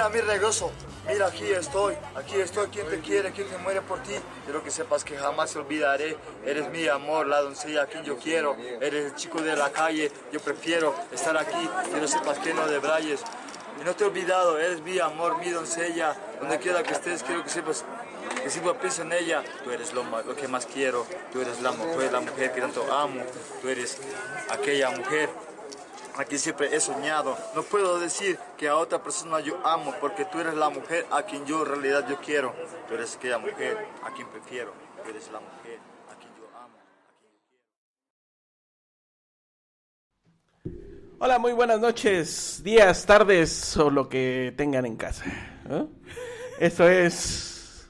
Mira, 0.00 0.08
mi 0.08 0.20
regoso. 0.22 0.70
Mira, 1.06 1.26
aquí 1.26 1.44
estoy. 1.50 1.94
Aquí 2.16 2.36
estoy. 2.40 2.68
¿Quién 2.68 2.86
te 2.88 3.00
quiere? 3.00 3.32
¿Quién 3.32 3.46
te 3.50 3.58
muere 3.58 3.82
por 3.82 4.02
ti? 4.02 4.14
Quiero 4.46 4.64
que 4.64 4.70
sepas 4.70 5.04
que 5.04 5.14
jamás 5.18 5.52
te 5.52 5.58
olvidaré. 5.58 6.16
Eres 6.46 6.70
mi 6.70 6.88
amor, 6.88 7.26
la 7.26 7.42
doncella 7.42 7.82
a 7.82 7.86
quien 7.86 8.02
yo 8.04 8.16
quiero. 8.16 8.56
Eres 8.80 9.04
el 9.12 9.14
chico 9.14 9.42
de 9.42 9.54
la 9.54 9.70
calle. 9.70 10.10
Yo 10.32 10.40
prefiero 10.40 10.94
estar 11.12 11.36
aquí. 11.36 11.68
Quiero 11.90 12.08
sepas 12.08 12.38
que 12.38 12.54
no 12.54 12.66
debrayes. 12.66 13.20
Y 13.78 13.84
no 13.84 13.94
te 13.94 14.04
he 14.04 14.06
olvidado. 14.06 14.58
Eres 14.58 14.80
mi 14.80 14.98
amor, 15.00 15.36
mi 15.36 15.50
doncella. 15.50 16.16
Donde 16.40 16.58
quiera 16.58 16.82
que 16.82 16.94
estés, 16.94 17.22
quiero 17.22 17.44
que 17.44 17.50
sepas 17.50 17.84
que 18.42 18.48
siempre 18.48 18.72
pienso 18.76 19.02
en 19.02 19.12
ella. 19.12 19.44
Tú 19.64 19.70
eres 19.70 19.92
lo, 19.92 20.02
ma- 20.04 20.22
lo 20.22 20.34
que 20.34 20.48
más 20.48 20.64
quiero. 20.64 21.04
Tú 21.30 21.42
eres, 21.42 21.60
la, 21.60 21.72
tú 21.72 22.00
eres 22.00 22.12
la 22.12 22.20
mujer 22.20 22.52
que 22.54 22.62
tanto 22.62 22.90
amo. 22.90 23.20
Tú 23.60 23.68
eres 23.68 23.98
aquella 24.48 24.92
mujer 24.92 25.28
a 26.16 26.24
quien 26.24 26.38
siempre 26.38 26.74
he 26.74 26.80
soñado. 26.80 27.36
No 27.54 27.62
puedo 27.62 27.98
decir 27.98 28.38
que 28.56 28.68
a 28.68 28.76
otra 28.76 29.02
persona 29.02 29.40
yo 29.40 29.58
amo 29.64 29.94
porque 30.00 30.24
tú 30.24 30.38
eres 30.40 30.54
la 30.54 30.70
mujer 30.70 31.06
a 31.10 31.22
quien 31.22 31.44
yo 31.46 31.62
en 31.62 31.66
realidad 31.66 32.06
yo 32.08 32.18
quiero. 32.18 32.54
Tú 32.88 32.94
eres 32.94 33.16
aquella 33.16 33.38
mujer 33.38 33.78
a 34.02 34.12
quien 34.12 34.28
prefiero. 34.28 34.72
Tú 35.02 35.10
eres 35.10 35.30
la 35.32 35.40
mujer 35.40 35.78
a 36.10 36.14
quien 36.16 36.32
yo 36.36 36.48
amo. 36.58 36.76
Hola, 41.18 41.38
muy 41.38 41.52
buenas 41.52 41.80
noches, 41.80 42.60
días, 42.62 43.06
tardes 43.06 43.76
o 43.76 43.90
lo 43.90 44.08
que 44.08 44.54
tengan 44.56 44.86
en 44.86 44.96
casa. 44.96 45.24
¿no? 45.68 45.88
Esto 46.58 46.88
es 46.88 47.88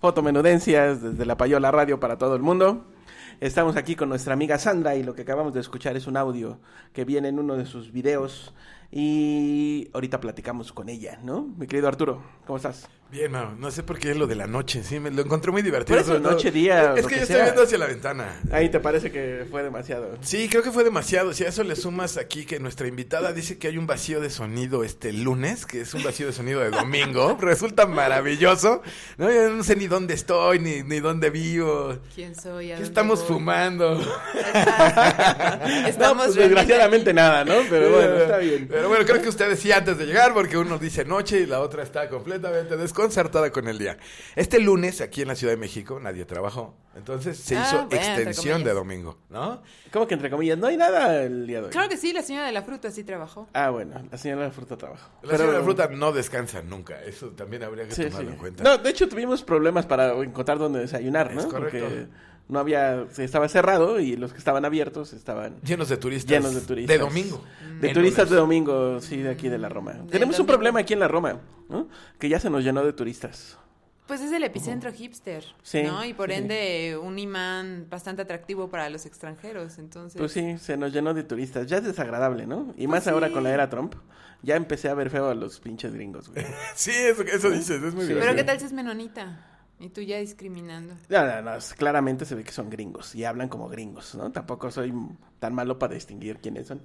Fotomenudencias 0.00 1.00
desde 1.00 1.24
la 1.24 1.36
Payola 1.36 1.70
Radio 1.70 1.98
para 1.98 2.18
todo 2.18 2.36
el 2.36 2.42
mundo. 2.42 2.93
Estamos 3.40 3.76
aquí 3.76 3.96
con 3.96 4.08
nuestra 4.08 4.32
amiga 4.32 4.58
Sandra 4.58 4.94
y 4.94 5.02
lo 5.02 5.14
que 5.14 5.22
acabamos 5.22 5.52
de 5.52 5.60
escuchar 5.60 5.96
es 5.96 6.06
un 6.06 6.16
audio 6.16 6.60
que 6.92 7.04
viene 7.04 7.28
en 7.28 7.40
uno 7.40 7.56
de 7.56 7.66
sus 7.66 7.90
videos 7.90 8.54
y 8.92 9.88
ahorita 9.92 10.20
platicamos 10.20 10.72
con 10.72 10.88
ella, 10.88 11.18
¿no? 11.22 11.42
Mi 11.42 11.66
querido 11.66 11.88
Arturo, 11.88 12.22
¿cómo 12.46 12.58
estás? 12.58 12.88
Bien, 13.14 13.30
Mau, 13.30 13.54
no 13.56 13.70
sé 13.70 13.84
por 13.84 13.96
qué 14.00 14.10
es 14.10 14.16
lo 14.16 14.26
de 14.26 14.34
la 14.34 14.48
noche, 14.48 14.82
sí, 14.82 14.98
me 14.98 15.08
lo 15.08 15.22
encontré 15.22 15.52
muy 15.52 15.62
divertido. 15.62 15.96
Por 15.96 16.04
eso, 16.04 16.18
noche, 16.18 16.50
día, 16.50 16.94
Es 16.96 17.06
que 17.06 17.10
que 17.10 17.16
yo 17.18 17.22
estoy 17.22 17.42
viendo 17.42 17.62
hacia 17.62 17.78
la 17.78 17.86
ventana. 17.86 18.40
Ahí 18.50 18.70
te 18.70 18.80
parece 18.80 19.12
que 19.12 19.46
fue 19.48 19.62
demasiado. 19.62 20.18
Sí, 20.20 20.48
creo 20.48 20.64
que 20.64 20.72
fue 20.72 20.82
demasiado. 20.82 21.32
Si 21.32 21.44
a 21.44 21.48
eso 21.48 21.62
le 21.62 21.76
sumas 21.76 22.16
aquí 22.16 22.44
que 22.44 22.58
nuestra 22.58 22.88
invitada 22.88 23.32
dice 23.32 23.56
que 23.56 23.68
hay 23.68 23.78
un 23.78 23.86
vacío 23.86 24.20
de 24.20 24.30
sonido 24.30 24.82
este 24.82 25.12
lunes, 25.12 25.64
que 25.64 25.82
es 25.82 25.94
un 25.94 26.02
vacío 26.02 26.26
de 26.26 26.32
sonido 26.32 26.58
de 26.58 26.70
domingo, 26.70 27.38
resulta 27.40 27.86
maravilloso. 27.86 28.82
No, 29.16 29.30
yo 29.30 29.48
no 29.48 29.62
sé 29.62 29.76
ni 29.76 29.86
dónde 29.86 30.14
estoy, 30.14 30.58
ni, 30.58 30.82
ni 30.82 30.98
dónde 30.98 31.30
vivo. 31.30 31.96
¿Quién 32.16 32.34
soy? 32.34 32.72
¿A 32.72 32.78
¿Qué 32.78 32.82
estamos 32.82 33.20
voy? 33.20 33.28
fumando? 33.28 33.92
Estamos 35.86 36.26
No, 36.26 36.32
pues, 36.32 36.34
desgraciadamente 36.34 37.10
aquí. 37.10 37.16
nada, 37.16 37.44
¿no? 37.44 37.54
Pero 37.70 37.90
bueno, 37.90 38.16
está 38.16 38.38
bien. 38.38 38.66
Pero 38.68 38.88
bueno, 38.88 39.04
creo 39.06 39.22
que 39.22 39.28
ustedes 39.28 39.60
sí 39.60 39.70
antes 39.70 39.98
de 39.98 40.04
llegar, 40.06 40.34
porque 40.34 40.56
uno 40.58 40.78
dice 40.78 41.04
noche 41.04 41.38
y 41.42 41.46
la 41.46 41.60
otra 41.60 41.84
está 41.84 42.08
completamente 42.08 42.76
desconcertada 43.08 43.50
con 43.50 43.68
el 43.68 43.78
día. 43.78 43.96
Este 44.36 44.58
lunes, 44.60 45.00
aquí 45.00 45.22
en 45.22 45.28
la 45.28 45.34
Ciudad 45.34 45.52
de 45.52 45.56
México, 45.58 45.98
nadie 46.00 46.24
trabajó. 46.24 46.74
Entonces 46.96 47.36
se 47.38 47.56
Ah, 47.56 47.64
hizo 47.66 47.86
bueno, 47.86 47.96
extensión 47.96 48.62
de 48.64 48.72
domingo, 48.72 49.18
¿no? 49.28 49.62
¿Cómo 49.92 50.06
que 50.06 50.14
entre 50.14 50.30
comillas? 50.30 50.56
No 50.58 50.68
hay 50.68 50.76
nada 50.76 51.22
el 51.22 51.46
día 51.46 51.60
de 51.60 51.66
hoy. 51.66 51.70
Claro 51.72 51.88
que 51.88 51.96
sí, 51.96 52.12
la 52.12 52.22
señora 52.22 52.46
de 52.46 52.52
la 52.52 52.62
fruta 52.62 52.90
sí 52.90 53.02
trabajó. 53.04 53.48
Ah, 53.52 53.70
bueno, 53.70 54.00
la 54.10 54.16
señora 54.18 54.42
de 54.42 54.48
la 54.48 54.52
fruta 54.54 54.76
trabaja. 54.76 55.08
La 55.22 55.32
señora 55.36 55.52
de 55.52 55.58
la 55.58 55.64
fruta 55.64 55.88
no 55.88 56.12
descansa 56.12 56.62
nunca. 56.62 57.02
Eso 57.02 57.28
también 57.30 57.64
habría 57.64 57.86
que 57.88 57.94
Sí, 57.94 58.04
tomarlo 58.04 58.28
sí. 58.28 58.32
en 58.34 58.38
cuenta. 58.38 58.62
No, 58.64 58.78
de 58.78 58.90
hecho 58.90 59.08
tuvimos 59.08 59.42
problemas 59.42 59.86
para 59.86 60.12
encontrar 60.22 60.58
dónde 60.58 60.80
desayunar, 60.80 61.34
¿no? 61.34 61.40
Es 61.40 61.46
correcto. 61.46 61.78
Porque 61.80 62.06
no 62.48 62.58
había, 62.58 63.06
se 63.10 63.24
estaba 63.24 63.48
cerrado 63.48 64.00
y 64.00 64.16
los 64.16 64.32
que 64.32 64.38
estaban 64.38 64.64
abiertos 64.64 65.12
estaban 65.12 65.56
Llenos 65.62 65.88
de 65.88 65.96
turistas. 65.96 66.30
llenos 66.30 66.54
de 66.54 66.60
turistas. 66.60 66.96
De 66.96 67.02
domingo. 67.02 67.42
De 67.80 67.88
El 67.88 67.94
turistas 67.94 68.28
de 68.30 68.36
domingo, 68.36 69.00
sí, 69.00 69.18
de 69.18 69.30
aquí 69.30 69.48
de 69.48 69.58
la 69.58 69.68
Roma. 69.68 69.94
Tenemos 70.10 70.38
un 70.38 70.46
problema 70.46 70.80
aquí 70.80 70.92
en 70.92 71.00
la 71.00 71.08
Roma, 71.08 71.40
¿no? 71.68 71.88
Que 72.18 72.28
ya 72.28 72.38
se 72.38 72.50
nos 72.50 72.62
llenó 72.62 72.84
de 72.84 72.92
turistas. 72.92 73.58
Pues 74.06 74.20
es 74.20 74.30
el 74.32 74.44
epicentro 74.44 74.92
hipster, 74.92 75.42
Sí, 75.62 75.82
¿no? 75.82 76.04
Y 76.04 76.12
por 76.12 76.28
sí. 76.28 76.34
ende 76.36 76.98
un 77.02 77.18
imán 77.18 77.86
bastante 77.88 78.20
atractivo 78.20 78.68
para 78.68 78.90
los 78.90 79.06
extranjeros, 79.06 79.78
entonces... 79.78 80.18
Pues 80.20 80.30
sí, 80.32 80.58
se 80.58 80.76
nos 80.76 80.92
llenó 80.92 81.14
de 81.14 81.22
turistas. 81.24 81.66
Ya 81.66 81.78
es 81.78 81.84
desagradable, 81.84 82.46
¿no? 82.46 82.74
Y 82.76 82.86
más 82.86 83.04
Pues 83.04 83.14
ahora 83.14 83.30
con 83.30 83.42
la 83.44 83.54
era 83.54 83.70
Trump. 83.70 83.94
Ya 84.42 84.56
empecé 84.56 84.90
a 84.90 84.94
ver 84.94 85.08
feo 85.08 85.30
a 85.30 85.34
los 85.34 85.58
pinches 85.58 85.94
gringos, 85.94 86.28
güey. 86.28 86.44
Sí, 86.74 86.90
eso, 86.92 87.22
eso 87.22 87.48
dices. 87.50 87.82
Es 87.82 87.94
muy 87.94 88.04
Sí. 88.06 88.12
Pero. 88.12 88.34
¿qué 88.34 88.44
tal 88.44 88.60
si 88.60 88.66
es 88.66 88.72
menonita? 88.74 89.53
Y 89.80 89.88
tú 89.88 90.00
ya 90.00 90.18
discriminando. 90.18 90.94
No, 91.08 91.26
no, 91.26 91.42
no, 91.42 91.54
es- 91.56 91.74
claramente 91.74 92.24
se 92.24 92.34
ve 92.36 92.44
que 92.44 92.52
son 92.52 92.70
gringos 92.70 93.14
y 93.14 93.24
hablan 93.24 93.48
como 93.48 93.68
gringos, 93.68 94.14
¿no? 94.14 94.30
Tampoco 94.30 94.70
soy 94.70 94.94
tan 95.40 95.52
malo 95.54 95.78
para 95.78 95.94
distinguir 95.94 96.38
quiénes 96.38 96.68
son. 96.68 96.80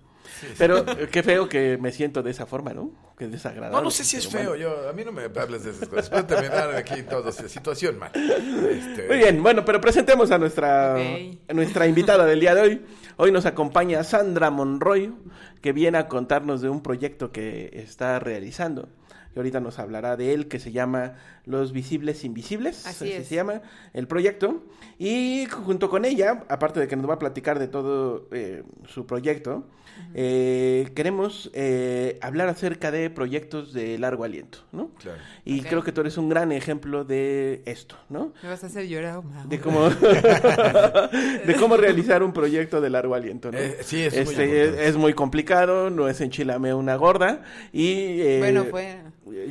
Pero 0.57 0.79
eh, 0.79 1.07
qué 1.11 1.21
feo 1.23 1.47
que 1.47 1.77
me 1.77 1.91
siento 1.91 2.23
de 2.23 2.31
esa 2.31 2.45
forma, 2.47 2.73
¿no? 2.73 2.91
Que 3.17 3.27
desagradable. 3.27 3.77
No, 3.77 3.83
no 3.83 3.91
sé 3.91 4.03
si 4.03 4.17
es 4.17 4.27
feo. 4.27 4.55
Yo, 4.55 4.89
a 4.89 4.93
mí 4.93 5.03
no 5.05 5.11
me 5.11 5.23
hables 5.23 5.63
de 5.63 5.69
esas 5.71 5.87
cosas. 5.87 6.09
Puedo 6.09 6.25
terminar 6.25 6.75
aquí 6.75 7.03
todo. 7.03 7.31
Situación 7.31 7.99
mal. 7.99 8.11
Este, 8.15 9.07
Muy 9.07 9.17
bien, 9.17 9.41
bueno, 9.43 9.63
pero 9.63 9.79
presentemos 9.79 10.31
a 10.31 10.37
nuestra, 10.39 10.95
a 10.95 11.53
nuestra 11.53 11.85
invitada 11.87 12.25
del 12.25 12.39
día 12.39 12.55
de 12.55 12.61
hoy. 12.61 12.85
Hoy 13.17 13.31
nos 13.31 13.45
acompaña 13.45 14.03
Sandra 14.03 14.49
Monroy, 14.49 15.13
que 15.61 15.73
viene 15.73 15.99
a 15.99 16.07
contarnos 16.07 16.61
de 16.61 16.69
un 16.69 16.81
proyecto 16.81 17.31
que 17.31 17.69
está 17.73 18.19
realizando. 18.19 18.89
Y 19.35 19.39
ahorita 19.39 19.59
nos 19.59 19.79
hablará 19.79 20.17
de 20.17 20.33
él, 20.33 20.47
que 20.47 20.59
se 20.59 20.71
llama 20.71 21.13
Los 21.45 21.71
Visibles 21.71 22.23
Invisibles. 22.23 22.85
Así 22.87 23.11
es. 23.11 23.27
se 23.27 23.35
llama 23.35 23.61
el 23.93 24.07
proyecto. 24.07 24.63
Y 24.97 25.45
junto 25.45 25.89
con 25.89 26.05
ella, 26.05 26.45
aparte 26.49 26.79
de 26.79 26.87
que 26.87 26.95
nos 26.95 27.09
va 27.09 27.15
a 27.15 27.19
platicar 27.19 27.59
de 27.59 27.67
todo 27.67 28.27
eh, 28.31 28.63
su 28.87 29.05
proyecto, 29.05 29.67
eh, 30.13 30.89
queremos 30.95 31.49
eh, 31.53 32.17
hablar 32.21 32.49
acerca 32.49 32.91
de 32.91 33.09
proyectos 33.09 33.73
de 33.73 33.97
largo 33.97 34.23
aliento, 34.23 34.59
¿no? 34.71 34.91
Claro. 34.99 35.19
Y 35.45 35.61
creo 35.61 35.83
que 35.83 35.91
tú 35.91 36.01
eres 36.01 36.17
un 36.17 36.29
gran 36.29 36.51
ejemplo 36.51 37.03
de 37.05 37.61
esto, 37.65 37.95
¿no? 38.09 38.33
Me 38.43 38.49
vas 38.49 38.63
a 38.63 38.67
hacer 38.67 38.87
llorar, 38.87 39.23
Mau. 39.23 39.47
de 39.47 39.59
cómo 39.59 39.89
de 39.89 41.55
cómo 41.59 41.77
realizar 41.77 42.23
un 42.23 42.33
proyecto 42.33 42.81
de 42.81 42.89
largo 42.89 43.15
aliento 43.15 43.51
¿no? 43.51 43.57
Eh, 43.57 43.77
sí, 43.81 44.01
es 44.03 44.13
muy 44.13 44.21
Este, 44.23 44.43
importante. 44.45 44.83
es, 44.83 44.89
es 44.89 44.97
muy 44.97 45.13
complicado 45.13 45.89
no 45.89 46.07
es 46.09 46.21
enchilame 46.21 46.73
una 46.73 46.95
gorda 46.95 47.41
y 47.71 48.21
eh, 48.21 48.37
Bueno, 48.39 48.65
fue... 48.65 48.97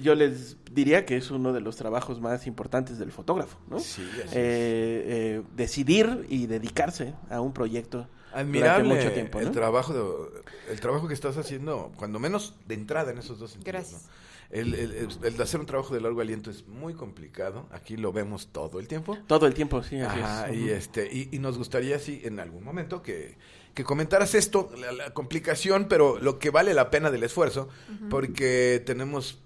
yo 0.02 0.14
les 0.14 0.56
diría 0.72 1.04
que 1.06 1.16
es 1.16 1.30
uno 1.30 1.52
de 1.52 1.60
los 1.60 1.76
trabajos 1.76 2.20
más 2.20 2.46
importantes 2.46 2.98
del 2.98 3.10
fotógrafo 3.12 3.58
no 3.70 3.78
Sí, 3.80 4.02
así 4.12 4.20
es. 4.20 4.32
Eh, 4.32 4.32
eh, 4.36 5.42
decidir 5.56 6.26
y 6.28 6.46
dedicarse 6.46 7.14
a 7.30 7.40
un 7.40 7.52
proyecto 7.52 8.08
Admirable 8.32 8.94
mucho 8.94 9.12
tiempo 9.12 9.40
el 9.40 9.50
trabajo 9.50 9.92
de- 9.94 10.72
el 10.72 10.80
trabajo 10.80 11.08
que 11.08 11.14
estás 11.14 11.36
haciendo, 11.36 11.92
cuando 11.96 12.18
menos 12.18 12.54
de 12.66 12.74
entrada 12.74 13.10
en 13.12 13.18
esos 13.18 13.38
dos 13.38 13.50
sentidos. 13.52 13.72
Gracias. 13.72 14.02
¿no? 14.04 14.28
El, 14.50 14.74
el- 14.74 14.92
el- 14.92 15.08
el 15.24 15.36
de 15.36 15.42
hacer 15.42 15.60
un 15.60 15.66
trabajo 15.66 15.92
de 15.94 16.00
largo 16.00 16.20
aliento 16.22 16.50
es 16.50 16.66
muy 16.66 16.94
complicado. 16.94 17.66
Aquí 17.70 17.96
lo 17.98 18.12
vemos 18.12 18.48
todo 18.50 18.80
el 18.80 18.88
tiempo. 18.88 19.16
todo 19.26 19.46
el 19.46 19.52
tiempo 19.54 19.82
sí 19.82 20.00
así 20.00 20.20
Ajá, 20.20 20.48
es 20.48 20.56
y 20.56 20.70
este 20.70 21.08
y, 21.12 21.28
y 21.32 21.38
nos 21.38 21.58
gustaría 21.58 21.98
sí 21.98 22.22
en 22.24 22.40
algún 22.40 22.64
momento 22.64 23.02
que, 23.02 23.36
que 23.74 23.84
comentaras 23.84 24.34
esto, 24.34 24.70
la, 24.78 24.90
la 24.92 25.10
complicación, 25.12 25.86
pero 25.88 26.18
lo 26.18 26.38
que 26.38 26.48
vale 26.50 26.72
la 26.74 26.90
pena 26.90 27.10
del 27.10 27.24
esfuerzo, 27.24 27.68
porque 28.08 28.82
tenemos 28.86 29.38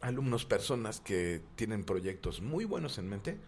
alumnos, 0.00 0.44
personas 0.46 1.00
que 1.00 1.42
tienen 1.54 1.84
proyectos 1.84 2.40
muy 2.40 2.64
buenos 2.64 2.98
en 2.98 3.08
mente, 3.08 3.38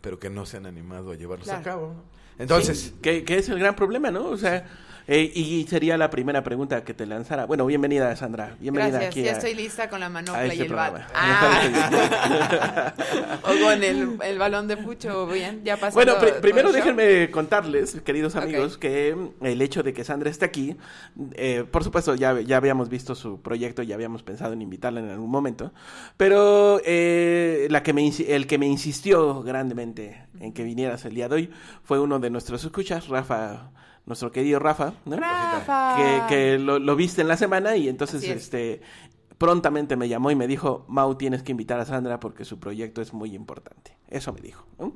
pero 0.00 0.18
que 0.18 0.30
no 0.30 0.46
se 0.46 0.58
han 0.58 0.66
animado 0.66 1.10
a 1.10 1.14
llevarlos 1.16 1.46
Claro. 1.48 1.60
a 1.60 1.64
cabo. 1.64 1.86
¿no? 1.94 2.23
Entonces, 2.38 2.78
Sí, 2.78 2.94
que, 3.02 3.24
que 3.24 3.38
es 3.38 3.48
el 3.48 3.58
gran 3.58 3.76
problema, 3.76 4.10
¿no? 4.10 4.26
O 4.26 4.36
sea, 4.36 4.66
eh, 5.06 5.30
y 5.34 5.66
sería 5.68 5.96
la 5.98 6.08
primera 6.10 6.42
pregunta 6.42 6.82
que 6.84 6.94
te 6.94 7.04
lanzara. 7.06 7.44
Bueno, 7.46 7.66
bienvenida, 7.66 8.14
Sandra. 8.16 8.56
Bienvenida 8.60 8.92
Gracias, 8.98 9.10
aquí 9.10 9.22
ya 9.22 9.30
a- 9.32 9.34
estoy 9.34 9.54
lista 9.54 9.88
con 9.88 10.00
la 10.00 10.08
manopla 10.08 10.44
este 10.46 10.56
y 10.56 10.60
el 10.62 10.72
bat. 10.72 10.94
Ah. 11.14 12.94
o 13.42 13.64
con 13.64 13.82
el, 13.84 14.18
el 14.22 14.38
balón 14.38 14.68
de 14.68 14.76
pucho, 14.76 15.26
bien, 15.26 15.62
ya 15.64 15.76
pasando 15.76 16.16
Bueno, 16.18 16.40
primero 16.40 16.72
déjenme 16.72 17.30
contarles, 17.30 18.00
queridos 18.02 18.36
amigos, 18.36 18.78
que 18.78 19.16
el 19.42 19.62
hecho 19.62 19.82
de 19.82 19.92
que 19.92 20.04
Sandra 20.04 20.30
esté 20.30 20.44
aquí, 20.44 20.76
eh, 21.34 21.64
por 21.70 21.84
supuesto 21.84 22.14
ya, 22.14 22.40
ya 22.40 22.56
habíamos 22.56 22.88
visto 22.88 23.14
su 23.14 23.40
proyecto, 23.40 23.82
ya 23.82 23.94
habíamos 23.94 24.22
pensado 24.22 24.52
en 24.52 24.62
invitarla 24.62 25.00
en 25.00 25.10
algún 25.10 25.30
momento, 25.30 25.72
pero 26.16 26.80
eh, 26.84 27.66
la 27.70 27.82
que 27.82 27.92
me, 27.92 28.08
el 28.28 28.46
que 28.46 28.58
me 28.58 28.66
insistió 28.66 29.42
grandemente 29.42 30.26
en 30.40 30.52
que 30.52 30.64
vinieras 30.64 31.04
el 31.04 31.14
día 31.14 31.28
de 31.28 31.34
hoy 31.34 31.50
fue 31.82 32.00
uno 32.00 32.18
de 32.18 32.30
nuestros 32.30 32.64
escuchas, 32.64 33.08
Rafa, 33.08 33.70
nuestro 34.06 34.30
querido 34.32 34.58
Rafa, 34.58 34.94
¿no? 35.04 35.16
Rafa. 35.16 35.96
que, 35.96 36.22
que 36.28 36.58
lo, 36.58 36.78
lo 36.78 36.96
viste 36.96 37.22
en 37.22 37.28
la 37.28 37.36
semana 37.36 37.76
y 37.76 37.88
entonces 37.88 38.22
es. 38.22 38.30
este 38.36 38.82
prontamente 39.38 39.96
me 39.96 40.08
llamó 40.08 40.30
y 40.30 40.36
me 40.36 40.46
dijo, 40.46 40.84
Mau, 40.88 41.16
tienes 41.16 41.42
que 41.42 41.52
invitar 41.52 41.80
a 41.80 41.84
Sandra 41.84 42.20
porque 42.20 42.44
su 42.44 42.60
proyecto 42.60 43.02
es 43.02 43.12
muy 43.12 43.34
importante. 43.34 43.96
Eso 44.08 44.32
me 44.32 44.40
dijo. 44.40 44.64
¿no? 44.78 44.92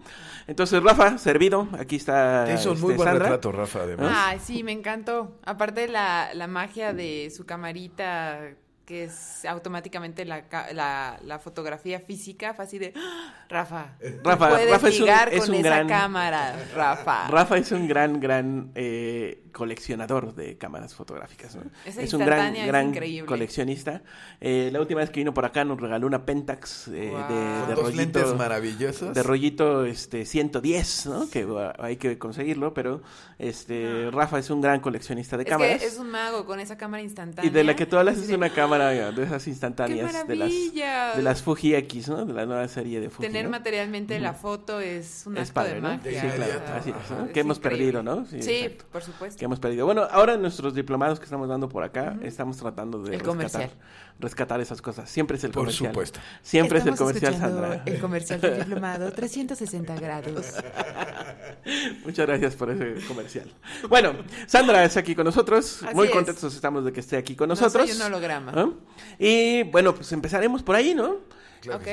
Entonces, 0.47 0.83
Rafa, 0.83 1.19
servido, 1.19 1.69
aquí 1.79 1.97
está 1.97 2.45
te 2.47 2.55
hizo 2.55 2.71
un 2.71 2.77
este, 2.77 2.87
muy 2.87 2.95
buen 2.95 3.09
Sandra. 3.09 3.25
retrato, 3.27 3.53
Rafa, 3.53 3.83
además. 3.83 4.13
Ay, 4.15 4.39
sí, 4.41 4.63
me 4.63 4.73
encantó. 4.73 5.39
Aparte 5.45 5.89
la, 5.89 6.31
la 6.35 6.47
magia 6.47 6.93
de 6.93 7.31
su 7.35 7.47
camarita, 7.47 8.55
que 8.89 9.05
es 9.05 9.45
automáticamente 9.45 10.25
la, 10.25 10.49
ca- 10.49 10.73
la, 10.73 11.21
la 11.23 11.39
fotografía 11.39 12.01
física, 12.01 12.55
fue 12.55 12.65
así 12.65 12.79
de, 12.79 12.95
¡Ah! 12.97 13.45
Rafa, 13.51 13.97
Rafa, 14.25 14.49
puedes 14.49 14.71
Rafa 14.71 14.89
es 14.89 15.01
un- 15.01 15.09
es 15.09 15.41
con 15.41 15.51
un 15.51 15.55
esa 15.57 15.69
gran- 15.69 15.89
cámara, 15.89 16.57
Rafa. 16.75 17.29
Rafa 17.29 17.59
es 17.59 17.71
un 17.73 17.87
gran, 17.87 18.19
gran 18.19 18.71
eh, 18.75 19.43
coleccionador 19.53 20.35
de 20.35 20.57
cámaras 20.57 20.95
fotográficas. 20.95 21.55
¿no? 21.57 21.63
Esa 21.85 22.01
es 22.01 22.15
un 22.15 22.25
gran, 22.25 22.57
es 22.57 22.67
gran 22.67 22.89
increíble. 22.89 23.27
coleccionista. 23.27 24.03
Eh, 24.41 24.71
la 24.73 24.81
última 24.81 25.01
vez 25.01 25.11
que 25.11 25.21
vino 25.21 25.35
por 25.35 25.45
acá 25.45 25.65
nos 25.65 25.79
regaló 25.81 26.07
una 26.07 26.25
Pentax 26.25 26.89
eh, 26.89 27.09
Guau. 27.11 27.29
de, 27.29 27.67
de 27.67 27.75
rollito. 27.75 27.97
lentes 27.97 28.35
maravillosos. 28.37 29.15
de 29.15 29.23
rollito 29.23 29.85
este 29.85 30.25
110, 30.25 31.07
¿no? 31.07 31.29
Que 31.29 31.45
uh, 31.45 31.73
hay 31.79 31.97
que 31.97 32.17
conseguirlo, 32.19 32.73
pero 32.73 33.03
este 33.39 34.11
Rafa 34.13 34.39
es 34.39 34.49
un 34.51 34.61
gran 34.61 34.81
coleccionista 34.81 35.37
de 35.37 35.43
es 35.45 35.49
cámaras. 35.49 35.81
que 35.81 35.87
es 35.87 35.99
un 35.99 36.11
mago 36.11 36.45
con 36.47 36.61
esa 36.61 36.77
cámara 36.77 37.03
instantánea. 37.03 37.49
Y 37.49 37.53
de 37.53 37.65
la 37.65 37.75
que 37.77 37.87
tú 37.87 37.97
hablas 37.99 38.19
es 38.19 38.29
una 38.31 38.51
cámara 38.51 38.78
de 38.87 39.23
esas 39.23 39.47
instantáneas 39.49 40.13
¡Qué 40.13 40.25
de 40.25 40.37
las 40.37 41.17
de 41.17 41.23
las 41.23 41.43
Fuji 41.43 41.75
X, 41.75 42.09
¿no? 42.09 42.25
De 42.25 42.33
la 42.33 42.47
nueva 42.47 42.67
serie 42.69 43.01
de 43.01 43.11
Fuji. 43.11 43.27
Tener 43.29 43.45
¿no? 43.45 43.51
materialmente 43.51 44.19
la 44.21 44.33
foto 44.35 44.81
es 44.81 45.25
un 45.27 45.37
Es 45.37 45.49
acto 45.49 45.55
padre, 45.55 45.75
de 45.75 45.81
¿no? 45.81 45.89
magia. 45.89 46.21
Sí, 46.21 46.27
claro, 46.37 46.53
o 46.63 46.67
sea, 46.67 46.77
así 46.77 46.91
es, 46.91 47.11
¿no? 47.11 47.25
es 47.27 47.33
Que 47.33 47.41
hemos 47.41 47.59
increíble. 47.59 47.93
perdido, 47.93 48.03
¿no? 48.03 48.27
Sí, 48.27 48.77
por 48.93 49.03
supuesto. 49.03 49.39
que 49.39 49.45
hemos 49.45 49.61
perdido. 49.61 49.85
Bueno, 49.87 50.07
ahora 50.11 50.37
nuestros 50.37 50.75
diplomados 50.75 51.19
que 51.19 51.25
estamos 51.25 51.49
dando 51.49 51.69
por 51.69 51.83
acá, 51.83 52.17
estamos 52.23 52.57
tratando 52.57 52.99
de 52.99 53.15
El 53.15 53.21
rescatar, 53.21 53.27
comercial. 53.27 53.71
Rescatar 54.21 54.61
esas 54.61 54.83
cosas. 54.83 55.09
Siempre 55.11 55.37
es 55.37 55.45
el 55.45 55.51
Por 55.53 55.63
comercial. 55.63 55.93
supuesto. 55.93 56.21
Siempre 56.43 56.79
es 56.81 56.87
el 56.87 56.97
comercial, 56.97 57.37
Sandra. 57.39 57.83
El 57.87 58.01
comercial 58.01 58.41
del 58.41 58.59
diplomado 58.59 59.13
360 59.13 59.95
grados. 59.97 60.47
Muchas 62.05 62.27
gracias 62.27 62.57
por 62.57 62.71
ese 62.71 63.07
comercial. 63.07 63.53
Bueno, 63.89 64.15
Sandra 64.47 64.85
es 64.85 64.97
aquí 64.97 65.15
con 65.15 65.25
nosotros. 65.25 65.83
Así 65.83 65.95
Muy 65.95 66.07
es. 66.09 66.13
contentos 66.13 66.55
estamos 66.55 66.85
de 66.85 66.93
que 66.93 67.01
esté 67.01 67.17
aquí 67.17 67.37
con 67.37 67.49
No 67.49 67.55
nosotros. 67.55 67.89
soy 67.89 67.97
un 67.97 68.03
holograma. 68.03 68.53
¿Ah? 68.55 68.71
Y 69.19 69.63
bueno, 69.65 69.95
pues 69.95 70.11
empezaremos 70.13 70.63
por 70.63 70.75
ahí, 70.77 70.95
¿no? 70.95 71.17
Claro 71.61 71.79
ok. 71.81 71.89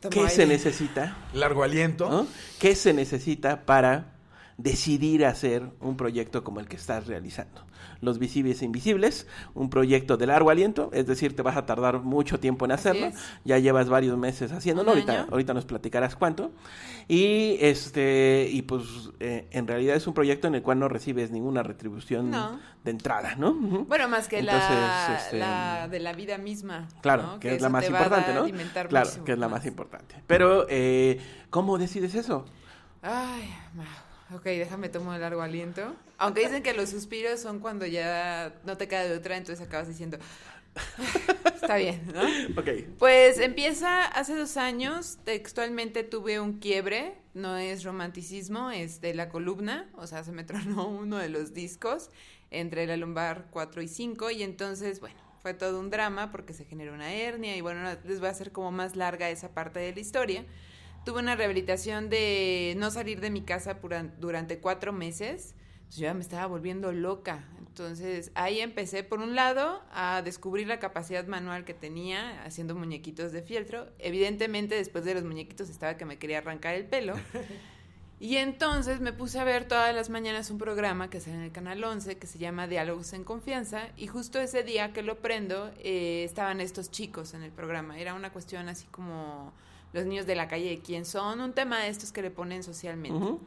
Tomo 0.00 0.10
¿Qué 0.10 0.18
aire. 0.20 0.30
se 0.34 0.46
necesita? 0.46 1.16
Largo 1.32 1.62
aliento. 1.62 2.10
¿no? 2.10 2.26
¿Qué 2.58 2.74
se 2.74 2.92
necesita 2.92 3.64
para 3.64 4.14
decidir 4.58 5.24
hacer 5.24 5.62
un 5.80 5.96
proyecto 5.96 6.42
como 6.42 6.58
el 6.60 6.66
que 6.68 6.76
estás 6.76 7.06
realizando? 7.06 7.64
Los 8.02 8.18
visibles 8.18 8.60
e 8.60 8.64
invisibles, 8.66 9.26
un 9.54 9.70
proyecto 9.70 10.16
de 10.16 10.26
largo 10.26 10.50
aliento, 10.50 10.90
es 10.92 11.06
decir, 11.06 11.34
te 11.34 11.42
vas 11.42 11.56
a 11.56 11.64
tardar 11.66 12.00
mucho 12.00 12.38
tiempo 12.38 12.64
en 12.64 12.72
hacerlo. 12.72 13.12
Ya 13.44 13.58
llevas 13.58 13.88
varios 13.88 14.18
meses 14.18 14.52
haciéndolo, 14.52 14.90
ahorita, 14.90 15.28
ahorita 15.30 15.54
nos 15.54 15.64
platicarás 15.64 16.16
cuánto. 16.16 16.50
Y 17.08 17.56
este 17.60 18.48
y 18.50 18.62
pues 18.62 18.82
eh, 19.20 19.46
en 19.52 19.66
realidad 19.66 19.96
es 19.96 20.06
un 20.06 20.14
proyecto 20.14 20.48
en 20.48 20.56
el 20.56 20.62
cual 20.62 20.78
no 20.78 20.88
recibes 20.88 21.30
ninguna 21.30 21.62
retribución 21.62 22.30
No. 22.30 22.58
de 22.84 22.90
entrada, 22.90 23.36
¿no? 23.36 23.54
Bueno, 23.54 24.08
más 24.08 24.28
que 24.28 24.42
la, 24.42 25.16
este, 25.16 25.38
la 25.38 25.88
de 25.88 26.00
la 26.00 26.12
vida 26.12 26.38
misma. 26.38 26.88
Claro, 27.02 27.22
¿no? 27.22 27.40
que, 27.40 27.54
es 27.54 27.62
la 27.62 27.68
más 27.68 27.86
importante, 27.86 28.34
¿no? 28.34 28.44
Claro, 28.88 29.06
muchísimo 29.06 29.24
que 29.24 29.32
es 29.32 29.38
la 29.38 29.48
más 29.48 29.64
importante. 29.64 30.16
Pero, 30.26 30.66
eh, 30.68 31.20
¿cómo 31.50 31.78
decides 31.78 32.14
eso? 32.16 32.46
Ay, 33.02 33.48
ok, 34.34 34.44
déjame 34.44 34.88
tomar 34.88 35.16
el 35.16 35.22
largo 35.22 35.42
aliento. 35.42 35.94
Aunque 36.18 36.42
dicen 36.42 36.62
que 36.62 36.72
los 36.72 36.90
suspiros 36.90 37.40
son 37.40 37.60
cuando 37.60 37.86
ya 37.86 38.54
no 38.64 38.76
te 38.76 38.88
queda 38.88 39.04
de 39.04 39.16
otra, 39.16 39.36
entonces 39.36 39.66
acabas 39.66 39.88
diciendo, 39.88 40.18
está 41.54 41.76
bien, 41.76 42.02
¿no? 42.12 42.22
Ok. 42.60 42.68
Pues 42.98 43.38
empieza 43.38 44.04
hace 44.04 44.34
dos 44.34 44.56
años, 44.56 45.18
textualmente 45.24 46.04
tuve 46.04 46.40
un 46.40 46.58
quiebre, 46.58 47.14
no 47.34 47.56
es 47.56 47.84
romanticismo, 47.84 48.70
es 48.70 49.00
de 49.00 49.14
la 49.14 49.28
columna, 49.28 49.90
o 49.96 50.06
sea, 50.06 50.24
se 50.24 50.32
me 50.32 50.44
tronó 50.44 50.88
uno 50.88 51.18
de 51.18 51.28
los 51.28 51.54
discos 51.54 52.10
entre 52.50 52.86
la 52.86 52.96
lumbar 52.96 53.46
4 53.50 53.82
y 53.82 53.88
5 53.88 54.30
y 54.30 54.42
entonces, 54.42 55.00
bueno, 55.00 55.20
fue 55.40 55.54
todo 55.54 55.80
un 55.80 55.90
drama 55.90 56.30
porque 56.30 56.52
se 56.52 56.64
generó 56.64 56.94
una 56.94 57.12
hernia 57.12 57.56
y 57.56 57.60
bueno, 57.60 57.82
les 58.04 58.20
voy 58.20 58.28
a 58.28 58.32
hacer 58.32 58.52
como 58.52 58.70
más 58.70 58.94
larga 58.94 59.28
esa 59.30 59.52
parte 59.52 59.80
de 59.80 59.92
la 59.92 60.00
historia. 60.00 60.44
Tuve 61.04 61.18
una 61.20 61.34
rehabilitación 61.34 62.08
de 62.08 62.74
no 62.78 62.90
salir 62.90 63.20
de 63.20 63.30
mi 63.30 63.42
casa 63.42 63.78
durante 64.18 64.58
cuatro 64.58 64.92
meses. 64.92 65.54
Entonces, 65.56 65.96
yo 65.96 66.02
ya 66.02 66.14
me 66.14 66.20
estaba 66.20 66.46
volviendo 66.46 66.92
loca. 66.92 67.44
Entonces 67.58 68.32
ahí 68.34 68.60
empecé, 68.60 69.02
por 69.02 69.20
un 69.20 69.34
lado, 69.34 69.82
a 69.92 70.20
descubrir 70.22 70.66
la 70.66 70.78
capacidad 70.78 71.26
manual 71.26 71.64
que 71.64 71.72
tenía 71.72 72.44
haciendo 72.44 72.74
muñequitos 72.74 73.32
de 73.32 73.42
fieltro. 73.42 73.88
Evidentemente, 73.98 74.74
después 74.74 75.04
de 75.04 75.14
los 75.14 75.24
muñequitos 75.24 75.70
estaba 75.70 75.96
que 75.96 76.04
me 76.04 76.18
quería 76.18 76.38
arrancar 76.38 76.74
el 76.74 76.86
pelo. 76.86 77.14
Y 78.20 78.36
entonces 78.36 79.00
me 79.00 79.12
puse 79.12 79.40
a 79.40 79.44
ver 79.44 79.66
todas 79.66 79.92
las 79.96 80.08
mañanas 80.08 80.48
un 80.52 80.58
programa 80.58 81.10
que 81.10 81.18
sale 81.18 81.34
en 81.34 81.42
el 81.42 81.50
Canal 81.50 81.82
11 81.82 82.18
que 82.18 82.28
se 82.28 82.38
llama 82.38 82.68
Diálogos 82.68 83.14
en 83.14 83.24
Confianza 83.24 83.88
y 83.96 84.06
justo 84.06 84.38
ese 84.38 84.62
día 84.62 84.92
que 84.92 85.02
lo 85.02 85.18
prendo 85.18 85.72
eh, 85.78 86.22
estaban 86.22 86.60
estos 86.60 86.92
chicos 86.92 87.34
en 87.34 87.42
el 87.42 87.50
programa. 87.50 87.98
Era 87.98 88.14
una 88.14 88.32
cuestión 88.32 88.68
así 88.68 88.86
como 88.92 89.52
los 89.92 90.06
niños 90.06 90.26
de 90.26 90.34
la 90.34 90.48
calle, 90.48 90.80
¿quién 90.84 91.04
son? 91.04 91.40
Un 91.40 91.52
tema 91.52 91.80
de 91.80 91.88
estos 91.88 92.12
que 92.12 92.22
le 92.22 92.30
ponen 92.30 92.62
socialmente. 92.62 93.38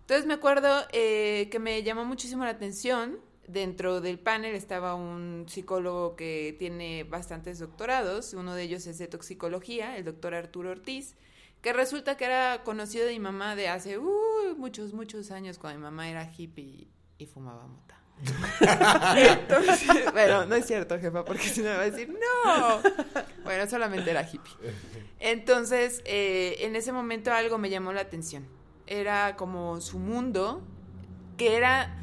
Entonces 0.00 0.26
me 0.26 0.34
acuerdo 0.34 0.68
eh, 0.92 1.48
que 1.50 1.58
me 1.58 1.82
llamó 1.82 2.04
muchísimo 2.04 2.44
la 2.44 2.50
atención. 2.50 3.18
Dentro 3.46 4.00
del 4.00 4.18
panel 4.18 4.54
estaba 4.54 4.94
un 4.94 5.46
psicólogo 5.48 6.16
que 6.16 6.56
tiene 6.58 7.04
bastantes 7.04 7.58
doctorados. 7.58 8.34
Uno 8.34 8.54
de 8.54 8.62
ellos 8.64 8.86
es 8.86 8.98
de 8.98 9.08
toxicología, 9.08 9.96
el 9.96 10.04
doctor 10.04 10.34
Arturo 10.34 10.70
Ortiz, 10.70 11.14
que 11.60 11.72
resulta 11.72 12.16
que 12.16 12.24
era 12.24 12.62
conocido 12.64 13.06
de 13.06 13.12
mi 13.12 13.20
mamá 13.20 13.54
de 13.56 13.68
hace 13.68 13.98
uh, 13.98 14.56
muchos, 14.58 14.92
muchos 14.92 15.30
años, 15.30 15.58
cuando 15.58 15.78
mi 15.78 15.84
mamá 15.84 16.08
era 16.08 16.32
hippie 16.36 16.88
y 17.18 17.26
fumaba 17.26 17.66
mota. 17.66 18.01
Bueno, 20.12 20.46
no 20.46 20.54
es 20.54 20.66
cierto, 20.66 20.98
jefa, 20.98 21.24
porque 21.24 21.48
si 21.48 21.60
no 21.62 21.70
me 21.70 21.76
va 21.76 21.82
a 21.82 21.90
decir, 21.90 22.08
no. 22.08 22.80
Bueno, 23.44 23.68
solamente 23.68 24.10
era 24.10 24.22
hippie. 24.22 24.52
Entonces, 25.18 26.02
eh, 26.04 26.56
en 26.60 26.76
ese 26.76 26.92
momento 26.92 27.32
algo 27.32 27.58
me 27.58 27.70
llamó 27.70 27.92
la 27.92 28.02
atención. 28.02 28.46
Era 28.86 29.36
como 29.36 29.80
su 29.80 29.98
mundo, 29.98 30.62
que 31.36 31.56
era 31.56 31.96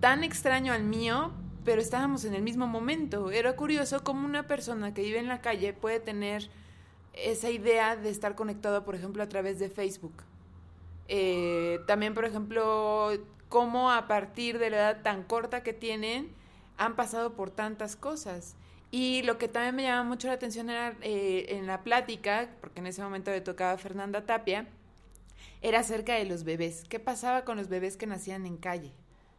tan 0.00 0.24
extraño 0.24 0.72
al 0.72 0.84
mío, 0.84 1.32
pero 1.64 1.80
estábamos 1.80 2.24
en 2.24 2.34
el 2.34 2.42
mismo 2.42 2.66
momento. 2.66 3.30
Era 3.30 3.56
curioso 3.56 4.04
cómo 4.04 4.24
una 4.24 4.46
persona 4.46 4.94
que 4.94 5.02
vive 5.02 5.18
en 5.18 5.28
la 5.28 5.40
calle 5.40 5.72
puede 5.72 6.00
tener 6.00 6.48
esa 7.12 7.50
idea 7.50 7.96
de 7.96 8.10
estar 8.10 8.34
conectado, 8.34 8.84
por 8.84 8.94
ejemplo, 8.94 9.22
a 9.22 9.28
través 9.28 9.58
de 9.58 9.68
Facebook. 9.68 10.22
Eh, 11.08 11.80
también, 11.86 12.14
por 12.14 12.24
ejemplo, 12.24 13.12
cómo 13.48 13.90
a 13.92 14.06
partir 14.08 14.58
de 14.58 14.70
la 14.70 14.76
edad 14.78 15.02
tan 15.02 15.22
corta 15.24 15.62
que 15.62 15.72
tienen, 15.72 16.32
han 16.78 16.96
pasado 16.96 17.34
por 17.34 17.50
tantas 17.50 17.96
cosas. 17.96 18.56
Y 18.90 19.22
lo 19.22 19.38
que 19.38 19.48
también 19.48 19.74
me 19.76 19.82
llama 19.84 20.08
mucho 20.08 20.28
la 20.28 20.34
atención 20.34 20.70
era 20.70 20.96
eh, 21.02 21.46
en 21.50 21.66
la 21.66 21.82
plática, 21.82 22.48
porque 22.60 22.80
en 22.80 22.86
ese 22.86 23.02
momento 23.02 23.30
le 23.30 23.40
tocaba 23.40 23.72
a 23.72 23.78
Fernanda 23.78 24.24
Tapia, 24.26 24.68
era 25.62 25.80
acerca 25.80 26.14
de 26.14 26.24
los 26.24 26.44
bebés. 26.44 26.84
¿Qué 26.88 26.98
pasaba 27.00 27.44
con 27.44 27.56
los 27.56 27.68
bebés 27.68 27.96
que 27.96 28.06
nacían 28.06 28.46
en 28.46 28.56
calle? 28.56 28.92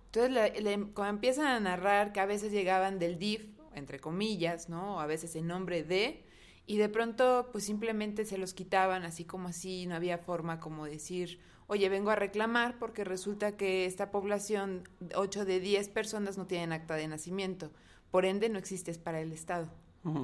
Entonces, 0.07 0.31
le- 0.31 0.61
le- 0.61 0.85
cuando 0.93 1.15
empiezan 1.15 1.47
a 1.47 1.59
narrar 1.59 2.11
que 2.13 2.19
a 2.19 2.25
veces 2.25 2.51
llegaban 2.51 2.99
del 2.99 3.19
DIF, 3.19 3.45
entre 3.75 3.99
comillas, 3.99 4.69
¿no? 4.69 4.95
O 4.97 4.99
a 4.99 5.05
veces 5.05 5.35
en 5.35 5.47
nombre 5.47 5.83
de, 5.83 6.23
y 6.65 6.77
de 6.77 6.89
pronto, 6.89 7.49
pues 7.51 7.63
simplemente 7.65 8.25
se 8.25 8.37
los 8.37 8.53
quitaban 8.53 9.03
así 9.03 9.23
como 9.25 9.49
así, 9.49 9.85
no 9.85 9.95
había 9.95 10.17
forma 10.17 10.59
como 10.59 10.85
decir, 10.85 11.39
oye, 11.67 11.89
vengo 11.89 12.09
a 12.09 12.15
reclamar 12.15 12.79
porque 12.79 13.03
resulta 13.03 13.57
que 13.57 13.85
esta 13.85 14.09
población, 14.11 14.87
8 15.15 15.45
de 15.45 15.59
10 15.59 15.89
personas 15.89 16.37
no 16.37 16.47
tienen 16.47 16.71
acta 16.73 16.95
de 16.95 17.07
nacimiento, 17.07 17.71
por 18.11 18.25
ende 18.25 18.49
no 18.49 18.57
existes 18.57 18.97
para 18.97 19.21
el 19.21 19.31
Estado. 19.33 19.69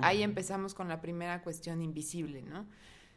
Ahí 0.02 0.24
empezamos 0.24 0.74
con 0.74 0.88
la 0.88 1.02
primera 1.02 1.42
cuestión 1.44 1.82
invisible, 1.82 2.42
¿no? 2.42 2.66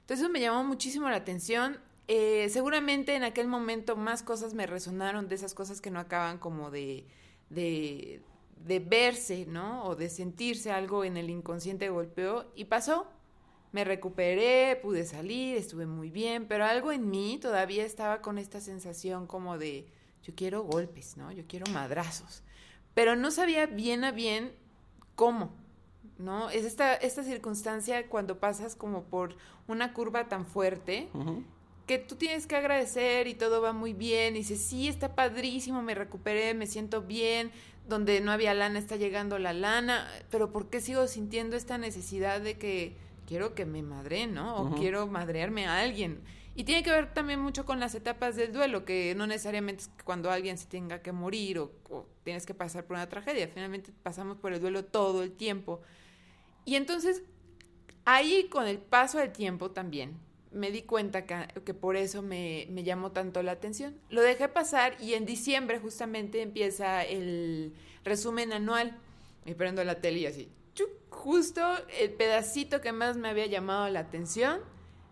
Entonces 0.00 0.25
eso 0.25 0.28
me 0.28 0.40
llamó 0.40 0.64
muchísimo 0.64 1.09
la 1.09 1.16
atención. 1.16 1.78
eh, 2.09 2.49
seguramente 2.50 3.14
en 3.14 3.25
aquel 3.25 3.49
momento 3.49 3.97
más 3.97 4.23
cosas 4.23 4.54
me 4.54 4.66
resonaron 4.66 5.28
de 5.28 5.35
esas 5.37 5.54
cosas 5.54 5.80
que 5.80 5.90
no 5.90 5.99
acaban 6.00 6.38
como 6.38 6.71
de, 6.71 7.06
de, 7.50 8.23
de 8.64 8.78
verse, 8.80 9.47
¿no? 9.47 9.85
O 9.85 9.95
de 9.97 10.09
sentirse 10.09 10.71
algo 10.73 11.04
en 11.04 11.16
el 11.16 11.30
inconsciente 11.30 11.88
golpeó 11.88 12.50
y 12.56 12.64
pasó. 12.66 13.06
Me 13.76 13.85
recuperé, 13.85 14.76
pude 14.76 15.04
salir, 15.04 15.59
estuve 15.59 15.85
muy 15.85 16.09
bien, 16.09 16.49
pero 16.49 16.64
algo 16.64 16.92
en 16.92 17.11
mí 17.11 17.38
todavía 17.38 17.85
estaba 17.85 18.23
con 18.23 18.38
esta 18.38 18.59
sensación 18.59 19.26
como 19.26 19.59
de, 19.59 19.87
yo 20.23 20.35
quiero 20.35 20.62
golpes, 20.62 21.18
¿no? 21.18 21.30
Yo 21.30 21.45
quiero 21.47 21.71
madrazos. 21.71 22.42
Pero 22.95 23.16
no 23.16 23.30
sabía 23.30 23.66
bien 23.66 24.04
a 24.04 24.12
bien 24.12 24.54
cómo, 25.14 25.52
¿no? 26.16 26.49
Es 26.49 26.64
esta, 26.64 26.95
esta 26.95 27.23
circunstancia 27.23 28.09
cuando 28.09 28.40
pasas 28.40 28.76
como 28.76 29.02
por 29.02 29.37
una 29.68 29.92
curva 29.92 30.26
tan 30.26 30.47
fuerte 30.47 31.11
que 31.87 31.99
tú 31.99 32.16
tienes 32.16 32.47
que 32.47 32.56
agradecer 32.56 33.26
y 33.26 33.35
todo 33.35 33.61
va 33.61 33.75
muy 33.75 33.92
bien 33.92 34.37
y 34.37 34.38
dices, 34.38 34.62
sí, 34.62 34.88
está 34.88 35.14
padrísimo, 35.14 35.83
me 35.83 35.95
recuperé, 35.95 36.54
me 36.54 36.66
siento 36.66 37.02
bien, 37.02 37.50
donde 37.87 38.23
no 38.23 38.33
había 38.33 38.54
lana 38.54 38.78
está 38.78 38.97
llegando 38.97 39.38
la 39.38 39.52
lana, 39.52 40.09
pero 40.30 40.50
¿por 40.50 40.71
qué 40.71 40.80
sigo 40.80 41.06
sintiendo 41.09 41.56
esta 41.56 41.76
necesidad 41.76 42.40
de 42.40 42.56
que 42.56 43.04
quiero 43.26 43.54
que 43.54 43.66
me 43.66 43.83
madre, 43.83 44.26
¿no? 44.26 44.56
O 44.56 44.76
quiero 44.76 45.06
madrearme 45.06 45.66
a 45.66 45.80
alguien. 45.80 46.21
Y 46.54 46.64
tiene 46.64 46.83
que 46.83 46.90
ver 46.90 47.12
también 47.12 47.40
mucho 47.40 47.66
con 47.66 47.80
las 47.80 47.95
etapas 47.95 48.35
del 48.37 48.52
duelo, 48.52 48.85
que 48.85 49.14
no 49.14 49.26
necesariamente 49.26 49.83
es 49.83 49.90
cuando 50.04 50.30
alguien 50.30 50.56
se 50.56 50.66
tenga 50.66 51.02
que 51.02 51.12
morir 51.12 51.59
o, 51.59 51.73
o 51.90 52.06
tienes 52.25 52.47
que 52.47 52.54
pasar 52.54 52.85
por 52.87 52.97
una 52.97 53.09
tragedia, 53.09 53.49
finalmente 53.49 53.92
pasamos 54.02 54.38
por 54.38 54.54
el 54.54 54.61
duelo 54.61 54.85
todo 54.85 55.23
el 55.23 55.33
tiempo. 55.33 55.83
Y 56.64 56.76
entonces, 56.76 57.23
ahí 58.06 58.49
con 58.50 58.66
el 58.66 58.78
paso 58.78 59.18
del 59.18 59.33
tiempo 59.33 59.71
también, 59.71 60.18
me 60.56 60.71
di 60.71 60.83
cuenta 60.83 61.26
que, 61.26 61.75
por 61.75 61.97
eso 61.97 62.23
me, 62.23 62.66
me, 62.71 62.83
llamó 62.83 63.12
tanto 63.12 63.42
la 63.42 63.52
atención. 63.52 63.95
Lo 64.09 64.23
dejé 64.23 64.49
pasar 64.49 64.97
y 65.00 65.14
en 65.14 65.26
diciembre 65.26 65.78
justamente 65.78 66.40
empieza 66.40 67.04
el 67.04 67.75
resumen 68.04 68.52
anual. 68.52 68.97
Me 69.45 69.54
prendo 69.54 69.85
la 69.85 70.00
tele 70.00 70.21
y 70.21 70.26
así, 70.26 70.49
justo 71.11 71.62
el 71.99 72.12
pedacito 72.12 72.80
que 72.80 72.92
más 72.92 73.16
me 73.16 73.28
había 73.28 73.47
llamado 73.47 73.88
la 73.88 74.00
atención 74.00 74.61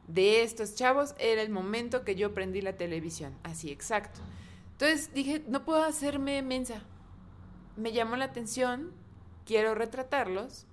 de 0.06 0.42
estos 0.42 0.74
chavos 0.74 1.14
era 1.18 1.42
el 1.42 1.50
momento 1.50 2.04
que 2.04 2.14
yo 2.14 2.34
prendí 2.34 2.60
la 2.60 2.76
televisión. 2.76 3.36
Así, 3.42 3.70
exacto. 3.70 4.20
Entonces 4.72 5.12
dije, 5.14 5.42
no 5.48 5.64
puedo 5.64 5.82
hacerme 5.82 6.42
mensa. 6.42 6.82
Me 7.76 7.92
llamó 7.92 8.16
la 8.16 8.26
atención, 8.26 8.92
quiero 9.46 9.74
retratarlos. 9.74 10.66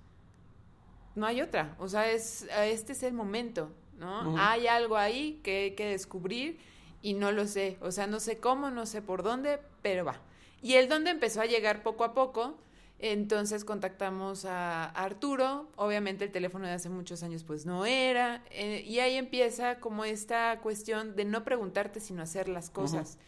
No 1.14 1.26
hay 1.26 1.40
otra. 1.40 1.76
O 1.78 1.88
sea, 1.88 2.10
es, 2.10 2.46
este 2.62 2.92
es 2.92 3.02
el 3.02 3.14
momento 3.14 3.72
¿no? 3.98 4.36
Hay 4.38 4.66
algo 4.66 4.96
ahí 4.96 5.40
que 5.42 5.64
hay 5.64 5.70
que 5.72 5.86
descubrir 5.86 6.58
y 7.02 7.14
no 7.14 7.32
lo 7.32 7.46
sé, 7.46 7.78
o 7.80 7.90
sea, 7.90 8.06
no 8.06 8.20
sé 8.20 8.38
cómo, 8.38 8.70
no 8.70 8.86
sé 8.86 9.02
por 9.02 9.22
dónde, 9.22 9.60
pero 9.82 10.04
va. 10.04 10.20
Y 10.60 10.74
el 10.74 10.88
dónde 10.88 11.10
empezó 11.10 11.40
a 11.40 11.46
llegar 11.46 11.82
poco 11.82 12.04
a 12.04 12.14
poco, 12.14 12.58
entonces 13.02 13.64
contactamos 13.64 14.44
a 14.44 14.84
Arturo, 14.84 15.68
obviamente 15.74 16.24
el 16.24 16.30
teléfono 16.30 16.68
de 16.68 16.72
hace 16.72 16.88
muchos 16.88 17.24
años 17.24 17.42
pues 17.42 17.66
no 17.66 17.84
era, 17.84 18.44
eh, 18.52 18.84
y 18.86 19.00
ahí 19.00 19.16
empieza 19.16 19.80
como 19.80 20.04
esta 20.04 20.60
cuestión 20.60 21.16
de 21.16 21.24
no 21.24 21.42
preguntarte 21.42 21.98
sino 21.98 22.22
hacer 22.22 22.48
las 22.48 22.70
cosas. 22.70 23.18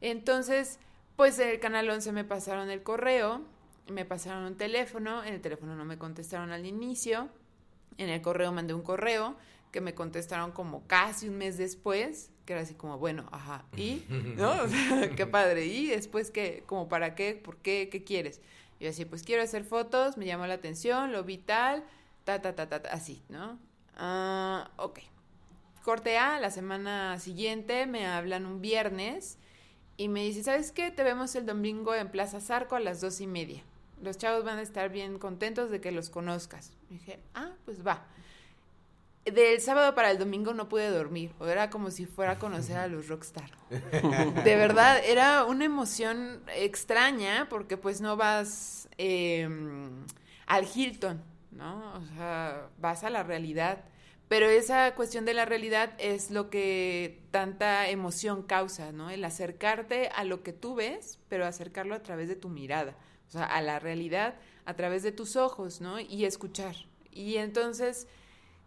Entonces, 0.00 0.78
pues 1.16 1.38
el 1.38 1.60
Canal 1.60 1.90
11 1.90 2.12
me 2.12 2.24
pasaron 2.24 2.70
el 2.70 2.82
correo, 2.82 3.42
me 3.90 4.06
pasaron 4.06 4.44
un 4.44 4.56
teléfono, 4.56 5.22
en 5.22 5.34
el 5.34 5.42
teléfono 5.42 5.76
no 5.76 5.84
me 5.84 5.98
contestaron 5.98 6.50
al 6.50 6.64
inicio, 6.64 7.28
en 7.98 8.08
el 8.08 8.22
correo 8.22 8.52
mandé 8.52 8.72
un 8.72 8.82
correo, 8.82 9.36
que 9.70 9.82
me 9.82 9.94
contestaron 9.94 10.52
como 10.52 10.86
casi 10.86 11.28
un 11.28 11.36
mes 11.36 11.58
después, 11.58 12.30
que 12.46 12.54
era 12.54 12.62
así 12.62 12.72
como, 12.72 12.96
bueno, 12.96 13.28
ajá, 13.32 13.66
¿y? 13.76 14.02
¿No? 14.36 14.54
qué 15.14 15.26
padre, 15.26 15.66
¿y 15.66 15.88
después 15.88 16.30
qué? 16.30 16.64
¿Como 16.64 16.88
para 16.88 17.14
qué? 17.14 17.34
¿Por 17.34 17.58
qué? 17.58 17.90
¿Qué 17.92 18.02
quieres? 18.02 18.40
Yo 18.80 18.88
así, 18.88 19.04
pues 19.04 19.22
quiero 19.22 19.42
hacer 19.42 19.64
fotos, 19.64 20.16
me 20.16 20.26
llamó 20.26 20.46
la 20.46 20.54
atención, 20.54 21.12
lo 21.12 21.22
vi 21.22 21.38
tal, 21.38 21.84
ta, 22.24 22.40
ta, 22.40 22.54
ta, 22.54 22.68
ta, 22.68 22.76
así, 22.90 23.22
¿no? 23.28 23.58
Ah, 23.96 24.70
ok. 24.76 25.00
Corte 25.84 26.18
A, 26.18 26.40
la 26.40 26.50
semana 26.50 27.18
siguiente 27.18 27.86
me 27.86 28.06
hablan 28.06 28.46
un 28.46 28.60
viernes 28.60 29.38
y 29.96 30.08
me 30.08 30.22
dice, 30.22 30.42
¿sabes 30.42 30.72
qué? 30.72 30.90
Te 30.90 31.04
vemos 31.04 31.34
el 31.36 31.46
domingo 31.46 31.94
en 31.94 32.10
Plaza 32.10 32.40
Zarco 32.40 32.76
a 32.76 32.80
las 32.80 33.00
dos 33.00 33.20
y 33.20 33.26
media. 33.26 33.62
Los 34.02 34.16
chavos 34.16 34.44
van 34.44 34.58
a 34.58 34.62
estar 34.62 34.88
bien 34.90 35.18
contentos 35.18 35.70
de 35.70 35.80
que 35.80 35.92
los 35.92 36.08
conozcas. 36.08 36.72
Y 36.88 36.94
dije, 36.94 37.20
ah, 37.34 37.52
pues 37.66 37.86
va 37.86 38.06
del 39.24 39.60
sábado 39.60 39.94
para 39.94 40.10
el 40.10 40.18
domingo 40.18 40.54
no 40.54 40.68
pude 40.68 40.90
dormir. 40.90 41.32
O 41.38 41.46
era 41.46 41.70
como 41.70 41.90
si 41.90 42.06
fuera 42.06 42.32
a 42.32 42.38
conocer 42.38 42.76
a 42.76 42.88
los 42.88 43.08
rockstar. 43.08 43.50
De 44.44 44.56
verdad, 44.56 45.02
era 45.04 45.44
una 45.44 45.64
emoción 45.64 46.42
extraña 46.54 47.48
porque 47.48 47.76
pues 47.76 48.00
no 48.00 48.16
vas 48.16 48.88
em, 48.98 50.04
al 50.46 50.66
Hilton, 50.72 51.22
¿no? 51.50 51.94
O 51.94 52.06
sea, 52.16 52.68
vas 52.78 53.04
a 53.04 53.10
la 53.10 53.22
realidad. 53.22 53.84
Pero 54.28 54.46
esa 54.46 54.94
cuestión 54.94 55.24
de 55.24 55.34
la 55.34 55.44
realidad 55.44 55.92
es 55.98 56.30
lo 56.30 56.50
que 56.50 57.20
tanta 57.32 57.88
emoción 57.88 58.44
causa, 58.44 58.92
¿no? 58.92 59.10
El 59.10 59.24
acercarte 59.24 60.08
a 60.14 60.22
lo 60.22 60.44
que 60.44 60.52
tú 60.52 60.76
ves, 60.76 61.18
pero 61.28 61.46
acercarlo 61.46 61.96
a 61.96 62.02
través 62.02 62.28
de 62.28 62.36
tu 62.36 62.48
mirada. 62.48 62.94
O 63.26 63.32
sea, 63.32 63.44
a 63.44 63.60
la 63.60 63.80
realidad 63.80 64.36
a 64.64 64.74
través 64.74 65.02
de 65.02 65.12
tus 65.12 65.36
ojos, 65.36 65.80
¿no? 65.80 65.98
Y 66.00 66.24
escuchar. 66.24 66.76
Y 67.10 67.36
entonces 67.36 68.06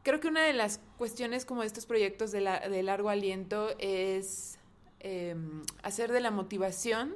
creo 0.04 0.20
que 0.20 0.28
una 0.28 0.44
de 0.44 0.54
las 0.54 0.80
cuestiones 0.98 1.46
como 1.46 1.64
estos 1.64 1.86
proyectos 1.86 2.32
de, 2.32 2.42
largo 2.84 3.10
aliento 3.10 3.70
es 3.80 4.60
em, 5.00 5.64
hacer 5.82 6.12
de 6.12 6.20
la 6.20 6.32
motivación 6.32 7.16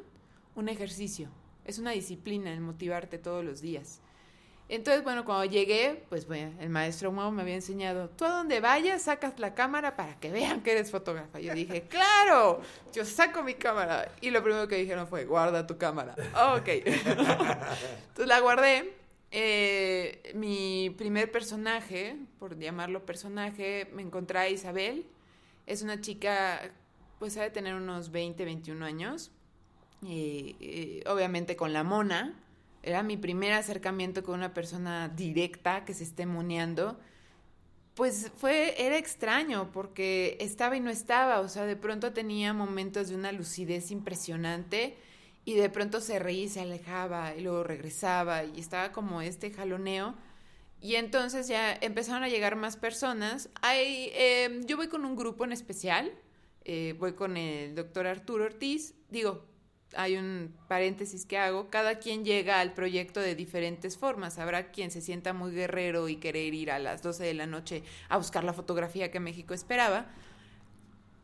un 0.55 0.69
ejercicio. 0.69 1.29
Es 1.65 1.79
una 1.79 1.91
disciplina 1.91 2.51
el 2.51 2.61
motivarte 2.61 3.17
todos 3.17 3.43
los 3.43 3.61
días. 3.61 4.01
Entonces, 4.69 5.01
bueno, 5.03 5.23
cuando 5.23 5.45
llegué, 5.45 6.03
pues 6.09 6.27
bueno, 6.27 6.53
el 6.59 6.69
maestro 6.69 7.09
Mau 7.11 7.31
me 7.31 7.41
había 7.41 7.55
enseñado, 7.55 8.09
tú 8.09 8.25
a 8.25 8.29
donde 8.29 8.59
vayas 8.59 9.03
sacas 9.03 9.39
la 9.39 9.53
cámara 9.53 9.95
para 9.95 10.19
que 10.19 10.29
vean 10.29 10.61
que 10.61 10.73
eres 10.73 10.91
fotógrafa. 10.91 11.39
Yo 11.39 11.53
dije, 11.53 11.83
claro, 11.89 12.61
yo 12.91 13.05
saco 13.05 13.43
mi 13.43 13.53
cámara. 13.53 14.11
Y 14.19 14.29
lo 14.29 14.43
primero 14.43 14.67
que 14.67 14.75
dijeron 14.75 15.07
fue, 15.07 15.23
guarda 15.23 15.65
tu 15.65 15.77
cámara. 15.77 16.15
ok. 16.57 16.67
Entonces 16.67 18.27
la 18.27 18.39
guardé 18.41 18.96
eh, 19.31 20.31
mi 20.35 20.93
primer 20.97 21.31
personaje, 21.31 22.17
por 22.39 22.57
llamarlo 22.57 23.05
personaje, 23.05 23.89
me 23.93 24.01
encontré 24.01 24.39
a 24.39 24.49
Isabel. 24.49 25.05
Es 25.65 25.81
una 25.81 25.99
chica, 25.99 26.71
pues 27.19 27.37
ha 27.37 27.43
de 27.43 27.49
tener 27.49 27.75
unos 27.75 28.11
20, 28.11 28.45
21 28.45 28.85
años. 28.85 29.31
Eh, 30.05 31.03
obviamente 31.07 31.55
con 31.55 31.73
la 31.73 31.83
mona. 31.83 32.39
Era 32.83 33.03
mi 33.03 33.17
primer 33.17 33.53
acercamiento 33.53 34.23
con 34.23 34.35
una 34.35 34.53
persona 34.53 35.09
directa 35.09 35.83
que 35.83 35.93
se 35.93 36.03
esté 36.03 36.25
moneando. 36.25 36.97
Pues 37.95 38.31
fue, 38.37 38.75
era 38.85 38.97
extraño 38.97 39.71
porque 39.73 40.37
estaba 40.39 40.77
y 40.77 40.79
no 40.79 40.89
estaba. 40.89 41.41
O 41.41 41.49
sea, 41.49 41.65
de 41.65 41.75
pronto 41.75 42.13
tenía 42.13 42.53
momentos 42.53 43.09
de 43.09 43.15
una 43.15 43.31
lucidez 43.33 43.91
impresionante 43.91 44.95
y 45.47 45.53
de 45.53 45.69
pronto 45.69 46.01
se 46.01 46.19
reía 46.19 46.43
y 46.43 46.49
se 46.49 46.59
alejaba 46.59 47.33
y 47.33 47.39
luego 47.39 47.63
regresaba 47.63 48.43
y 48.43 48.59
estaba 48.59 48.91
como 48.91 49.21
este 49.21 49.49
jaloneo. 49.49 50.13
Y 50.81 50.95
entonces 50.95 51.47
ya 51.47 51.73
empezaron 51.73 52.21
a 52.23 52.27
llegar 52.27 52.57
más 52.57 52.75
personas. 52.75 53.49
Hay, 53.61 54.11
em, 54.13 54.65
yo 54.65 54.75
voy 54.75 54.89
con 54.89 55.05
un 55.05 55.15
grupo 55.15 55.45
en 55.45 55.53
especial, 55.53 56.11
eh, 56.65 56.95
voy 56.99 57.13
con 57.13 57.37
el 57.37 57.75
doctor 57.75 58.07
Arturo 58.07 58.43
Ortiz. 58.43 58.93
Digo, 59.09 59.45
hay 59.95 60.17
un 60.17 60.53
paréntesis 60.67 61.25
que 61.25 61.37
hago, 61.37 61.69
cada 61.69 61.97
quien 61.99 62.25
llega 62.25 62.59
al 62.59 62.73
proyecto 62.73 63.21
de 63.21 63.33
diferentes 63.33 63.97
formas. 63.97 64.39
Habrá 64.39 64.71
quien 64.71 64.91
se 64.91 64.99
sienta 64.99 65.31
muy 65.31 65.53
guerrero 65.53 66.09
y 66.09 66.17
querer 66.17 66.53
ir 66.53 66.71
a 66.71 66.79
las 66.79 67.01
12 67.01 67.23
de 67.23 67.33
la 67.33 67.45
noche 67.45 67.83
a 68.09 68.17
buscar 68.17 68.43
la 68.43 68.51
fotografía 68.51 69.11
que 69.11 69.21
México 69.21 69.53
esperaba. 69.53 70.07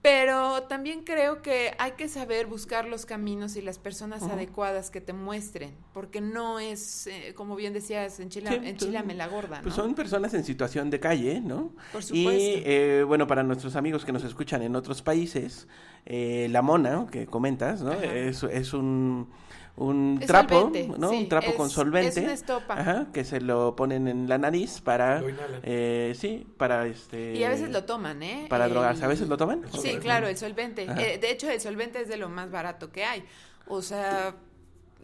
Pero 0.03 0.63
también 0.63 1.05
creo 1.05 1.41
que 1.41 1.74
hay 1.79 1.91
que 1.93 2.10
saber 2.10 2.45
buscar 2.45 2.86
los 2.86 3.05
caminos 3.05 3.55
y 3.55 3.62
las 3.62 3.79
personas 3.79 4.22
adecuadas 4.24 4.91
que 4.91 5.00
te 5.00 5.13
muestren, 5.13 5.74
porque 5.93 6.19
no 6.19 6.60
es, 6.60 7.07
eh, 7.07 7.33
como 7.38 7.55
bien 7.55 7.72
decías, 7.72 8.19
en 8.19 8.27
Chile, 8.27 8.60
en 8.65 8.75
Chile 8.75 9.01
me 9.03 9.15
la 9.15 9.27
gorda. 9.27 9.62
Pues 9.63 9.75
son 9.75 9.95
personas 9.95 10.33
en 10.33 10.43
situación 10.43 10.89
de 10.89 11.00
calle, 11.00 11.39
¿no? 11.39 11.72
Por 11.93 12.03
supuesto. 12.03 12.31
Y 12.33 12.63
eh, 12.65 13.05
bueno, 13.07 13.27
para 13.27 13.43
nuestros 13.43 13.77
amigos 13.77 14.03
que 14.03 14.12
nos 14.12 14.25
escuchan 14.25 14.62
en 14.62 14.75
otros 14.75 15.01
países, 15.01 15.69
eh, 16.05 16.48
la 16.51 16.62
mona 16.62 17.07
que 17.10 17.25
comentas, 17.25 17.81
¿no? 17.81 17.93
Es, 17.93 18.43
es 18.43 18.74
un 18.74 19.29
un 19.75 20.20
trapo, 20.25 20.72
¿no? 21.00 21.12
un 21.12 21.27
trapo 21.27 21.56
con 21.56 21.70
solvente. 21.70 22.20
Es 22.20 22.24
una 22.24 22.34
estopa. 22.34 22.80
Ajá, 22.80 23.08
que 23.12 23.24
se 23.24 23.42
lo 23.42 23.75
ponen 23.75 24.08
en 24.08 24.30
la 24.30 24.38
nariz 24.38 24.82
para... 24.82 25.24
Eh, 25.63 26.13
sí, 26.15 26.46
para 26.58 26.86
este... 26.86 27.34
Y 27.34 27.44
a 27.44 27.50
veces 27.50 27.72
lo 27.72 27.84
toman, 27.84 28.22
¿eh? 28.22 28.46
Para 28.50 28.68
drogarse, 28.68 29.03
¿a 29.03 29.08
veces 29.08 29.27
lo 29.27 29.38
toman? 29.38 29.63
Sí, 29.82 29.98
claro, 29.98 30.27
el 30.27 30.38
solvente. 30.38 30.84
Eh, 30.84 31.18
de 31.18 31.32
hecho, 31.32 31.50
el 31.50 31.60
solvente 31.60 32.01
es 32.01 32.08
de 32.08 32.18
lo 32.18 32.30
más 32.30 32.51
barato 32.51 32.92
que 32.92 33.03
hay. 33.03 33.24
O 33.68 33.82
sea... 33.82 34.36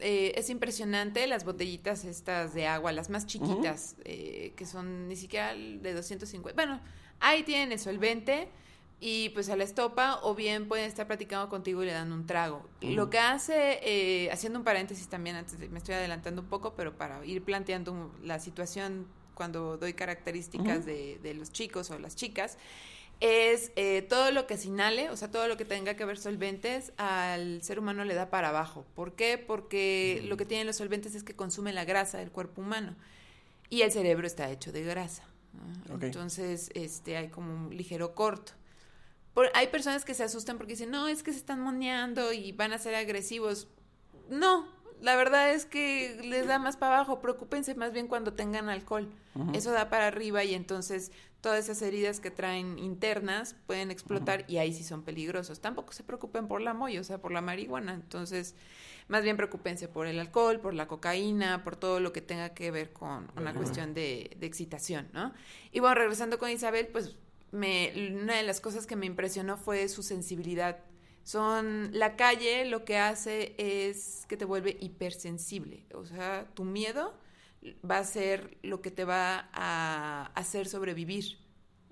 Eh, 0.02 0.32
es 0.38 0.50
impresionante 0.50 1.28
las 1.28 1.44
botellitas 1.44 2.06
estas 2.06 2.54
de 2.54 2.68
agua, 2.68 2.94
las 2.94 3.10
más 3.10 3.26
chiquitas, 3.26 3.98
que 4.06 4.66
son 4.66 5.10
ni 5.10 5.18
siquiera 5.18 5.54
de 5.54 5.94
250. 5.94 6.56
Bueno, 6.56 6.80
ahí 7.20 7.44
tienen 7.44 7.74
el 7.74 7.80
solvente, 7.80 8.48
y 9.02 9.30
pues 9.30 9.50
a 9.50 9.56
la 9.56 9.64
estopa 9.64 10.20
o 10.24 10.36
bien 10.36 10.68
pueden 10.68 10.86
estar 10.86 11.08
platicando 11.08 11.48
contigo 11.50 11.82
y 11.84 11.86
le 11.86 11.94
dan 11.94 12.12
un 12.12 12.26
trago. 12.26 12.68
Lo 12.82 13.10
que 13.10 13.20
hace, 13.20 13.80
eh, 13.82 14.30
haciendo 14.32 14.60
un 14.60 14.66
paréntesis 14.66 15.08
también, 15.08 15.38
antes 15.38 15.58
de, 15.60 15.70
me 15.70 15.78
estoy 15.78 15.96
adelantando 15.96 16.42
un 16.42 16.50
poco, 16.50 16.74
pero 16.76 16.98
para 16.98 17.26
ir 17.26 17.44
planteando 17.44 18.14
la 18.24 18.40
situación 18.40 19.08
cuando 19.36 19.78
doy 19.78 19.94
características 19.94 20.86
de, 20.86 21.18
de, 21.24 21.34
los 21.34 21.52
chicos 21.54 21.92
o 21.92 22.00
las 22.00 22.18
chicas, 22.18 22.58
es 23.22 23.72
eh, 23.78 24.02
todo 24.02 24.32
lo 24.32 24.48
que 24.48 24.58
se 24.58 24.68
inhale, 24.68 25.10
o 25.10 25.16
sea, 25.16 25.32
todo 25.32 25.48
lo 25.48 25.56
que 25.56 25.64
tenga 25.64 25.94
que 25.96 26.04
ver 26.04 26.18
solventes, 26.18 26.92
al 26.98 27.62
ser 27.64 27.80
humano 27.80 28.04
le 28.04 28.16
da 28.16 28.30
para 28.30 28.50
abajo. 28.50 28.86
¿Por 28.96 29.14
qué? 29.14 29.38
Porque 29.38 30.22
lo 30.28 30.36
que 30.36 30.46
tienen 30.46 30.68
los 30.68 30.76
solventes 30.76 31.16
es 31.16 31.24
que 31.24 31.36
consumen 31.36 31.74
la 31.74 31.86
grasa 31.86 32.18
del 32.18 32.32
cuerpo 32.32 32.62
humano 32.62 32.98
y 33.70 33.82
el 33.82 33.94
cerebro 33.94 34.28
está 34.28 34.50
hecho 34.52 34.74
de 34.74 34.84
grasa. 34.84 35.24
Entonces, 36.02 36.70
este, 36.76 37.16
hay 37.16 37.30
como 37.30 37.54
un 37.54 37.76
ligero 37.76 38.14
corto 38.14 38.59
hay 39.54 39.68
personas 39.68 40.06
que 40.06 40.14
se 40.14 40.24
asustan 40.24 40.58
porque 40.58 40.74
dicen, 40.74 40.92
no, 40.92 41.08
es 41.08 41.24
que 41.24 41.32
se 41.32 41.38
están 41.38 41.60
moneando 41.62 42.34
y 42.34 42.52
van 42.52 42.74
a 42.74 42.78
ser 42.78 42.96
agresivos. 42.96 43.68
No, 44.30 44.68
la 45.02 45.16
verdad 45.16 45.52
es 45.52 45.66
que 45.66 46.20
les 46.24 46.48
da 46.48 46.60
más 46.60 46.78
para 46.78 46.96
abajo. 46.96 47.22
Preocúpense 47.22 47.76
más 47.76 47.94
bien 47.94 48.08
cuando 48.08 48.34
tengan 48.34 48.70
alcohol. 48.70 49.12
Eso 49.54 49.72
da 49.72 49.90
para 49.90 50.08
arriba 50.08 50.44
y 50.44 50.54
entonces 50.54 51.12
todas 51.40 51.64
esas 51.64 51.82
heridas 51.82 52.20
que 52.20 52.32
traen 52.32 52.78
internas 52.78 53.56
pueden 53.66 53.92
explotar 53.92 54.44
y 54.50 54.58
ahí 54.58 54.74
sí 54.74 54.84
son 54.84 55.04
peligrosos. 55.04 55.62
Tampoco 55.62 55.94
se 55.94 56.04
preocupen 56.04 56.48
por 56.48 56.62
la 56.62 56.74
moya, 56.74 57.00
o 57.00 57.04
sea, 57.06 57.20
por 57.20 57.32
la 57.32 57.40
marihuana. 57.40 57.94
Entonces, 57.94 58.56
más 59.08 59.24
bien 59.24 59.38
preocúpense 59.38 59.88
por 59.88 60.08
el 60.08 60.20
alcohol, 60.20 60.60
por 60.60 60.74
la 60.74 60.88
cocaína, 60.88 61.64
por 61.64 61.78
todo 61.78 62.02
lo 62.02 62.12
que 62.12 62.22
tenga 62.22 62.50
que 62.50 62.72
ver 62.72 62.92
con 62.92 63.32
una 63.38 63.54
cuestión 63.54 63.94
de, 63.94 64.36
de 64.38 64.46
excitación, 64.46 65.08
¿no? 65.14 65.34
Y 65.72 65.80
bueno, 65.80 65.96
regresando 65.96 66.38
con 66.38 66.50
Isabel, 66.50 66.88
pues 66.88 67.16
me, 67.52 68.12
una 68.12 68.38
de 68.38 68.44
las 68.44 68.62
cosas 68.62 68.86
que 68.86 68.96
me 68.96 69.06
impresionó 69.06 69.58
fue 69.58 69.88
su 69.90 70.04
sensibilidad. 70.04 70.80
Son, 71.24 71.90
la 71.94 72.16
calle 72.16 72.66
lo 72.66 72.86
que 72.86 72.98
hace 72.98 73.56
es 73.58 74.26
que 74.28 74.38
te 74.38 74.46
vuelve 74.46 74.78
hipersensible. 74.80 75.86
O 75.94 76.06
sea, 76.06 76.48
tu 76.54 76.66
miedo 76.66 77.14
va 77.90 78.00
a 78.00 78.04
ser 78.04 78.58
lo 78.64 78.82
que 78.82 78.92
te 78.92 79.06
va 79.06 79.50
a 79.54 80.32
hacer 80.36 80.68
sobrevivir 80.68 81.38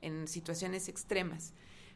en 0.02 0.28
situaciones 0.28 0.90
extremas. 0.90 1.54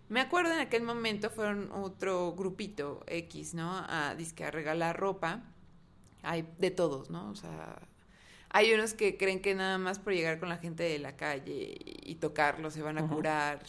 Me 0.10 0.20
acuerdo 0.20 0.54
en 0.54 0.60
aquel 0.60 0.84
momento 0.84 1.30
fueron 1.30 1.72
otro 1.72 2.34
grupito 2.34 3.02
X, 3.08 3.54
¿no? 3.54 3.72
A, 3.72 4.10
a 4.12 4.52
regalar 4.52 5.00
ropa. 5.00 5.44
Hay 6.22 6.48
de 6.60 6.70
todos, 6.70 7.10
¿no? 7.10 7.30
O 7.32 7.36
sea, 7.36 7.82
hay 8.54 8.74
unos 8.74 8.94
que 8.94 9.18
creen 9.18 9.42
que 9.42 9.56
nada 9.56 9.78
más 9.78 10.00
por 10.00 10.14
llegar 10.14 10.40
con 10.40 10.50
la 10.50 10.58
gente 10.58 10.84
de 10.84 11.00
la 11.00 11.16
calle 11.16 11.78
y 12.04 12.16
tocarlo 12.16 12.70
se 12.70 12.82
van 12.82 12.98
a 12.98 13.08
curar. 13.08 13.64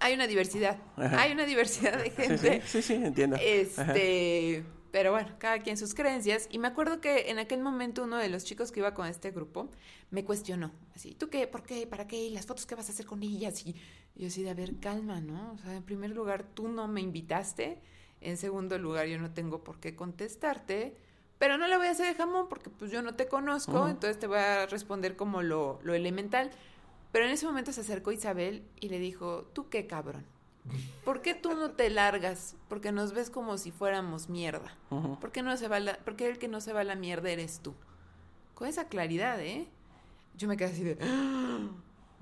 Hay 0.00 0.14
una 0.14 0.26
diversidad. 0.26 0.78
Hay 0.96 1.30
una 1.30 1.46
diversidad 1.46 2.02
de 2.02 2.10
gente. 2.10 2.62
Sí, 2.66 2.82
sí, 2.82 2.94
entiendo. 2.94 3.36
Este, 3.40 4.64
pero 4.90 5.12
bueno, 5.12 5.28
cada 5.38 5.60
quien 5.60 5.76
sus 5.76 5.94
creencias. 5.94 6.48
Y 6.50 6.58
me 6.58 6.66
acuerdo 6.66 7.00
que 7.00 7.30
en 7.30 7.38
aquel 7.38 7.60
momento 7.60 8.02
uno 8.02 8.16
de 8.16 8.28
los 8.28 8.44
chicos 8.44 8.72
que 8.72 8.80
iba 8.80 8.94
con 8.94 9.06
este 9.06 9.30
grupo 9.30 9.70
me 10.10 10.24
cuestionó. 10.24 10.72
Así, 10.96 11.14
¿tú 11.14 11.30
qué? 11.30 11.46
¿Por 11.46 11.62
qué? 11.62 11.86
¿Para 11.86 12.08
qué? 12.08 12.16
¿Y 12.16 12.30
las 12.30 12.46
fotos 12.46 12.66
que 12.66 12.74
vas 12.74 12.88
a 12.88 12.92
hacer 12.92 13.06
con 13.06 13.22
ellas? 13.22 13.64
Y 13.64 13.76
yo 14.16 14.26
así 14.26 14.42
de, 14.42 14.50
a 14.50 14.54
ver, 14.54 14.80
calma, 14.80 15.20
¿no? 15.20 15.52
O 15.52 15.58
sea, 15.58 15.76
en 15.76 15.84
primer 15.84 16.10
lugar, 16.10 16.42
tú 16.42 16.66
no 16.66 16.88
me 16.88 17.00
invitaste. 17.00 17.78
En 18.20 18.36
segundo 18.36 18.76
lugar, 18.76 19.06
yo 19.06 19.20
no 19.20 19.32
tengo 19.32 19.62
por 19.62 19.78
qué 19.78 19.94
contestarte 19.94 20.96
pero 21.42 21.58
no 21.58 21.66
le 21.66 21.76
voy 21.76 21.88
a 21.88 21.90
hacer 21.90 22.06
de 22.06 22.14
jamón 22.14 22.46
porque 22.48 22.70
pues 22.70 22.92
yo 22.92 23.02
no 23.02 23.16
te 23.16 23.26
conozco, 23.26 23.88
entonces 23.88 24.16
te 24.16 24.28
voy 24.28 24.38
a 24.38 24.66
responder 24.66 25.16
como 25.16 25.42
lo, 25.42 25.80
lo, 25.82 25.92
elemental. 25.92 26.52
Pero 27.10 27.24
en 27.24 27.32
ese 27.32 27.46
momento 27.46 27.72
se 27.72 27.80
acercó 27.80 28.12
Isabel 28.12 28.62
y 28.78 28.90
le 28.90 29.00
dijo, 29.00 29.50
¿tú 29.52 29.68
qué 29.68 29.88
cabrón? 29.88 30.24
¿Por 31.04 31.20
qué 31.20 31.34
tú 31.34 31.56
no 31.56 31.72
te 31.72 31.90
largas? 31.90 32.54
Porque 32.68 32.92
nos 32.92 33.12
ves 33.12 33.28
como 33.28 33.58
si 33.58 33.72
fuéramos 33.72 34.28
mierda. 34.28 34.72
¿Por, 35.20 35.32
qué 35.32 35.42
no 35.42 35.56
se 35.56 35.66
va 35.66 35.80
la, 35.80 35.98
¿Por 35.98 36.14
qué 36.14 36.28
el 36.28 36.38
que 36.38 36.46
no 36.46 36.60
se 36.60 36.72
va 36.72 36.82
a 36.82 36.84
la 36.84 36.94
mierda 36.94 37.28
eres 37.28 37.58
tú? 37.58 37.74
Con 38.54 38.68
esa 38.68 38.86
claridad, 38.86 39.40
¿eh? 39.40 39.66
Yo 40.38 40.46
me 40.46 40.56
quedé 40.56 40.70
así 40.70 40.84
de... 40.84 40.96
¡Ah! 41.00 41.70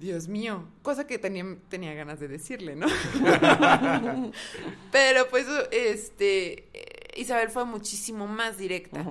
Dios 0.00 0.29
mío, 0.29 0.65
cosa 0.83 1.07
que 1.07 1.19
tenía, 1.19 1.45
tenía 1.69 1.93
ganas 1.93 2.19
de 2.21 2.29
decirle, 2.29 2.75
¿no? 2.75 2.87
Pero 4.91 5.29
pues, 5.29 5.47
este, 5.73 6.71
Isabel 7.21 7.50
fue 7.50 7.67
muchísimo 7.67 8.27
más 8.27 8.56
directa. 8.56 9.04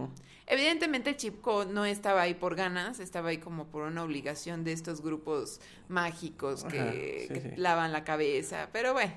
Evidentemente 0.47 1.11
el 1.11 1.17
Chipco 1.17 1.65
no 1.65 1.85
estaba 1.85 2.23
ahí 2.23 2.33
por 2.33 2.55
ganas, 2.55 2.99
estaba 2.99 3.29
ahí 3.29 3.37
como 3.37 3.67
por 3.67 3.83
una 3.83 4.03
obligación 4.03 4.63
de 4.63 4.71
estos 4.71 5.01
grupos 5.01 5.61
mágicos 5.89 6.63
que, 6.63 7.53
lavan 7.55 7.91
la 7.91 8.03
cabeza, 8.03 8.69
pero 8.73 8.93
bueno, 8.93 9.13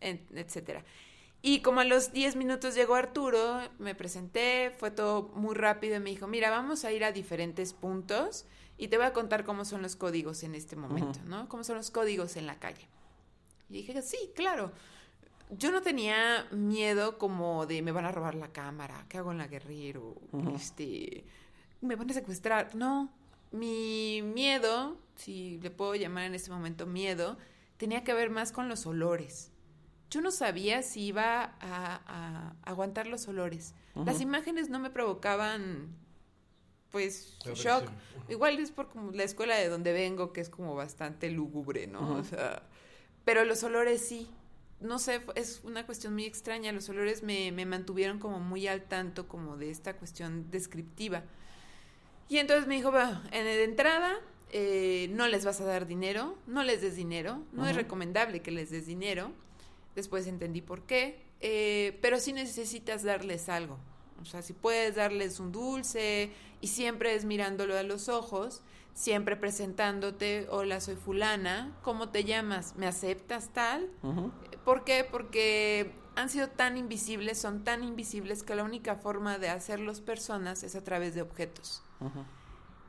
etcétera. 0.00 0.84
Y 1.42 1.60
como 1.60 1.80
a 1.80 1.84
los 1.84 2.12
10 2.12 2.34
minutos 2.34 2.74
llegó 2.74 2.96
Arturo, 2.96 3.60
me 3.78 3.94
presenté, 3.94 4.72
fue 4.76 4.90
todo 4.90 5.30
muy 5.34 5.54
rápido 5.54 5.96
y 5.96 6.00
me 6.00 6.10
dijo, 6.10 6.26
mira, 6.26 6.50
vamos 6.50 6.84
a 6.84 6.90
ir 6.90 7.04
a 7.04 7.12
diferentes 7.12 7.72
puntos 7.72 8.46
y 8.78 8.88
te 8.88 8.96
voy 8.96 9.06
a 9.06 9.12
contar 9.12 9.44
cómo 9.44 9.64
son 9.64 9.80
los 9.80 9.94
códigos 9.94 10.42
en 10.42 10.56
este 10.56 10.74
momento, 10.74 11.20
¿no? 11.26 11.48
Cómo 11.48 11.62
son 11.62 11.76
los 11.76 11.92
códigos 11.92 12.36
en 12.36 12.46
la 12.46 12.58
calle. 12.58 12.88
Y 13.68 13.74
dije, 13.74 14.02
sí, 14.02 14.32
claro 14.34 14.72
yo 15.58 15.70
no 15.70 15.82
tenía 15.82 16.46
miedo 16.50 17.18
como 17.18 17.66
de 17.66 17.82
me 17.82 17.92
van 17.92 18.04
a 18.04 18.12
robar 18.12 18.34
la 18.34 18.52
cámara, 18.52 19.06
¿qué 19.08 19.18
hago 19.18 19.32
en 19.32 19.38
la 19.38 19.46
guerrero? 19.46 20.14
Este, 20.54 21.24
me 21.80 21.96
van 21.96 22.10
a 22.10 22.14
secuestrar. 22.14 22.74
No, 22.74 23.12
mi 23.52 24.22
miedo, 24.22 24.96
si 25.16 25.58
le 25.58 25.70
puedo 25.70 25.94
llamar 25.94 26.24
en 26.24 26.34
este 26.34 26.50
momento 26.50 26.86
miedo, 26.86 27.38
tenía 27.76 28.04
que 28.04 28.14
ver 28.14 28.30
más 28.30 28.52
con 28.52 28.68
los 28.68 28.86
olores. 28.86 29.50
Yo 30.10 30.20
no 30.20 30.30
sabía 30.30 30.82
si 30.82 31.06
iba 31.06 31.56
a, 31.60 32.54
aguantar 32.62 33.06
los 33.06 33.26
olores. 33.26 33.74
Las 33.94 34.20
imágenes 34.20 34.70
no 34.70 34.78
me 34.78 34.90
provocaban, 34.90 35.94
pues, 36.90 37.38
shock. 37.54 37.90
Igual 38.28 38.58
es 38.58 38.70
por 38.70 38.88
como 38.88 39.12
la 39.12 39.24
escuela 39.24 39.56
de 39.56 39.68
donde 39.68 39.92
vengo, 39.92 40.32
que 40.32 40.40
es 40.40 40.48
como 40.48 40.74
bastante 40.74 41.30
lúgubre, 41.30 41.86
¿no? 41.86 42.16
O 42.16 42.24
sea, 42.24 42.62
pero 43.24 43.44
los 43.44 43.62
olores 43.62 44.06
sí 44.06 44.28
no 44.80 44.98
sé, 44.98 45.22
es 45.34 45.60
una 45.64 45.86
cuestión 45.86 46.14
muy 46.14 46.24
extraña. 46.24 46.72
Los 46.72 46.88
olores 46.88 47.22
me, 47.22 47.52
me, 47.52 47.66
mantuvieron 47.66 48.18
como 48.18 48.40
muy 48.40 48.66
al 48.66 48.82
tanto 48.82 49.28
como 49.28 49.56
de 49.56 49.70
esta 49.70 49.96
cuestión 49.96 50.50
descriptiva. 50.50 51.24
Y 52.28 52.38
entonces 52.38 52.66
me 52.66 52.76
dijo, 52.76 52.90
bueno, 52.90 53.22
en, 53.32 53.44
de 53.44 53.64
entrada, 53.64 54.16
eh, 54.50 55.08
no 55.10 55.26
les 55.28 55.44
vas 55.44 55.60
a 55.60 55.64
dar 55.64 55.86
dinero, 55.86 56.38
no 56.46 56.62
les 56.62 56.80
des 56.80 56.96
dinero, 56.96 57.42
no 57.52 57.66
es 57.66 57.76
recomendable 57.76 58.40
que 58.40 58.50
les 58.50 58.70
des 58.70 58.86
dinero. 58.86 59.32
Después 59.94 60.26
entendí 60.26 60.60
por 60.60 60.82
qué, 60.82 61.22
eh, 61.40 61.98
pero 62.02 62.18
sí 62.18 62.32
necesitas 62.32 63.02
darles 63.02 63.48
algo. 63.48 63.78
O 64.22 64.24
sea, 64.24 64.42
si 64.42 64.52
puedes 64.52 64.94
darles 64.94 65.38
un 65.38 65.52
dulce 65.52 66.30
y 66.60 66.68
siempre 66.68 67.14
es 67.14 67.24
mirándolo 67.24 67.76
a 67.76 67.82
los 67.82 68.08
ojos, 68.08 68.62
siempre 68.94 69.36
presentándote, 69.36 70.46
hola, 70.50 70.80
soy 70.80 70.96
fulana, 70.96 71.76
¿cómo 71.82 72.08
te 72.08 72.24
llamas? 72.24 72.76
¿Me 72.76 72.86
aceptas 72.86 73.52
tal? 73.52 73.90
¿Por 74.64 74.84
qué? 74.84 75.06
Porque 75.08 75.92
han 76.16 76.30
sido 76.30 76.48
tan 76.48 76.76
invisibles, 76.76 77.38
son 77.38 77.64
tan 77.64 77.82
invisibles 77.82 78.42
que 78.42 78.54
la 78.54 78.62
única 78.62 78.94
forma 78.94 79.38
de 79.38 79.48
hacerlos 79.50 80.00
personas 80.00 80.62
es 80.62 80.76
a 80.76 80.84
través 80.84 81.14
de 81.14 81.22
objetos. 81.22 81.82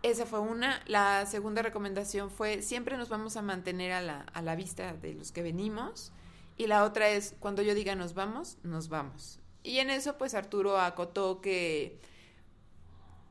Esa 0.04 0.28
fue 0.28 0.40
una. 0.40 0.82
La 0.86 1.26
segunda 1.26 1.64
recomendación 1.64 2.30
fue, 2.30 2.62
siempre 2.62 2.96
nos 2.96 3.10
vamos 3.10 3.36
a 3.38 3.42
mantener 3.42 3.92
a 3.92 4.02
la, 4.02 4.22
a 4.34 4.42
la 4.44 4.56
vista 4.56 4.94
de 4.94 5.16
los 5.16 5.32
que 5.32 5.42
venimos. 5.42 6.12
Y 6.58 6.68
la 6.68 6.84
otra 6.84 7.10
es, 7.10 7.36
cuando 7.40 7.64
yo 7.64 7.74
diga 7.74 7.96
nos 7.96 8.14
vamos, 8.14 8.58
nos 8.62 8.88
vamos. 8.88 9.40
Y 9.64 9.80
en 9.80 9.90
eso, 9.90 10.18
pues 10.20 10.36
Arturo 10.36 10.80
acotó 10.80 11.42
que 11.42 12.00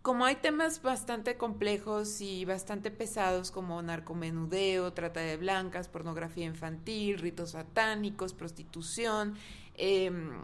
como 0.04 0.26
hay 0.26 0.36
temas 0.36 0.82
bastante 0.82 1.38
complejos 1.38 2.20
y 2.20 2.44
bastante 2.44 2.90
pesados 2.90 3.50
como 3.50 3.80
narcomenudeo, 3.80 4.92
trata 4.92 5.20
de 5.20 5.38
blancas, 5.38 5.88
pornografía 5.88 6.44
infantil, 6.44 7.18
ritos 7.20 7.52
satánicos, 7.52 8.34
prostitución, 8.34 9.34
em, 9.76 10.42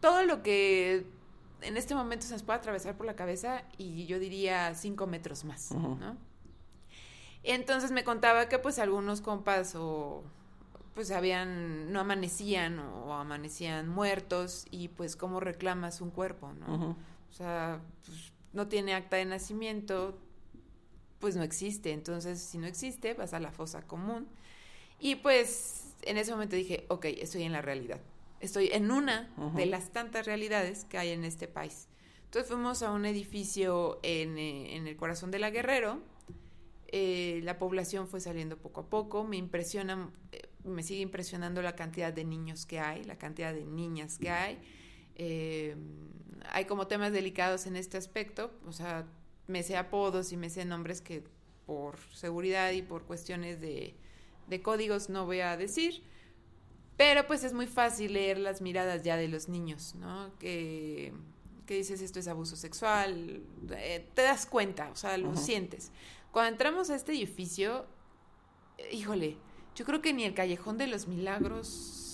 todo 0.00 0.24
lo 0.24 0.42
que 0.42 1.06
en 1.62 1.76
este 1.76 1.94
momento 1.94 2.26
se 2.26 2.32
nos 2.32 2.42
puede 2.42 2.58
atravesar 2.58 2.96
por 2.96 3.06
la 3.06 3.14
cabeza 3.14 3.62
y 3.78 4.06
yo 4.06 4.18
diría 4.18 4.74
cinco 4.74 5.06
metros 5.06 5.44
más, 5.44 5.70
¿no? 5.70 6.16
Entonces 7.44 7.92
me 7.92 8.02
contaba 8.02 8.48
que 8.48 8.58
pues 8.58 8.80
algunos 8.80 9.20
compas 9.20 9.76
o 9.76 10.24
pues 10.94 11.12
habían, 11.12 11.92
no 11.92 12.00
amanecían 12.00 12.80
o 12.80 13.14
amanecían 13.14 13.88
muertos 13.88 14.66
y 14.72 14.88
pues 14.88 15.14
cómo 15.14 15.38
reclamas 15.38 16.00
un 16.00 16.10
cuerpo, 16.10 16.52
¿no? 16.54 16.96
Sea, 17.36 17.80
pues, 18.04 18.32
no 18.52 18.68
tiene 18.68 18.94
acta 18.94 19.16
de 19.16 19.24
nacimiento, 19.24 20.18
pues 21.18 21.36
no 21.36 21.42
existe. 21.42 21.92
Entonces, 21.92 22.40
si 22.40 22.58
no 22.58 22.66
existe, 22.66 23.14
vas 23.14 23.34
a 23.34 23.40
la 23.40 23.52
fosa 23.52 23.82
común. 23.82 24.28
Y 24.98 25.16
pues 25.16 25.94
en 26.02 26.16
ese 26.16 26.32
momento 26.32 26.56
dije, 26.56 26.86
ok, 26.88 27.06
estoy 27.06 27.42
en 27.42 27.52
la 27.52 27.62
realidad. 27.62 28.00
Estoy 28.40 28.70
en 28.72 28.90
una 28.90 29.30
de 29.54 29.66
las 29.66 29.90
tantas 29.92 30.26
realidades 30.26 30.84
que 30.84 30.98
hay 30.98 31.10
en 31.10 31.24
este 31.24 31.48
país. 31.48 31.88
Entonces 32.24 32.50
fuimos 32.50 32.82
a 32.82 32.92
un 32.92 33.06
edificio 33.06 33.98
en, 34.02 34.36
eh, 34.38 34.76
el 34.76 34.96
corazón 34.96 35.30
de 35.30 35.38
la 35.38 35.50
Guerrero. 35.50 36.00
Eh, 36.88 37.40
la 37.44 37.58
población 37.58 38.08
fue 38.08 38.20
saliendo 38.20 38.58
poco 38.58 38.82
a 38.82 38.90
poco. 38.90 39.24
Me 39.24 39.36
impresiona, 39.36 40.10
eh, 40.32 40.48
me 40.64 40.82
sigue 40.82 41.00
impresionando 41.00 41.62
la 41.62 41.74
cantidad 41.76 42.12
de 42.12 42.24
niños 42.24 42.66
que 42.66 42.78
hay, 42.78 43.04
la 43.04 43.16
cantidad 43.16 43.54
de 43.54 43.64
niñas 43.64 44.18
que 44.18 44.30
hay. 44.30 44.58
Eh, 45.16 45.76
hay 46.50 46.64
como 46.66 46.86
temas 46.86 47.12
delicados 47.12 47.66
en 47.66 47.76
este 47.76 47.96
aspecto, 47.96 48.52
o 48.66 48.72
sea, 48.72 49.06
me 49.46 49.62
sé 49.62 49.76
apodos 49.76 50.32
y 50.32 50.36
me 50.36 50.50
sé 50.50 50.64
nombres 50.64 51.00
que 51.00 51.24
por 51.66 51.98
seguridad 52.12 52.70
y 52.72 52.82
por 52.82 53.04
cuestiones 53.04 53.60
de, 53.60 53.94
de 54.46 54.62
códigos 54.62 55.08
no 55.08 55.26
voy 55.26 55.40
a 55.40 55.56
decir, 55.56 56.02
pero 56.96 57.26
pues 57.26 57.44
es 57.44 57.52
muy 57.52 57.66
fácil 57.66 58.14
leer 58.14 58.38
las 58.38 58.60
miradas 58.60 59.02
ya 59.02 59.16
de 59.16 59.28
los 59.28 59.48
niños, 59.48 59.94
¿no? 59.96 60.30
Que, 60.38 61.12
que 61.66 61.74
dices 61.74 62.00
esto 62.00 62.20
es 62.20 62.28
abuso 62.28 62.56
sexual, 62.56 63.42
eh, 63.76 64.08
te 64.14 64.22
das 64.22 64.46
cuenta, 64.46 64.90
o 64.90 64.96
sea, 64.96 65.18
lo 65.18 65.36
sientes. 65.36 65.90
Cuando 66.30 66.52
entramos 66.52 66.90
a 66.90 66.94
este 66.94 67.12
edificio, 67.12 67.86
híjole, 68.92 69.36
yo 69.74 69.84
creo 69.84 70.00
que 70.00 70.12
ni 70.12 70.24
el 70.24 70.34
Callejón 70.34 70.78
de 70.78 70.86
los 70.86 71.06
Milagros 71.06 72.05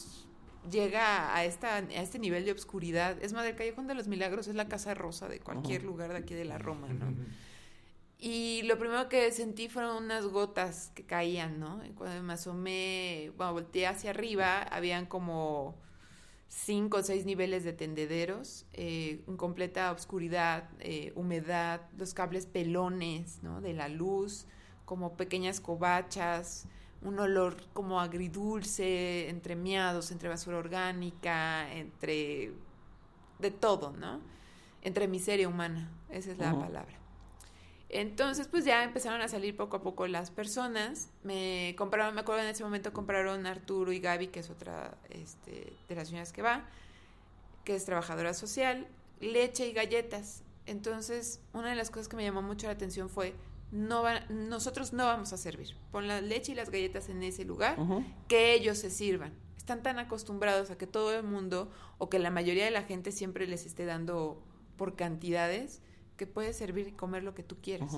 llega 0.70 1.34
a, 1.34 1.44
esta, 1.44 1.76
a 1.76 1.80
este 1.80 2.18
nivel 2.18 2.44
de 2.44 2.52
obscuridad. 2.52 3.22
Es 3.22 3.32
más, 3.32 3.46
el 3.46 3.56
Callejón 3.56 3.86
de 3.86 3.94
los 3.94 4.08
Milagros 4.08 4.48
es 4.48 4.54
la 4.54 4.68
casa 4.68 4.94
rosa 4.94 5.28
de 5.28 5.40
cualquier 5.40 5.82
lugar 5.82 6.12
de 6.12 6.18
aquí 6.18 6.34
de 6.34 6.44
la 6.44 6.58
Roma, 6.58 6.88
¿no? 6.88 7.14
Y 8.24 8.62
lo 8.62 8.78
primero 8.78 9.08
que 9.08 9.32
sentí 9.32 9.68
fueron 9.68 10.04
unas 10.04 10.26
gotas 10.26 10.92
que 10.94 11.04
caían, 11.04 11.58
¿no? 11.58 11.84
Y 11.84 11.88
cuando 11.90 12.22
me 12.22 12.34
asomé, 12.34 13.32
bueno, 13.36 13.54
volteé 13.54 13.88
hacia 13.88 14.10
arriba, 14.10 14.62
habían 14.62 15.06
como 15.06 15.74
cinco 16.46 16.98
o 16.98 17.02
seis 17.02 17.24
niveles 17.26 17.64
de 17.64 17.72
tendederos, 17.72 18.64
eh, 18.74 19.24
en 19.26 19.36
completa 19.36 19.90
oscuridad, 19.90 20.70
eh, 20.78 21.12
humedad, 21.16 21.80
los 21.98 22.14
cables 22.14 22.46
pelones, 22.46 23.42
¿no? 23.42 23.60
De 23.60 23.72
la 23.72 23.88
luz, 23.88 24.46
como 24.84 25.16
pequeñas 25.16 25.60
covachas, 25.60 26.68
un 27.04 27.18
olor 27.18 27.56
como 27.72 28.00
agridulce, 28.00 29.28
entre 29.28 29.56
miados, 29.56 30.10
entre 30.10 30.28
basura 30.28 30.58
orgánica, 30.58 31.72
entre 31.72 32.52
de 33.38 33.50
todo, 33.50 33.92
¿no? 33.92 34.20
Entre 34.82 35.08
miseria 35.08 35.48
humana, 35.48 35.90
esa 36.10 36.32
es 36.32 36.38
la 36.38 36.52
palabra. 36.52 37.02
Entonces, 37.88 38.48
pues 38.48 38.64
ya 38.64 38.82
empezaron 38.84 39.20
a 39.20 39.28
salir 39.28 39.54
poco 39.54 39.76
a 39.76 39.82
poco 39.82 40.06
las 40.06 40.30
personas. 40.30 41.10
Me 41.24 41.74
compraron, 41.76 42.14
me 42.14 42.22
acuerdo 42.22 42.42
en 42.42 42.48
ese 42.48 42.64
momento 42.64 42.92
compraron 42.92 43.46
Arturo 43.46 43.92
y 43.92 44.00
Gaby, 44.00 44.28
que 44.28 44.40
es 44.40 44.48
otra 44.48 44.96
este, 45.10 45.76
de 45.88 45.94
las 45.94 46.08
señoras 46.08 46.32
que 46.32 46.40
va, 46.40 46.64
que 47.64 47.74
es 47.74 47.84
trabajadora 47.84 48.32
social, 48.32 48.88
leche 49.20 49.66
y 49.66 49.72
galletas. 49.72 50.42
Entonces, 50.64 51.40
una 51.52 51.68
de 51.68 51.76
las 51.76 51.90
cosas 51.90 52.08
que 52.08 52.16
me 52.16 52.24
llamó 52.24 52.40
mucho 52.40 52.66
la 52.66 52.72
atención 52.72 53.10
fue, 53.10 53.34
no 53.72 54.04
nosotros 54.28 54.92
no 54.92 55.06
vamos 55.06 55.32
a 55.32 55.36
servir. 55.36 55.74
Pon 55.90 56.06
la 56.06 56.20
leche 56.20 56.52
y 56.52 56.54
las 56.54 56.70
galletas 56.70 57.08
en 57.08 57.22
ese 57.22 57.44
lugar, 57.44 57.76
que 58.28 58.54
ellos 58.54 58.78
se 58.78 58.90
sirvan. 58.90 59.32
Están 59.56 59.82
tan 59.82 59.98
acostumbrados 59.98 60.70
a 60.70 60.78
que 60.78 60.86
todo 60.86 61.12
el 61.14 61.24
mundo 61.24 61.70
o 61.98 62.08
que 62.08 62.18
la 62.18 62.30
mayoría 62.30 62.64
de 62.64 62.70
la 62.70 62.82
gente 62.82 63.12
siempre 63.12 63.46
les 63.46 63.64
esté 63.66 63.84
dando 63.86 64.42
por 64.76 64.94
cantidades 64.94 65.80
que 66.16 66.26
puedes 66.26 66.56
servir 66.56 66.88
y 66.88 66.92
comer 66.92 67.22
lo 67.22 67.34
que 67.34 67.42
tú 67.42 67.56
quieras. 67.62 67.96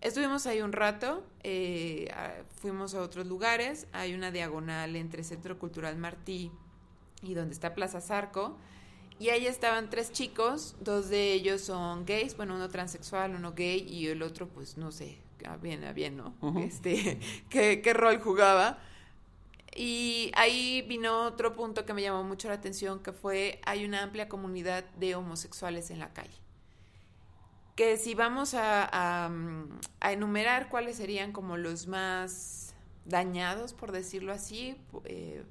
Estuvimos 0.00 0.46
ahí 0.46 0.60
un 0.62 0.72
rato, 0.72 1.24
eh, 1.42 2.12
fuimos 2.60 2.94
a 2.94 3.02
otros 3.02 3.26
lugares, 3.26 3.86
hay 3.92 4.14
una 4.14 4.30
diagonal 4.30 4.96
entre 4.96 5.24
Centro 5.24 5.58
Cultural 5.58 5.96
Martí 5.96 6.52
y 7.22 7.34
donde 7.34 7.52
está 7.52 7.74
Plaza 7.74 8.00
Zarco, 8.00 8.56
y 9.18 9.30
ahí 9.30 9.46
estaban 9.46 9.90
tres 9.90 10.12
chicos, 10.12 10.76
dos 10.80 11.08
de 11.08 11.32
ellos 11.32 11.60
son 11.62 12.04
gays, 12.04 12.36
bueno, 12.36 12.54
uno 12.54 12.68
transexual, 12.68 13.34
uno 13.34 13.52
gay 13.52 13.86
y 13.88 14.06
el 14.08 14.22
otro, 14.22 14.48
pues 14.48 14.76
no 14.76 14.92
sé, 14.92 15.18
a 15.46 15.56
bien, 15.56 15.84
a 15.84 15.92
bien, 15.92 16.16
¿no? 16.16 16.34
Este, 16.60 17.18
¿qué, 17.50 17.80
qué 17.82 17.94
rol 17.94 18.20
jugaba. 18.20 18.78
Y 19.74 20.32
ahí 20.34 20.82
vino 20.88 21.26
otro 21.26 21.54
punto 21.54 21.84
que 21.84 21.94
me 21.94 22.02
llamó 22.02 22.24
mucho 22.24 22.48
la 22.48 22.54
atención, 22.54 23.00
que 23.00 23.12
fue, 23.12 23.60
hay 23.64 23.84
una 23.84 24.02
amplia 24.02 24.28
comunidad 24.28 24.84
de 24.96 25.14
homosexuales 25.14 25.90
en 25.90 26.00
la 26.00 26.12
calle 26.12 26.38
que 27.78 27.96
si 27.96 28.16
vamos 28.16 28.54
a, 28.54 29.30
enumerar 30.00 30.68
cuáles 30.68 30.96
serían 30.96 31.30
como 31.30 31.56
los 31.56 31.86
más 31.86 32.74
dañados, 33.04 33.72
por 33.72 33.92
decirlo 33.92 34.32
así, 34.32 34.76
eh, 35.04 35.44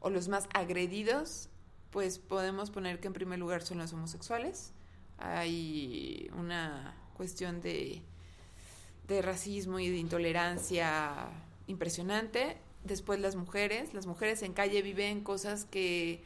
o 0.00 0.08
los 0.08 0.28
más 0.28 0.48
agredidos, 0.54 1.50
pues 1.94 2.18
podemos 2.18 2.72
poner 2.72 2.98
que 2.98 3.06
en 3.06 3.12
primer 3.12 3.38
lugar 3.38 3.62
son 3.62 3.78
los 3.78 3.92
homosexuales. 3.92 4.72
Hay 5.16 6.28
una 6.36 6.92
cuestión 7.16 7.60
de, 7.60 8.02
de 9.06 9.22
racismo 9.22 9.78
y 9.78 9.88
de 9.88 9.98
intolerancia 9.98 11.28
impresionante. 11.68 12.56
Después 12.82 13.20
las 13.20 13.36
mujeres. 13.36 13.94
Las 13.94 14.06
mujeres 14.06 14.42
en 14.42 14.54
calle 14.54 14.82
viven 14.82 15.22
cosas 15.22 15.66
que 15.66 16.24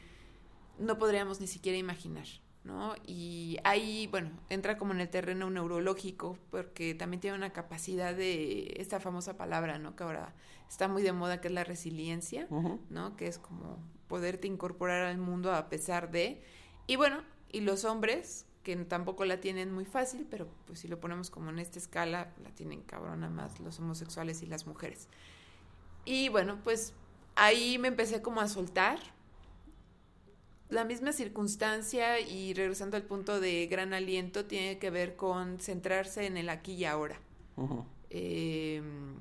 no 0.79 0.97
podríamos 0.97 1.39
ni 1.39 1.47
siquiera 1.47 1.77
imaginar. 1.77 2.27
¿no? 2.65 2.95
Y 3.07 3.59
ahí, 3.63 4.07
bueno, 4.07 4.31
entra 4.49 4.79
como 4.79 4.95
en 4.95 5.01
el 5.03 5.11
terreno 5.11 5.51
neurológico, 5.51 6.39
porque 6.51 6.95
también 6.95 7.21
tiene 7.21 7.37
una 7.37 7.53
capacidad 7.53 8.15
de 8.15 8.75
esta 8.79 9.01
famosa 9.01 9.37
palabra, 9.37 9.79
¿no? 9.79 9.97
Que 9.97 10.05
ahora 10.05 10.33
está 10.69 10.89
muy 10.89 11.03
de 11.03 11.13
moda, 11.13 11.41
que 11.41 11.49
es 11.49 11.55
la 11.55 11.65
resiliencia, 11.65 12.47
¿no? 12.91 13.17
Que 13.17 13.27
es 13.27 13.39
como 13.39 13.79
poderte 14.07 14.47
incorporar 14.47 15.07
al 15.07 15.19
mundo 15.19 15.53
a 15.53 15.69
pesar 15.69 16.11
de. 16.11 16.43
Y 16.87 16.97
bueno, 16.97 17.23
y 17.51 17.61
los 17.61 17.85
hombres, 17.85 18.47
que 18.63 18.77
tampoco 18.77 19.25
la 19.25 19.41
tienen 19.41 19.73
muy 19.73 19.85
fácil, 19.85 20.27
pero 20.31 20.49
pues 20.67 20.81
si 20.81 20.89
lo 20.89 21.01
ponemos 21.01 21.31
como 21.31 21.51
en 21.51 21.59
esta 21.59 21.79
escala, 21.79 22.33
la 22.43 22.51
tienen 22.51 22.83
cabrona 22.83 23.29
más 23.29 23.61
los 23.61 23.79
homosexuales 23.79 24.43
y 24.43 24.47
las 24.47 24.67
mujeres. 24.67 25.09
Y 26.05 26.29
bueno, 26.29 26.59
pues 26.65 26.95
ahí 27.35 27.79
me 27.79 27.89
empecé 27.89 28.23
como 28.23 28.41
a 28.41 28.49
soltar, 28.49 28.99
la 30.71 30.85
misma 30.85 31.13
circunstancia 31.13 32.21
y 32.21 32.53
regresando 32.53 32.97
al 32.97 33.05
punto 33.05 33.41
de 33.41 33.67
gran 33.67 33.95
aliento 33.95 34.45
tiene 34.45 34.79
que 34.79 34.91
ver 34.91 35.17
con 35.17 35.59
centrarse 35.61 36.27
en 36.27 36.37
el 36.37 36.51
aquí 36.51 36.75
y 36.75 36.85
ahora. 36.85 37.19
Em, 38.11 39.15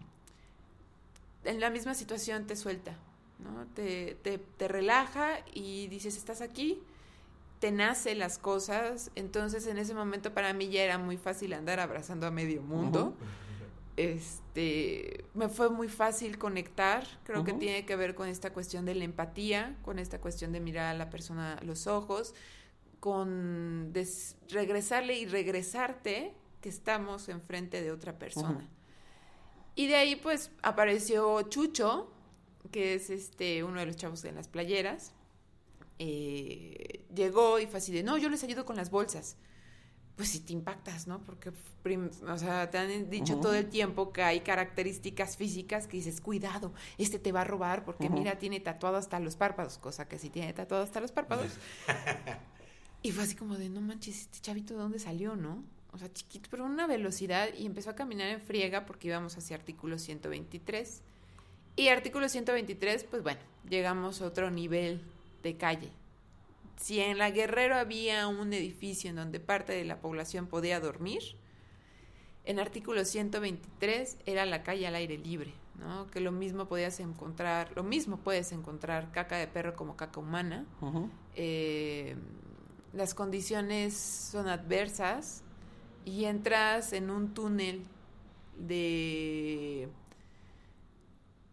en 1.48 1.60
la 1.60 1.70
misma 1.70 1.94
situación 1.94 2.46
te 2.46 2.56
suelta, 2.56 2.96
¿no? 3.40 3.66
Te, 3.74 4.18
te, 4.24 4.68
relaja 4.68 5.40
y 5.54 5.88
dices, 5.88 6.18
estás 6.18 6.42
aquí, 6.42 6.82
te 7.60 7.72
nace 7.72 8.16
las 8.16 8.38
cosas, 8.38 9.12
entonces 9.16 9.66
en 9.68 9.78
ese 9.78 9.94
momento 9.94 10.34
para 10.34 10.54
mí 10.54 10.70
ya 10.70 10.84
era 10.84 10.98
muy 10.98 11.18
fácil 11.18 11.54
andar 11.54 11.80
abrazando 11.80 12.28
a 12.28 12.32
medio 12.32 12.62
mundo. 12.62 13.16
Este, 13.96 15.26
me 15.34 15.50
fue 15.50 15.70
muy 15.70 15.88
fácil 15.88 16.38
conectar, 16.38 17.04
creo 17.24 17.44
que 17.44 17.54
tiene 17.54 17.86
que 17.86 17.96
ver 17.96 18.14
con 18.14 18.28
esta 18.28 18.54
cuestión 18.54 18.86
de 18.86 18.94
la 18.94 19.06
empatía, 19.06 19.76
con 19.82 19.98
esta 19.98 20.20
cuestión 20.20 20.52
de 20.52 20.60
mirar 20.60 20.94
a 20.94 20.94
la 20.94 21.10
persona 21.10 21.56
a 21.56 21.64
los 21.64 21.88
ojos, 21.88 22.36
con 23.00 23.94
regresarle 24.50 25.18
y 25.18 25.26
regresarte 25.26 26.34
que 26.62 26.70
estamos 26.70 27.30
enfrente 27.30 27.82
de 27.82 27.92
otra 27.92 28.20
persona. 28.20 28.70
Y 29.78 29.88
de 29.88 29.96
ahí 29.96 30.18
pues 30.18 30.52
apareció 30.62 31.42
Chucho, 31.44 32.12
que 32.72 32.96
es 32.96 33.10
este 33.10 33.64
uno 33.64 33.80
de 33.80 33.86
los 33.86 33.96
chavos 33.96 34.22
de 34.22 34.34
las 34.34 34.50
playeras, 34.50 35.14
eh, 36.00 37.06
llegó 37.16 37.60
y 37.60 37.68
fue 37.68 37.78
así 37.78 37.94
de, 37.94 38.04
no, 38.04 38.18
yo 38.18 38.28
les 38.28 38.44
ayudo 38.44 38.66
con 38.66 38.76
las 38.76 38.92
bolsas 38.92 39.38
pues 40.18 40.30
sí 40.30 40.40
te 40.40 40.52
impactas, 40.52 41.06
¿no? 41.06 41.24
Porque, 41.24 41.52
o 41.52 42.38
sea, 42.40 42.72
te 42.72 42.80
han 42.80 43.08
dicho 43.08 43.38
todo 43.38 43.54
el 43.54 43.70
tiempo 43.70 44.12
que 44.12 44.24
hay 44.24 44.40
características 44.40 45.38
físicas 45.38 45.86
que 45.86 45.98
dices, 45.98 46.22
cuidado, 46.22 46.74
este 46.98 47.20
te 47.20 47.32
va 47.32 47.42
a 47.42 47.44
robar 47.44 47.86
porque 47.86 48.10
mira, 48.10 48.40
tiene 48.40 48.60
tatuado 48.60 48.98
hasta 48.98 49.20
los 49.20 49.36
párpados, 49.36 49.78
cosa 49.78 50.08
que 50.08 50.18
sí 50.18 50.32
tiene 50.32 50.54
tatuado 50.54 50.84
hasta 50.84 51.00
los 51.02 51.12
párpados. 51.12 51.52
y 53.04 53.12
fue 53.12 53.26
así 53.26 53.36
como 53.36 53.58
de, 53.58 53.70
no 53.70 53.80
manches, 53.80 54.22
este 54.22 54.40
chavito 54.40 54.74
de 54.74 54.80
dónde 54.80 54.98
salió, 54.98 55.36
¿no? 55.36 55.64
O 55.98 56.00
sea, 56.00 56.14
chiquito, 56.14 56.48
pero 56.52 56.64
una 56.64 56.86
velocidad 56.86 57.50
y 57.58 57.66
empezó 57.66 57.90
a 57.90 57.96
caminar 57.96 58.28
en 58.30 58.40
friega 58.40 58.86
porque 58.86 59.08
íbamos 59.08 59.36
hacia 59.36 59.56
artículo 59.56 59.98
123. 59.98 61.02
Y 61.76 61.88
artículo 61.88 62.30
123, 62.30 63.04
pues 63.06 63.24
bueno, 63.24 63.40
llegamos 63.68 64.22
a 64.22 64.28
otro 64.28 64.52
nivel 64.52 65.02
de 65.42 65.58
calle, 65.58 65.90
si 66.78 67.00
en 67.00 67.18
la 67.18 67.32
Guerrero 67.32 67.76
había 67.76 68.28
un 68.28 68.54
edificio 68.54 69.10
en 69.10 69.16
donde 69.16 69.40
parte 69.40 69.74
de 69.74 69.84
la 69.84 70.00
población 70.00 70.48
podía 70.48 70.80
dormir, 70.80 71.22
en 72.46 72.60
artículo 72.60 73.04
123 73.04 74.18
era 74.26 74.46
la 74.46 74.64
calle 74.64 74.88
al 74.88 74.96
aire 74.96 75.18
libre, 75.18 75.54
¿no? 75.80 76.08
Que 76.08 76.22
lo 76.22 76.32
mismo 76.32 76.68
podías 76.68 77.00
encontrar, 77.00 77.72
lo 77.76 77.84
mismo 77.84 78.18
puedes 78.18 78.52
encontrar 78.52 79.12
caca 79.12 79.38
de 79.38 79.48
perro 79.48 79.76
como 79.76 79.98
caca 79.98 80.20
humana. 80.20 80.66
Eh, 81.36 82.16
las 82.94 83.14
condiciones 83.14 83.96
son 83.96 84.48
adversas 84.48 85.44
y 86.08 86.24
entras 86.24 86.94
en 86.94 87.10
un 87.10 87.34
túnel 87.34 87.84
de 88.58 89.90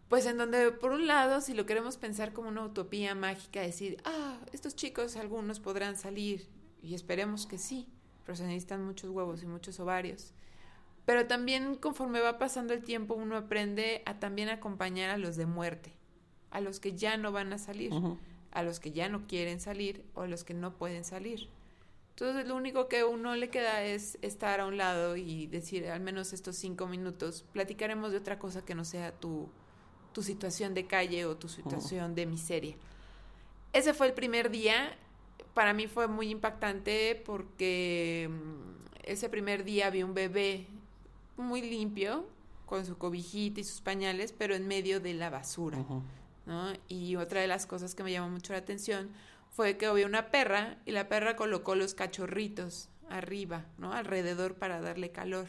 pues 0.07 0.25
en 0.27 0.37
donde, 0.37 0.71
por 0.71 0.91
un 0.91 1.07
lado, 1.07 1.41
si 1.41 1.53
lo 1.53 1.65
queremos 1.65 1.97
pensar 1.97 2.31
como 2.31 2.47
una 2.47 2.63
utopía 2.63 3.15
mágica, 3.15 3.59
decir, 3.59 3.97
ah, 4.05 4.37
estos 4.53 4.73
chicos 4.73 5.17
algunos 5.17 5.59
podrán 5.59 5.97
salir, 5.97 6.47
y 6.81 6.93
esperemos 6.93 7.47
que 7.47 7.57
sí, 7.57 7.89
pero 8.25 8.37
se 8.37 8.45
necesitan 8.45 8.85
muchos 8.85 9.09
huevos 9.09 9.43
y 9.43 9.45
muchos 9.45 9.77
ovarios. 9.81 10.31
Pero 11.05 11.27
también 11.27 11.75
conforme 11.75 12.21
va 12.21 12.37
pasando 12.37 12.73
el 12.73 12.83
tiempo 12.83 13.13
uno 13.13 13.35
aprende 13.35 14.03
a 14.05 14.19
también 14.19 14.47
acompañar 14.47 15.09
a 15.09 15.17
los 15.17 15.35
de 15.35 15.47
muerte, 15.47 15.91
a 16.49 16.61
los 16.61 16.79
que 16.79 16.95
ya 16.95 17.17
no 17.17 17.33
van 17.33 17.51
a 17.51 17.57
salir, 17.57 17.91
a 18.51 18.63
los 18.63 18.79
que 18.79 18.93
ya 18.93 19.09
no 19.09 19.27
quieren 19.27 19.59
salir 19.59 20.05
o 20.13 20.21
a 20.21 20.27
los 20.27 20.45
que 20.45 20.53
no 20.53 20.77
pueden 20.77 21.03
salir. 21.03 21.49
Entonces 22.15 22.47
lo 22.47 22.55
único 22.55 22.87
que 22.87 22.99
a 22.99 23.07
uno 23.07 23.35
le 23.35 23.49
queda 23.49 23.83
es 23.83 24.17
estar 24.21 24.61
a 24.61 24.67
un 24.67 24.77
lado 24.77 25.17
y 25.17 25.47
decir, 25.47 25.89
al 25.89 25.99
menos 25.99 26.31
estos 26.31 26.55
cinco 26.55 26.87
minutos, 26.87 27.43
platicaremos 27.51 28.13
de 28.13 28.19
otra 28.19 28.39
cosa 28.39 28.63
que 28.63 28.73
no 28.73 28.85
sea 28.85 29.11
tu, 29.11 29.49
tu 30.13 30.23
situación 30.23 30.73
de 30.73 30.87
calle 30.87 31.25
o 31.25 31.35
tu 31.35 31.49
situación 31.49 32.15
de 32.15 32.25
miseria. 32.25 32.77
Ese 33.73 33.93
fue 33.93 34.07
el 34.07 34.13
primer 34.13 34.49
día. 34.49 34.97
Para 35.53 35.73
mí 35.73 35.87
fue 35.87 36.07
muy 36.07 36.29
impactante 36.29 37.21
porque 37.25 38.29
mm, 38.31 39.01
ese 39.03 39.27
primer 39.27 39.65
día 39.65 39.89
vi 39.89 40.01
un 40.01 40.13
bebé 40.13 40.67
muy 41.35 41.61
limpio, 41.61 42.25
con 42.65 42.85
su 42.85 42.97
cobijita 42.97 43.59
y 43.59 43.65
sus 43.65 43.81
pañales, 43.81 44.31
pero 44.31 44.55
en 44.55 44.69
medio 44.69 45.01
de 45.01 45.15
la 45.15 45.29
basura. 45.29 45.83
¿no? 46.45 46.71
Y 46.87 47.17
otra 47.17 47.41
de 47.41 47.47
las 47.47 47.65
cosas 47.65 47.93
que 47.93 48.03
me 48.03 48.13
llamó 48.13 48.29
mucho 48.29 48.53
la 48.53 48.59
atención 48.59 49.09
fue 49.55 49.77
que 49.77 49.85
había 49.85 50.05
una 50.05 50.31
perra 50.31 50.77
y 50.85 50.91
la 50.91 51.07
perra 51.07 51.37
colocó 51.37 51.75
los 51.75 51.93
cachorritos 51.93 52.89
arriba, 53.09 53.65
¿no? 53.77 53.93
Alrededor 53.93 54.55
para 54.55 54.81
darle 54.81 55.11
calor. 55.11 55.47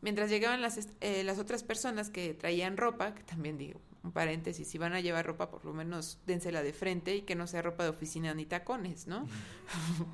Mientras 0.00 0.30
llegaban 0.30 0.62
las, 0.62 0.88
eh, 1.00 1.22
las 1.22 1.38
otras 1.38 1.62
personas 1.62 2.08
que 2.08 2.32
traían 2.32 2.78
ropa, 2.78 3.14
que 3.14 3.22
también 3.24 3.58
digo, 3.58 3.78
un 4.02 4.12
paréntesis, 4.12 4.66
si 4.66 4.78
van 4.78 4.94
a 4.94 5.00
llevar 5.00 5.26
ropa, 5.26 5.50
por 5.50 5.66
lo 5.66 5.74
menos 5.74 6.18
dénsela 6.26 6.62
de 6.62 6.72
frente 6.72 7.14
y 7.14 7.22
que 7.22 7.34
no 7.34 7.46
sea 7.46 7.60
ropa 7.60 7.82
de 7.82 7.90
oficina 7.90 8.32
ni 8.32 8.46
tacones, 8.46 9.06
¿no? 9.06 9.28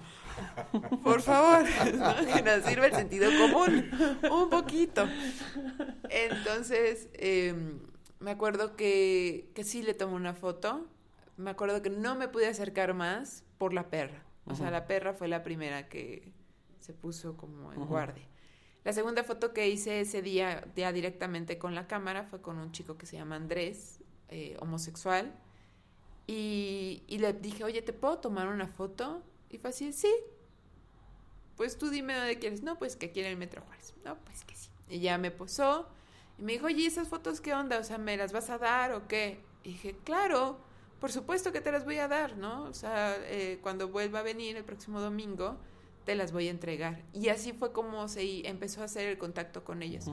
por 1.04 1.22
favor, 1.22 1.64
que 2.34 2.42
nos 2.42 2.64
sirva 2.64 2.86
el 2.86 2.94
sentido 2.94 3.30
común, 3.38 3.88
un 4.32 4.50
poquito. 4.50 5.06
Entonces, 6.10 7.08
em, 7.12 7.78
me 8.18 8.32
acuerdo 8.32 8.74
que, 8.74 9.52
que 9.54 9.62
sí 9.62 9.82
le 9.82 9.94
tomé 9.94 10.14
una 10.14 10.34
foto, 10.34 10.88
me 11.36 11.50
acuerdo 11.50 11.82
que 11.82 11.90
no 11.90 12.14
me 12.14 12.28
pude 12.28 12.46
acercar 12.46 12.94
más 12.94 13.44
por 13.58 13.72
la 13.72 13.88
perra. 13.90 14.22
O 14.46 14.54
sea, 14.54 14.70
la 14.70 14.86
perra 14.86 15.14
fue 15.14 15.28
la 15.28 15.42
primera 15.42 15.88
que 15.88 16.32
se 16.80 16.92
puso 16.92 17.36
como 17.36 17.72
en 17.72 17.86
guardia. 17.86 18.26
La 18.84 18.92
segunda 18.92 19.22
foto 19.22 19.52
que 19.52 19.68
hice 19.68 20.00
ese 20.00 20.20
día 20.22 20.66
ya 20.74 20.92
directamente 20.92 21.58
con 21.58 21.74
la 21.74 21.86
cámara 21.86 22.24
fue 22.24 22.42
con 22.42 22.58
un 22.58 22.72
chico 22.72 22.98
que 22.98 23.06
se 23.06 23.16
llama 23.16 23.36
Andrés, 23.36 24.00
eh, 24.28 24.56
homosexual. 24.60 25.32
Y, 26.26 27.04
y, 27.06 27.18
le 27.18 27.32
dije, 27.32 27.62
oye, 27.62 27.82
¿te 27.82 27.92
puedo 27.92 28.18
tomar 28.18 28.48
una 28.48 28.66
foto? 28.66 29.22
Y 29.50 29.58
fue 29.58 29.70
así, 29.70 29.92
sí. 29.92 30.12
Pues 31.56 31.78
tú 31.78 31.90
dime 31.90 32.14
dónde 32.14 32.38
quieres. 32.38 32.62
No, 32.62 32.78
pues 32.78 32.96
que 32.96 33.12
quiere 33.12 33.30
el 33.30 33.36
Metro 33.36 33.62
Juárez. 33.62 33.94
No, 34.04 34.16
pues 34.18 34.44
que 34.44 34.56
sí. 34.56 34.70
Y 34.88 35.00
ya 35.00 35.18
me 35.18 35.30
posó. 35.30 35.88
Y 36.38 36.42
me 36.42 36.52
dijo, 36.52 36.66
oye, 36.66 36.86
¿esas 36.86 37.08
fotos 37.08 37.40
qué 37.40 37.54
onda? 37.54 37.78
O 37.78 37.84
sea, 37.84 37.98
¿me 37.98 38.16
las 38.16 38.32
vas 38.32 38.50
a 38.50 38.58
dar 38.58 38.92
o 38.92 39.06
qué? 39.06 39.40
Y 39.62 39.72
dije, 39.72 39.96
claro, 40.04 40.58
por 41.02 41.10
supuesto 41.10 41.50
que 41.50 41.60
te 41.60 41.72
las 41.72 41.84
voy 41.84 41.98
a 41.98 42.06
dar, 42.06 42.36
¿no? 42.36 42.62
O 42.62 42.72
sea, 42.72 43.16
eh, 43.24 43.58
cuando 43.60 43.88
vuelva 43.88 44.20
a 44.20 44.22
venir 44.22 44.56
el 44.56 44.62
próximo 44.62 45.00
domingo, 45.00 45.56
te 46.04 46.14
las 46.14 46.30
voy 46.30 46.46
a 46.46 46.52
entregar. 46.52 47.02
Y 47.12 47.28
así 47.28 47.52
fue 47.52 47.72
como 47.72 48.06
se 48.06 48.46
empezó 48.46 48.82
a 48.82 48.84
hacer 48.84 49.08
el 49.08 49.18
contacto 49.18 49.64
con 49.64 49.82
ellos. 49.82 50.04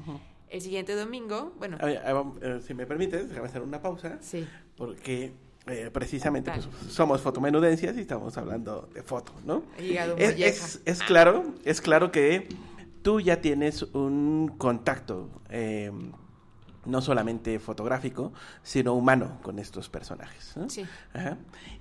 El 0.50 0.62
siguiente 0.62 0.96
domingo, 0.96 1.54
bueno. 1.60 1.78
Eh, 1.84 2.60
si 2.66 2.74
me 2.74 2.88
permites, 2.88 3.30
déjame 3.30 3.48
hacer 3.48 3.62
una 3.62 3.84
pausa. 3.84 4.18
Sí. 4.20 4.48
Porque 4.76 5.32
eh, 5.68 5.92
precisamente 5.94 6.52
pues, 6.52 6.68
somos 6.92 7.22
fotomenudencias 7.22 7.96
y 7.96 8.00
estamos 8.00 8.36
hablando 8.40 8.90
de 8.92 9.04
fotos, 9.04 9.36
¿no? 9.46 9.62
Es, 9.78 10.40
es, 10.40 10.82
es, 10.86 11.04
claro, 11.04 11.54
es 11.66 11.82
claro 11.82 12.12
que 12.12 12.48
tú 13.04 13.22
ya 13.22 13.42
tienes 13.42 13.84
un 13.84 14.56
contacto. 14.58 15.30
Eh, 15.52 15.92
no 16.90 17.02
solamente 17.02 17.60
fotográfico, 17.60 18.34
sino 18.64 18.94
humano 18.94 19.40
con 19.42 19.60
estos 19.60 19.90
personajes. 19.90 20.56
Sí. 20.68 20.86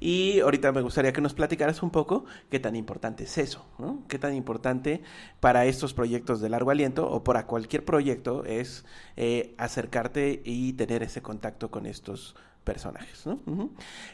Y 0.01 0.40
ahorita 0.40 0.73
me 0.73 0.83
gustaría 0.83 1.12
que 1.12 1.21
nos 1.21 1.35
platicaras 1.35 1.83
un 1.83 1.90
poco 1.90 2.25
qué 2.51 2.61
tan 2.61 2.77
importante 2.77 3.25
es 3.25 3.38
eso, 3.38 3.64
¿no? 3.79 4.03
qué 4.09 4.18
tan 4.18 4.35
importante 4.35 5.03
para 5.40 5.66
estos 5.66 5.94
proyectos 5.94 6.40
de 6.40 6.49
largo 6.49 6.71
aliento 6.71 7.11
o 7.11 7.25
para 7.25 7.47
cualquier 7.47 7.85
proyecto 7.85 8.44
es 8.44 8.85
eh, 9.16 9.55
acercarte 9.59 10.42
y 10.44 10.75
tener 10.75 11.03
ese 11.03 11.23
contacto 11.23 11.71
con 11.71 11.87
estos 11.87 12.37
personajes, 12.68 13.24
¿no? 13.24 13.40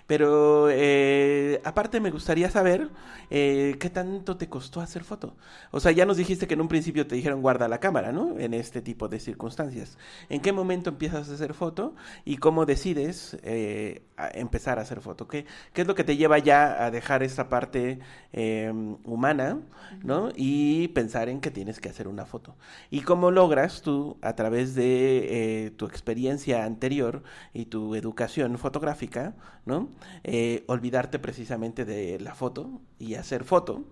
Pero 0.07 0.69
eh, 0.71 1.61
aparte 1.65 1.99
me 1.99 2.13
gustaría 2.13 2.49
saber 2.51 2.89
eh, 3.31 3.75
qué 3.81 3.91
tanto 3.91 4.37
te 4.37 4.49
costó 4.49 4.81
hacer 4.81 5.03
foto. 5.03 5.35
O 5.73 5.81
sea, 5.81 5.91
ya 5.91 6.07
nos 6.07 6.19
dijiste 6.19 6.47
que 6.47 6.55
en 6.55 6.61
un 6.61 6.69
principio 6.69 7.05
te 7.05 7.17
dijeron 7.17 7.43
guarda 7.43 7.67
la 7.67 7.81
cámara, 7.81 8.13
¿no? 8.13 8.39
En 8.39 8.55
este 8.55 8.81
tipo 8.81 9.09
de 9.09 9.19
circunstancias. 9.19 9.99
¿En 10.29 10.41
qué 10.41 10.53
momento 10.53 10.91
empiezas 10.91 11.29
a 11.29 11.35
hacer 11.35 11.53
foto 11.53 11.97
y 12.25 12.37
cómo 12.37 12.65
decides 12.65 13.37
eh, 13.43 14.05
empezar 14.35 14.79
a 14.79 14.83
hacer 14.83 15.01
foto? 15.01 15.27
¿Qué, 15.27 15.47
¿Qué 15.73 15.81
es 15.81 15.89
lo 15.89 15.97
que 15.97 16.05
te 16.05 16.17
lleva 16.17 16.39
ya 16.39 16.85
a 16.85 16.93
dejar 16.93 17.25
esa 17.25 17.49
parte 17.49 17.99
em, 18.33 18.99
humana, 19.05 19.59
¿no? 20.05 20.29
Y 20.37 20.89
pensar 20.89 21.29
en 21.29 21.41
que 21.41 21.51
tienes 21.51 21.81
que 21.81 21.89
hacer 21.89 22.07
una 22.07 22.25
foto. 22.25 22.55
¿Y 22.89 23.01
cómo 23.01 23.33
logras 23.33 23.83
tú, 23.83 24.17
a 24.23 24.37
través 24.37 24.77
de 24.77 25.73
tu 25.77 25.87
experiencia 25.87 26.65
anterior 26.65 27.25
y 27.53 27.65
tu 27.65 27.97
educación, 27.97 28.44
fotográfica, 28.59 29.35
¿no? 29.65 29.91
Eh, 30.23 30.65
olvidarte 30.67 31.19
precisamente 31.19 31.85
de 31.85 32.19
la 32.21 32.35
foto 32.35 32.81
y 32.99 33.15
hacer 33.15 33.45
foto 33.45 33.85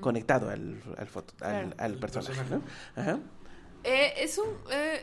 conectado 0.00 0.50
al, 0.50 0.82
al, 0.98 1.06
foto, 1.08 1.34
al, 1.44 1.94
personaje, 1.96 2.42
¿no? 2.50 2.62
Eh, 3.84 4.12
es 4.18 4.38
un... 4.38 4.48
Eh, 4.70 5.02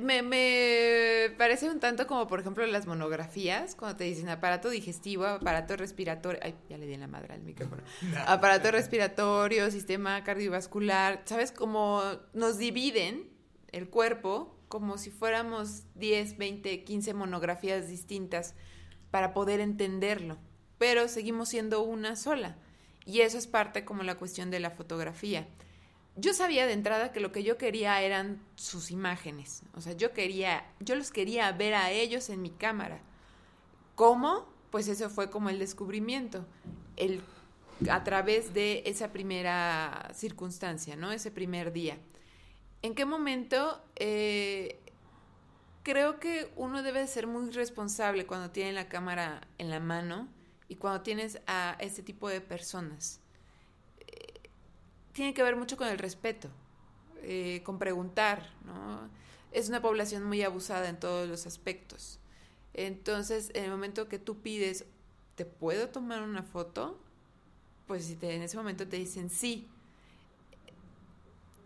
me, 0.00 0.22
me, 0.22 1.34
parece 1.38 1.70
un 1.70 1.80
tanto 1.80 2.06
como, 2.06 2.26
por 2.26 2.40
ejemplo, 2.40 2.66
las 2.66 2.86
monografías, 2.86 3.74
cuando 3.74 3.96
te 3.96 4.04
dicen 4.04 4.28
aparato 4.28 4.68
digestivo, 4.68 5.24
aparato 5.24 5.76
respiratorio, 5.76 6.40
ay, 6.42 6.54
ya 6.68 6.76
le 6.76 6.86
di 6.86 6.94
en 6.94 7.00
la 7.00 7.06
madre 7.06 7.34
al 7.34 7.42
micrófono, 7.42 7.82
aparato 8.26 8.70
respiratorio, 8.70 9.70
sistema 9.70 10.22
cardiovascular, 10.24 11.22
¿sabes? 11.24 11.52
Como 11.52 12.02
nos 12.34 12.58
dividen 12.58 13.30
el 13.72 13.88
cuerpo 13.88 14.57
como 14.68 14.98
si 14.98 15.10
fuéramos 15.10 15.82
10, 15.94 16.38
20, 16.38 16.84
15 16.84 17.14
monografías 17.14 17.88
distintas 17.88 18.54
para 19.10 19.32
poder 19.32 19.60
entenderlo, 19.60 20.38
pero 20.78 21.08
seguimos 21.08 21.48
siendo 21.48 21.82
una 21.82 22.16
sola. 22.16 22.56
Y 23.04 23.22
eso 23.22 23.38
es 23.38 23.46
parte 23.46 23.84
como 23.84 24.02
la 24.02 24.16
cuestión 24.16 24.50
de 24.50 24.60
la 24.60 24.70
fotografía. 24.70 25.48
Yo 26.16 26.34
sabía 26.34 26.66
de 26.66 26.72
entrada 26.72 27.12
que 27.12 27.20
lo 27.20 27.32
que 27.32 27.42
yo 27.42 27.56
quería 27.56 28.02
eran 28.02 28.42
sus 28.56 28.90
imágenes. 28.90 29.62
O 29.74 29.80
sea, 29.80 29.94
yo 29.94 30.12
quería, 30.12 30.66
yo 30.80 30.94
los 30.94 31.10
quería 31.10 31.50
ver 31.52 31.74
a 31.74 31.90
ellos 31.90 32.28
en 32.28 32.42
mi 32.42 32.50
cámara. 32.50 33.00
¿Cómo? 33.94 34.46
Pues 34.70 34.88
eso 34.88 35.08
fue 35.08 35.30
como 35.30 35.48
el 35.48 35.58
descubrimiento. 35.58 36.44
El, 36.96 37.22
a 37.88 38.04
través 38.04 38.52
de 38.52 38.82
esa 38.84 39.12
primera 39.12 40.10
circunstancia, 40.12 40.96
¿no? 40.96 41.12
Ese 41.12 41.30
primer 41.30 41.72
día. 41.72 41.98
¿En 42.82 42.94
qué 42.94 43.04
momento? 43.04 43.82
Eh, 43.96 44.78
creo 45.82 46.20
que 46.20 46.52
uno 46.56 46.82
debe 46.82 47.06
ser 47.06 47.26
muy 47.26 47.50
responsable 47.50 48.26
cuando 48.26 48.50
tiene 48.50 48.72
la 48.72 48.88
cámara 48.88 49.40
en 49.58 49.70
la 49.70 49.80
mano 49.80 50.28
y 50.68 50.76
cuando 50.76 51.02
tienes 51.02 51.40
a 51.46 51.76
este 51.80 52.02
tipo 52.02 52.28
de 52.28 52.40
personas. 52.40 53.20
Eh, 54.00 54.50
tiene 55.12 55.34
que 55.34 55.42
ver 55.42 55.56
mucho 55.56 55.76
con 55.76 55.88
el 55.88 55.98
respeto, 55.98 56.50
eh, 57.22 57.62
con 57.64 57.78
preguntar, 57.78 58.48
¿no? 58.64 59.08
Es 59.50 59.68
una 59.68 59.82
población 59.82 60.24
muy 60.24 60.42
abusada 60.42 60.88
en 60.88 61.00
todos 61.00 61.28
los 61.28 61.46
aspectos. 61.46 62.20
Entonces, 62.74 63.50
en 63.54 63.64
el 63.64 63.70
momento 63.70 64.08
que 64.08 64.18
tú 64.20 64.40
pides, 64.40 64.84
¿te 65.34 65.44
puedo 65.44 65.88
tomar 65.88 66.22
una 66.22 66.42
foto? 66.44 67.00
Pues 67.88 68.04
si 68.04 68.14
te, 68.14 68.36
en 68.36 68.42
ese 68.42 68.56
momento 68.56 68.86
te 68.86 68.98
dicen 68.98 69.30
sí, 69.30 69.66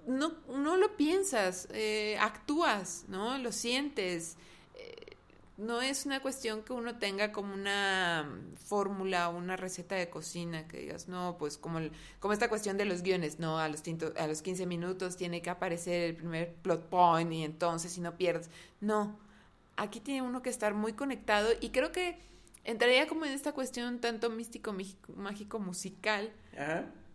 no, 0.06 0.34
no 0.48 0.76
lo 0.76 0.96
piensas, 0.96 1.68
eh, 1.72 2.16
actúas, 2.20 3.04
¿no? 3.08 3.38
Lo 3.38 3.52
sientes. 3.52 4.36
Eh, 4.74 5.16
no 5.58 5.80
es 5.80 6.06
una 6.06 6.20
cuestión 6.20 6.62
que 6.62 6.72
uno 6.72 6.98
tenga 6.98 7.30
como 7.32 7.54
una 7.54 8.28
fórmula 8.66 9.28
o 9.28 9.36
una 9.36 9.56
receta 9.56 9.94
de 9.94 10.10
cocina 10.10 10.66
que 10.66 10.78
digas, 10.78 11.08
no, 11.08 11.36
pues 11.38 11.58
como, 11.58 11.80
como 12.20 12.32
esta 12.32 12.48
cuestión 12.48 12.76
de 12.76 12.84
los 12.84 13.02
guiones, 13.02 13.38
no, 13.38 13.58
a 13.58 13.68
los, 13.68 13.82
tinto, 13.82 14.12
a 14.16 14.26
los 14.26 14.42
15 14.42 14.66
minutos 14.66 15.16
tiene 15.16 15.42
que 15.42 15.50
aparecer 15.50 16.02
el 16.02 16.16
primer 16.16 16.54
plot 16.54 16.88
point 16.88 17.32
y 17.32 17.44
entonces 17.44 17.92
si 17.92 18.00
no 18.00 18.16
pierdes. 18.16 18.50
No, 18.80 19.18
aquí 19.76 20.00
tiene 20.00 20.22
uno 20.22 20.42
que 20.42 20.50
estar 20.50 20.74
muy 20.74 20.94
conectado 20.94 21.50
y 21.60 21.70
creo 21.70 21.92
que 21.92 22.18
entraría 22.64 23.06
como 23.06 23.24
en 23.24 23.32
esta 23.32 23.52
cuestión 23.52 24.00
tanto 24.00 24.30
místico, 24.30 24.74
mágico, 25.14 25.58
musical, 25.58 26.32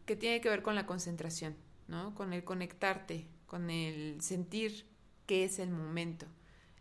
que 0.06 0.16
tiene 0.16 0.42
que 0.42 0.50
ver 0.50 0.62
con 0.62 0.76
la 0.76 0.86
concentración. 0.86 1.56
¿No? 1.88 2.14
Con 2.16 2.34
el 2.34 2.44
conectarte, 2.44 3.28
con 3.46 3.70
el 3.70 4.22
sentir 4.22 4.86
que 5.26 5.44
es 5.44 5.60
el 5.60 5.70
momento. 5.70 6.26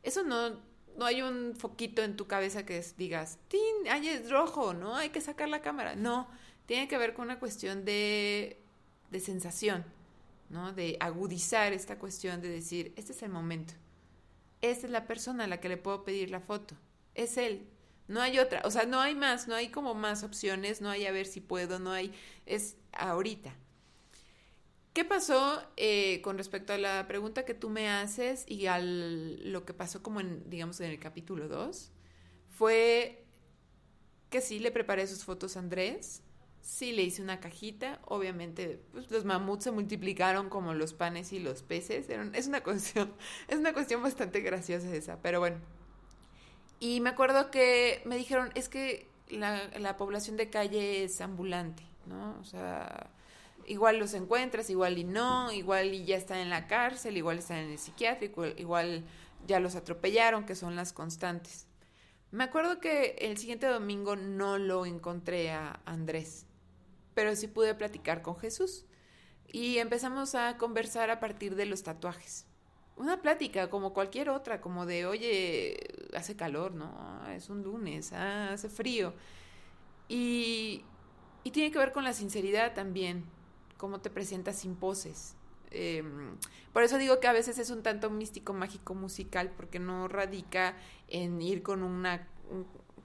Eso 0.02 0.22
no, 0.22 0.60
no 0.96 1.04
hay 1.04 1.22
un 1.22 1.54
foquito 1.56 2.02
en 2.02 2.16
tu 2.16 2.26
cabeza 2.26 2.64
que 2.64 2.84
digas, 2.96 3.38
¡tin! 3.48 3.90
¡Ay, 3.90 4.08
es 4.08 4.30
rojo! 4.30 4.74
¿No? 4.74 4.96
Hay 4.96 5.10
que 5.10 5.20
sacar 5.20 5.48
la 5.48 5.62
cámara. 5.62 5.96
No, 5.96 6.28
tiene 6.66 6.88
que 6.88 6.98
ver 6.98 7.14
con 7.14 7.26
una 7.26 7.38
cuestión 7.38 7.84
de, 7.84 8.60
de 9.10 9.20
sensación, 9.20 9.84
¿no? 10.48 10.72
De 10.72 10.96
agudizar 11.00 11.72
esta 11.72 11.98
cuestión 11.98 12.40
de 12.40 12.48
decir, 12.48 12.92
este 12.96 13.12
es 13.12 13.22
el 13.22 13.30
momento. 13.30 13.74
Esta 14.62 14.86
es 14.86 14.92
la 14.92 15.06
persona 15.06 15.44
a 15.44 15.48
la 15.48 15.60
que 15.60 15.68
le 15.68 15.76
puedo 15.76 16.04
pedir 16.04 16.30
la 16.30 16.40
foto. 16.40 16.76
Es 17.14 17.36
él. 17.36 17.68
No 18.08 18.20
hay 18.20 18.38
otra, 18.38 18.62
o 18.64 18.70
sea, 18.70 18.86
no 18.86 19.00
hay 19.00 19.16
más, 19.16 19.48
no 19.48 19.56
hay 19.56 19.68
como 19.68 19.94
más 19.94 20.22
opciones, 20.22 20.80
no 20.80 20.90
hay 20.90 21.06
a 21.06 21.12
ver 21.12 21.26
si 21.26 21.40
puedo, 21.40 21.80
no 21.80 21.90
hay, 21.90 22.12
es 22.46 22.76
ahorita. 22.92 23.52
¿Qué 24.96 25.04
pasó 25.04 25.62
eh, 25.76 26.22
con 26.22 26.38
respecto 26.38 26.72
a 26.72 26.78
la 26.78 27.06
pregunta 27.06 27.44
que 27.44 27.52
tú 27.52 27.68
me 27.68 27.90
haces 27.90 28.46
y 28.48 28.64
a 28.64 28.78
lo 28.78 29.66
que 29.66 29.74
pasó 29.74 30.02
como 30.02 30.20
en, 30.22 30.48
digamos, 30.48 30.80
en 30.80 30.90
el 30.90 30.98
capítulo 30.98 31.48
2? 31.48 31.92
Fue 32.48 33.22
que 34.30 34.40
sí 34.40 34.58
le 34.58 34.70
preparé 34.70 35.06
sus 35.06 35.22
fotos 35.22 35.58
a 35.58 35.60
Andrés, 35.60 36.22
sí 36.62 36.92
le 36.92 37.02
hice 37.02 37.20
una 37.20 37.40
cajita, 37.40 38.00
obviamente 38.06 38.80
pues, 38.92 39.10
los 39.10 39.26
mamuts 39.26 39.64
se 39.64 39.70
multiplicaron 39.70 40.48
como 40.48 40.72
los 40.72 40.94
panes 40.94 41.30
y 41.34 41.40
los 41.40 41.62
peces, 41.62 42.08
es 42.08 42.46
una 42.46 42.62
cuestión, 42.62 43.12
es 43.48 43.58
una 43.58 43.74
cuestión 43.74 44.02
bastante 44.02 44.40
graciosa 44.40 44.90
esa, 44.94 45.20
pero 45.20 45.40
bueno. 45.40 45.58
Y 46.80 47.02
me 47.02 47.10
acuerdo 47.10 47.50
que 47.50 48.00
me 48.06 48.16
dijeron, 48.16 48.50
es 48.54 48.70
que 48.70 49.06
la, 49.28 49.68
la 49.78 49.98
población 49.98 50.38
de 50.38 50.48
calle 50.48 51.04
es 51.04 51.20
ambulante, 51.20 51.82
¿no? 52.06 52.38
O 52.40 52.44
sea, 52.44 53.10
igual 53.66 53.98
los 53.98 54.14
encuentras, 54.14 54.70
igual 54.70 54.98
y 54.98 55.04
no, 55.04 55.52
igual 55.52 55.92
y 55.92 56.04
ya 56.04 56.16
están 56.16 56.38
en 56.38 56.50
la 56.50 56.66
cárcel, 56.66 57.16
igual 57.16 57.38
están 57.38 57.58
en 57.58 57.70
el 57.72 57.78
psiquiátrico, 57.78 58.46
igual 58.46 59.04
ya 59.46 59.60
los 59.60 59.74
atropellaron, 59.76 60.46
que 60.46 60.54
son 60.54 60.76
las 60.76 60.92
constantes. 60.92 61.66
Me 62.30 62.44
acuerdo 62.44 62.80
que 62.80 63.16
el 63.20 63.36
siguiente 63.38 63.66
domingo 63.66 64.16
no 64.16 64.58
lo 64.58 64.86
encontré 64.86 65.50
a 65.50 65.80
Andrés, 65.84 66.46
pero 67.14 67.34
sí 67.36 67.48
pude 67.48 67.74
platicar 67.74 68.22
con 68.22 68.36
Jesús 68.36 68.84
y 69.46 69.78
empezamos 69.78 70.34
a 70.34 70.58
conversar 70.58 71.10
a 71.10 71.20
partir 71.20 71.54
de 71.54 71.66
los 71.66 71.82
tatuajes. 71.82 72.46
Una 72.96 73.20
plática 73.20 73.68
como 73.68 73.92
cualquier 73.92 74.30
otra, 74.30 74.60
como 74.60 74.86
de, 74.86 75.06
oye, 75.06 75.76
hace 76.14 76.34
calor, 76.34 76.74
¿no? 76.74 77.26
Es 77.30 77.50
un 77.50 77.62
lunes, 77.62 78.12
ah, 78.12 78.52
hace 78.52 78.68
frío. 78.68 79.12
Y, 80.08 80.84
y 81.44 81.50
tiene 81.50 81.70
que 81.70 81.78
ver 81.78 81.92
con 81.92 82.04
la 82.04 82.12
sinceridad 82.12 82.74
también, 82.74 83.24
cómo 83.76 84.00
te 84.00 84.10
presentas 84.10 84.56
sin 84.56 84.74
poses. 84.74 85.34
Em, 85.70 86.36
por 86.72 86.82
eso 86.82 86.98
digo 86.98 87.20
que 87.20 87.26
a 87.26 87.32
veces 87.32 87.58
es 87.58 87.70
un 87.70 87.82
tanto 87.82 88.10
místico, 88.10 88.52
mágico, 88.52 88.94
musical, 88.94 89.50
porque 89.56 89.78
no 89.78 90.08
radica 90.08 90.76
en 91.08 91.40
ir 91.42 91.62
con 91.62 91.82
una 91.82 92.28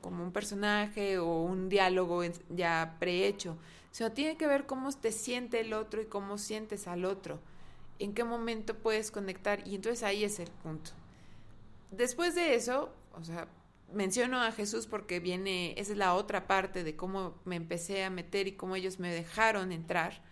como 0.01 0.23
un 0.23 0.31
personaje 0.31 1.19
o 1.19 1.43
un 1.43 1.69
diálogo 1.69 2.23
ya 2.49 2.97
prehecho, 2.99 3.57
sino 3.91 4.12
tiene 4.12 4.36
que 4.36 4.47
ver 4.47 4.65
cómo 4.65 4.91
te 4.91 5.12
siente 5.12 5.60
el 5.62 5.73
otro 5.73 6.01
y 6.01 6.05
cómo 6.05 6.38
sientes 6.38 6.88
al 6.88 7.05
otro, 7.05 7.39
en 7.99 8.13
qué 8.13 8.23
momento 8.23 8.75
puedes 8.75 9.12
conectar 9.12 9.65
y 9.67 9.75
entonces 9.75 10.03
ahí 10.03 10.23
es 10.23 10.39
el 10.39 10.49
punto. 10.49 10.91
Después 11.91 12.36
de 12.36 12.55
eso, 12.55 12.91
o 13.13 13.23
sea, 13.23 13.47
menciono 13.93 14.41
a 14.41 14.51
Jesús 14.51 14.88
porque 14.88 15.19
viene, 15.19 15.73
esa 15.77 15.91
es 15.91 15.97
la 15.97 16.15
otra 16.15 16.47
parte 16.47 16.84
de 16.84 16.95
cómo 16.95 17.36
me 17.45 17.57
empecé 17.57 18.03
a 18.03 18.10
meter 18.10 18.47
y 18.47 18.53
cómo 18.53 18.75
ellos 18.75 18.99
me 18.99 19.13
dejaron 19.13 19.71
entrar 19.71 20.23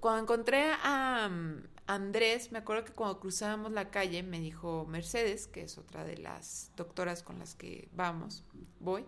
cuando 0.00 0.22
encontré 0.22 0.72
a 0.82 1.28
mm, 1.28 1.62
Andrés, 1.86 2.50
me 2.52 2.58
acuerdo 2.58 2.84
que 2.84 2.92
cuando 2.92 3.20
cruzábamos 3.20 3.72
la 3.72 3.90
calle, 3.90 4.22
me 4.22 4.40
dijo 4.40 4.86
Mercedes, 4.86 5.46
que 5.46 5.62
es 5.62 5.78
otra 5.78 6.04
de 6.04 6.18
las 6.18 6.72
doctoras 6.76 7.22
con 7.22 7.38
las 7.38 7.54
que 7.54 7.88
vamos, 7.94 8.44
voy. 8.80 9.04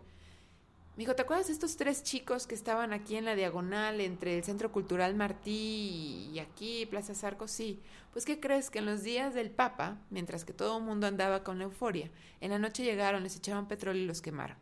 Me 0.96 1.02
dijo, 1.02 1.14
¿te 1.14 1.22
acuerdas 1.22 1.46
de 1.46 1.52
estos 1.52 1.76
tres 1.76 2.02
chicos 2.02 2.48
que 2.48 2.56
estaban 2.56 2.92
aquí 2.92 3.14
en 3.14 3.24
la 3.24 3.36
diagonal 3.36 4.00
entre 4.00 4.36
el 4.36 4.42
Centro 4.42 4.72
Cultural 4.72 5.14
Martí 5.14 6.28
y 6.32 6.40
aquí, 6.40 6.86
Plaza 6.86 7.14
Zarco? 7.14 7.46
Sí. 7.46 7.80
Pues, 8.12 8.24
¿qué 8.24 8.40
crees? 8.40 8.68
Que 8.68 8.80
en 8.80 8.86
los 8.86 9.04
días 9.04 9.32
del 9.32 9.50
Papa, 9.52 9.98
mientras 10.10 10.44
que 10.44 10.52
todo 10.52 10.78
el 10.78 10.84
mundo 10.84 11.06
andaba 11.06 11.44
con 11.44 11.58
la 11.58 11.64
euforia, 11.64 12.10
en 12.40 12.50
la 12.50 12.58
noche 12.58 12.82
llegaron, 12.82 13.22
les 13.22 13.36
echaron 13.36 13.68
petróleo 13.68 14.02
y 14.02 14.06
los 14.06 14.20
quemaron. 14.20 14.56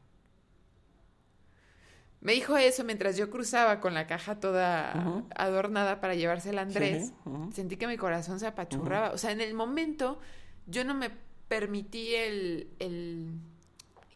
Me 2.26 2.32
dijo 2.32 2.56
eso 2.56 2.82
mientras 2.82 3.16
yo 3.16 3.30
cruzaba 3.30 3.78
con 3.78 3.94
la 3.94 4.08
caja 4.08 4.40
toda 4.40 5.22
adornada 5.36 6.00
para 6.00 6.16
llevársela 6.16 6.62
a 6.62 6.64
Andrés. 6.64 7.12
Sentí 7.52 7.76
que 7.76 7.86
mi 7.86 7.96
corazón 7.96 8.40
se 8.40 8.48
apachurraba. 8.48 9.12
O 9.12 9.18
sea, 9.18 9.30
en 9.30 9.40
el 9.40 9.54
momento 9.54 10.18
yo 10.66 10.82
no 10.82 10.92
me 10.92 11.12
permití 11.46 12.16
el, 12.16 12.68
el 12.80 13.28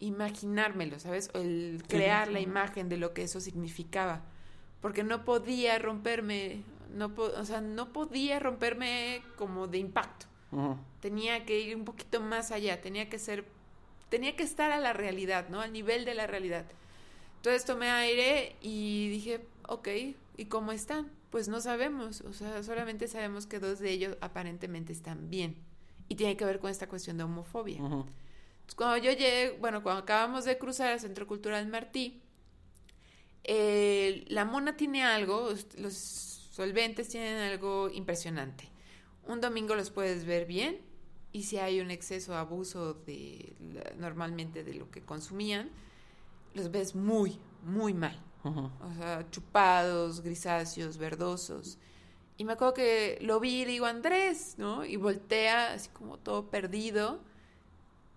imaginármelo, 0.00 0.98
¿sabes? 0.98 1.30
El 1.34 1.84
crear 1.86 2.26
la 2.32 2.40
imagen 2.40 2.88
de 2.88 2.96
lo 2.96 3.14
que 3.14 3.22
eso 3.22 3.38
significaba. 3.38 4.22
Porque 4.80 5.04
no 5.04 5.24
podía 5.24 5.78
romperme, 5.78 6.64
no 6.92 7.12
o 7.16 7.44
sea, 7.44 7.60
no 7.60 7.92
podía 7.92 8.40
romperme 8.40 9.22
como 9.36 9.68
de 9.68 9.78
impacto. 9.78 10.26
Tenía 10.98 11.44
que 11.46 11.60
ir 11.60 11.76
un 11.76 11.84
poquito 11.84 12.20
más 12.20 12.50
allá, 12.50 12.80
tenía 12.80 13.08
que 13.08 13.20
ser, 13.20 13.44
tenía 14.08 14.34
que 14.34 14.42
estar 14.42 14.72
a 14.72 14.80
la 14.80 14.92
realidad, 14.94 15.48
¿no? 15.48 15.60
Al 15.60 15.72
nivel 15.72 16.04
de 16.04 16.14
la 16.14 16.26
realidad. 16.26 16.64
Entonces 17.40 17.64
tomé 17.64 17.88
aire 17.88 18.54
y 18.60 19.08
dije, 19.08 19.40
ok, 19.66 19.88
¿y 20.36 20.44
cómo 20.44 20.72
están? 20.72 21.10
Pues 21.30 21.48
no 21.48 21.62
sabemos, 21.62 22.20
o 22.20 22.34
sea, 22.34 22.62
solamente 22.62 23.08
sabemos 23.08 23.46
que 23.46 23.58
dos 23.58 23.78
de 23.78 23.90
ellos 23.92 24.18
aparentemente 24.20 24.92
están 24.92 25.30
bien. 25.30 25.56
Y 26.08 26.16
tiene 26.16 26.36
que 26.36 26.44
ver 26.44 26.58
con 26.58 26.70
esta 26.70 26.86
cuestión 26.86 27.16
de 27.16 27.24
homofobia. 27.24 27.78
Entonces, 27.78 28.74
cuando 28.76 28.98
yo 28.98 29.12
llegué, 29.12 29.56
bueno, 29.58 29.82
cuando 29.82 30.02
acabamos 30.02 30.44
de 30.44 30.58
cruzar 30.58 30.92
al 30.92 31.00
Centro 31.00 31.26
Cultural 31.26 31.66
Martí, 31.68 32.20
la 33.46 34.44
mona 34.44 34.76
tiene 34.76 35.02
algo, 35.02 35.50
los 35.78 35.94
solventes 35.94 37.08
tienen 37.08 37.38
algo 37.38 37.88
impresionante. 37.88 38.68
Un 39.26 39.40
domingo 39.40 39.74
los 39.74 39.90
puedes 39.90 40.26
ver 40.26 40.44
bien 40.44 40.82
y 41.32 41.44
si 41.44 41.56
hay 41.56 41.80
un 41.80 41.90
exceso, 41.90 42.34
abuso 42.34 42.92
de 42.92 43.54
normalmente 43.96 44.62
de 44.62 44.74
lo 44.74 44.90
que 44.90 45.00
consumían, 45.00 45.70
los 46.54 46.70
ves 46.70 46.94
muy, 46.94 47.38
muy 47.64 47.94
mal. 47.94 48.18
O 48.42 48.94
sea, 48.96 49.28
chupados, 49.30 50.22
grisáceos, 50.22 50.96
verdosos. 50.96 51.78
Y 52.36 52.44
me 52.44 52.54
acuerdo 52.54 52.72
que 52.72 53.18
lo 53.20 53.38
vi 53.38 53.62
y 53.62 53.64
digo, 53.66 53.84
Andrés, 53.84 54.54
¿no? 54.56 54.84
Y 54.84 54.96
voltea 54.96 55.74
así 55.74 55.90
como 55.90 56.16
todo 56.16 56.48
perdido. 56.48 57.20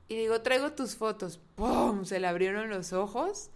Y 0.08 0.16
digo, 0.16 0.42
traigo 0.42 0.72
tus 0.72 0.96
fotos. 0.96 1.42
¡Pum! 1.56 2.06
Se 2.06 2.22
le 2.22 2.28
abrieron 2.28 2.70
los 2.70 2.94
ojos. 2.94 3.50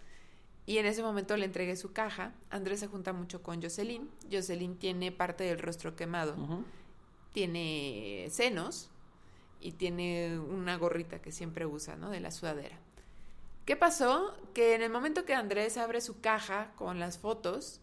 Y 0.66 0.76
en 0.76 0.84
ese 0.84 1.02
momento 1.02 1.36
le 1.38 1.46
entregué 1.46 1.74
su 1.76 1.92
caja. 1.92 2.34
Andrés 2.50 2.80
se 2.80 2.86
junta 2.86 3.14
mucho 3.14 3.42
con 3.42 3.62
Jocelyn. 3.62 4.10
Jocelyn 4.30 4.76
tiene 4.76 5.10
parte 5.10 5.44
del 5.44 5.58
rostro 5.58 5.96
quemado. 5.96 6.36
Tiene 7.32 8.26
senos. 8.30 8.90
Y 9.60 9.72
tiene 9.72 10.38
una 10.38 10.76
gorrita 10.76 11.22
que 11.22 11.32
siempre 11.32 11.64
usa, 11.64 11.96
¿no? 11.96 12.10
De 12.10 12.20
la 12.20 12.30
sudadera. 12.30 12.78
¿Qué 13.68 13.76
pasó? 13.76 14.34
Que 14.54 14.74
en 14.74 14.80
el 14.80 14.88
momento 14.88 15.26
que 15.26 15.34
Andrés 15.34 15.76
abre 15.76 16.00
su 16.00 16.22
caja 16.22 16.72
con 16.74 16.98
las 16.98 17.18
fotos, 17.18 17.82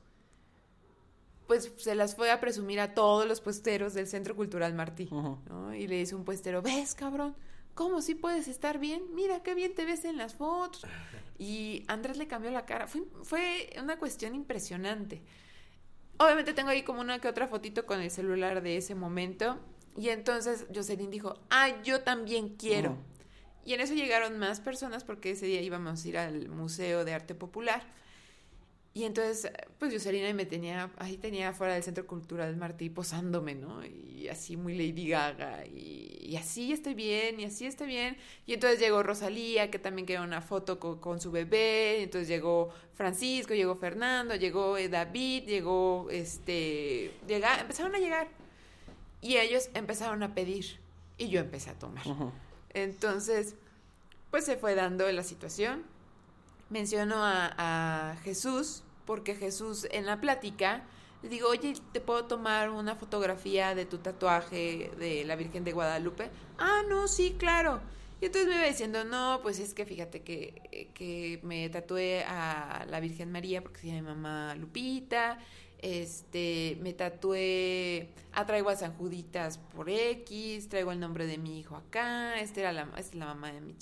pues 1.46 1.72
se 1.78 1.94
las 1.94 2.16
fue 2.16 2.32
a 2.32 2.42
presumir 2.42 2.80
a 2.80 2.96
todos 2.96 3.28
los 3.28 3.40
puesteros 3.40 3.94
del 3.94 4.08
Centro 4.08 4.36
Cultural 4.36 4.74
Martí, 4.74 5.08
¿no? 5.12 5.76
Y 5.76 5.86
le 5.86 5.98
dice 5.98 6.16
un 6.16 6.26
puestero, 6.26 6.64
¿ves, 6.64 6.96
cabrón? 6.96 7.36
¿Cómo 7.76 8.02
sí 8.02 8.16
puedes 8.16 8.48
estar 8.48 8.80
bien? 8.80 9.14
Mira 9.14 9.44
qué 9.44 9.54
bien 9.54 9.76
te 9.76 9.86
ves 9.86 10.06
en 10.06 10.18
las 10.18 10.34
fotos. 10.34 10.88
Y 11.38 11.84
Andrés 11.88 12.18
le 12.18 12.26
cambió 12.26 12.50
la 12.50 12.66
cara. 12.66 12.88
Fue, 12.88 13.04
fue 13.22 13.70
una 13.80 14.00
cuestión 14.00 14.34
impresionante. 14.34 15.22
Obviamente 16.18 16.56
tengo 16.56 16.70
ahí 16.70 16.82
como 16.82 17.02
una 17.02 17.20
que 17.20 17.28
otra 17.28 17.48
fotito 17.48 17.86
con 17.86 18.02
el 18.02 18.10
celular 18.10 18.64
de 18.64 18.78
ese 18.78 18.96
momento. 18.96 19.60
Y 19.96 20.10
entonces 20.10 20.66
Jocelyn 20.74 21.12
dijo, 21.12 21.36
ah, 21.52 21.80
yo 21.84 22.02
también 22.02 22.56
quiero. 22.56 22.98
Y 23.66 23.74
en 23.74 23.82
eso 23.82 23.94
llegaron 23.94 24.38
más 24.38 24.62
personas 24.62 25.04
porque 25.04 25.32
ese 25.32 25.48
día 25.48 25.62
íbamos 25.62 26.06
a 26.06 26.08
ir 26.08 26.18
al 26.18 26.50
Museo 26.50 27.04
de 27.04 27.14
Arte 27.14 27.34
Popular. 27.36 27.84
Y 28.96 29.04
entonces, 29.04 29.52
pues 29.78 29.92
Jocelyn 29.92 30.34
me 30.38 30.46
tenía, 30.46 30.90
ahí 31.00 31.18
tenía 31.18 31.52
fuera 31.52 31.74
del 31.74 31.84
Centro 31.84 32.08
Cultural 32.08 32.56
Martí 32.56 32.90
posándome, 32.90 33.54
¿no? 33.54 33.86
Y 33.86 34.30
así 34.30 34.56
muy 34.56 34.74
Lady 34.74 35.10
Gaga, 35.10 35.66
y, 35.66 36.34
así 36.38 36.72
estoy 36.72 36.94
bien, 36.94 37.38
y 37.42 37.44
así 37.44 37.66
estoy 37.66 37.88
bien. 37.88 38.16
Y 38.46 38.54
entonces 38.54 38.80
llegó 38.80 39.04
Rosalía, 39.04 39.70
que 39.70 39.80
también 39.80 40.06
quería 40.06 40.22
una 40.22 40.42
foto 40.42 40.80
con, 40.80 41.20
su 41.20 41.30
bebé, 41.30 42.04
entonces 42.04 42.30
llegó 42.30 42.70
Francisco, 42.94 43.54
llegó 43.54 43.76
Fernando, 43.76 44.36
llegó 44.36 44.78
eh, 44.78 44.88
David, 44.88 45.44
llegó, 45.44 46.08
este, 46.10 47.12
llega, 47.28 47.60
empezaron 47.60 47.96
a 47.96 48.00
llegar. 48.00 48.30
Y 49.22 49.36
ellos 49.36 49.72
empezaron 49.74 50.24
a 50.24 50.34
pedir, 50.34 50.80
y 51.18 51.28
yo 51.28 51.42
empecé 51.42 51.70
a 51.70 51.74
tomar. 51.74 52.06
Entonces, 52.76 53.56
pues 54.30 54.46
se 54.46 54.58
fue 54.58 54.76
dando 54.76 55.10
la 55.12 55.24
situación. 55.24 55.84
Menciono 56.70 57.16
a, 57.18 58.18
Jesús, 58.24 58.84
porque 59.06 59.34
Jesús 59.34 59.88
en 59.92 60.06
la 60.06 60.20
plática 60.20 60.84
le 61.24 61.30
digo, 61.30 61.48
oye, 61.50 61.74
¿te 61.94 62.02
puedo 62.02 62.26
tomar 62.26 62.70
una 62.70 62.96
fotografía 62.96 63.74
de 63.76 63.86
tu 63.86 64.00
tatuaje 64.00 64.92
de 65.00 65.24
la 65.24 65.38
Virgen 65.38 65.64
de 65.64 65.72
Guadalupe? 65.72 66.30
Ah, 66.58 66.82
no, 66.88 67.08
sí, 67.08 67.36
claro. 67.40 67.80
Y 68.20 68.26
entonces 68.26 68.50
me 68.50 68.56
iba 68.56 68.66
diciendo, 68.66 69.06
no, 69.06 69.40
pues 69.42 69.60
es 69.60 69.74
que 69.74 69.86
fíjate 69.86 70.22
que, 70.22 70.92
que 70.94 71.40
me 71.44 71.70
tatué 71.70 72.26
a 72.26 72.86
la 72.90 73.00
Virgen 73.00 73.32
María 73.32 73.62
porque 73.62 73.80
se 73.80 73.88
llama 73.88 74.54
Lupita 74.56 75.40
este, 75.80 76.78
me 76.82 76.94
tatué, 76.94 78.10
ah, 78.34 78.46
traigo 78.46 78.70
a 78.70 78.76
San 78.76 78.94
Juditas 78.94 79.58
por 79.58 79.90
X, 79.90 80.70
traigo 80.70 80.92
el 80.92 81.00
nombre 81.00 81.28
de 81.28 81.38
mi 81.38 81.60
hijo 81.60 81.76
acá, 81.76 82.40
esta 82.40 82.62
era 82.62 82.72
la, 82.72 82.84
esta 82.84 83.00
es 83.00 83.16
la 83.16 83.26
mamá 83.26 83.52
de 83.52 83.62
mi, 83.62 83.76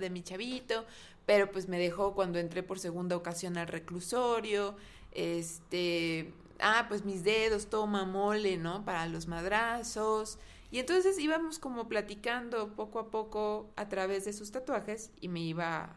de 0.00 0.10
mi 0.10 0.22
chavito, 0.22 0.84
pero 1.26 1.50
pues 1.50 1.68
me 1.68 1.78
dejó 1.78 2.14
cuando 2.14 2.38
entré 2.38 2.62
por 2.62 2.78
segunda 2.78 3.16
ocasión 3.16 3.56
al 3.56 3.68
reclusorio, 3.68 4.76
este, 5.12 6.32
ah, 6.60 6.86
pues 6.88 7.04
mis 7.04 7.24
dedos, 7.24 7.68
toma 7.68 8.04
mole, 8.04 8.56
¿no? 8.56 8.84
Para 8.84 9.06
los 9.06 9.26
madrazos. 9.26 10.38
Y 10.70 10.78
entonces 10.78 11.18
íbamos 11.18 11.58
como 11.58 11.88
platicando 11.88 12.74
poco 12.74 13.00
a 13.00 13.10
poco 13.10 13.70
a 13.76 13.88
través 13.88 14.24
de 14.24 14.32
sus 14.32 14.52
tatuajes 14.52 15.10
y 15.20 15.28
me 15.28 15.40
iba, 15.40 15.96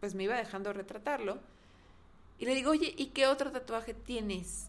pues 0.00 0.14
me 0.14 0.24
iba 0.24 0.36
dejando 0.36 0.72
retratarlo. 0.72 1.40
Y 2.42 2.44
le 2.44 2.56
digo, 2.56 2.72
oye, 2.72 2.92
¿y 2.98 3.06
qué 3.06 3.28
otro 3.28 3.52
tatuaje 3.52 3.94
tienes? 3.94 4.66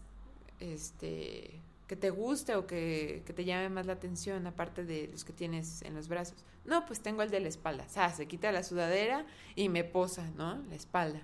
Este, 0.60 1.60
que 1.88 1.96
te 1.96 2.10
guste 2.10 2.54
o 2.54 2.68
que, 2.68 3.24
que, 3.26 3.32
te 3.32 3.44
llame 3.44 3.68
más 3.68 3.84
la 3.84 3.94
atención, 3.94 4.46
aparte 4.46 4.84
de 4.84 5.08
los 5.08 5.24
que 5.24 5.32
tienes 5.32 5.82
en 5.82 5.96
los 5.96 6.06
brazos. 6.06 6.44
No, 6.64 6.86
pues 6.86 7.00
tengo 7.00 7.22
el 7.22 7.32
de 7.32 7.40
la 7.40 7.48
espalda. 7.48 7.84
O 7.90 7.92
sea, 7.92 8.10
se 8.14 8.28
quita 8.28 8.52
la 8.52 8.62
sudadera 8.62 9.26
y 9.56 9.68
me 9.70 9.82
posa, 9.82 10.30
¿no? 10.36 10.62
La 10.70 10.76
espalda. 10.76 11.20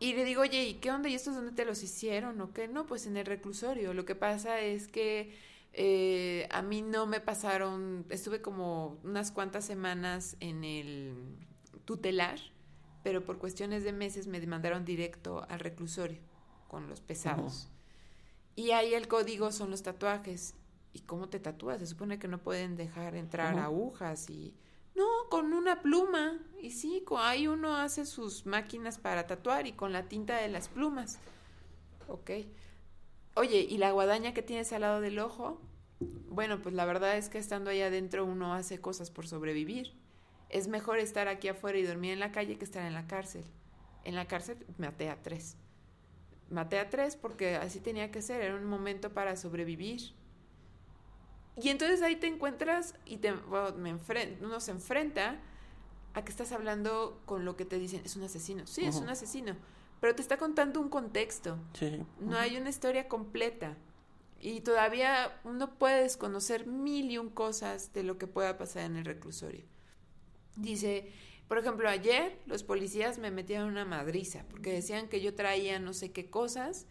Y 0.00 0.14
le 0.14 0.24
digo, 0.24 0.40
oye, 0.40 0.64
¿y 0.64 0.74
qué 0.76 0.90
onda? 0.90 1.10
¿Y 1.10 1.16
estos 1.16 1.34
dónde 1.34 1.52
te 1.52 1.66
los 1.66 1.82
hicieron 1.82 2.40
o 2.40 2.54
qué? 2.54 2.66
No, 2.66 2.86
pues 2.86 3.04
en 3.04 3.18
el 3.18 3.26
reclusorio. 3.26 3.92
Lo 3.92 4.06
que 4.06 4.14
pasa 4.14 4.60
es 4.60 4.88
que 4.88 5.34
eh, 5.74 6.48
a 6.50 6.62
mí 6.62 6.80
no 6.80 7.04
me 7.04 7.20
pasaron, 7.20 8.06
estuve 8.08 8.40
como 8.40 8.96
unas 9.04 9.32
cuantas 9.32 9.66
semanas 9.66 10.38
en 10.40 10.64
el 10.64 11.14
tutelar, 11.84 12.38
pero 13.04 13.22
por 13.22 13.38
cuestiones 13.38 13.84
de 13.84 13.92
meses 13.92 14.26
me 14.26 14.44
mandaron 14.46 14.84
directo 14.84 15.46
al 15.48 15.60
reclusorio 15.60 16.18
con 16.66 16.88
los 16.88 17.02
pesados. 17.02 17.68
Y 18.56 18.70
ahí 18.70 18.94
el 18.94 19.08
código 19.08 19.52
son 19.52 19.70
los 19.70 19.82
tatuajes. 19.82 20.54
¿Y 20.94 21.00
cómo 21.00 21.28
te 21.28 21.38
tatúas? 21.38 21.80
Se 21.80 21.86
supone 21.86 22.18
que 22.18 22.28
no 22.28 22.38
pueden 22.38 22.76
dejar 22.76 23.14
entrar 23.14 23.58
agujas 23.58 24.30
y... 24.30 24.54
No, 24.94 25.04
con 25.28 25.52
una 25.52 25.82
pluma. 25.82 26.40
Y 26.62 26.70
sí, 26.70 27.04
ahí 27.18 27.46
uno 27.46 27.76
hace 27.76 28.06
sus 28.06 28.46
máquinas 28.46 28.98
para 28.98 29.26
tatuar 29.26 29.66
y 29.66 29.72
con 29.72 29.92
la 29.92 30.08
tinta 30.08 30.38
de 30.38 30.48
las 30.48 30.68
plumas. 30.68 31.18
Ok. 32.08 32.30
Oye, 33.34 33.66
¿y 33.68 33.76
la 33.76 33.90
guadaña 33.90 34.32
que 34.32 34.42
tienes 34.42 34.72
al 34.72 34.80
lado 34.80 35.00
del 35.02 35.18
ojo? 35.18 35.60
Bueno, 36.00 36.62
pues 36.62 36.74
la 36.74 36.86
verdad 36.86 37.18
es 37.18 37.28
que 37.28 37.38
estando 37.38 37.70
ahí 37.70 37.82
adentro 37.82 38.24
uno 38.24 38.54
hace 38.54 38.80
cosas 38.80 39.10
por 39.10 39.26
sobrevivir. 39.26 39.92
Es 40.54 40.68
mejor 40.68 40.98
estar 40.98 41.28
aquí 41.28 41.48
afuera 41.48 41.78
y 41.78 41.82
dormir 41.82 42.12
en 42.12 42.20
la 42.20 42.32
calle 42.32 42.56
que 42.56 42.64
estar 42.64 42.86
en 42.86 42.94
la 42.94 43.06
cárcel. 43.06 43.44
En 44.04 44.14
la 44.14 44.26
cárcel 44.26 44.56
maté 44.78 45.10
a 45.10 45.22
tres 45.22 45.58
maté 46.50 46.78
a 46.78 46.90
tres 46.90 47.16
porque 47.16 47.56
así 47.56 47.80
tenía 47.80 48.10
que 48.10 48.22
ser, 48.22 48.40
era 48.40 48.54
un 48.54 48.64
momento 48.64 49.12
para 49.12 49.36
sobrevivir. 49.36 50.12
Y 51.56 51.68
entonces 51.68 52.02
ahí 52.02 52.16
te 52.16 52.26
encuentras 52.26 52.94
y 53.04 53.18
te, 53.18 53.32
me 53.76 53.98
uno 54.40 54.60
se 54.60 54.70
enfrenta 54.70 55.40
a 56.14 56.24
que 56.24 56.30
estás 56.30 56.52
hablando 56.52 57.20
con 57.26 57.44
lo 57.44 57.56
que 57.56 57.64
te 57.64 57.78
dicen, 57.78 58.02
es 58.04 58.16
un 58.16 58.24
asesino. 58.24 58.66
Sí, 58.66 58.84
es 58.84 58.96
un 58.96 59.08
asesino, 59.08 59.56
pero 60.00 60.14
te 60.14 60.22
está 60.22 60.36
contando 60.36 60.80
un 60.80 60.88
contexto. 60.88 61.58
No 62.20 62.36
hay 62.36 62.56
una 62.56 62.70
historia 62.70 63.08
completa. 63.08 63.76
Y 64.40 64.60
todavía 64.60 65.40
uno 65.44 65.78
puede 65.78 66.02
desconocer 66.02 66.66
mil 66.66 67.10
y 67.10 67.18
un 67.18 67.30
cosas 67.30 67.92
de 67.94 68.02
lo 68.02 68.18
que 68.18 68.26
pueda 68.26 68.58
pasar 68.58 68.82
en 68.82 68.96
el 68.96 69.04
reclusorio. 69.04 69.64
Dice, 70.56 71.10
por 71.48 71.58
ejemplo, 71.58 71.88
ayer 71.88 72.38
los 72.46 72.62
policías 72.62 73.18
me 73.18 73.30
metieron 73.30 73.68
una 73.68 73.84
madriza 73.84 74.44
porque 74.50 74.72
decían 74.72 75.08
que 75.08 75.20
yo 75.20 75.34
traía 75.34 75.78
no 75.78 75.92
sé 75.92 76.12
qué 76.12 76.30
cosas, 76.30 76.86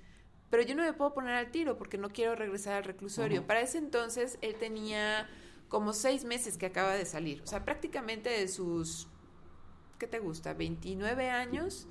pero 0.50 0.64
yo 0.64 0.76
no 0.76 0.84
me 0.84 0.94
puedo 0.94 1.14
poner 1.14 1.34
al 1.34 1.52
tiro 1.52 1.78
porque 1.78 1.98
no 1.98 2.10
quiero 2.10 2.36
regresar 2.36 2.76
al 2.76 2.84
reclusorio. 2.84 3.48
Para 3.48 3.62
ese 3.62 3.78
entonces 3.78 4.38
él 4.42 4.56
tenía 4.56 5.30
como 5.70 5.94
seis 5.94 6.24
meses 6.24 6.58
que 6.58 6.68
acaba 6.68 6.94
de 6.94 7.06
salir, 7.06 7.42
o 7.42 7.48
sea, 7.48 7.66
prácticamente 7.66 8.30
de 8.30 8.48
sus, 8.48 9.08
¿qué 9.98 10.06
te 10.06 10.20
gusta? 10.20 10.54
29 10.54 11.30
años, 11.30 11.88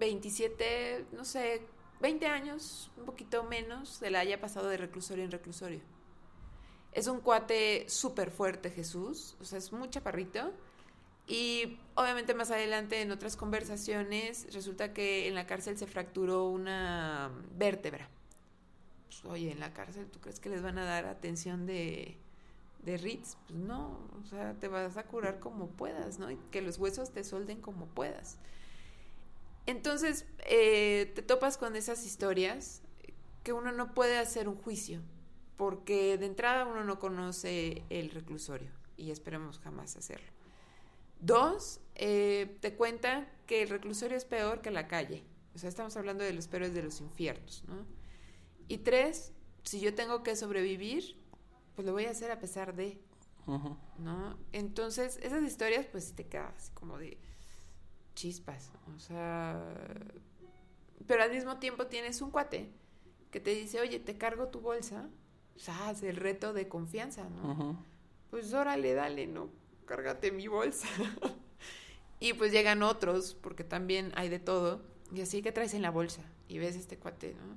27, 0.00 1.06
no 1.12 1.24
sé, 1.24 1.62
20 2.00 2.26
años, 2.26 2.90
un 2.96 3.04
poquito 3.04 3.44
menos, 3.44 4.00
de 4.00 4.10
la 4.10 4.20
haya 4.20 4.40
pasado 4.40 4.68
de 4.68 4.78
reclusorio 4.78 5.22
en 5.22 5.30
reclusorio. 5.30 5.80
Es 6.92 7.06
un 7.06 7.20
cuate 7.20 7.88
súper 7.88 8.30
fuerte, 8.30 8.70
Jesús, 8.70 9.36
o 9.40 9.44
sea, 9.44 9.58
es 9.58 9.72
muy 9.72 9.88
chaparrito 9.90 10.52
y 11.26 11.78
obviamente 11.94 12.34
más 12.34 12.50
adelante 12.50 13.00
en 13.00 13.12
otras 13.12 13.36
conversaciones 13.36 14.52
resulta 14.52 14.92
que 14.92 15.28
en 15.28 15.36
la 15.36 15.46
cárcel 15.46 15.78
se 15.78 15.86
fracturó 15.86 16.48
una 16.48 17.30
vértebra. 17.56 18.08
Pues, 19.06 19.24
oye, 19.24 19.52
en 19.52 19.60
la 19.60 19.72
cárcel, 19.72 20.06
¿tú 20.10 20.18
crees 20.20 20.40
que 20.40 20.48
les 20.48 20.62
van 20.62 20.78
a 20.78 20.84
dar 20.84 21.06
atención 21.06 21.66
de, 21.66 22.16
de 22.84 22.96
Ritz? 22.96 23.36
Pues 23.46 23.60
no, 23.60 24.00
o 24.20 24.26
sea, 24.28 24.54
te 24.54 24.66
vas 24.66 24.96
a 24.96 25.04
curar 25.04 25.38
como 25.38 25.68
puedas, 25.68 26.18
¿no? 26.18 26.32
Y 26.32 26.38
que 26.50 26.62
los 26.62 26.78
huesos 26.78 27.12
te 27.12 27.22
solden 27.22 27.60
como 27.60 27.86
puedas. 27.86 28.38
Entonces, 29.66 30.26
eh, 30.46 31.12
te 31.14 31.22
topas 31.22 31.56
con 31.56 31.76
esas 31.76 32.04
historias 32.04 32.82
que 33.44 33.52
uno 33.52 33.70
no 33.70 33.94
puede 33.94 34.18
hacer 34.18 34.48
un 34.48 34.56
juicio, 34.56 35.00
porque 35.60 36.16
de 36.16 36.24
entrada 36.24 36.64
uno 36.64 36.84
no 36.84 36.98
conoce 36.98 37.84
el 37.90 38.08
reclusorio 38.08 38.70
y 38.96 39.10
esperemos 39.10 39.58
jamás 39.58 39.94
hacerlo. 39.94 40.26
Dos, 41.20 41.82
eh, 41.96 42.56
te 42.62 42.76
cuenta 42.76 43.30
que 43.44 43.60
el 43.60 43.68
reclusorio 43.68 44.16
es 44.16 44.24
peor 44.24 44.62
que 44.62 44.70
la 44.70 44.88
calle. 44.88 45.22
O 45.54 45.58
sea, 45.58 45.68
estamos 45.68 45.98
hablando 45.98 46.24
de 46.24 46.32
los 46.32 46.48
peores 46.48 46.72
de 46.72 46.82
los 46.82 47.02
infiernos, 47.02 47.62
¿no? 47.68 47.84
Y 48.68 48.78
tres, 48.78 49.34
si 49.62 49.80
yo 49.80 49.94
tengo 49.94 50.22
que 50.22 50.34
sobrevivir, 50.34 51.20
pues 51.76 51.84
lo 51.84 51.92
voy 51.92 52.06
a 52.06 52.12
hacer 52.12 52.30
a 52.30 52.40
pesar 52.40 52.74
de, 52.74 52.98
¿no? 53.98 54.38
Entonces, 54.52 55.18
esas 55.22 55.42
historias, 55.42 55.84
pues 55.84 56.14
te 56.14 56.26
quedas 56.26 56.54
así 56.56 56.70
como 56.72 56.96
de 56.96 57.18
chispas, 58.14 58.72
o 58.96 58.98
sea... 58.98 59.62
Pero 61.06 61.22
al 61.22 61.30
mismo 61.30 61.58
tiempo 61.58 61.86
tienes 61.86 62.22
un 62.22 62.30
cuate 62.30 62.70
que 63.30 63.40
te 63.40 63.54
dice, 63.54 63.78
oye, 63.78 64.00
te 64.00 64.16
cargo 64.16 64.48
tu 64.48 64.60
bolsa, 64.60 65.10
o 65.60 65.62
sea, 65.62 65.90
es 65.90 66.02
el 66.02 66.16
reto 66.16 66.54
de 66.54 66.68
confianza, 66.68 67.28
¿no? 67.28 67.84
Pues 68.30 68.54
órale, 68.54 68.94
dale, 68.94 69.26
¿no? 69.26 69.60
cárgate 69.90 70.30
mi 70.30 70.46
bolsa. 70.46 70.86
y 72.20 72.32
pues 72.34 72.52
llegan 72.52 72.84
otros, 72.84 73.34
porque 73.34 73.64
también 73.64 74.12
hay 74.14 74.28
de 74.28 74.38
todo. 74.38 74.82
Y 75.12 75.20
así 75.20 75.42
que 75.42 75.50
traes 75.50 75.74
en 75.74 75.82
la 75.82 75.90
bolsa. 75.90 76.22
Y 76.48 76.58
ves 76.58 76.76
este 76.76 76.96
cuate, 76.96 77.34
¿no? 77.34 77.56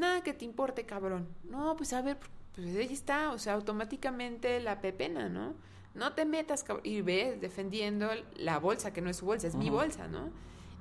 Nada 0.00 0.22
que 0.22 0.32
te 0.32 0.46
importe, 0.46 0.86
cabrón. 0.86 1.28
No, 1.44 1.76
pues 1.76 1.92
a 1.92 2.00
ver, 2.00 2.18
pues 2.54 2.74
ahí 2.76 2.92
está. 2.92 3.30
O 3.32 3.38
sea, 3.38 3.52
automáticamente 3.52 4.58
la 4.60 4.80
pepena, 4.80 5.28
¿no? 5.28 5.54
No 5.94 6.14
te 6.14 6.24
metas, 6.24 6.64
cabrón. 6.64 6.86
Y 6.86 7.02
ves 7.02 7.38
defendiendo 7.40 8.08
la 8.36 8.58
bolsa, 8.58 8.94
que 8.94 9.02
no 9.02 9.10
es 9.10 9.18
su 9.18 9.26
bolsa, 9.26 9.46
es 9.46 9.54
mi 9.54 9.68
bolsa, 9.68 10.08
¿no? 10.08 10.30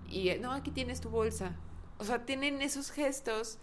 Y 0.09 0.33
no, 0.39 0.53
aquí 0.53 0.71
tienes 0.71 1.01
tu 1.01 1.09
bolsa. 1.09 1.57
O 1.97 2.05
sea, 2.05 2.25
tienen 2.25 2.61
esos 2.61 2.89
gestos 2.89 3.59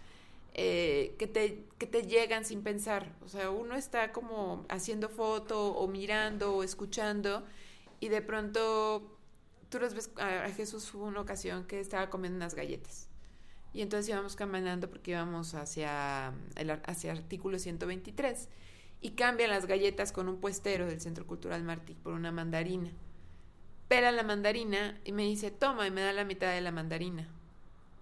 eh, 0.53 1.15
que, 1.17 1.27
te, 1.27 1.65
que 1.77 1.87
te 1.87 2.03
llegan 2.03 2.45
sin 2.45 2.63
pensar. 2.63 3.15
O 3.23 3.27
sea, 3.29 3.49
uno 3.49 3.75
está 3.75 4.11
como 4.11 4.65
haciendo 4.69 5.09
foto 5.09 5.73
o 5.73 5.87
mirando 5.87 6.55
o 6.55 6.63
escuchando 6.63 7.45
y 7.99 8.09
de 8.09 8.21
pronto 8.21 9.17
tú 9.69 9.79
los 9.79 9.93
ves, 9.93 10.11
a 10.17 10.49
Jesús 10.49 10.93
hubo 10.93 11.05
una 11.05 11.21
ocasión 11.21 11.65
que 11.65 11.79
estaba 11.79 12.09
comiendo 12.09 12.37
unas 12.37 12.55
galletas. 12.55 13.07
Y 13.73 13.81
entonces 13.81 14.09
íbamos 14.09 14.35
caminando 14.35 14.89
porque 14.89 15.11
íbamos 15.11 15.53
hacia 15.53 16.33
el 16.55 16.71
hacia 16.71 17.13
artículo 17.13 17.57
123 17.57 18.49
y 18.99 19.11
cambian 19.11 19.49
las 19.49 19.65
galletas 19.65 20.11
con 20.11 20.27
un 20.27 20.41
puestero 20.41 20.85
del 20.85 20.99
Centro 20.99 21.25
Cultural 21.25 21.63
Martí 21.63 21.95
por 21.95 22.13
una 22.13 22.31
mandarina. 22.31 22.91
Pela 23.87 24.11
la 24.11 24.23
mandarina 24.23 24.99
y 25.05 25.13
me 25.13 25.23
dice, 25.23 25.51
toma, 25.51 25.87
y 25.87 25.91
me 25.91 26.01
da 26.01 26.11
la 26.11 26.25
mitad 26.25 26.51
de 26.53 26.61
la 26.61 26.71
mandarina. 26.71 27.27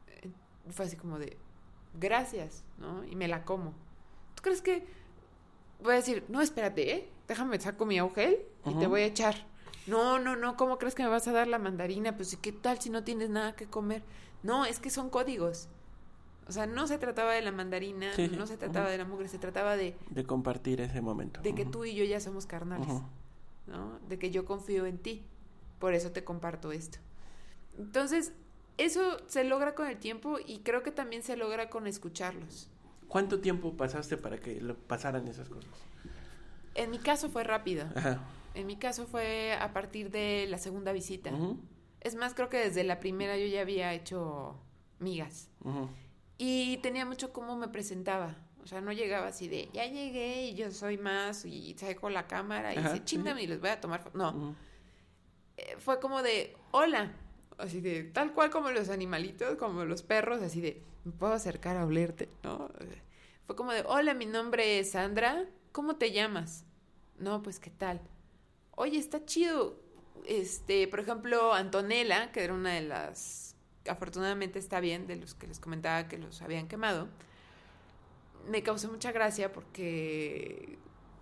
Eh, 0.07 0.29
fue 0.71 0.85
así 0.85 0.97
como 0.97 1.19
de, 1.19 1.37
gracias, 1.93 2.63
¿no? 2.77 3.03
Y 3.05 3.15
me 3.15 3.27
la 3.27 3.45
como. 3.45 3.73
¿Tú 4.35 4.43
crees 4.43 4.61
que 4.61 4.85
voy 5.81 5.93
a 5.93 5.97
decir, 5.97 6.25
no, 6.29 6.41
espérate, 6.41 6.95
¿eh? 6.95 7.09
déjame 7.27 7.59
saco 7.59 7.85
mi 7.85 7.99
agujel 7.99 8.39
y 8.65 8.73
te 8.73 8.87
voy 8.87 9.01
a 9.01 9.05
echar? 9.05 9.47
No, 9.87 10.19
no, 10.19 10.35
no, 10.35 10.57
¿cómo 10.57 10.77
crees 10.77 10.95
que 10.95 11.03
me 11.03 11.09
vas 11.09 11.27
a 11.27 11.31
dar 11.31 11.47
la 11.47 11.59
mandarina? 11.59 12.15
Pues, 12.15 12.35
¿qué 12.37 12.51
tal 12.51 12.79
si 12.79 12.89
no 12.89 13.03
tienes 13.03 13.29
nada 13.29 13.55
que 13.55 13.65
comer? 13.65 14.03
No, 14.43 14.65
es 14.65 14.79
que 14.79 14.89
son 14.89 15.09
códigos. 15.09 15.69
O 16.47 16.51
sea, 16.51 16.65
no 16.65 16.87
se 16.87 16.97
trataba 16.97 17.33
de 17.33 17.41
la 17.41 17.51
mandarina, 17.51 18.11
no 18.35 18.47
se 18.47 18.57
trataba 18.57 18.89
de 18.89 18.97
la 18.97 19.05
mugre, 19.05 19.27
se 19.27 19.37
trataba 19.37 19.77
de... 19.77 19.95
De 20.09 20.23
compartir 20.25 20.81
ese 20.81 20.99
momento. 20.99 21.41
De 21.41 21.53
que 21.53 21.65
tú 21.65 21.85
y 21.85 21.93
yo 21.93 22.03
ya 22.03 22.19
somos 22.19 22.47
carnales, 22.47 22.87
¿no? 23.67 23.99
De 24.09 24.17
que 24.17 24.31
yo 24.31 24.45
confío 24.45 24.87
en 24.87 24.97
ti, 24.97 25.23
por 25.77 25.93
eso 25.93 26.11
te 26.11 26.23
comparto 26.23 26.71
esto. 26.71 26.97
Entonces, 27.77 28.33
eso 28.79 29.17
se 29.27 29.43
logra 29.43 29.75
con 29.75 29.87
el 29.87 29.97
tiempo 29.97 30.37
y 30.45 30.59
creo 30.59 30.83
que 30.83 30.91
también 30.91 31.23
se 31.23 31.35
logra 31.37 31.69
con 31.69 31.87
escucharlos. 31.87 32.69
¿Cuánto 33.07 33.39
tiempo 33.39 33.75
pasaste 33.75 34.17
para 34.17 34.39
que 34.39 34.55
pasaran 34.87 35.27
esas 35.27 35.49
cosas? 35.49 35.71
En 36.75 36.91
mi 36.91 36.99
caso 36.99 37.29
fue 37.29 37.43
rápido. 37.43 37.85
En 38.53 38.67
mi 38.67 38.77
caso 38.77 39.05
fue 39.05 39.53
a 39.53 39.73
partir 39.73 40.11
de 40.11 40.47
la 40.49 40.57
segunda 40.57 40.91
visita. 40.91 41.31
Es 42.01 42.15
más, 42.15 42.33
creo 42.33 42.49
que 42.49 42.57
desde 42.57 42.83
la 42.83 42.99
primera 42.99 43.37
yo 43.37 43.45
ya 43.45 43.61
había 43.61 43.93
hecho 43.93 44.55
migas. 44.99 45.49
Y 46.37 46.77
tenía 46.77 47.05
mucho 47.05 47.33
cómo 47.33 47.57
me 47.57 47.67
presentaba. 47.67 48.35
O 48.63 48.67
sea, 48.67 48.81
no 48.81 48.91
llegaba 48.91 49.27
así 49.27 49.47
de, 49.47 49.69
ya 49.73 49.85
llegué 49.85 50.47
y 50.47 50.55
yo 50.55 50.71
soy 50.71 50.97
más 50.97 51.45
y 51.45 51.75
saco 51.77 52.09
la 52.09 52.27
cámara 52.27 52.73
y 52.73 52.77
dice, 52.77 53.03
chingame 53.03 53.43
y 53.43 53.47
les 53.47 53.59
voy 53.59 53.69
a 53.69 53.81
tomar. 53.81 54.11
No 54.13 54.55
eh, 55.59 55.75
fue 55.79 55.99
como 55.99 56.21
de, 56.21 56.55
hola, 56.71 57.11
así 57.59 57.81
de, 57.81 58.03
tal 58.03 58.33
cual 58.33 58.49
como 58.49 58.71
los 58.71 58.89
animalitos, 58.89 59.57
como 59.57 59.85
los 59.85 60.01
perros, 60.01 60.41
así 60.41 60.61
de, 60.61 60.81
me 61.03 61.11
puedo 61.11 61.33
acercar 61.33 61.77
a 61.77 61.85
olerte, 61.85 62.29
¿no? 62.43 62.69
Fue 63.45 63.55
como 63.55 63.71
de, 63.71 63.83
hola, 63.85 64.13
mi 64.13 64.25
nombre 64.25 64.79
es 64.79 64.91
Sandra, 64.91 65.45
¿cómo 65.71 65.95
te 65.95 66.11
llamas? 66.11 66.65
No, 67.17 67.43
pues, 67.43 67.59
¿qué 67.59 67.69
tal? 67.69 68.01
Oye, 68.75 68.97
está 68.97 69.25
chido. 69.25 69.77
Este, 70.25 70.87
por 70.87 70.99
ejemplo, 70.99 71.53
Antonella, 71.53 72.31
que 72.31 72.43
era 72.43 72.53
una 72.53 72.73
de 72.73 72.81
las, 72.81 73.55
afortunadamente 73.87 74.59
está 74.59 74.79
bien, 74.79 75.07
de 75.07 75.15
los 75.15 75.33
que 75.33 75.47
les 75.47 75.59
comentaba 75.59 76.07
que 76.07 76.17
los 76.17 76.41
habían 76.41 76.67
quemado, 76.67 77.07
me 78.47 78.63
causó 78.63 78.89
mucha 78.89 79.11
gracia 79.11 79.51
porque 79.51 80.77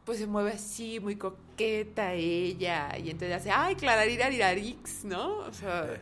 pues 0.06 0.20
se 0.20 0.28
mueve 0.28 0.52
así, 0.52 1.02
muy 1.02 1.18
coqueta 1.18 2.14
ella, 2.14 2.98
y 2.98 3.10
entonces 3.10 3.36
hace, 3.36 3.52
ay, 3.52 3.76
clararirarirarix, 3.76 5.04
¿no? 5.04 5.40
O 5.40 5.52
sea, 5.52 6.00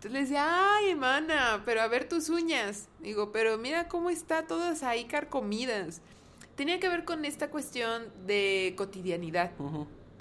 entonces 0.00 0.12
le 0.12 0.20
decía, 0.20 0.76
ay, 0.76 0.92
hermana, 0.92 1.62
pero 1.66 1.82
a 1.82 1.86
ver 1.86 2.08
tus 2.08 2.30
uñas. 2.30 2.88
Digo, 3.00 3.32
pero 3.32 3.58
mira 3.58 3.86
cómo 3.86 4.08
está 4.08 4.46
todas 4.46 4.82
ahí 4.82 5.04
carcomidas. 5.04 6.00
Tenía 6.56 6.80
que 6.80 6.88
ver 6.88 7.04
con 7.04 7.26
esta 7.26 7.50
cuestión 7.50 8.04
de 8.26 8.72
cotidianidad, 8.78 9.50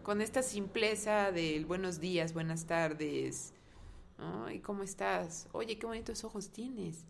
con 0.04 0.20
esta 0.20 0.44
simpleza 0.44 1.32
del 1.32 1.66
buenos 1.66 2.02
días, 2.02 2.34
buenas 2.34 2.66
tardes, 2.66 3.54
¿no? 4.18 4.52
¿Y 4.52 4.60
cómo 4.60 4.84
estás? 4.84 5.48
Oye, 5.54 5.78
qué 5.78 5.86
bonitos 5.86 6.26
ojos 6.26 6.50
tienes. 6.50 7.06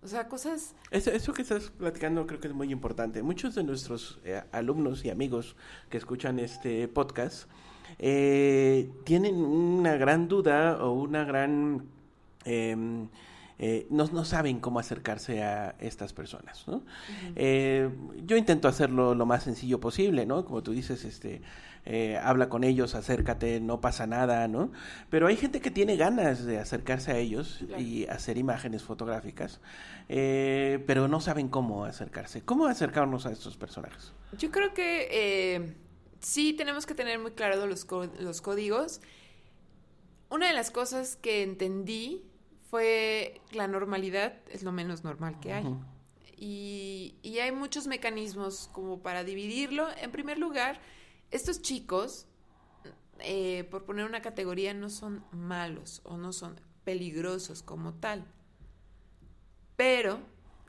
O 0.00 0.06
sea, 0.06 0.28
cosas... 0.28 0.76
Eso, 0.92 1.10
eso 1.10 1.32
que 1.32 1.42
estás 1.42 1.70
platicando 1.70 2.24
creo 2.28 2.38
que 2.38 2.46
es 2.46 2.54
muy 2.54 2.70
importante. 2.70 3.24
Muchos 3.24 3.56
de 3.56 3.64
nuestros 3.64 4.20
eh, 4.22 4.40
alumnos 4.52 5.04
y 5.04 5.10
amigos 5.10 5.56
que 5.90 5.96
escuchan 5.96 6.38
este 6.38 6.86
podcast 6.86 7.48
eh, 7.98 8.92
tienen 9.04 9.34
una 9.42 9.96
gran 9.96 10.28
duda 10.28 10.84
o 10.84 10.92
una 10.92 11.24
gran... 11.24 11.90
Em, 12.44 13.08
eh, 13.58 13.86
no, 13.90 14.06
no, 14.06 14.24
saben 14.24 14.58
cómo 14.58 14.80
acercarse 14.80 15.44
a 15.44 15.76
estas 15.78 16.12
personas, 16.12 16.66
¿no? 16.66 16.82
eh, 17.36 17.88
yo 18.26 18.36
intento 18.36 18.66
hacerlo 18.66 19.14
lo 19.14 19.24
más 19.24 19.44
sencillo 19.44 19.78
posible, 19.78 20.26
¿no? 20.26 20.44
Como 20.44 20.64
tú 20.64 20.72
dices, 20.72 21.04
este, 21.04 21.42
eh, 21.84 22.18
habla 22.20 22.48
con 22.48 22.64
ellos, 22.64 22.96
acércate, 22.96 23.60
no 23.60 23.80
pasa 23.80 24.08
nada, 24.08 24.48
¿no? 24.48 24.72
Pero 25.10 25.28
hay 25.28 25.36
gente 25.36 25.60
que 25.60 25.70
tiene 25.70 25.96
ganas 25.96 26.44
de 26.44 26.58
acercarse 26.58 27.12
a 27.12 27.18
ellos 27.18 27.62
Claro. 27.66 27.80
y 27.80 28.06
hacer 28.06 28.36
imágenes 28.36 28.82
fotográficas, 28.82 29.60
pero 30.08 31.06
no 31.06 31.20
saben 31.20 31.48
cómo 31.48 31.84
acercarse. 31.84 32.42
¿Cómo 32.42 32.66
acercarnos 32.66 33.26
a 33.26 33.30
estos 33.30 33.56
personajes? 33.56 34.12
Yo 34.38 34.50
creo 34.50 34.74
que 34.74 35.76
sí 36.18 36.52
tenemos 36.54 36.86
que 36.86 36.94
tener 36.94 37.20
muy 37.20 37.30
claros 37.32 37.68
los, 37.68 37.86
los 38.18 38.40
códigos. 38.40 39.00
Una 40.30 40.48
de 40.48 40.54
las 40.54 40.72
cosas 40.72 41.14
que 41.16 41.42
entendí 41.42 42.24
fue 42.72 43.42
la 43.50 43.68
normalidad 43.68 44.32
es 44.48 44.62
lo 44.62 44.72
menos 44.72 45.04
normal 45.04 45.38
que 45.40 45.52
hay. 45.52 45.76
Y, 46.38 47.16
y 47.20 47.40
hay 47.40 47.52
muchos 47.52 47.86
mecanismos 47.86 48.70
como 48.72 49.02
para 49.02 49.24
dividirlo. 49.24 49.88
En 50.00 50.10
primer 50.10 50.38
lugar, 50.38 50.80
estos 51.30 51.60
chicos, 51.60 52.26
eh, 53.18 53.64
por 53.70 53.84
poner 53.84 54.06
una 54.06 54.22
categoría, 54.22 54.72
no 54.72 54.88
son 54.88 55.22
malos 55.32 56.00
o 56.04 56.16
no 56.16 56.32
son 56.32 56.58
peligrosos 56.82 57.62
como 57.62 57.92
tal. 57.92 58.24
Pero 59.76 60.20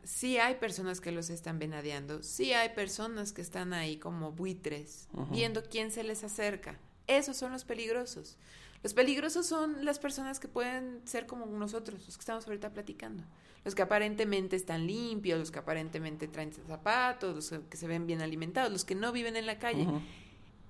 sí 0.03 0.37
hay 0.39 0.55
personas 0.55 0.99
que 0.99 1.13
los 1.13 1.29
están 1.29 1.57
venadeando, 1.57 2.21
sí 2.21 2.51
hay 2.51 2.75
personas 2.75 3.31
que 3.31 3.41
están 3.41 3.71
ahí 3.71 3.95
como 3.97 4.33
buitres, 4.33 5.07
viendo 5.31 5.63
quién 5.63 5.89
se 5.89 6.03
les 6.03 6.25
acerca. 6.25 6.77
Esos 7.07 7.37
son 7.37 7.53
los 7.53 7.63
peligrosos. 7.63 8.37
Los 8.83 8.93
peligrosos 8.93 9.47
son 9.47 9.85
las 9.85 9.97
personas 9.97 10.41
que 10.41 10.49
pueden 10.49 11.01
ser 11.07 11.25
como 11.25 11.45
nosotros, 11.45 12.05
los 12.05 12.17
que 12.17 12.21
estamos 12.21 12.45
ahorita 12.45 12.73
platicando. 12.73 13.23
Los 13.63 13.75
que 13.75 13.81
aparentemente 13.81 14.57
están 14.57 14.85
limpios, 14.85 15.39
los 15.39 15.51
que 15.51 15.59
aparentemente 15.59 16.27
traen 16.27 16.51
zapatos, 16.51 17.33
los 17.51 17.61
que 17.69 17.77
se 17.77 17.87
ven 17.87 18.05
bien 18.05 18.21
alimentados, 18.21 18.69
los 18.69 18.83
que 18.83 18.93
no 18.93 19.13
viven 19.13 19.37
en 19.37 19.45
la 19.45 19.57
calle. 19.57 19.87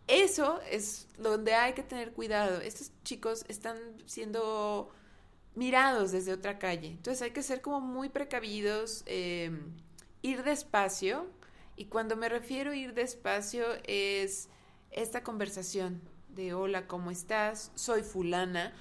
Eso 0.07 0.61
es 0.69 1.07
donde 1.17 1.55
hay 1.55 1.73
que 1.73 1.81
tener 1.81 2.13
cuidado. 2.13 2.61
Estos 2.61 2.91
chicos 3.03 3.45
están 3.47 3.77
siendo 4.05 4.91
mirados 5.55 6.11
desde 6.11 6.33
otra 6.33 6.59
calle. 6.59 6.89
Entonces 6.89 7.23
hay 7.23 7.31
que 7.31 7.41
ser 7.41 7.61
como 7.61 7.81
muy 7.81 8.09
precavidos, 8.09 9.01
eh, 9.07 9.49
ir 10.21 10.43
despacio. 10.43 11.25
Y 11.75 11.85
cuando 11.85 12.15
me 12.15 12.29
refiero 12.29 12.73
a 12.73 12.75
ir 12.75 12.93
despacio 12.93 13.65
es 13.85 14.49
esta 14.91 15.23
conversación 15.23 16.12
de 16.35 16.53
hola, 16.53 16.87
¿cómo 16.87 17.11
estás? 17.11 17.71
Soy 17.75 18.01
fulana. 18.01 18.73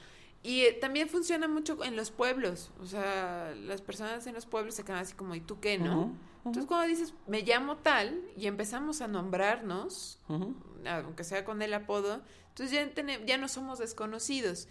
Y 0.42 0.62
eh, 0.62 0.72
también 0.72 1.08
funciona 1.08 1.46
mucho 1.46 1.82
en 1.84 1.94
los 1.94 2.10
pueblos. 2.10 2.72
O 2.80 2.86
sea, 2.86 3.54
las 3.56 3.80
personas 3.80 4.26
en 4.26 4.34
los 4.34 4.46
pueblos 4.46 4.74
se 4.74 4.84
quedan 4.84 4.98
así 4.98 5.14
como, 5.14 5.34
¿y 5.34 5.40
tú 5.40 5.60
qué, 5.60 5.78
no? 5.78 6.16
Entonces 6.38 6.66
cuando 6.66 6.88
dices, 6.88 7.14
me 7.28 7.42
llamo 7.42 7.76
tal, 7.76 8.20
y 8.36 8.48
empezamos 8.48 9.00
a 9.00 9.06
nombrarnos, 9.06 10.18
aunque 10.84 11.22
sea 11.22 11.44
con 11.44 11.62
el 11.62 11.72
apodo, 11.72 12.20
entonces 12.48 12.72
ya, 12.72 13.24
ya 13.24 13.38
no 13.38 13.46
somos 13.46 13.78
desconocidos. 13.78 14.66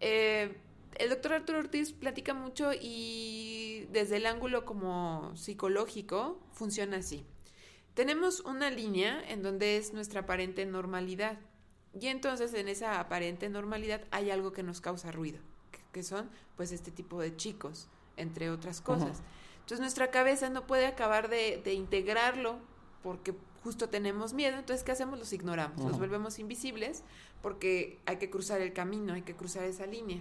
Eh, 0.00 0.56
el 0.96 1.10
doctor 1.10 1.34
Arturo 1.34 1.58
Ortiz 1.58 1.92
platica 1.92 2.32
mucho 2.32 2.70
y 2.78 3.86
desde 3.92 4.16
el 4.16 4.26
ángulo 4.26 4.64
como 4.64 5.32
psicológico 5.36 6.40
funciona 6.52 6.98
así. 6.98 7.26
Tenemos 7.94 8.40
una 8.40 8.70
línea 8.70 9.22
en 9.28 9.42
donde 9.42 9.76
es 9.76 9.92
nuestra 9.92 10.20
aparente 10.20 10.64
normalidad 10.64 11.38
y 11.98 12.06
entonces 12.06 12.54
en 12.54 12.68
esa 12.68 13.00
aparente 13.00 13.48
normalidad 13.48 14.02
hay 14.10 14.30
algo 14.30 14.52
que 14.52 14.62
nos 14.62 14.80
causa 14.80 15.12
ruido, 15.12 15.40
que, 15.92 16.02
son 16.02 16.30
pues 16.56 16.72
este 16.72 16.90
tipo 16.90 17.20
de 17.20 17.36
chicos, 17.36 17.88
entre 18.16 18.50
otras 18.50 18.80
cosas. 18.80 19.22
Entonces 19.60 19.80
nuestra 19.80 20.10
cabeza 20.10 20.48
no 20.48 20.66
puede 20.66 20.86
acabar 20.86 21.28
de, 21.28 21.60
de 21.62 21.74
integrarlo 21.74 22.58
porque 23.02 23.34
justo 23.62 23.88
tenemos 23.88 24.32
miedo, 24.32 24.58
entonces 24.58 24.84
¿qué 24.84 24.92
hacemos? 24.92 25.18
Los 25.18 25.32
ignoramos, 25.32 25.84
los 25.84 25.98
volvemos 25.98 26.38
invisibles 26.38 27.02
porque 27.42 27.98
hay 28.06 28.16
que 28.16 28.30
cruzar 28.30 28.60
el 28.60 28.72
camino, 28.72 29.14
hay 29.14 29.22
que 29.22 29.34
cruzar 29.34 29.64
esa 29.64 29.86
línea. 29.86 30.20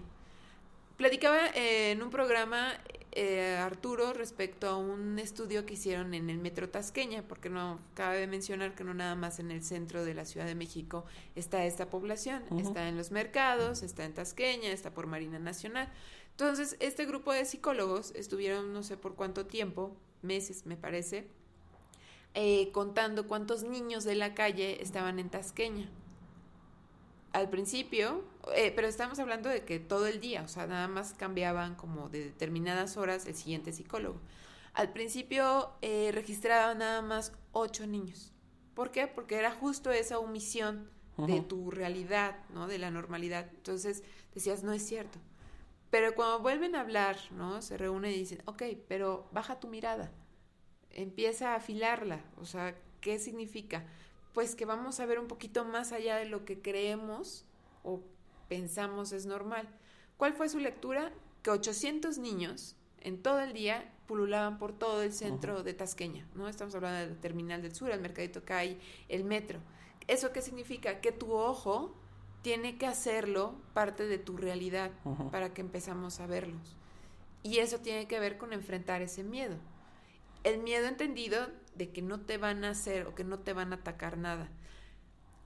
Platicaba 1.02 1.48
eh, 1.56 1.94
en 1.94 2.04
un 2.04 2.12
programa 2.12 2.80
eh, 3.12 3.58
Arturo 3.60 4.14
respecto 4.14 4.70
a 4.70 4.78
un 4.78 5.18
estudio 5.18 5.66
que 5.66 5.74
hicieron 5.74 6.14
en 6.14 6.30
el 6.30 6.38
Metro 6.38 6.70
Tasqueña, 6.70 7.24
porque 7.24 7.50
no 7.50 7.80
cabe 7.96 8.28
mencionar 8.28 8.76
que 8.76 8.84
no 8.84 8.94
nada 8.94 9.16
más 9.16 9.40
en 9.40 9.50
el 9.50 9.64
centro 9.64 10.06
de 10.06 10.14
la 10.14 10.26
Ciudad 10.26 10.46
de 10.46 10.54
México 10.54 11.04
está 11.34 11.66
esta 11.66 11.90
población, 11.90 12.44
está 12.60 12.88
en 12.88 12.98
los 12.98 13.10
mercados, 13.10 13.82
está 13.82 14.06
en 14.06 14.14
Tasqueña, 14.14 14.70
está 14.70 14.92
por 14.92 15.08
Marina 15.08 15.40
Nacional. 15.40 15.90
Entonces, 16.30 16.78
este 16.80 17.08
grupo 17.08 17.34
de 17.34 17.46
psicólogos 17.46 18.12
estuvieron 18.14 18.72
no 18.72 18.84
sé 18.84 18.96
por 18.96 19.16
cuánto 19.16 19.48
tiempo, 19.48 19.98
meses 20.22 20.68
me 20.68 20.78
parece, 20.78 21.26
eh, 22.36 22.72
contando 22.74 23.26
cuántos 23.26 23.64
niños 23.64 24.04
de 24.04 24.14
la 24.14 24.36
calle 24.36 24.84
estaban 24.84 25.18
en 25.18 25.32
Tasqueña. 25.32 25.90
Al 27.34 27.50
principio, 27.50 28.24
eh, 28.56 28.74
pero 28.76 28.88
estamos 28.88 29.20
hablando 29.20 29.48
de 29.50 29.64
que 29.64 29.80
todo 29.80 30.08
el 30.08 30.20
día, 30.20 30.42
o 30.44 30.48
sea, 30.48 30.68
nada 30.68 30.88
más 30.88 31.14
cambiaban 31.14 31.76
como 31.76 32.10
de 32.10 32.26
determinadas 32.26 32.98
horas 32.98 33.26
el 33.26 33.36
siguiente 33.36 33.72
psicólogo. 33.72 34.20
Al 34.74 34.92
principio 34.92 35.72
eh, 35.82 36.12
registraban 36.14 36.80
nada 36.80 37.02
más 37.02 37.34
ocho 37.52 37.88
niños. 37.88 38.34
¿Por 38.74 38.92
qué? 38.92 39.08
Porque 39.08 39.36
era 39.36 39.52
justo 39.52 39.92
esa 39.92 40.20
omisión 40.20 40.90
de 41.18 41.42
tu 41.42 41.70
realidad, 41.70 42.38
¿no? 42.54 42.68
De 42.68 42.80
la 42.80 42.90
normalidad. 42.90 43.48
Entonces 43.54 44.04
decías, 44.34 44.64
no 44.64 44.74
es 44.74 44.84
cierto. 44.86 45.20
Pero 45.90 46.16
cuando 46.16 46.40
vuelven 46.40 46.76
a 46.76 46.82
hablar, 46.82 47.18
¿no? 47.32 47.62
Se 47.62 47.78
reúnen 47.78 48.12
y 48.12 48.16
dicen, 48.16 48.42
ok, 48.46 48.64
pero 48.88 49.30
baja 49.32 49.60
tu 49.60 49.68
mirada 49.68 50.12
empieza 50.94 51.54
a 51.54 51.56
afilarla. 51.56 52.22
O 52.38 52.46
sea, 52.46 52.76
¿qué 53.00 53.20
significa? 53.20 53.86
Pues 54.34 54.56
que 54.56 54.66
vamos 54.66 55.00
a 55.00 55.06
ver 55.06 55.20
un 55.20 55.28
poquito 55.28 55.66
más 55.66 55.92
allá 55.92 56.18
de 56.18 56.26
lo 56.26 56.46
que 56.46 56.62
creemos 56.62 57.46
o 57.84 58.02
pensamos 58.48 59.12
es 59.12 59.26
normal. 59.26 59.68
¿Cuál 60.18 60.34
fue 60.34 60.50
su 60.50 60.60
lectura? 60.60 61.12
Que 61.44 61.50
800 61.52 62.18
niños 62.18 62.76
en 63.02 63.22
todo 63.22 63.42
el 63.42 63.54
día 63.54 63.92
pululaban 64.08 64.58
por 64.60 64.78
todo 64.78 65.02
el 65.02 65.14
centro 65.14 65.64
de 65.64 65.74
Tasqueña, 65.74 66.28
¿no? 66.36 66.48
Estamos 66.48 66.76
hablando 66.76 67.00
del 67.00 67.20
terminal 67.20 67.62
del 67.62 67.74
sur, 67.74 67.90
el 67.92 68.00
mercadito 68.00 68.44
que 68.44 68.54
hay, 68.54 68.80
el 69.10 69.24
metro. 69.24 69.60
¿Eso 70.08 70.32
qué 70.32 70.42
significa? 70.42 71.02
Que 71.02 71.12
tu 71.12 71.34
ojo 71.34 71.96
tiene 72.42 72.78
que 72.78 72.88
hacerlo 72.88 73.56
parte 73.74 74.06
de 74.06 74.18
tu 74.18 74.38
realidad 74.38 74.92
para 75.32 75.54
que 75.54 75.62
empezamos 75.62 76.20
a 76.20 76.28
verlos. 76.28 76.76
Y 77.44 77.58
eso 77.58 77.80
tiene 77.80 78.08
que 78.08 78.20
ver 78.20 78.38
con 78.38 78.54
enfrentar 78.54 79.02
ese 79.02 79.24
miedo 79.24 79.58
el 80.44 80.60
miedo 80.60 80.88
entendido 80.88 81.48
de 81.76 81.92
que 81.92 82.02
no 82.02 82.20
te 82.20 82.38
van 82.38 82.64
a 82.64 82.70
hacer 82.72 83.08
o 83.08 83.16
que 83.16 83.24
no 83.24 83.40
te 83.40 83.54
van 83.54 83.72
a 83.74 83.78
atacar 83.78 84.18
nada 84.18 84.50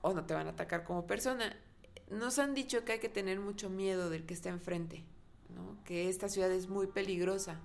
o 0.02 0.12
no 0.12 0.24
te 0.24 0.34
van 0.34 0.46
a 0.46 0.50
atacar 0.50 0.84
como 0.84 1.06
persona. 1.06 1.56
Nos 2.10 2.38
han 2.38 2.54
dicho 2.54 2.84
que 2.84 2.92
hay 2.92 2.98
que 3.00 3.08
tener 3.08 3.40
mucho 3.40 3.68
miedo 3.70 4.10
del 4.10 4.24
que 4.26 4.34
está 4.34 4.48
enfrente, 4.50 5.04
¿no? 5.54 5.76
que 5.84 6.08
esta 6.08 6.28
ciudad 6.28 6.50
es 6.52 6.68
muy 6.68 6.86
peligrosa. 6.86 7.60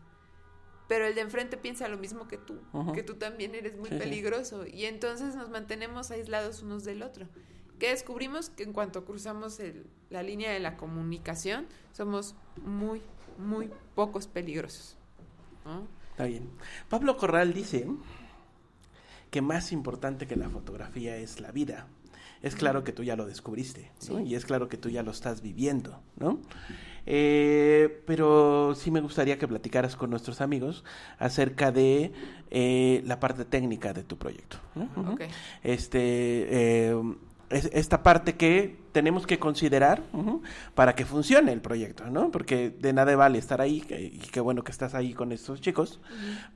Pero 0.87 1.05
el 1.05 1.15
de 1.15 1.21
enfrente 1.21 1.55
piensa 1.57 1.87
lo 1.87 1.97
mismo 1.97 2.27
que 2.27 2.37
tú, 2.37 2.59
que 2.93 3.01
tú 3.03 3.15
también 3.15 3.55
eres 3.55 3.77
muy 3.77 3.87
Sí, 3.89 3.95
sí. 3.95 3.99
peligroso 3.99 4.65
y 4.67 4.85
entonces 4.85 5.35
nos 5.35 5.49
mantenemos 5.49 6.11
aislados 6.11 6.63
unos 6.63 6.83
del 6.83 7.01
otro. 7.03 7.27
¿Qué 7.79 7.89
descubrimos? 7.89 8.49
Que 8.49 8.63
en 8.63 8.73
cuanto 8.73 9.05
cruzamos 9.05 9.59
el- 9.59 9.87
la 10.09 10.21
línea 10.21 10.51
de 10.51 10.59
la 10.59 10.75
comunicación, 10.77 11.67
somos 11.93 12.35
muy, 12.65 13.01
muy 13.37 13.71
pocos 13.95 14.27
peligrosos. 14.27 14.97
¿no? 15.65 15.87
Está 16.09 16.25
bien. 16.25 16.49
Pablo 16.89 17.15
Corral 17.17 17.53
dice 17.53 17.87
que 19.31 19.41
más 19.41 19.71
importante 19.71 20.27
que 20.27 20.35
la 20.35 20.49
fotografía 20.49 21.15
es 21.17 21.39
la 21.39 21.51
vida. 21.51 21.87
Es 22.43 22.55
claro 22.55 22.83
que 22.83 22.91
tú 22.91 23.03
ya 23.03 23.15
lo 23.15 23.25
descubriste, 23.25 23.91
¿no? 24.09 24.17
Sí. 24.17 24.23
Y 24.23 24.35
es 24.35 24.45
claro 24.45 24.67
que 24.67 24.77
tú 24.77 24.89
ya 24.89 25.03
lo 25.03 25.11
estás 25.11 25.41
viviendo, 25.41 26.01
¿no? 26.17 26.39
Eh, 27.05 28.03
pero 28.05 28.75
sí 28.75 28.91
me 28.91 29.01
gustaría 29.01 29.37
que 29.37 29.47
platicaras 29.47 29.95
con 29.95 30.09
nuestros 30.09 30.41
amigos 30.41 30.83
acerca 31.17 31.71
de 31.71 32.11
eh, 32.51 33.01
la 33.05 33.19
parte 33.19 33.45
técnica 33.45 33.93
de 33.93 34.03
tu 34.03 34.17
proyecto. 34.17 34.57
¿no? 34.75 35.17
Este, 35.63 36.89
eh, 36.89 36.95
es- 37.51 37.69
esta 37.73 38.03
parte 38.03 38.35
que 38.35 38.79
tenemos 38.91 39.25
que 39.25 39.39
considerar 39.39 40.01
para 40.75 40.95
que 40.95 41.05
funcione 41.05 41.53
el 41.53 41.61
proyecto, 41.61 42.07
¿no? 42.07 42.29
Porque 42.29 42.69
de 42.71 42.91
nada 42.91 43.15
vale 43.15 43.37
estar 43.37 43.61
ahí, 43.61 43.85
y 43.89 44.17
qué 44.31 44.41
bueno 44.41 44.63
que 44.65 44.71
estás 44.71 44.95
ahí 44.95 45.13
con 45.13 45.31
estos 45.31 45.61
chicos, 45.61 46.01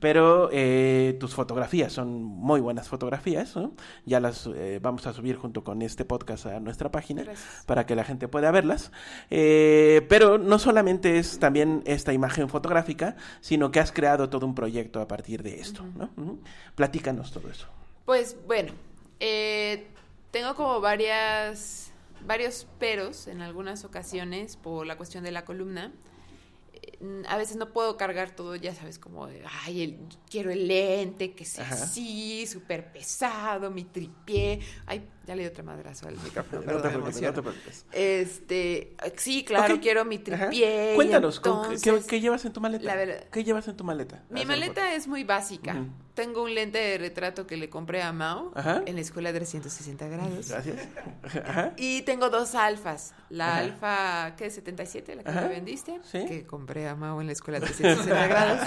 pero 0.02 0.50
eh, 0.52 1.16
tus 1.18 1.34
fotografías 1.34 1.94
son 1.94 2.22
muy 2.24 2.60
buenas 2.60 2.90
fotografías, 2.90 3.56
¿no? 3.56 3.72
Ya 4.06 4.20
las 4.20 4.50
eh, 4.54 4.80
vamos 4.82 5.08
a 5.08 5.14
subir 5.14 5.38
junto 5.38 5.64
con 5.64 5.82
este 5.82 6.04
podcast 6.04 6.46
a 6.48 6.60
nuestra 6.60 6.92
página 6.92 7.24
Gracias. 7.24 7.64
para 7.66 7.86
que 7.86 7.96
la 7.96 8.04
gente 8.04 8.28
pueda 8.28 8.52
verlas. 8.52 8.92
Eh, 9.30 10.06
pero 10.10 10.38
no 10.38 10.60
solamente 10.60 11.18
es 11.20 11.40
también 11.40 11.84
esta 11.86 12.12
imagen 12.12 12.50
fotográfica, 12.50 13.16
sino 13.40 13.72
que 13.72 13.80
has 13.80 13.94
creado 13.94 14.30
todo 14.30 14.46
un 14.46 14.56
proyecto 14.56 15.00
a 15.00 15.08
partir 15.08 15.42
de 15.42 15.62
esto, 15.62 15.86
¿no? 15.96 16.10
Platícanos 16.76 17.32
todo 17.32 17.50
eso. 17.50 17.68
Pues 18.06 18.36
bueno, 18.46 18.74
eh, 19.22 19.88
tengo 20.36 20.54
como 20.54 20.82
varias, 20.82 21.92
varios 22.26 22.68
peros 22.78 23.28
en 23.28 23.42
algunas 23.42 23.86
ocasiones 23.86 24.58
por 24.58 24.86
la 24.86 24.98
cuestión 24.98 25.24
de 25.24 25.32
la 25.32 25.46
columna. 25.46 25.94
Eh, 26.74 27.24
A 27.30 27.38
veces 27.38 27.56
no 27.56 27.72
puedo 27.72 27.96
cargar 27.96 28.32
todo, 28.32 28.54
ya 28.58 28.76
sabes, 28.76 29.00
como 29.00 29.28
de, 29.28 29.42
ay, 29.64 29.82
el- 29.84 30.00
quiero 30.30 30.52
el 30.52 30.68
lente, 30.68 31.34
que 31.36 31.46
sea 31.46 31.64
Ajá. 31.64 31.76
así, 31.76 32.46
súper 32.48 32.92
pesado, 32.92 33.72
mi 33.72 33.86
tripié. 33.86 34.60
Ay, 34.86 35.08
ya 35.26 35.36
le 35.36 35.44
di 35.44 35.48
otra 35.50 35.64
madrazo 35.64 36.08
al 36.08 36.16
micrófono, 36.18 36.60
No 36.62 36.66
perdón, 36.66 36.82
te 37.14 37.22
no 37.22 37.34
te 37.34 37.42
preocupes. 37.42 37.86
Este, 37.92 38.96
sí, 39.18 39.44
claro, 39.44 39.76
Ok. 39.76 39.82
quiero 39.82 40.06
mi 40.06 40.16
Ajá. 40.18 40.24
tripié. 40.50 40.94
y 40.94 40.96
Cuéntanos, 40.96 41.40
¿con 41.40 41.62
qué- 41.70 41.76
entonces- 41.76 42.04
¿qué, 42.04 42.08
qué 42.08 42.22
llevas 42.22 42.46
en 42.46 42.54
tu 42.54 42.62
maleta? 42.62 42.84
La 42.84 42.96
verdad- 42.96 43.24
¿Qué 43.32 43.44
llevas 43.44 43.68
en 43.68 43.76
tu 43.78 43.84
maleta? 43.84 44.24
Mi 44.30 44.46
maleta 44.46 44.94
es 44.94 45.08
muy 45.08 45.24
básica. 45.24 45.74
Ujú. 45.74 45.88
Tengo 46.16 46.44
un 46.44 46.56
lente 46.56 46.78
de 46.78 46.98
retrato 46.98 47.46
que 47.46 47.58
le 47.58 47.70
compré 47.70 48.02
a 48.02 48.14
Mao 48.14 48.54
Ajá. 48.56 48.84
en 48.86 48.96
la 48.96 49.02
escuela 49.02 49.34
de 49.34 49.40
360 49.40 50.08
grados. 50.08 50.48
Gracias. 50.48 50.78
Ajá. 51.46 51.74
Y 51.76 52.04
tengo 52.04 52.30
dos 52.30 52.56
alfas. 52.56 53.14
La 53.30 53.58
Ajá. 53.58 53.58
alfa, 54.30 54.36
¿qué? 54.38 54.50
77, 54.50 55.16
la 55.16 55.24
que 55.24 55.30
Ajá. 55.30 55.42
me 55.42 55.48
vendiste. 55.50 56.00
Sí. 56.10 56.24
Que 56.26 56.46
compré 56.46 56.88
a 56.88 56.96
Mao 56.96 57.20
en 57.20 57.28
la 57.28 57.34
escuela 57.34 57.60
de 57.60 57.66
360 57.68 58.28
grados. 58.28 58.62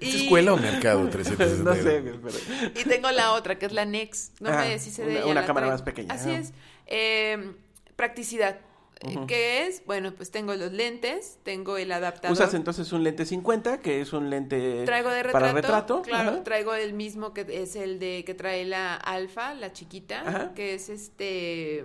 ¿Es 0.00 0.12
Y- 0.16 0.22
escuela 0.24 0.54
o 0.54 0.56
mercado 0.56 1.08
360? 1.08 1.62
No 1.62 1.76
sé, 1.76 2.02
pero... 2.02 2.70
Y 2.80 2.82
tengo 2.88 3.12
la 3.12 3.32
otra, 3.34 3.56
que 3.56 3.66
es 3.66 3.72
la 3.72 3.84
Nex. 3.84 4.32
No 4.40 4.50
me 4.50 4.70
deshice 4.70 5.02
de 5.04 5.10
una- 5.12 5.20
ella. 5.20 5.30
una 5.30 5.46
cámara 5.46 5.66
traigo. 5.66 5.76
Más 5.82 5.84
pequeña, 5.84 6.14
Así 6.14 6.30
es. 6.30 6.52
Eh, 6.86 7.52
practicidad. 7.96 8.58
Eh, 9.00 9.16
Ujú. 9.16 9.26
¿Qué 9.26 9.66
es? 9.66 9.84
Bueno, 9.84 10.12
pues 10.14 10.30
tengo 10.30 10.54
los 10.54 10.70
lentes, 10.72 11.38
tengo 11.42 11.76
el 11.76 11.90
adaptador. 11.90 12.32
Usas 12.32 12.54
entonces 12.54 12.92
un 12.92 13.02
lente 13.02 13.26
50, 13.26 13.78
que 13.80 14.00
es 14.00 14.12
un 14.12 14.30
lente 14.30 14.84
Traigo 14.84 15.10
de 15.10 15.24
retrato. 15.24 15.40
para 15.40 15.52
retrato. 15.52 16.02
Claro, 16.02 16.30
Ajá. 16.30 16.44
traigo 16.44 16.74
el 16.74 16.92
mismo 16.92 17.34
que 17.34 17.44
es 17.48 17.74
el 17.74 17.98
de 17.98 18.22
que 18.24 18.34
trae 18.34 18.64
la 18.64 18.94
alfa, 18.94 19.54
la 19.54 19.72
chiquita, 19.72 20.20
Ajá. 20.20 20.54
que 20.54 20.74
es 20.74 20.88
este. 20.88 21.84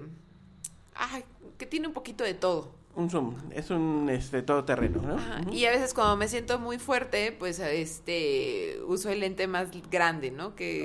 Ay, 0.94 1.24
que 1.58 1.66
tiene 1.66 1.88
un 1.88 1.94
poquito 1.94 2.24
de 2.24 2.36
todo. 2.36 2.76
Un 2.98 3.10
zoom, 3.12 3.36
es 3.54 3.70
un 3.70 4.10
este 4.10 4.42
todoterreno, 4.42 5.02
¿no? 5.02 5.16
Ajá. 5.18 5.42
Y 5.52 5.66
a 5.66 5.70
veces 5.72 5.94
cuando 5.94 6.18
me 6.18 6.28
siento 6.28 6.58
muy 6.58 6.80
fuerte, 6.80 7.32
pues 7.32 7.60
este 7.60 8.80
uso 8.88 9.10
el 9.10 9.20
lente 9.20 9.46
más 9.48 9.68
grande, 9.90 10.32
¿no? 10.32 10.56
Que. 10.56 10.84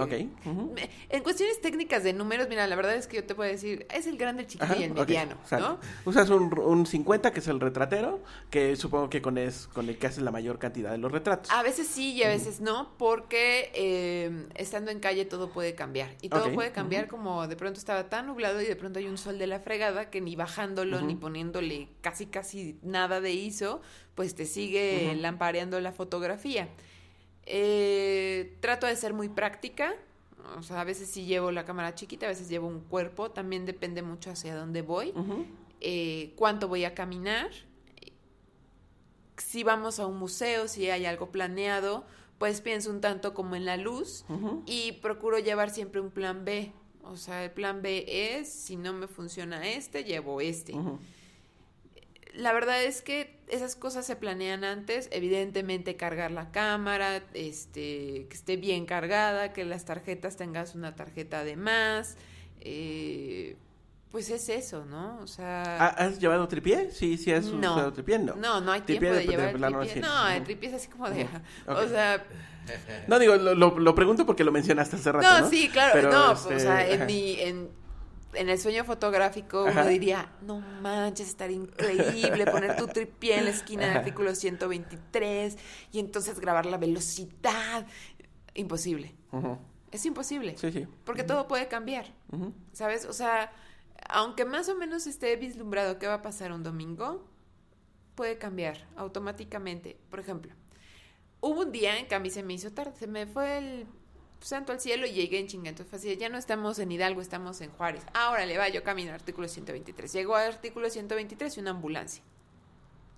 Me- 0.75 0.91
En 1.09 1.23
cuestiones 1.23 1.61
técnicas 1.61 2.05
de 2.05 2.13
números, 2.13 2.49
mira, 2.49 2.67
la 2.67 2.77
verdad 2.77 2.95
es 2.97 3.07
que 3.07 3.17
yo 3.17 3.25
te 3.25 3.35
puedo 3.35 3.51
decir, 3.51 3.87
es 3.95 4.07
el 4.07 4.19
grande, 4.19 4.43
el 4.43 4.49
chiquito 4.49 4.75
y 4.79 4.83
el 4.85 4.93
mediano. 4.93 5.37
¿no? 5.59 5.79
Usas 6.05 6.29
un, 6.31 6.57
un 6.59 6.87
50, 6.87 7.33
que 7.33 7.41
es 7.41 7.49
el 7.49 7.61
retratero, 7.61 8.21
que 8.51 8.77
supongo 8.77 9.09
que 9.09 9.23
con, 9.23 9.39
es, 9.39 9.67
con 9.69 9.89
el 9.89 9.97
que 9.99 10.07
haces 10.07 10.23
la 10.23 10.31
mayor 10.31 10.59
cantidad 10.59 10.91
de 10.91 10.99
los 10.99 11.11
retratos. 11.11 11.51
A 11.51 11.63
veces 11.63 11.87
sí 11.87 12.13
y 12.13 12.23
a 12.25 12.29
veces 12.29 12.61
no, 12.61 12.91
porque 12.99 13.71
eh, 13.75 14.47
estando 14.55 14.91
en 14.91 15.01
calle 15.01 15.25
todo 15.25 15.51
puede 15.51 15.75
cambiar. 15.75 16.11
Y 16.21 16.29
todo 16.29 16.53
puede 16.53 16.73
cambiar 16.73 17.09
como 17.09 17.47
de 17.49 17.57
pronto 17.57 17.79
estaba 17.79 18.09
tan 18.11 18.27
nublado 18.27 18.61
y 18.61 18.67
de 18.67 18.77
pronto 18.77 18.99
hay 18.99 19.07
un 19.07 19.17
sol 19.19 19.39
de 19.39 19.47
la 19.47 19.61
fregada 19.61 20.11
que 20.11 20.21
ni 20.21 20.37
bajándolo 20.37 21.01
ni 21.01 21.15
poniéndole 21.15 21.89
casi 22.03 22.27
casi 22.27 22.79
nada 22.83 23.21
de 23.23 23.33
ISO, 23.33 23.81
pues 24.15 24.35
te 24.35 24.45
sigue 24.45 25.15
lampareando 25.17 25.81
la 25.81 25.93
fotografía. 25.93 26.69
Eh, 27.47 28.57
trato 28.61 28.87
de 28.87 28.95
ser 28.97 29.15
muy 29.15 29.29
práctica. 29.31 29.95
O 30.59 30.63
sea, 30.63 30.81
a 30.81 30.85
veces 30.85 31.09
sí 31.09 31.25
llevo 31.25 31.51
la 31.53 31.65
cámara 31.65 31.95
chiquita, 31.95 32.27
a 32.27 32.29
veces 32.29 32.49
llevo 32.49 32.67
un 32.67 32.81
cuerpo. 32.81 33.31
También 33.31 33.65
depende 33.65 34.03
mucho 34.03 34.31
hacia 34.31 34.55
dónde 34.55 34.83
voy. 34.83 35.11
Ujú. 35.17 35.47
eh, 35.81 36.33
cuánto 36.37 36.69
voy 36.69 36.85
a 36.85 36.95
caminar, 36.95 37.51
si 39.37 39.65
vamos 39.65 39.99
a 39.99 40.07
un 40.07 40.17
museo, 40.19 40.69
si 40.69 40.89
hay 40.91 41.07
algo 41.07 41.31
planeado, 41.33 42.05
pues 42.39 42.61
pienso 42.61 42.91
un 42.91 43.01
tanto 43.01 43.35
como 43.35 43.57
en 43.57 43.65
la 43.65 43.77
luz 43.77 44.25
y 44.67 44.93
procuro 44.93 45.39
llevar 45.39 45.71
siempre 45.71 46.01
un 46.01 46.11
plan 46.11 46.45
B. 46.45 46.73
O 47.05 47.17
sea, 47.17 47.45
el 47.45 47.51
plan 47.51 47.83
B 47.83 48.05
es, 48.07 48.49
si 48.53 48.77
no 48.77 48.93
me 48.93 49.09
funciona 49.09 49.67
este, 49.69 50.05
llevo 50.05 50.41
este. 50.41 50.73
La 52.35 52.53
verdad 52.53 52.83
es 52.83 53.03
que 53.03 53.39
esas 53.49 53.77
cosas 53.77 54.07
se 54.07 54.17
planean 54.17 54.65
antes, 54.65 55.09
evidentemente 55.13 55.97
cargar 55.97 56.31
la 56.31 56.51
cámara, 56.51 57.23
este, 57.35 58.27
que 58.29 58.35
esté 58.35 58.57
bien 58.57 58.87
cargada, 58.87 59.53
que 59.53 59.65
las 59.65 59.85
tarjetas 59.85 60.37
tengas 60.37 60.75
una 60.75 60.95
tarjeta 60.97 61.45
de 61.45 61.57
más, 61.57 62.17
eh, 62.61 63.57
pues 64.11 64.31
es 64.31 64.49
eso, 64.49 64.85
¿no? 64.87 65.19
O 65.23 65.27
sea... 65.27 65.63
¿Ha- 65.63 65.89
¿Has 66.05 66.19
llevado 66.19 66.47
tripié? 66.49 66.91
Sí, 66.91 67.17
sí 67.19 67.33
has 67.33 67.47
No. 67.47 67.75
usado 67.75 67.93
tripié, 67.93 68.19
¿no? 68.19 68.35
No, 68.37 68.61
no 68.61 68.73
hay 68.73 68.83
Tripié 68.83 69.11
tiempo 69.11 69.15
de, 69.15 69.21
de- 69.21 69.27
de 69.27 69.31
llevar 69.33 69.49
el 69.51 69.57
plano 69.57 69.81
tripié. 69.81 70.01
No, 70.03 70.29
el 70.29 70.45
tripié 70.45 70.69
es 70.71 70.75
así 70.77 70.89
como 70.89 71.11
de... 71.11 71.27
O 71.67 71.87
sea, 71.89 72.25
No, 73.09 73.19
digo, 73.19 73.37
lo, 73.37 73.55
lo- 73.55 73.79
lo 73.79 73.95
pregunto 73.95 74.25
porque 74.27 74.45
lo 74.45 74.53
mencionaste 74.53 74.97
hace 74.97 75.13
rato, 75.13 75.27
no, 75.29 75.41
¿no? 75.41 75.51
sí, 75.51 75.69
claro, 75.71 75.93
Pero, 75.95 76.11
no, 76.13 76.33
este, 76.33 76.57
o 76.57 76.59
sea, 76.59 76.89
en 76.89 77.07
mi... 77.07 77.41
En, 77.41 77.82
en 78.35 78.49
el 78.49 78.59
sueño 78.59 78.85
fotográfico 78.85 79.67
Ajá. 79.67 79.83
uno 79.83 79.91
diría, 79.91 80.33
no 80.43 80.61
manches, 80.61 81.29
estaría 81.29 81.57
increíble 81.57 82.47
poner 82.47 82.77
tu 82.77 82.87
tripié 82.87 83.39
en 83.39 83.45
la 83.45 83.51
esquina 83.51 83.87
del 83.87 83.99
artículo 83.99 84.35
123 84.35 85.59
y 85.93 85.99
entonces 85.99 86.41
grabar 86.41 86.67
la 86.67 86.79
velocidad. 86.79 87.87
Imposible. 88.55 89.15
Es 89.91 90.05
imposible. 90.07 90.57
Sí, 90.57 90.73
sí. 90.73 90.87
Porque 91.05 91.23
todo 91.25 91.49
puede 91.49 91.69
cambiar. 91.69 92.07
¿Sabes? 92.73 93.05
O 93.05 93.13
sea, 93.13 93.53
aunque 94.09 94.45
más 94.45 94.69
o 94.69 94.75
menos 94.75 95.07
esté 95.07 95.37
vislumbrado 95.37 95.99
qué 95.99 96.07
va 96.07 96.15
a 96.15 96.23
pasar 96.23 96.53
un 96.53 96.63
domingo, 96.63 97.27
puede 98.15 98.39
cambiar 98.39 98.87
automáticamente. 98.97 99.99
Por 100.11 100.21
ejemplo, 100.21 100.53
hubo 101.41 101.63
un 101.63 101.73
día 101.73 101.99
en 101.99 102.07
que 102.07 102.15
a 102.15 102.21
mí 102.21 102.31
se 102.31 102.43
me 102.43 102.55
hizo 102.55 102.73
tarde, 102.73 102.93
se 102.99 103.07
me 103.07 103.27
fue 103.27 103.59
el 103.59 103.87
santo 104.43 104.73
al 104.73 104.81
cielo 104.81 105.07
y 105.07 105.13
llegué 105.13 105.39
en 105.39 105.47
chinga. 105.47 105.71
Entonces 105.71 106.03
fue 106.03 106.17
ya 106.17 106.29
no 106.29 106.39
estamos 106.39 106.79
en 106.79 106.93
Hidalgo, 106.93 107.21
estamos 107.21 107.61
en 107.61 107.71
Juárez. 107.71 108.05
Ahora 108.15 108.47
le 108.47 108.59
va, 108.59 108.69
yo 108.69 108.83
camino 108.83 109.13
artículo 109.13 109.49
123. 109.49 110.13
Llegó 110.13 110.37
al 110.37 110.49
artículo 110.49 110.91
123 110.91 111.57
y 111.57 111.61
una 111.61 111.71
ambulancia. 111.71 112.23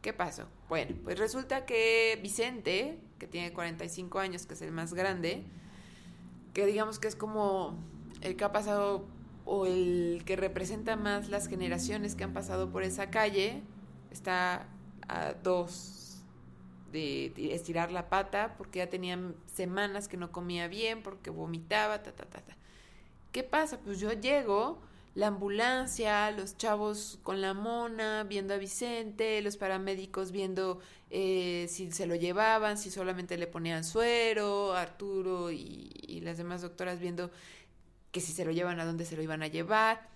¿Qué 0.02 0.12
pasó? 0.12 0.46
Bueno, 0.68 0.94
pues 1.02 1.18
resulta 1.18 1.64
que 1.64 2.18
Vicente, 2.22 2.98
que 3.18 3.26
tiene 3.26 3.52
45 3.52 4.18
años, 4.18 4.44
que 4.44 4.52
es 4.54 4.62
el 4.62 4.70
más 4.70 4.92
grande, 4.92 5.44
que 6.52 6.66
digamos 6.66 6.98
que 6.98 7.08
es 7.08 7.16
como 7.16 7.78
el 8.20 8.36
que 8.36 8.44
ha 8.44 8.52
pasado 8.52 9.06
o 9.46 9.66
el 9.66 10.22
que 10.26 10.36
representa 10.36 10.96
más 10.96 11.28
las 11.28 11.48
generaciones 11.48 12.14
que 12.14 12.24
han 12.24 12.32
pasado 12.32 12.70
por 12.70 12.82
esa 12.82 13.10
calle, 13.10 13.62
está 14.10 14.66
a 15.08 15.32
dos 15.42 16.03
de, 16.94 17.54
estirar 17.54 17.92
la 17.92 18.08
pata 18.08 18.54
porque 18.56 18.78
ya 18.78 18.88
tenían 18.88 19.34
semanas 19.52 20.08
que 20.08 20.16
no 20.16 20.32
comía 20.32 20.68
bien, 20.68 21.02
porque 21.02 21.30
vomitaba, 21.30 22.02
ta, 22.02 22.12
ta, 22.12 22.24
ta, 22.24 22.40
ta. 22.40 22.56
¿Qué 23.32 23.42
pasa? 23.42 23.80
Pues 23.80 23.98
yo 24.00 24.12
llego, 24.12 24.80
la 25.14 25.26
ambulancia, 25.26 26.30
los 26.30 26.56
chavos 26.56 27.18
con 27.22 27.40
la 27.40 27.52
mona, 27.52 28.24
viendo 28.24 28.54
a 28.54 28.58
Vicente, 28.58 29.42
los 29.42 29.56
paramédicos 29.56 30.30
viendo 30.30 30.78
eh, 31.10 31.66
si 31.68 31.90
se 31.90 32.06
lo 32.06 32.14
llevaban, 32.14 32.78
si 32.78 32.90
solamente 32.90 33.36
le 33.36 33.46
ponían 33.46 33.84
suero, 33.84 34.72
Arturo 34.74 35.50
y 35.50 36.20
las 36.22 36.38
demás 36.38 36.62
doctoras 36.62 37.00
viendo 37.00 37.30
que 38.12 38.20
si 38.20 38.32
se 38.32 38.44
lo 38.44 38.52
llevan 38.52 38.78
a 38.78 38.84
dónde 38.84 39.04
se 39.04 39.16
lo 39.16 39.22
iban 39.22 39.42
a 39.42 39.48
llevar. 39.48 40.13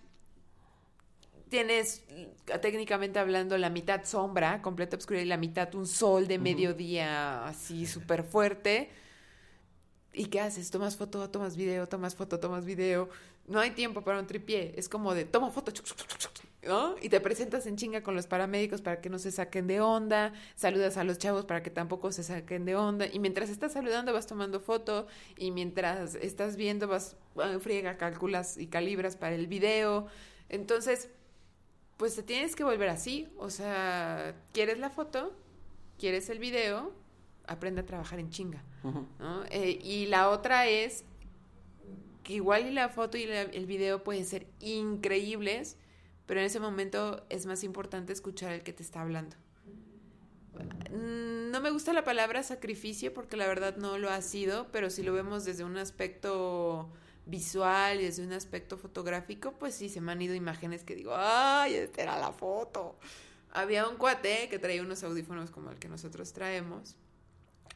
Tienes, 1.49 2.05
mm, 2.11 2.61
técnicamente 2.61 3.19
hablando, 3.19 3.57
la 3.59 3.71
mitad 3.71 4.05
sombra, 4.05 4.61
completa 4.63 4.97
oscuridad, 4.97 5.25
y 5.25 5.29
la 5.29 5.37
mitad 5.37 5.75
un 5.75 5.87
sol 5.87 6.27
de 6.29 6.39
mediodía 6.39 7.47
así 7.47 7.87
súper 7.87 8.23
fuerte. 8.25 8.91
¿Y 10.13 10.27
qué 10.27 10.41
haces? 10.41 10.71
Tomas 10.71 10.97
foto, 10.97 11.31
tomas 11.31 11.57
video, 11.57 11.87
tomas 11.87 12.15
foto, 12.15 12.41
tomas 12.41 12.65
video. 12.65 13.09
no 13.47 13.61
hay 13.61 13.71
tiempo 13.71 14.03
para 14.03 14.19
un 14.19 14.27
tripié. 14.27 14.75
Es 14.77 14.89
como 14.89 15.15
de 15.15 15.25
toma 15.25 15.51
foto, 15.51 15.71
chuc, 15.71 15.87
chuc, 15.87 15.97
chuc, 15.97 16.19
chuc, 16.19 16.33
¿no? 16.65 16.97
Y 17.01 17.09
te 17.09 17.21
presentas 17.21 17.67
en 17.67 17.77
chinga 17.77 18.03
con 18.03 18.15
los 18.15 18.27
paramédicos 18.27 18.83
para 18.83 19.01
que 19.01 19.09
no 19.09 19.19
se 19.19 19.31
saquen 19.31 19.67
de 19.67 19.81
onda. 19.81 20.33
Saludas 20.55 20.97
a 20.99 21.05
los 21.05 21.19
chavos 21.19 21.45
para 21.47 21.63
que 21.63 21.71
tampoco 21.71 22.13
se 22.13 22.25
saquen 22.25 22.65
de 22.65 22.77
onda. 22.77 23.07
Y 23.07 23.21
mientras 23.21 23.49
estás 23.49 23.73
saludando 23.73 24.13
vas 24.13 24.27
tomando 24.27 24.61
foto. 24.61 25.07
Y 25.37 25.51
mientras 25.51 26.15
estás 26.17 26.57
viendo 26.57 26.89
vas, 26.89 27.17
ah, 27.37 27.57
friega, 27.61 27.97
calculas 27.97 28.59
y 28.59 28.67
calibras 28.67 29.17
para 29.17 29.35
el 29.35 29.47
video. 29.47 30.09
Entonces, 30.49 31.11
pues 31.99 32.15
te 32.17 32.23
tienes 32.23 32.57
que 32.57 32.65
volver 32.65 32.89
así. 32.89 33.29
O 33.37 33.51
sea, 33.51 34.35
¿quieres 34.55 34.79
la 34.79 34.89
foto? 34.89 35.35
¿Quieres 35.99 36.31
el 36.31 36.39
video? 36.39 36.93
Aprende 37.47 37.83
a 37.83 37.87
trabajar 37.87 38.19
en 38.19 38.31
chinga. 38.31 38.63
¿no? 39.19 39.45
Eh, 39.51 39.79
y 39.83 40.07
la 40.07 40.31
otra 40.31 40.67
es 40.69 41.05
que 42.23 42.35
igual 42.35 42.67
y 42.67 42.71
la 42.71 42.89
foto 42.89 43.17
y 43.19 43.27
la- 43.27 43.43
el 43.43 43.67
video 43.67 44.03
pueden 44.05 44.25
ser 44.25 44.47
increíbles, 44.61 45.77
pero 46.27 46.41
en 46.41 46.47
ese 46.47 46.61
momento 46.61 47.25
es 47.31 47.47
más 47.47 47.65
importante 47.65 48.13
escuchar 48.13 48.53
al 48.53 48.63
que 48.63 48.73
te 48.73 48.83
está 48.83 49.01
hablando. 49.03 49.35
Mm, 50.91 51.51
No 51.51 51.61
me 51.63 51.71
gusta 51.71 51.93
la 51.95 52.05
palabra 52.05 52.43
sacrificio 52.43 53.13
porque 53.15 53.37
la 53.37 53.47
verdad 53.47 53.77
no 53.79 53.97
lo 53.99 54.11
ha 54.11 54.21
sido, 54.21 54.69
pero 54.71 54.91
si 54.91 55.03
lo 55.03 55.13
vemos 55.15 55.45
desde 55.47 55.65
un 55.65 55.77
aspecto 55.79 56.89
visual 57.29 58.01
y 58.01 58.05
desde 58.05 58.25
un 58.25 58.33
aspecto 58.33 58.77
fotográfico, 58.77 59.53
pues 59.53 59.75
sí, 59.75 59.89
se 59.89 60.01
me 60.01 60.13
han 60.13 60.21
ido 60.21 60.35
imágenes 60.35 60.83
que 60.83 60.95
digo, 60.95 61.13
¡ay, 61.15 61.75
esta 61.75 62.03
era 62.03 62.19
la 62.19 62.33
foto! 62.33 62.97
Había 63.53 63.89
un 63.89 63.97
cuate 63.97 64.49
que 64.49 64.59
traía 64.59 64.83
unos 64.83 65.05
audífonos 65.05 65.51
como 65.51 65.71
el 65.71 65.79
que 65.79 65.89
nosotros 65.89 66.33
traemos 66.33 66.97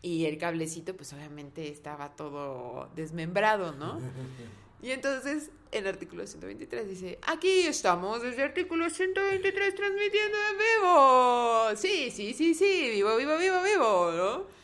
y 0.03 0.27
el 0.27 0.37
cablecito 0.37 0.97
pues 0.97 1.13
obviamente 1.13 1.69
estaba 1.69 2.17
todo 2.17 2.91
desmembrado, 2.95 3.73
¿no? 3.73 4.01
Y 4.83 4.91
entonces 4.91 5.53
el 5.71 5.87
artículo 5.87 6.27
123 6.27 6.89
dice, 6.89 7.19
aquí 7.23 7.61
estamos 7.61 8.21
desde 8.21 8.39
el 8.39 8.49
artículo 8.49 8.91
123 8.91 9.75
transmitiendo 9.77 10.37
en 10.51 10.59
vivo. 10.59 11.77
Sí, 11.77 12.11
sí, 12.11 12.35
sí, 12.35 12.53
sí, 12.53 12.91
vivo, 12.91 13.17
vivo, 13.17 13.39
vivo, 13.39 13.63
vivo, 13.63 14.11
¿no? 14.11 14.62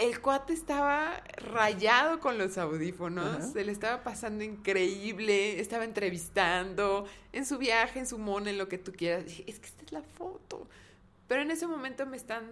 El 0.00 0.22
cuate 0.22 0.54
estaba 0.54 1.22
rayado 1.36 2.20
con 2.20 2.38
los 2.38 2.56
audífonos, 2.56 3.36
Ajá. 3.36 3.42
se 3.42 3.64
le 3.64 3.70
estaba 3.70 4.02
pasando 4.02 4.42
increíble, 4.42 5.60
estaba 5.60 5.84
entrevistando 5.84 7.04
en 7.34 7.44
su 7.44 7.58
viaje, 7.58 7.98
en 7.98 8.06
su 8.06 8.16
mono, 8.16 8.48
en 8.48 8.56
lo 8.56 8.66
que 8.66 8.78
tú 8.78 8.92
quieras. 8.92 9.26
Dije, 9.26 9.44
es 9.46 9.58
que 9.58 9.66
esta 9.66 9.84
es 9.84 9.92
la 9.92 10.02
foto. 10.02 10.66
Pero 11.28 11.42
en 11.42 11.50
ese 11.50 11.66
momento 11.66 12.06
me 12.06 12.16
están 12.16 12.44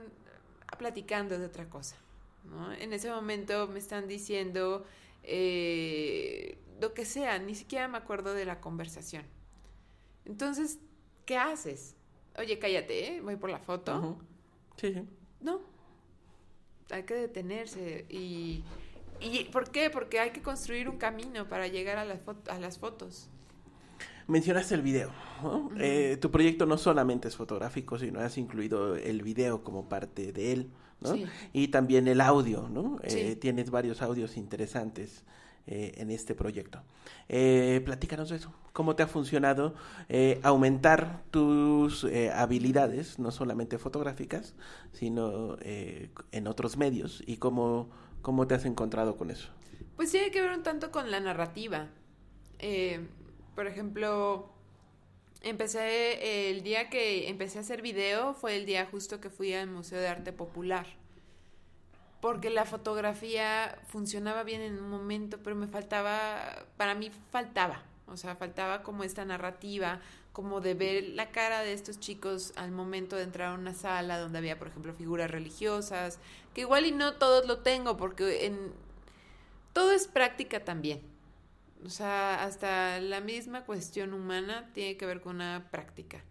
platicando 0.76 1.38
de 1.38 1.46
otra 1.46 1.70
cosa, 1.70 1.96
¿no? 2.44 2.70
En 2.74 2.92
ese 2.92 3.10
momento 3.10 3.66
me 3.66 3.78
están 3.78 4.08
diciendo 4.08 4.84
eh, 5.22 6.58
lo 6.82 6.92
que 6.92 7.06
sea, 7.06 7.38
ni 7.38 7.54
siquiera 7.54 7.88
me 7.88 7.96
acuerdo 7.96 8.34
de 8.34 8.44
la 8.44 8.60
conversación. 8.60 9.24
Entonces, 10.26 10.78
¿qué 11.24 11.38
haces? 11.38 11.96
Oye, 12.36 12.58
cállate, 12.58 13.16
¿eh? 13.16 13.20
voy 13.22 13.36
por 13.36 13.48
la 13.48 13.58
foto. 13.58 14.18
Sí. 14.76 14.94
No. 15.40 15.77
Hay 16.90 17.02
que 17.04 17.14
detenerse. 17.14 18.06
Y, 18.08 18.62
¿Y 19.20 19.44
por 19.52 19.70
qué? 19.70 19.90
Porque 19.90 20.20
hay 20.20 20.30
que 20.30 20.42
construir 20.42 20.88
un 20.88 20.96
camino 20.96 21.48
para 21.48 21.66
llegar 21.68 21.98
a, 21.98 22.04
las 22.04 22.20
a 22.48 22.58
las 22.58 22.78
fotos. 22.78 23.28
Mencionaste 24.26 24.74
el 24.74 24.82
video. 24.82 25.10
¿no? 25.42 25.70
Eh, 25.78 26.18
tu 26.20 26.30
proyecto 26.30 26.66
no 26.66 26.76
solamente 26.76 27.28
es 27.28 27.36
fotográfico, 27.36 27.98
sino 27.98 28.20
has 28.20 28.36
incluido 28.36 28.96
el 28.96 29.22
video 29.22 29.64
como 29.64 29.88
parte 29.88 30.32
de 30.32 30.52
él, 30.52 30.70
¿no? 31.00 31.14
Sí. 31.14 31.26
Y 31.52 31.68
también 31.68 32.08
el 32.08 32.20
audio, 32.20 32.68
¿no? 32.68 32.98
Eh, 33.02 33.36
tienes 33.36 33.70
varios 33.70 34.02
audios 34.02 34.36
interesantes 34.36 35.24
eh, 35.70 35.92
en 35.98 36.10
este 36.10 36.34
proyecto. 36.34 36.82
Eh, 37.28 37.82
platícanos 37.84 38.30
de 38.30 38.36
eso. 38.36 38.50
¿Cómo 38.78 38.94
te 38.94 39.02
ha 39.02 39.08
funcionado 39.08 39.74
eh, 40.08 40.38
aumentar 40.44 41.24
tus 41.32 42.04
eh, 42.04 42.30
habilidades, 42.30 43.18
no 43.18 43.32
solamente 43.32 43.76
fotográficas, 43.76 44.54
sino 44.92 45.56
eh, 45.62 46.10
en 46.30 46.46
otros 46.46 46.76
medios? 46.76 47.24
¿Y 47.26 47.38
cómo, 47.38 47.90
cómo 48.22 48.46
te 48.46 48.54
has 48.54 48.64
encontrado 48.66 49.16
con 49.16 49.32
eso? 49.32 49.48
Pues 49.96 50.12
tiene 50.12 50.30
que 50.30 50.40
ver 50.40 50.52
un 50.52 50.62
tanto 50.62 50.92
con 50.92 51.10
la 51.10 51.18
narrativa. 51.18 51.88
Por 53.56 53.66
ejemplo, 53.66 54.48
empecé 55.42 56.50
el 56.50 56.62
día 56.62 56.88
que 56.88 57.30
empecé 57.30 57.58
a 57.58 57.62
hacer 57.62 57.82
video 57.82 58.32
fue 58.32 58.54
el 58.54 58.64
día 58.64 58.86
justo 58.86 59.20
que 59.20 59.28
fui 59.28 59.54
al 59.54 59.66
Museo 59.66 59.98
de 59.98 60.06
Arte 60.06 60.32
Popular. 60.32 60.86
Porque 62.20 62.48
la 62.48 62.64
fotografía 62.64 63.76
funcionaba 63.88 64.44
bien 64.44 64.60
en 64.60 64.78
un 64.78 64.88
momento, 64.88 65.38
pero 65.42 65.56
me 65.56 65.66
faltaba, 65.66 66.64
para 66.76 66.94
mí 66.94 67.10
faltaba, 67.32 67.82
o 68.10 68.16
sea, 68.16 68.36
faltaba 68.36 68.82
como 68.82 69.04
esta 69.04 69.24
narrativa, 69.24 70.00
como 70.32 70.60
de 70.60 70.74
ver 70.74 71.04
la 71.10 71.30
cara 71.30 71.60
de 71.60 71.72
estos 71.72 71.98
chicos 72.00 72.52
al 72.56 72.70
momento 72.70 73.16
de 73.16 73.22
entrar 73.22 73.48
a 73.52 73.54
una 73.54 73.74
sala 73.74 74.18
donde 74.18 74.38
había, 74.38 74.58
por 74.58 74.68
ejemplo, 74.68 74.94
figuras 74.94 75.30
religiosas, 75.30 76.18
que 76.54 76.62
igual 76.62 76.86
y 76.86 76.92
no 76.92 77.14
todos 77.14 77.46
lo 77.46 77.60
tengo, 77.60 77.96
porque 77.96 78.46
en, 78.46 78.72
todo 79.72 79.92
es 79.92 80.06
práctica 80.08 80.64
también. 80.64 81.02
O 81.84 81.90
sea, 81.90 82.42
hasta 82.42 83.00
la 83.00 83.20
misma 83.20 83.64
cuestión 83.64 84.12
humana 84.12 84.70
tiene 84.74 84.96
que 84.96 85.06
ver 85.06 85.20
con 85.20 85.36
una 85.36 85.68
práctica. 85.70 86.24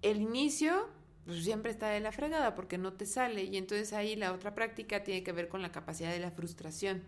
El 0.00 0.20
inicio 0.20 0.88
pues, 1.24 1.44
siempre 1.44 1.70
está 1.70 1.88
de 1.88 2.00
la 2.00 2.12
fregada 2.12 2.54
porque 2.54 2.78
no 2.78 2.92
te 2.92 3.06
sale 3.06 3.44
y 3.44 3.56
entonces 3.56 3.92
ahí 3.92 4.16
la 4.16 4.32
otra 4.32 4.54
práctica 4.54 5.02
tiene 5.02 5.22
que 5.22 5.32
ver 5.32 5.48
con 5.48 5.62
la 5.62 5.72
capacidad 5.72 6.10
de 6.10 6.20
la 6.20 6.30
frustración. 6.30 7.02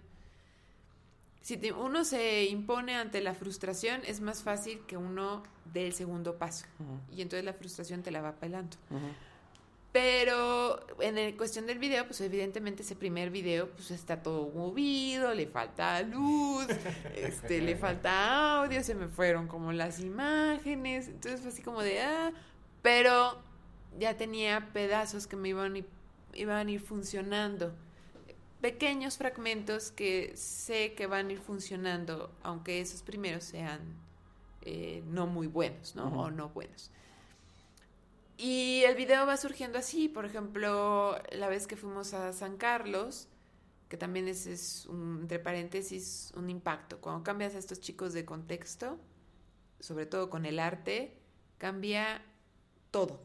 Si 1.44 1.58
te- 1.58 1.72
uno 1.72 2.04
se 2.04 2.44
impone 2.46 2.94
ante 2.96 3.20
la 3.20 3.34
frustración 3.34 4.00
es 4.06 4.22
más 4.22 4.42
fácil 4.42 4.80
que 4.86 4.96
uno 4.96 5.42
dé 5.74 5.86
el 5.86 5.92
segundo 5.92 6.38
paso 6.38 6.64
y 7.14 7.20
entonces 7.20 7.44
la 7.44 7.52
frustración 7.52 8.02
te 8.02 8.10
la 8.10 8.22
va 8.22 8.32
pelando. 8.36 8.78
Pero 9.92 10.80
en 11.00 11.18
el 11.18 11.36
cuestión 11.36 11.66
del 11.66 11.78
video, 11.78 12.04
pues 12.06 12.20
evidentemente 12.22 12.82
ese 12.82 12.96
primer 12.96 13.30
video 13.30 13.68
pues 13.70 13.90
está 13.92 14.22
todo 14.22 14.48
movido, 14.48 15.34
le 15.34 15.46
falta 15.46 16.00
luz, 16.02 16.66
este, 17.14 17.60
le 17.60 17.76
falta 17.76 18.60
audio, 18.62 18.82
se 18.82 18.94
me 18.94 19.06
fueron 19.08 19.46
como 19.46 19.70
las 19.72 20.00
imágenes, 20.00 21.08
entonces 21.08 21.40
fue 21.42 21.50
así 21.50 21.62
como 21.62 21.80
de 21.82 22.00
ah, 22.02 22.32
pero 22.82 23.38
ya 23.98 24.16
tenía 24.16 24.70
pedazos 24.72 25.26
que 25.28 25.36
me 25.36 25.50
iban, 25.50 25.86
iban 26.32 26.66
a 26.66 26.70
ir 26.70 26.80
funcionando. 26.80 27.72
Pequeños 28.64 29.18
fragmentos 29.18 29.90
que 29.90 30.34
sé 30.38 30.94
que 30.94 31.06
van 31.06 31.28
a 31.28 31.32
ir 31.32 31.38
funcionando, 31.38 32.34
aunque 32.42 32.80
esos 32.80 33.02
primeros 33.02 33.44
sean 33.44 33.82
eh, 34.62 35.02
no 35.06 35.26
muy 35.26 35.48
buenos, 35.48 35.94
¿no? 35.94 36.06
Ujú. 36.06 36.18
O 36.18 36.30
no 36.30 36.48
buenos. 36.48 36.90
Y 38.38 38.82
el 38.86 38.96
video 38.96 39.26
va 39.26 39.36
surgiendo 39.36 39.78
así, 39.78 40.08
por 40.08 40.24
ejemplo, 40.24 41.20
la 41.32 41.48
vez 41.50 41.66
que 41.66 41.76
fuimos 41.76 42.14
a 42.14 42.32
San 42.32 42.56
Carlos, 42.56 43.28
que 43.90 43.98
también 43.98 44.28
es, 44.28 44.46
es 44.46 44.86
un, 44.86 45.18
entre 45.20 45.40
paréntesis, 45.40 46.32
un 46.34 46.48
impacto. 46.48 47.02
Cuando 47.02 47.22
cambias 47.22 47.54
a 47.54 47.58
estos 47.58 47.80
chicos 47.80 48.14
de 48.14 48.24
contexto, 48.24 48.98
sobre 49.78 50.06
todo 50.06 50.30
con 50.30 50.46
el 50.46 50.58
arte, 50.58 51.18
cambia 51.58 52.22
todo. 52.90 53.20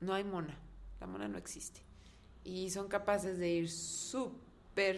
No 0.00 0.12
hay 0.12 0.24
mona, 0.24 0.58
la 1.00 1.06
mona 1.06 1.26
no 1.26 1.38
existe. 1.38 1.80
Y 2.44 2.68
son 2.68 2.88
capaces 2.88 3.38
de 3.38 3.48
ir 3.48 3.70
súper, 3.70 4.47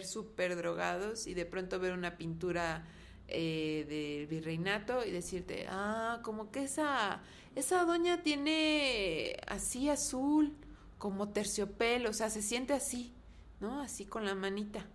súper 0.05 0.55
drogados 0.55 1.27
y 1.27 1.33
de 1.33 1.45
pronto 1.45 1.79
ver 1.79 1.93
una 1.93 2.17
pintura 2.17 2.85
eh, 3.27 3.85
del 3.87 4.27
virreinato 4.27 5.05
y 5.05 5.11
decirte, 5.11 5.65
ah, 5.69 6.19
como 6.23 6.51
que 6.51 6.63
esa, 6.63 7.21
esa 7.55 7.85
doña 7.85 8.23
tiene 8.23 9.37
así 9.47 9.89
azul, 9.89 10.53
como 10.97 11.29
terciopelo, 11.29 12.09
o 12.09 12.13
sea, 12.13 12.29
se 12.29 12.41
siente 12.41 12.73
así, 12.73 13.13
¿no? 13.59 13.81
Así 13.81 14.05
con 14.05 14.25
la 14.25 14.35
manita. 14.35 14.85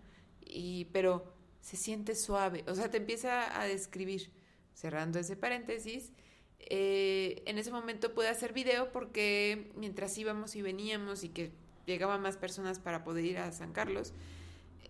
Y, 0.40 0.84
pero 0.92 1.32
se 1.60 1.76
siente 1.76 2.14
suave, 2.14 2.64
o 2.68 2.74
sea, 2.74 2.90
te 2.90 2.98
empieza 2.98 3.60
a 3.60 3.64
describir. 3.64 4.30
Cerrando 4.74 5.18
ese 5.18 5.36
paréntesis, 5.36 6.12
eh, 6.58 7.42
en 7.46 7.56
ese 7.58 7.70
momento 7.70 8.12
pude 8.12 8.28
hacer 8.28 8.52
video 8.52 8.92
porque 8.92 9.72
mientras 9.74 10.18
íbamos 10.18 10.54
y 10.54 10.60
veníamos 10.60 11.24
y 11.24 11.30
que 11.30 11.52
llegaban 11.86 12.20
más 12.20 12.36
personas 12.36 12.78
para 12.78 13.02
poder 13.02 13.24
ir 13.24 13.38
a 13.38 13.52
San 13.52 13.72
Carlos, 13.72 14.12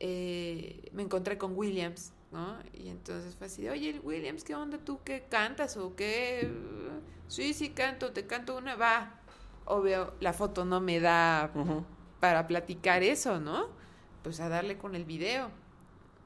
eh, 0.00 0.88
me 0.92 1.02
encontré 1.02 1.38
con 1.38 1.56
Williams, 1.56 2.12
¿no? 2.32 2.58
Y 2.72 2.88
entonces 2.88 3.34
fue 3.36 3.46
así 3.46 3.62
de, 3.62 3.70
oye, 3.70 4.00
Williams, 4.02 4.44
¿qué 4.44 4.54
onda 4.54 4.78
tú? 4.78 5.00
¿Qué 5.04 5.24
cantas 5.28 5.76
o 5.76 5.94
qué? 5.96 6.50
Sí, 7.28 7.54
sí, 7.54 7.70
canto, 7.70 8.12
te 8.12 8.26
canto 8.26 8.56
una, 8.56 8.76
va. 8.76 9.20
Obvio, 9.64 10.14
la 10.20 10.32
foto 10.32 10.64
no 10.64 10.80
me 10.80 11.00
da 11.00 11.50
para 12.20 12.46
platicar 12.46 13.02
eso, 13.02 13.40
¿no? 13.40 13.68
Pues 14.22 14.40
a 14.40 14.48
darle 14.48 14.78
con 14.78 14.94
el 14.94 15.04
video. 15.04 15.50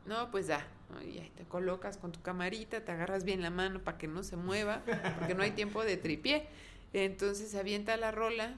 No, 0.07 0.31
pues 0.31 0.49
da. 0.49 0.67
¿no? 0.91 1.03
Y 1.03 1.19
ahí 1.19 1.33
te 1.37 1.45
colocas 1.45 1.97
con 1.97 2.13
tu 2.13 2.21
camarita, 2.21 2.85
te 2.85 2.93
agarras 2.93 3.25
bien 3.25 3.43
la 3.43 3.51
mano 3.51 3.81
para 3.81 3.99
que 3.99 4.09
no 4.09 4.23
se 4.23 4.37
mueva, 4.37 4.83
porque 5.19 5.35
no 5.35 5.43
hay 5.43 5.53
tiempo 5.53 5.85
de 5.85 5.97
tripié. 5.97 6.49
Entonces 6.93 7.51
se 7.51 7.59
avienta 7.59 7.97
la 7.97 8.11
rola, 8.11 8.55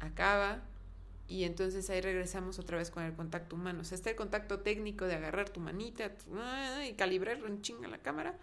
acaba, 0.00 0.62
y 1.28 1.44
entonces 1.44 1.90
ahí 1.90 2.00
regresamos 2.00 2.58
otra 2.58 2.78
vez 2.78 2.90
con 2.90 3.02
el 3.02 3.14
contacto 3.14 3.56
humano. 3.56 3.80
O 3.80 3.84
sea, 3.84 3.96
está 3.96 4.10
el 4.10 4.16
contacto 4.16 4.60
técnico 4.60 5.06
de 5.06 5.16
agarrar 5.16 5.50
tu 5.50 5.60
manita 5.60 6.12
y 6.88 6.92
calibrar 6.94 7.38
en 7.38 7.62
chinga 7.62 7.88
la 7.88 7.98
cámara. 7.98 8.36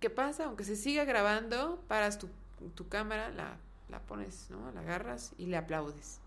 ¿Qué 0.00 0.10
pasa? 0.10 0.44
Aunque 0.44 0.64
se 0.64 0.76
siga 0.76 1.04
grabando, 1.04 1.82
paras 1.88 2.18
tu, 2.18 2.28
tu 2.74 2.88
cámara, 2.88 3.30
la, 3.30 3.56
la 3.88 4.00
pones, 4.00 4.50
¿no? 4.50 4.70
La 4.72 4.80
agarras 4.80 5.32
y 5.38 5.46
le 5.46 5.56
aplaudes. 5.56 6.20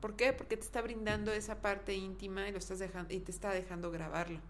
¿Por 0.00 0.16
qué? 0.16 0.32
Porque 0.32 0.56
te 0.56 0.64
está 0.64 0.82
brindando 0.82 1.30
esa 1.30 1.60
parte 1.60 1.94
íntima 1.94 2.48
y 2.48 2.52
lo 2.52 2.58
estás 2.58 2.80
dejando 2.80 3.14
y 3.14 3.20
te 3.20 3.30
está 3.30 3.50
dejando 3.50 3.92
grabarlo. 3.92 4.40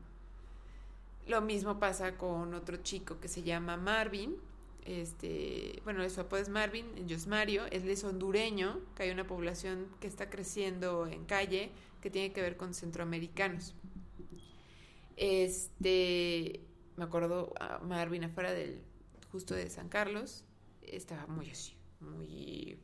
Lo 1.26 1.42
mismo 1.42 1.78
pasa 1.78 2.16
con 2.16 2.54
otro 2.54 2.78
chico 2.78 3.20
que 3.20 3.28
se 3.28 3.42
llama 3.42 3.76
Marvin. 3.76 4.36
Este, 4.84 5.80
bueno, 5.84 6.08
su 6.10 6.20
apodo 6.20 6.40
es 6.40 6.48
Marvin, 6.48 7.06
yo 7.06 7.16
es 7.16 7.26
Mario, 7.26 7.66
él 7.70 7.88
es 7.88 8.02
hondureño, 8.02 8.80
que 8.96 9.04
hay 9.04 9.10
una 9.10 9.26
población 9.26 9.86
que 10.00 10.08
está 10.08 10.28
creciendo 10.28 11.06
en 11.06 11.24
calle 11.24 11.70
que 12.00 12.10
tiene 12.10 12.32
que 12.32 12.42
ver 12.42 12.56
con 12.56 12.74
centroamericanos. 12.74 13.74
Este, 15.16 16.60
me 16.96 17.04
acuerdo 17.04 17.52
a 17.60 17.78
Marvin 17.78 18.24
afuera 18.24 18.52
del 18.52 18.82
justo 19.30 19.54
de 19.54 19.70
San 19.70 19.88
Carlos, 19.88 20.44
estaba 20.82 21.26
muy 21.28 21.48
así, 21.50 21.74
muy 22.00 22.78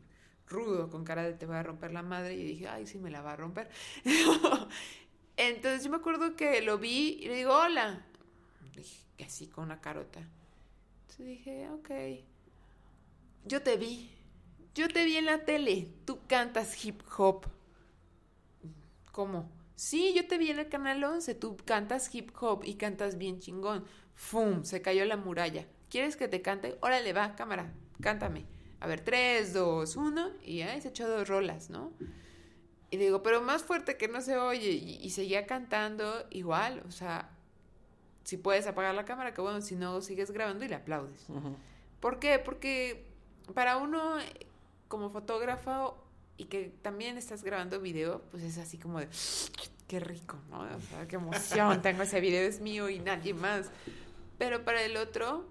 rudo, 0.47 0.89
con 0.91 1.05
cara 1.05 1.25
de 1.25 1.35
te 1.35 1.47
voy 1.47 1.57
a 1.57 1.63
romper 1.65 1.93
la 1.93 2.03
madre, 2.03 2.35
y 2.35 2.45
dije, 2.45 2.69
ay, 2.69 2.87
sí, 2.87 2.99
me 2.99 3.11
la 3.11 3.23
va 3.23 3.33
a 3.33 3.37
romper. 3.37 3.69
Entonces 5.37 5.85
yo 5.85 5.91
me 5.91 5.97
acuerdo 5.97 6.37
que 6.37 6.63
lo 6.63 6.79
vi 6.79 7.19
y 7.21 7.29
le 7.29 7.35
digo, 7.35 7.55
hola. 7.55 8.07
Dije, 8.75 9.05
así 9.25 9.49
con 9.49 9.65
una 9.65 9.81
carota. 9.81 10.21
Dije, 11.19 11.69
ok. 11.71 11.91
Yo 13.45 13.63
te 13.63 13.77
vi. 13.77 14.11
Yo 14.75 14.89
te 14.89 15.05
vi 15.05 15.17
en 15.17 15.27
la 15.27 15.45
tele. 15.45 15.89
Tú 16.05 16.21
cantas 16.27 16.85
hip 16.85 17.03
hop. 17.17 17.47
¿Cómo? 19.13 19.51
Sí, 19.75 20.13
yo 20.15 20.27
te 20.27 20.39
vi 20.39 20.51
en 20.51 20.59
el 20.59 20.69
canal 20.69 21.03
11. 21.03 21.35
Tú 21.35 21.57
cantas 21.65 22.15
hip 22.15 22.31
hop 22.41 22.63
y 22.65 22.75
cantas 22.75 23.19
bien 23.19 23.41
chingón. 23.41 23.85
¡Fum! 24.15 24.65
Se 24.65 24.83
cayó 24.83 25.05
la 25.05 25.17
muralla. 25.17 25.67
¿Quieres 25.91 26.17
que 26.17 26.29
te 26.29 26.43
cante? 26.43 26.77
Órale, 26.81 27.13
va, 27.13 27.35
cámara, 27.35 27.73
cántame 28.01 28.45
a 28.81 28.87
ver, 28.87 29.01
tres, 29.01 29.53
dos, 29.53 29.97
uno, 29.97 30.31
y 30.45 30.63
ahí 30.63 30.81
se 30.81 30.89
echó 30.89 31.09
dos 31.09 31.29
rolas, 31.29 31.69
¿no? 31.69 31.93
Y 32.91 32.97
digo, 32.97 33.23
pero 33.23 33.43
más 33.43 33.63
fuerte 33.63 33.97
que 33.97 34.09
no 34.09 34.21
se 34.21 34.37
oye, 34.37 34.71
y, 34.71 35.11
seguía 35.11 35.47
cantando 35.47 36.27
igual, 36.31 36.83
o 36.87 36.91
sea, 36.91 37.31
si 38.29 38.37
puedes 38.37 38.67
apagar 38.67 38.95
la 38.95 39.07
cámara, 39.07 39.33
que 39.33 39.41
bueno, 39.41 39.63
si 39.63 39.75
no, 39.75 40.03
sigues 40.03 40.33
grabando 40.33 40.63
y 40.63 40.69
le 40.69 40.75
aplaudes. 40.75 41.25
¿Por 41.99 42.19
qué? 42.19 42.39
Porque 42.39 43.07
para 43.55 43.79
uno, 43.79 44.17
como 44.87 45.09
fotógrafo, 45.09 45.97
y 46.37 46.45
que 46.45 46.71
también 46.83 47.17
estás 47.17 47.43
grabando 47.43 47.81
video, 47.81 48.21
pues 48.31 48.43
es 48.43 48.59
así 48.59 48.77
como 48.77 49.01
de, 49.01 49.09
qué 49.87 49.99
rico, 49.99 50.37
¿no? 50.51 50.61
O 50.61 50.81
sea, 50.91 51.09
qué 51.09 51.17
emoción, 51.17 51.81
tengo 51.83 52.03
ese 52.03 52.21
video, 52.21 52.47
es 52.47 52.61
mío 52.61 52.91
y 52.91 52.99
nadie 52.99 53.33
más. 53.33 53.71
Pero 54.37 54.63
para 54.63 54.83
el 54.83 54.99
otro, 54.99 55.47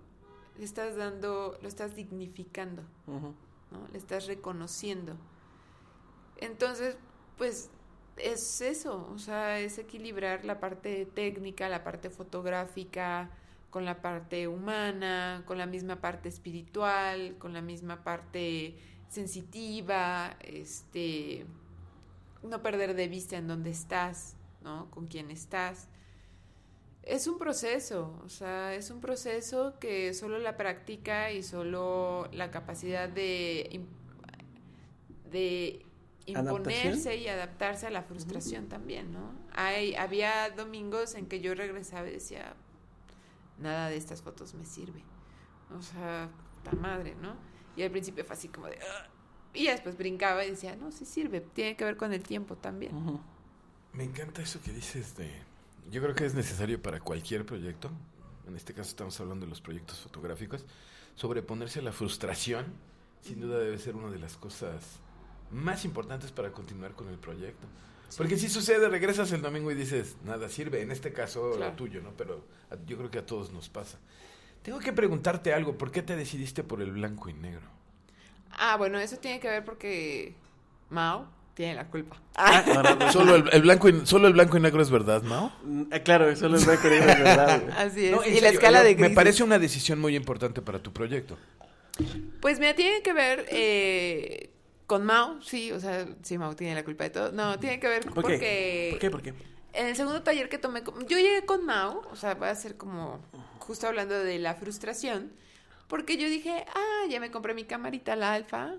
le 0.59 0.63
estás 0.63 0.95
dando, 0.95 1.57
lo 1.63 1.67
estás 1.67 1.95
dignificando, 1.95 2.83
¿no? 3.07 3.87
Le 3.91 3.97
estás 3.97 4.27
reconociendo. 4.27 5.17
Entonces, 6.37 6.95
pues 7.39 7.71
es 8.17 8.61
eso, 8.61 9.09
o 9.13 9.19
sea, 9.19 9.59
es 9.59 9.77
equilibrar 9.77 10.45
la 10.45 10.59
parte 10.59 11.05
técnica, 11.05 11.69
la 11.69 11.83
parte 11.83 12.09
fotográfica, 12.09 13.29
con 13.69 13.85
la 13.85 14.01
parte 14.01 14.47
humana, 14.47 15.43
con 15.45 15.57
la 15.57 15.65
misma 15.65 15.97
parte 15.97 16.29
espiritual, 16.29 17.35
con 17.37 17.53
la 17.53 17.61
misma 17.61 18.03
parte 18.03 18.75
sensitiva, 19.09 20.37
este, 20.41 21.45
no 22.43 22.61
perder 22.61 22.95
de 22.95 23.07
vista 23.07 23.37
en 23.37 23.47
dónde 23.47 23.71
estás, 23.71 24.35
¿no? 24.61 24.89
Con 24.91 25.07
quién 25.07 25.31
estás. 25.31 25.87
Es 27.03 27.27
un 27.27 27.37
proceso, 27.37 28.19
o 28.25 28.29
sea, 28.29 28.73
es 28.73 28.89
un 28.89 28.99
proceso 28.99 29.79
que 29.79 30.13
solo 30.13 30.39
la 30.39 30.57
práctica 30.57 31.31
y 31.31 31.41
solo 31.41 32.27
la 32.33 32.51
capacidad 32.51 33.07
de, 33.07 33.81
de 35.31 35.86
imponerse 36.27 37.17
y 37.17 37.27
adaptarse 37.27 37.87
a 37.87 37.89
la 37.89 38.03
frustración 38.03 38.67
también, 38.67 39.11
¿no? 39.11 39.31
Hay, 39.53 39.95
había 39.95 40.49
domingos 40.51 41.15
en 41.15 41.25
que 41.25 41.39
yo 41.39 41.55
regresaba 41.55 42.07
y 42.07 42.11
decía, 42.11 42.53
nada 43.57 43.89
de 43.89 43.97
estas 43.97 44.21
fotos 44.21 44.53
me 44.53 44.65
sirve. 44.65 45.01
O 45.77 45.81
sea, 45.81 46.29
ta 46.63 46.71
madre, 46.73 47.15
¿no? 47.21 47.35
Y 47.75 47.83
al 47.83 47.91
principio 47.91 48.23
fue 48.23 48.35
así 48.35 48.47
como 48.49 48.67
de... 48.67 48.77
Y 49.53 49.67
después 49.67 49.97
brincaba 49.97 50.45
y 50.45 50.51
decía, 50.51 50.75
no, 50.75 50.91
sí 50.91 51.05
sirve, 51.05 51.41
tiene 51.41 51.75
que 51.75 51.83
ver 51.83 51.97
con 51.97 52.13
el 52.13 52.21
tiempo 52.21 52.55
también. 52.55 52.91
Me 53.93 54.03
encanta 54.03 54.41
eso 54.41 54.61
que 54.61 54.71
dices 54.71 55.15
de 55.17 55.31
yo 55.91 56.01
creo 56.01 56.15
que 56.15 56.25
es 56.25 56.33
necesario 56.33 56.81
para 56.81 56.99
cualquier 56.99 57.45
proyecto, 57.45 57.89
en 58.45 58.55
este 58.55 58.73
caso 58.73 58.89
estamos 58.89 59.19
hablando 59.21 59.45
de 59.45 59.49
los 59.49 59.61
proyectos 59.61 59.99
fotográficos, 59.99 60.65
sobreponerse 61.15 61.79
a 61.79 61.81
la 61.81 61.93
frustración, 61.93 62.65
sin 63.21 63.39
duda 63.39 63.59
debe 63.59 63.77
ser 63.77 63.95
una 63.95 64.09
de 64.09 64.19
las 64.19 64.35
cosas 64.37 64.99
más 65.51 65.85
importantes 65.85 66.31
para 66.31 66.51
continuar 66.51 66.93
con 66.93 67.09
el 67.09 67.17
proyecto. 67.17 67.67
Porque 68.15 68.37
si 68.37 68.47
sucede, 68.47 68.87
regresas 68.87 69.31
el 69.33 69.41
domingo 69.41 69.69
y 69.71 69.75
dices, 69.75 70.15
nada 70.23 70.47
sirve, 70.47 70.81
en 70.81 70.91
este 70.91 71.11
caso 71.11 71.57
lo 71.57 71.71
tuyo, 71.73 72.01
¿no? 72.01 72.11
Pero 72.17 72.45
yo 72.85 72.97
creo 72.97 73.11
que 73.11 73.19
a 73.19 73.25
todos 73.25 73.51
nos 73.51 73.67
pasa. 73.69 73.97
Tengo 74.61 74.79
que 74.79 74.93
preguntarte 74.93 75.53
algo, 75.53 75.77
¿por 75.77 75.91
qué 75.91 76.01
te 76.01 76.15
decidiste 76.15 76.63
por 76.63 76.81
el 76.81 76.91
blanco 76.91 77.29
y 77.29 77.33
negro? 77.33 77.67
Ah, 78.51 78.77
bueno, 78.77 78.99
eso 78.99 79.17
tiene 79.17 79.39
que 79.39 79.47
ver 79.47 79.63
porque 79.63 80.35
Mao 80.89 81.27
tiene 81.53 81.75
la 81.75 81.87
culpa. 81.87 82.17
Ah, 82.35 83.09
solo, 83.11 83.35
el, 83.35 83.61
blanco 83.61 83.89
y, 83.89 84.05
solo 84.05 84.27
el 84.27 84.33
blanco 84.33 84.57
y 84.57 84.59
negro 84.61 84.81
es 84.81 84.89
verdad, 84.89 85.21
¿no? 85.23 85.51
Mm, 85.63 85.91
eh, 85.91 86.03
claro, 86.03 86.35
solo 86.35 86.57
el 86.57 86.65
blanco 86.65 86.87
y 86.87 86.89
negro 86.91 87.11
es 87.11 87.19
verdad. 87.19 87.63
Así 87.77 88.05
es. 88.05 88.27
y 88.27 88.41
la 88.41 88.49
escala 88.49 88.83
de 88.83 88.95
Me 88.95 89.09
parece 89.09 89.43
una 89.43 89.59
decisión 89.59 89.99
muy 89.99 90.15
importante 90.15 90.61
para 90.61 90.79
tu 90.79 90.93
proyecto. 90.93 91.37
Pues 92.41 92.59
me 92.59 92.73
tiene 92.73 93.01
que 93.01 93.11
ver 93.11 93.45
eh, 93.49 94.51
con 94.87 95.05
Mao, 95.05 95.41
sí, 95.41 95.71
o 95.71 95.79
sea, 95.79 96.07
sí, 96.23 96.37
Mao 96.37 96.55
tiene 96.55 96.73
la 96.73 96.83
culpa 96.83 97.03
de 97.03 97.09
todo. 97.11 97.31
No, 97.31 97.59
tiene 97.59 97.79
que 97.79 97.87
ver 97.87 98.05
¿Por 98.05 98.15
porque... 98.15 98.39
Qué? 98.39 98.89
¿Por 98.91 98.99
qué? 98.99 99.11
¿Por 99.11 99.21
qué? 99.21 99.33
En 99.73 99.87
el 99.87 99.95
segundo 99.95 100.23
taller 100.23 100.49
que 100.49 100.57
tomé, 100.57 100.81
yo 101.07 101.17
llegué 101.17 101.45
con 101.45 101.65
Mao, 101.65 102.01
o 102.11 102.15
sea, 102.15 102.33
va 102.33 102.49
a 102.49 102.55
ser 102.55 102.77
como 102.77 103.19
justo 103.59 103.85
hablando 103.85 104.17
de 104.17 104.39
la 104.39 104.55
frustración, 104.55 105.31
porque 105.87 106.17
yo 106.17 106.27
dije, 106.27 106.65
ah, 106.73 107.05
ya 107.09 107.19
me 107.19 107.29
compré 107.29 107.53
mi 107.53 107.65
camarita, 107.65 108.15
la 108.15 108.33
alfa, 108.33 108.75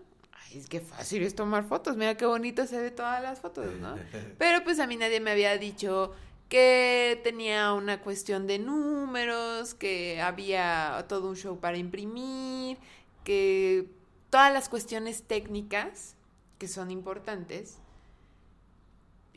es 0.54 0.68
que 0.68 0.80
fácil 0.80 1.22
es 1.22 1.34
tomar 1.34 1.64
fotos, 1.64 1.96
mira 1.96 2.16
qué 2.16 2.24
bonito 2.24 2.66
se 2.66 2.80
ve 2.80 2.90
todas 2.90 3.22
las 3.22 3.40
fotos, 3.40 3.66
¿no? 3.80 3.96
Pero 4.38 4.64
pues 4.64 4.80
a 4.80 4.86
mí 4.86 4.96
nadie 4.96 5.20
me 5.20 5.30
había 5.30 5.56
dicho 5.58 6.14
que 6.48 7.20
tenía 7.22 7.74
una 7.74 8.00
cuestión 8.00 8.46
de 8.46 8.58
números, 8.58 9.74
que 9.74 10.20
había 10.22 11.04
todo 11.08 11.28
un 11.28 11.36
show 11.36 11.60
para 11.60 11.76
imprimir, 11.76 12.78
que 13.24 13.86
todas 14.30 14.52
las 14.52 14.68
cuestiones 14.68 15.22
técnicas 15.22 16.14
que 16.58 16.68
son 16.68 16.90
importantes, 16.90 17.78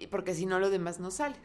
porque 0.10 0.34
si 0.34 0.46
no 0.46 0.60
lo 0.60 0.70
demás 0.70 1.00
no 1.00 1.12
sale. 1.12 1.36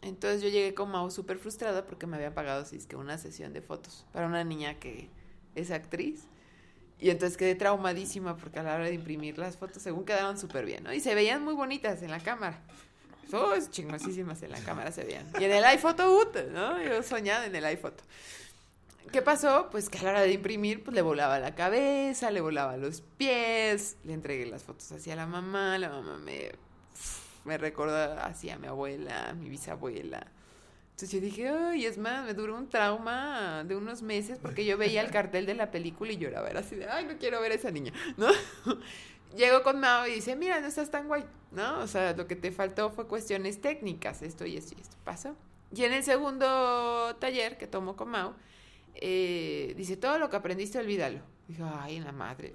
Entonces 0.00 0.42
yo 0.42 0.48
llegué 0.48 0.74
con 0.74 0.90
Mau 0.90 1.10
súper 1.10 1.38
frustrada 1.38 1.84
porque 1.84 2.06
me 2.06 2.16
había 2.16 2.32
pagado 2.32 2.62
así 2.62 2.76
es 2.76 2.86
que 2.86 2.94
una 2.94 3.18
sesión 3.18 3.52
de 3.52 3.60
fotos 3.60 4.06
para 4.12 4.26
una 4.26 4.44
niña 4.44 4.78
que 4.78 5.10
es 5.56 5.72
actriz 5.72 6.28
y 7.00 7.10
entonces 7.10 7.36
quedé 7.36 7.54
traumadísima 7.54 8.36
porque 8.36 8.58
a 8.58 8.62
la 8.62 8.74
hora 8.74 8.84
de 8.84 8.94
imprimir 8.94 9.38
las 9.38 9.56
fotos, 9.56 9.82
según 9.82 10.04
quedaron 10.04 10.38
súper 10.38 10.64
bien. 10.64 10.86
Y 10.92 11.00
se 11.00 11.14
veían 11.14 11.44
muy 11.44 11.54
bonitas 11.54 12.02
en 12.02 12.10
la 12.10 12.20
cámara. 12.20 12.60
Oh, 13.32 13.54
chingosísimas 13.70 14.42
en 14.42 14.50
la 14.50 14.60
cámara 14.60 14.90
se 14.90 15.04
veían. 15.04 15.26
Y 15.38 15.44
en 15.44 15.52
el 15.52 15.64
iPhoto, 15.64 16.04
¿no? 16.50 16.82
Yo 16.82 17.02
soñaba 17.02 17.46
en 17.46 17.54
el 17.54 17.64
iPhoto. 17.66 18.02
¿Qué 19.12 19.22
pasó? 19.22 19.68
Pues 19.70 19.88
que 19.88 19.98
a 19.98 20.02
la 20.02 20.10
hora 20.10 20.20
de 20.22 20.32
imprimir, 20.32 20.84
pues 20.84 20.94
le 20.94 21.02
volaba 21.02 21.38
la 21.38 21.54
cabeza, 21.54 22.30
le 22.30 22.40
volaba 22.40 22.76
los 22.76 23.00
pies, 23.00 23.96
le 24.04 24.12
entregué 24.12 24.46
las 24.46 24.64
fotos 24.64 24.92
hacia 24.92 25.16
la 25.16 25.26
mamá, 25.26 25.78
la 25.78 25.88
mamá 25.88 26.18
me, 26.18 26.52
me 27.44 27.56
recordó 27.56 28.20
hacia 28.20 28.58
mi 28.58 28.66
abuela, 28.66 29.34
mi 29.34 29.48
bisabuela. 29.48 30.26
Entonces 30.98 31.12
yo 31.12 31.20
dije, 31.20 31.48
ay, 31.48 31.86
es 31.86 31.96
más, 31.96 32.26
me 32.26 32.34
duró 32.34 32.56
un 32.56 32.68
trauma 32.68 33.62
de 33.64 33.76
unos 33.76 34.02
meses 34.02 34.36
porque 34.42 34.64
yo 34.64 34.76
veía 34.76 35.00
el 35.00 35.12
cartel 35.12 35.46
de 35.46 35.54
la 35.54 35.70
película 35.70 36.10
y 36.10 36.16
lloraba, 36.16 36.48
era 36.50 36.58
así 36.58 36.74
de, 36.74 36.88
ay, 36.88 37.06
no 37.06 37.16
quiero 37.18 37.40
ver 37.40 37.52
a 37.52 37.54
esa 37.54 37.70
niña, 37.70 37.92
¿no? 38.16 38.26
Llego 39.36 39.62
con 39.62 39.78
Mao 39.78 40.08
y 40.08 40.14
dice, 40.14 40.34
mira, 40.34 40.60
no 40.60 40.66
estás 40.66 40.90
tan 40.90 41.06
guay, 41.06 41.24
¿no? 41.52 41.78
O 41.78 41.86
sea, 41.86 42.14
lo 42.14 42.26
que 42.26 42.34
te 42.34 42.50
faltó 42.50 42.90
fue 42.90 43.06
cuestiones 43.06 43.60
técnicas, 43.60 44.22
esto 44.22 44.44
y 44.44 44.56
esto 44.56 44.74
y 44.76 44.80
esto. 44.80 44.96
Pasó. 45.04 45.36
Y 45.72 45.84
en 45.84 45.92
el 45.92 46.02
segundo 46.02 47.14
taller 47.20 47.58
que 47.58 47.68
tomo 47.68 47.94
con 47.94 48.08
Mao, 48.08 48.34
eh, 49.00 49.74
dice, 49.76 49.96
todo 49.96 50.18
lo 50.18 50.30
que 50.30 50.36
aprendiste, 50.36 50.78
olvídalo. 50.78 51.20
Dijo, 51.46 51.64
ay, 51.80 52.00
la 52.00 52.12
madre. 52.12 52.52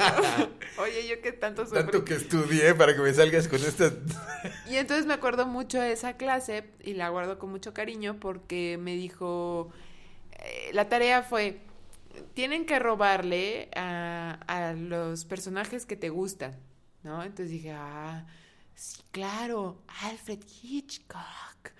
Oye, 0.78 1.06
yo 1.06 1.20
que 1.20 1.32
tanto 1.32 1.64
sufrí. 1.64 1.82
Tanto 1.82 2.04
que 2.04 2.14
estudié 2.14 2.74
para 2.74 2.94
que 2.94 3.02
me 3.02 3.12
salgas 3.12 3.46
con 3.46 3.60
esta... 3.62 3.92
y 4.70 4.76
entonces 4.76 5.04
me 5.04 5.14
acuerdo 5.14 5.46
mucho 5.46 5.78
de 5.80 5.92
esa 5.92 6.16
clase 6.16 6.64
y 6.82 6.94
la 6.94 7.10
guardo 7.10 7.38
con 7.38 7.50
mucho 7.50 7.74
cariño 7.74 8.18
porque 8.18 8.78
me 8.80 8.94
dijo, 8.94 9.70
eh, 10.38 10.70
la 10.72 10.88
tarea 10.88 11.22
fue, 11.22 11.60
tienen 12.32 12.64
que 12.64 12.78
robarle 12.78 13.68
a, 13.76 14.38
a 14.46 14.72
los 14.72 15.26
personajes 15.26 15.84
que 15.84 15.96
te 15.96 16.08
gustan. 16.08 16.58
¿no? 17.02 17.22
Entonces 17.22 17.50
dije, 17.50 17.72
ah, 17.72 18.26
sí, 18.74 19.02
claro, 19.10 19.82
Alfred 20.02 20.40
Hitchcock, 20.62 21.72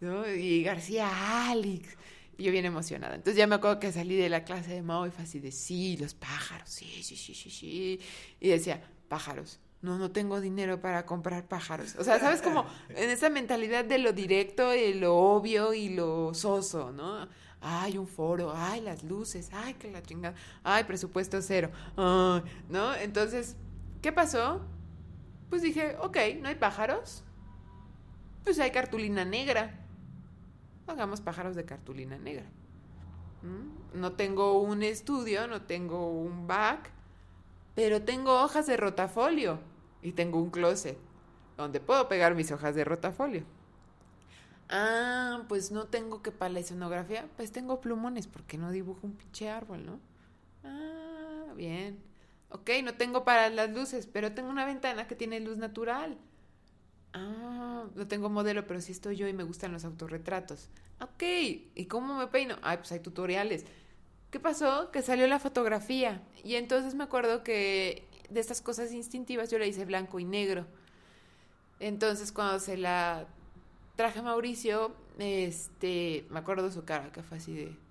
¿no? 0.00 0.28
Y 0.28 0.62
García 0.62 1.50
Alex. 1.50 1.96
Y 2.36 2.44
yo 2.44 2.52
bien 2.52 2.64
emocionada. 2.64 3.14
Entonces 3.14 3.36
ya 3.36 3.46
me 3.46 3.54
acuerdo 3.54 3.78
que 3.78 3.92
salí 3.92 4.16
de 4.16 4.28
la 4.28 4.44
clase 4.44 4.72
de 4.72 4.82
Mao 4.82 5.06
y 5.06 5.10
fue 5.10 5.24
así 5.24 5.40
de, 5.40 5.52
sí, 5.52 5.96
los 5.96 6.14
pájaros, 6.14 6.68
sí, 6.68 7.02
sí, 7.02 7.16
sí, 7.16 7.34
sí, 7.34 7.50
sí. 7.50 8.00
Y 8.40 8.48
decía, 8.48 8.82
pájaros. 9.08 9.60
No, 9.82 9.98
no 9.98 10.10
tengo 10.10 10.40
dinero 10.40 10.80
para 10.80 11.04
comprar 11.04 11.46
pájaros. 11.46 11.94
O 11.98 12.04
sea, 12.04 12.18
¿sabes? 12.18 12.40
Como 12.40 12.64
en 12.88 13.10
esa 13.10 13.28
mentalidad 13.28 13.84
de 13.84 13.98
lo 13.98 14.12
directo 14.12 14.74
y 14.74 14.94
lo 14.94 15.14
obvio 15.14 15.74
y 15.74 15.90
lo 15.90 16.32
soso, 16.32 16.90
¿no? 16.90 17.28
Ay, 17.60 17.98
un 17.98 18.06
foro, 18.06 18.52
ay, 18.56 18.80
las 18.80 19.04
luces, 19.04 19.50
ay, 19.52 19.74
que 19.74 19.90
la 19.90 20.02
chingada, 20.02 20.34
ay, 20.62 20.84
presupuesto 20.84 21.40
cero, 21.42 21.70
ay, 21.96 22.42
¿no? 22.68 22.94
Entonces, 22.94 23.56
¿qué 24.00 24.10
pasó? 24.10 24.62
Pues 25.50 25.62
dije, 25.62 25.96
ok, 26.00 26.16
no 26.40 26.48
hay 26.48 26.54
pájaros, 26.56 27.22
pues 28.42 28.58
hay 28.58 28.70
cartulina 28.70 29.24
negra. 29.24 29.83
Hagamos 30.86 31.20
pájaros 31.20 31.56
de 31.56 31.64
cartulina 31.64 32.18
negra. 32.18 32.46
¿Mm? 33.42 34.00
No 34.00 34.12
tengo 34.12 34.60
un 34.60 34.82
estudio, 34.82 35.46
no 35.46 35.62
tengo 35.62 36.10
un 36.10 36.46
back, 36.46 36.90
pero 37.74 38.02
tengo 38.02 38.42
hojas 38.42 38.66
de 38.66 38.76
rotafolio 38.76 39.58
y 40.02 40.12
tengo 40.12 40.40
un 40.40 40.50
closet 40.50 40.98
donde 41.56 41.80
puedo 41.80 42.08
pegar 42.08 42.34
mis 42.34 42.50
hojas 42.52 42.74
de 42.74 42.84
rotafolio. 42.84 43.44
Ah, 44.68 45.44
pues 45.48 45.70
no 45.70 45.86
tengo 45.86 46.22
que 46.22 46.32
para 46.32 46.52
la 46.52 46.60
escenografía, 46.60 47.28
pues 47.36 47.52
tengo 47.52 47.80
plumones, 47.80 48.26
porque 48.26 48.58
no 48.58 48.70
dibujo 48.70 49.00
un 49.02 49.12
pinche 49.12 49.50
árbol, 49.50 49.84
¿no? 49.84 50.00
Ah, 50.64 51.52
bien. 51.54 51.98
Ok, 52.50 52.70
no 52.82 52.94
tengo 52.94 53.24
para 53.24 53.50
las 53.50 53.70
luces, 53.70 54.06
pero 54.06 54.32
tengo 54.32 54.48
una 54.48 54.64
ventana 54.64 55.06
que 55.06 55.16
tiene 55.16 55.40
luz 55.40 55.58
natural. 55.58 56.16
Ah, 57.14 57.84
no 57.94 58.08
tengo 58.08 58.28
modelo, 58.28 58.66
pero 58.66 58.80
sí 58.80 58.92
estoy 58.92 59.16
yo 59.16 59.28
y 59.28 59.32
me 59.32 59.44
gustan 59.44 59.72
los 59.72 59.84
autorretratos. 59.84 60.68
Ok, 61.00 61.22
¿y 61.74 61.86
cómo 61.86 62.18
me 62.18 62.26
peino? 62.26 62.56
Ay, 62.62 62.78
pues 62.78 62.90
hay 62.92 63.00
tutoriales. 63.00 63.64
¿Qué 64.30 64.40
pasó? 64.40 64.90
Que 64.90 65.00
salió 65.00 65.26
la 65.28 65.38
fotografía. 65.38 66.22
Y 66.42 66.56
entonces 66.56 66.94
me 66.94 67.04
acuerdo 67.04 67.44
que 67.44 68.04
de 68.30 68.40
estas 68.40 68.60
cosas 68.60 68.92
instintivas 68.92 69.50
yo 69.50 69.58
la 69.58 69.66
hice 69.66 69.84
blanco 69.84 70.18
y 70.18 70.24
negro. 70.24 70.66
Entonces 71.78 72.32
cuando 72.32 72.58
se 72.58 72.76
la 72.76 73.26
traje 73.96 74.18
a 74.18 74.22
Mauricio, 74.22 74.92
este, 75.18 76.26
me 76.30 76.40
acuerdo 76.40 76.70
su 76.72 76.84
cara, 76.84 77.12
que 77.12 77.22
fue 77.22 77.38
así 77.38 77.54
de... 77.54 77.83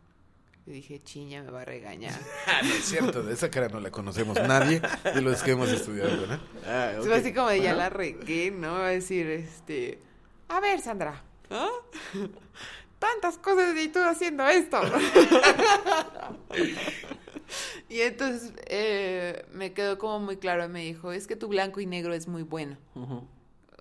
Le 0.66 0.74
dije, 0.74 1.02
chiña, 1.04 1.44
me 1.44 1.52
va 1.52 1.62
a 1.62 1.66
regañar. 1.66 2.18
Ah, 2.48 2.62
no 2.64 2.74
es 2.74 2.86
cierto, 2.86 3.24
de 3.24 3.34
esa 3.34 3.50
cara 3.50 3.68
no 3.68 3.80
la 3.80 3.92
conocemos 3.92 4.36
nadie 4.36 4.82
de 5.04 5.22
los 5.22 5.44
que 5.44 5.52
hemos 5.52 5.70
estudiado, 5.70 6.22
¿verdad? 6.22 6.40
Ah, 6.66 6.94
ok. 6.98 7.06
Fue 7.06 7.16
así 7.16 7.34
como 7.34 7.50
de 7.50 7.62
ya 7.62 7.74
la 7.74 7.90
regué, 7.90 8.52
¿no? 8.52 8.74
Va 8.74 8.88
a 8.88 8.92
decir, 8.92 9.28
este... 9.28 10.00
A 10.48 10.60
ver, 10.60 10.80
Sandra, 10.82 11.22
¿ah? 11.50 11.70
Tantas 13.00 13.38
cosas 13.38 13.76
y 13.78 13.90
tú 13.90 14.00
haciendo 14.00 14.48
esto. 14.48 14.82
y 17.90 18.00
entonces 18.02 18.54
eh, 18.68 19.46
me 19.52 19.74
quedó 19.74 19.98
como 19.98 20.20
muy 20.20 20.38
claro, 20.38 20.70
me 20.70 20.82
dijo, 20.82 21.12
es 21.12 21.28
que 21.28 21.36
tu 21.36 21.48
blanco 21.50 21.82
y 21.82 21.86
negro 21.86 22.14
es 22.14 22.28
muy 22.28 22.44
bueno. 22.44 22.78
Ujú. 22.96 23.28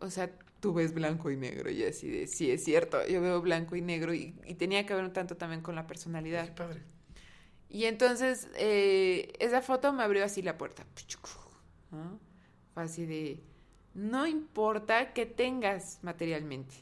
O 0.01 0.11
sea, 0.11 0.30
tú 0.63 0.73
ves 0.73 0.95
blanco 0.95 1.31
y 1.31 1.37
negro 1.37 1.71
y 1.71 1.83
así 1.85 2.09
de, 2.09 2.27
sí, 2.29 2.51
es 2.51 2.65
cierto, 2.65 3.05
yo 3.09 3.21
veo 3.21 3.43
blanco 3.43 3.75
y 3.77 3.83
negro 3.83 4.15
y, 4.15 4.35
y 4.47 4.55
tenía 4.55 4.87
que 4.87 4.95
ver 4.95 5.05
un 5.05 5.13
tanto 5.13 5.37
también 5.37 5.61
con 5.61 5.75
la 5.75 5.89
personalidad. 5.89 6.47
Qué 6.47 6.53
padre. 6.53 6.81
Y 7.69 7.87
entonces 7.87 8.49
eh, 8.57 9.33
esa 9.41 9.61
foto 9.61 9.93
me 9.93 10.05
abrió 10.05 10.25
así 10.25 10.41
la 10.43 10.57
puerta. 10.59 10.85
¿no? 11.91 12.21
Fue 12.75 12.83
así 12.85 13.07
de, 13.07 13.43
no 13.95 14.27
importa 14.27 15.13
que 15.13 15.27
tengas 15.27 15.99
materialmente, 16.03 16.75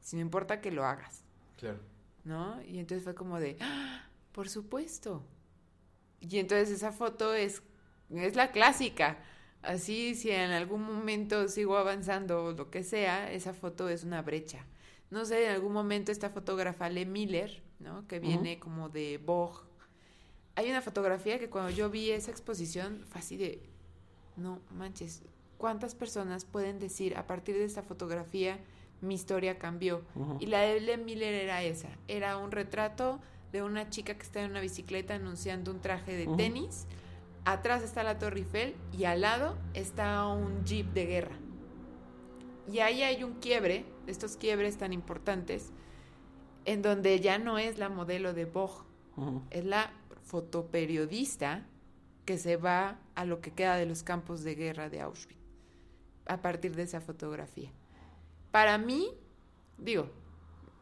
sino 0.00 0.22
importa 0.22 0.60
que 0.60 0.70
lo 0.70 0.84
hagas, 0.86 1.24
Claro. 1.56 1.80
¿no? 2.24 2.62
Y 2.62 2.78
entonces 2.78 3.04
fue 3.04 3.14
como 3.16 3.40
de, 3.40 3.56
¡Ah! 3.60 4.04
por 4.32 4.48
supuesto. 4.48 5.24
Y 6.20 6.38
entonces 6.38 6.70
esa 6.70 6.92
foto 6.92 7.34
es, 7.34 7.62
es 8.10 8.36
la 8.36 8.50
clásica. 8.52 9.18
Así, 9.62 10.14
si 10.14 10.30
en 10.30 10.50
algún 10.50 10.82
momento 10.82 11.48
sigo 11.48 11.76
avanzando 11.76 12.44
o 12.44 12.52
lo 12.52 12.70
que 12.70 12.82
sea, 12.82 13.30
esa 13.32 13.52
foto 13.52 13.88
es 13.88 14.04
una 14.04 14.22
brecha. 14.22 14.64
No 15.10 15.24
sé, 15.24 15.46
en 15.46 15.52
algún 15.52 15.72
momento 15.72 16.12
esta 16.12 16.30
fotógrafa 16.30 16.88
Le 16.88 17.06
Miller, 17.06 17.62
¿no? 17.80 18.06
Que 18.06 18.20
viene 18.20 18.58
como 18.58 18.88
de 18.88 19.18
Vogue. 19.18 19.60
Hay 20.54 20.70
una 20.70 20.82
fotografía 20.82 21.38
que 21.38 21.48
cuando 21.48 21.70
yo 21.70 21.88
vi 21.90 22.10
esa 22.10 22.30
exposición 22.30 23.04
fue 23.08 23.20
así 23.20 23.36
de, 23.36 23.62
no 24.36 24.60
manches, 24.76 25.22
¿cuántas 25.56 25.94
personas 25.94 26.44
pueden 26.44 26.78
decir 26.78 27.16
a 27.16 27.26
partir 27.26 27.56
de 27.56 27.64
esta 27.64 27.82
fotografía 27.82 28.58
mi 29.00 29.14
historia 29.14 29.58
cambió? 29.58 30.02
Y 30.40 30.46
la 30.46 30.60
de 30.60 30.80
Le 30.80 30.98
Miller 30.98 31.34
era 31.34 31.62
esa, 31.62 31.88
era 32.06 32.36
un 32.36 32.50
retrato 32.50 33.20
de 33.52 33.62
una 33.62 33.88
chica 33.88 34.14
que 34.14 34.22
está 34.22 34.42
en 34.42 34.50
una 34.50 34.60
bicicleta 34.60 35.14
anunciando 35.14 35.70
un 35.70 35.80
traje 35.80 36.14
de 36.16 36.26
tenis. 36.36 36.86
Atrás 37.50 37.82
está 37.82 38.02
la 38.02 38.18
Torre 38.18 38.40
Eiffel 38.40 38.76
y 38.92 39.04
al 39.04 39.22
lado 39.22 39.56
está 39.72 40.26
un 40.26 40.66
jeep 40.66 40.92
de 40.92 41.06
guerra. 41.06 41.38
Y 42.70 42.80
ahí 42.80 43.02
hay 43.02 43.24
un 43.24 43.40
quiebre, 43.40 43.86
estos 44.06 44.36
quiebres 44.36 44.76
tan 44.76 44.92
importantes, 44.92 45.72
en 46.66 46.82
donde 46.82 47.20
ya 47.20 47.38
no 47.38 47.58
es 47.58 47.78
la 47.78 47.88
modelo 47.88 48.34
de 48.34 48.44
Vogue, 48.44 48.84
es 49.48 49.64
la 49.64 49.90
fotoperiodista 50.24 51.64
que 52.26 52.36
se 52.36 52.58
va 52.58 52.98
a 53.14 53.24
lo 53.24 53.40
que 53.40 53.54
queda 53.54 53.76
de 53.76 53.86
los 53.86 54.02
campos 54.02 54.44
de 54.44 54.54
guerra 54.54 54.90
de 54.90 55.00
Auschwitz 55.00 55.38
a 56.26 56.42
partir 56.42 56.76
de 56.76 56.82
esa 56.82 57.00
fotografía. 57.00 57.72
Para 58.50 58.76
mí, 58.76 59.08
digo, 59.78 60.10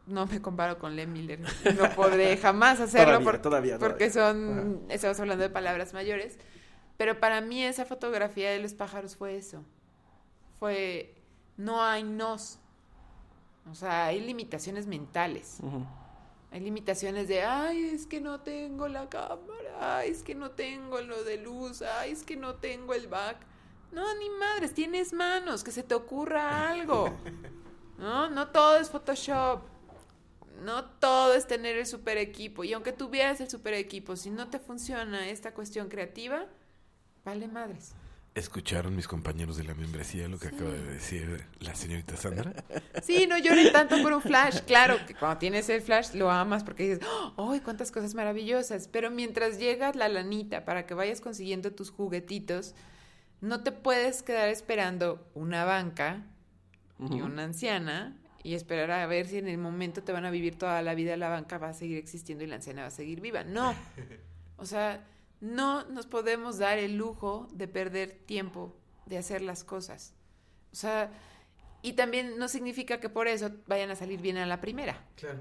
no 0.07 0.27
me 0.27 0.41
comparo 0.41 0.79
con 0.79 0.95
Len 0.97 1.13
Miller, 1.13 1.41
no 1.41 1.91
podré 1.95 2.37
jamás 2.43 2.81
hacerlo 2.81 3.15
Todavía, 3.19 3.25
por- 3.33 3.43
todavía, 3.43 3.79
porque 3.79 4.09
todavía. 4.11 4.53
son, 4.53 4.83
estamos 4.89 5.19
hablando 5.21 5.43
de 5.43 5.51
palabras 5.51 5.93
mayores, 5.95 6.39
pero 6.97 7.19
para 7.21 7.41
mí 7.41 7.63
esa 7.65 7.85
fotografía 7.85 8.51
de 8.51 8.59
los 8.61 8.75
pájaros 8.75 9.17
fue 9.17 9.37
eso, 9.37 9.65
fue, 10.59 11.15
no 11.57 11.83
hay 11.83 12.03
nos, 12.05 12.59
o 13.71 13.75
sea, 13.75 14.07
hay 14.07 14.21
limitaciones 14.21 14.87
mentales. 14.87 15.59
Hay 16.53 16.61
limitaciones 16.61 17.27
de, 17.29 17.43
ay, 17.43 17.85
es 17.93 18.07
que 18.07 18.21
no 18.21 18.41
tengo 18.41 18.87
la 18.89 19.09
cámara, 19.11 19.99
ay, 19.99 20.11
es 20.11 20.23
que 20.23 20.35
no 20.35 20.53
tengo 20.53 21.01
lo 21.01 21.23
de 21.25 21.39
luz, 21.39 21.83
ay, 21.83 22.13
es 22.13 22.23
que 22.23 22.37
no 22.37 22.55
tengo 22.55 22.95
el 22.95 23.09
back. 23.09 23.37
No, 23.93 24.15
ni 24.15 24.31
madres, 24.31 24.73
tienes 24.73 25.13
manos, 25.13 25.65
que 25.65 25.73
se 25.73 25.83
te 25.83 25.95
ocurra 25.95 26.71
algo. 26.71 27.13
No, 27.99 28.29
no 28.29 28.49
todo 28.49 28.77
es 28.77 28.91
Photoshop. 28.91 29.63
No 30.63 30.85
todo 30.85 31.35
es 31.35 31.47
tener 31.47 31.77
el 31.77 31.87
super 31.87 32.19
equipo. 32.19 32.65
Y 32.65 32.73
aunque 32.73 32.93
tuvieras 32.93 33.41
el 33.41 33.51
super 33.51 33.75
equipo, 33.75 34.17
si 34.17 34.31
no 34.31 34.49
te 34.49 34.59
funciona 34.59 35.29
esta 35.29 35.53
cuestión 35.53 35.89
creativa, 35.89 36.47
vale 37.25 37.49
madres. 37.49 37.95
¿Escucharon 38.37 38.95
mis 38.95 39.09
compañeros 39.09 39.57
de 39.57 39.65
la 39.65 39.75
membresía 39.75 40.29
lo 40.29 40.39
que 40.39 40.49
acaba 40.49 40.71
de 40.71 40.83
decir 40.83 41.43
la 41.61 41.75
señorita 41.75 42.19
Sandra? 42.19 42.53
Sí, 43.03 43.27
no 43.27 43.39
lloren 43.39 43.73
tanto 43.73 44.03
por 44.03 44.13
un 44.13 44.21
flash. 44.21 44.61
Claro 44.67 44.99
que 45.07 45.15
cuando 45.15 45.39
tienes 45.39 45.71
el 45.71 45.81
flash 45.81 46.13
lo 46.13 46.31
amas 46.31 46.63
porque 46.63 46.83
dices, 46.83 47.09
¡ay, 47.39 47.61
cuántas 47.61 47.91
cosas 47.91 48.15
maravillosas! 48.15 48.89
Pero 48.89 49.11
mientras 49.11 49.59
llega 49.59 49.91
la 49.95 50.11
lanita 50.11 50.67
para 50.67 50.85
que 50.85 50.93
vayas 50.93 51.23
consiguiendo 51.23 51.73
tus 51.73 51.91
juguetitos, 51.91 52.75
no 53.41 53.63
te 53.63 53.73
puedes 53.73 54.23
quedar 54.23 54.51
esperando 54.51 55.27
una 55.33 55.65
banca 55.65 56.27
y 57.11 57.23
una 57.23 57.45
anciana 57.45 58.19
y 58.47 58.55
esperar 58.55 58.93
a 58.93 59.05
ver 59.09 59.27
si 59.27 59.39
en 59.39 59.49
el 59.49 59.59
momento 59.59 60.05
te 60.05 60.13
van 60.13 60.25
a 60.25 60.31
vivir 60.31 60.57
toda 60.57 60.81
la 60.81 60.95
vida 60.95 61.17
la 61.17 61.29
banca 61.29 61.59
va 61.59 61.71
a 61.71 61.75
seguir 61.75 61.99
existiendo 61.99 62.45
y 62.45 62.47
la 62.47 62.55
anciana 62.55 62.83
va 62.83 62.89
a 62.89 62.93
seguir 62.93 63.21
viva. 63.21 63.43
No. 63.43 63.75
O 64.59 64.65
sea, 64.65 65.05
no 65.43 65.85
nos 65.91 66.07
podemos 66.07 66.57
dar 66.57 66.79
el 66.79 66.97
lujo 66.97 67.47
de 67.53 67.69
perder 67.69 68.21
tiempo 68.25 68.75
de 69.05 69.19
hacer 69.19 69.43
las 69.43 69.65
cosas. 69.65 70.15
O 70.73 70.77
sea, 70.77 71.11
y 71.83 71.93
también 71.93 72.39
no 72.39 72.49
significa 72.49 72.99
que 72.99 73.11
por 73.11 73.29
eso 73.29 73.51
vayan 73.67 73.91
a 73.91 73.97
salir 73.97 74.19
bien 74.23 74.39
a 74.39 74.47
la 74.47 74.63
primera. 74.63 75.05
Claro. 75.17 75.41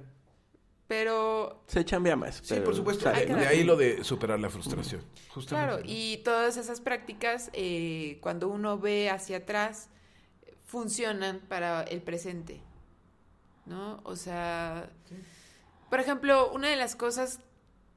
Pero 0.87 1.63
Se 1.67 1.85
chambea 1.85 2.17
más. 2.17 2.41
Sí, 2.43 2.55
por 2.55 2.75
supuesto. 2.75 3.05
sale, 3.05 3.25
De, 3.25 3.31
¿no? 3.31 3.39
de 3.39 3.47
ahí 3.47 3.63
lo 3.63 3.77
de 3.77 4.03
superar 4.03 4.37
la 4.37 4.49
frustración. 4.49 5.01
Justamente. 5.29 5.75
Claro, 5.75 5.81
y 5.85 6.17
todas 6.25 6.57
esas 6.57 6.81
prácticas, 6.81 7.51
eh, 7.53 8.17
cuando 8.19 8.49
uno 8.49 8.77
ve 8.77 9.09
hacia 9.09 9.37
atrás, 9.37 9.89
funcionan 10.65 11.39
para 11.47 11.83
el 11.83 12.01
presente, 12.01 12.61
¿no? 13.65 13.99
O 14.03 14.15
sea, 14.15 14.89
por 15.89 15.99
ejemplo, 15.99 16.51
una 16.51 16.67
de 16.69 16.75
las 16.75 16.95
cosas 16.95 17.39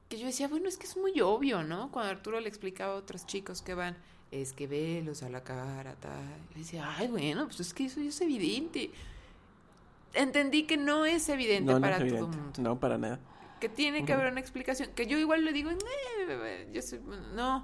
que 0.09 0.17
yo 0.19 0.25
decía, 0.25 0.47
bueno, 0.47 0.67
es 0.67 0.77
que 0.77 0.87
es 0.87 0.97
muy 0.97 1.19
obvio, 1.21 1.63
¿no? 1.63 1.91
Cuando 1.91 2.11
Arturo 2.11 2.39
le 2.39 2.49
explicaba 2.49 2.93
a 2.93 2.97
otros 2.97 3.25
chicos 3.25 3.61
que 3.61 3.73
van, 3.75 3.95
es 4.31 4.53
que 4.53 4.67
velos 4.67 5.23
a 5.23 5.29
la 5.29 5.43
cara, 5.43 5.95
tal. 5.99 6.37
Y 6.55 6.59
decía, 6.59 6.85
ay, 6.97 7.07
bueno, 7.07 7.45
pues 7.45 7.59
es 7.59 7.73
que 7.73 7.85
eso 7.85 7.99
ya 8.01 8.09
es 8.09 8.21
evidente. 8.21 8.91
Entendí 10.13 10.63
que 10.63 10.77
no 10.77 11.05
es 11.05 11.29
evidente 11.29 11.65
No, 11.71 11.79
no 11.79 11.81
para 11.81 11.97
es 11.97 12.11
todo 12.13 12.25
el 12.31 12.37
mundo 12.37 12.61
No, 12.61 12.79
para 12.79 12.97
nada. 12.97 13.19
que 13.59 13.69
tiene 13.69 14.05
que 14.05 14.13
haber 14.13 14.31
una 14.31 14.39
explicación. 14.39 14.89
Que 14.95 15.05
yo 15.05 15.17
igual 15.19 15.45
le 15.45 15.51
digo, 15.53 15.69
"Eh, 15.71 16.69
yo 16.73 16.81
soy- 16.81 17.01
no. 17.35 17.57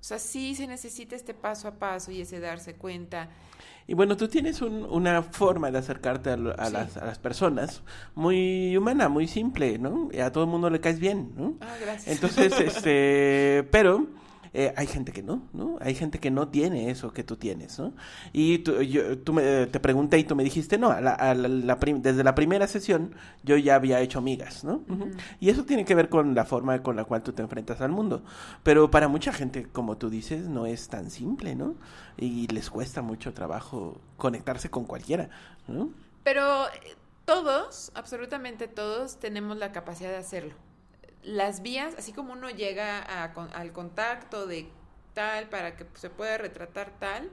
O 0.00 0.06
sea, 0.06 0.18
sí 0.18 0.54
se 0.54 0.66
necesita 0.66 1.14
este 1.16 1.34
paso 1.34 1.68
a 1.68 1.72
paso 1.72 2.10
y 2.10 2.20
ese 2.20 2.40
darse 2.40 2.74
cuenta. 2.74 3.28
Y 3.86 3.94
bueno, 3.94 4.16
tú 4.16 4.28
tienes 4.28 4.62
un- 4.62 4.84
una 4.84 5.22
forma 5.22 5.70
de 5.70 5.78
acercarte 5.78 6.30
a, 6.30 6.34
a 6.34 6.66
Sí. 6.66 6.72
las, 6.72 6.96
a 6.96 7.04
las 7.04 7.18
personas 7.18 7.82
muy 8.14 8.76
humana, 8.76 9.08
muy 9.10 9.28
simple, 9.28 9.78
¿no? 9.78 10.08
Y 10.12 10.20
a 10.20 10.32
todo 10.32 10.44
el 10.44 10.50
mundo 10.50 10.70
le 10.70 10.80
caes 10.80 10.98
bien, 11.00 11.32
¿no? 11.36 11.54
Ah, 11.60 11.74
gracias. 11.80 12.08
Entonces, 12.14 12.52
este, 12.60 13.68
pero 13.70 14.06
eh, 14.54 14.72
hay 14.76 14.86
gente 14.86 15.10
que 15.12 15.22
no, 15.22 15.42
¿no? 15.52 15.76
Hay 15.80 15.94
gente 15.96 16.20
que 16.20 16.30
no 16.30 16.48
tiene 16.48 16.88
eso 16.88 17.12
que 17.12 17.24
tú 17.24 17.36
tienes, 17.36 17.78
¿no? 17.78 17.92
Y 18.32 18.58
tú, 18.58 18.80
yo, 18.82 19.18
tú 19.18 19.32
me, 19.32 19.66
te 19.66 19.80
pregunté 19.80 20.18
y 20.18 20.24
tú 20.24 20.36
me 20.36 20.44
dijiste, 20.44 20.78
no, 20.78 20.90
a 20.90 21.00
la- 21.00 21.12
a 21.14 21.34
la- 21.34 21.48
la 21.48 21.80
prim- 21.80 22.00
desde 22.02 22.22
la 22.24 22.34
primera 22.36 22.66
sesión 22.68 23.14
yo 23.42 23.56
ya 23.56 23.74
había 23.74 24.00
hecho 24.00 24.20
migas, 24.22 24.62
¿no? 24.64 24.82
Y 25.40 25.50
eso 25.50 25.64
tiene 25.64 25.84
que 25.84 25.94
ver 25.94 26.08
con 26.08 26.34
la 26.34 26.44
forma 26.44 26.82
con 26.82 26.94
la 26.96 27.04
cual 27.04 27.22
tú 27.22 27.32
te 27.32 27.42
enfrentas 27.42 27.80
al 27.80 27.90
mundo. 27.90 28.22
Pero 28.62 28.90
para 28.90 29.08
mucha 29.08 29.32
gente, 29.32 29.66
como 29.72 29.96
tú 29.98 30.08
dices, 30.08 30.48
no 30.48 30.66
es 30.66 30.88
tan 30.88 31.10
simple, 31.10 31.54
¿no? 31.56 31.74
Y 32.16 32.46
les 32.46 32.70
cuesta 32.70 33.02
mucho 33.02 33.34
trabajo 33.34 34.00
conectarse 34.16 34.70
con 34.70 34.84
cualquiera, 34.84 35.30
¿no? 35.66 35.90
Pero 36.22 36.66
eh, 36.68 36.94
todos, 37.24 37.90
absolutamente 37.94 38.68
todos, 38.68 39.18
tenemos 39.18 39.56
la 39.56 39.72
capacidad 39.72 40.10
de 40.10 40.16
hacerlo. 40.18 40.54
Las 41.24 41.62
vías, 41.62 41.94
así 41.98 42.12
como 42.12 42.32
uno 42.34 42.50
llega 42.50 43.22
a 43.24 43.32
con- 43.32 43.52
al 43.54 43.72
contacto 43.72 44.46
de 44.46 44.68
tal 45.14 45.48
para 45.48 45.76
que 45.76 45.86
se 45.94 46.10
pueda 46.10 46.36
retratar 46.38 46.92
tal, 46.98 47.30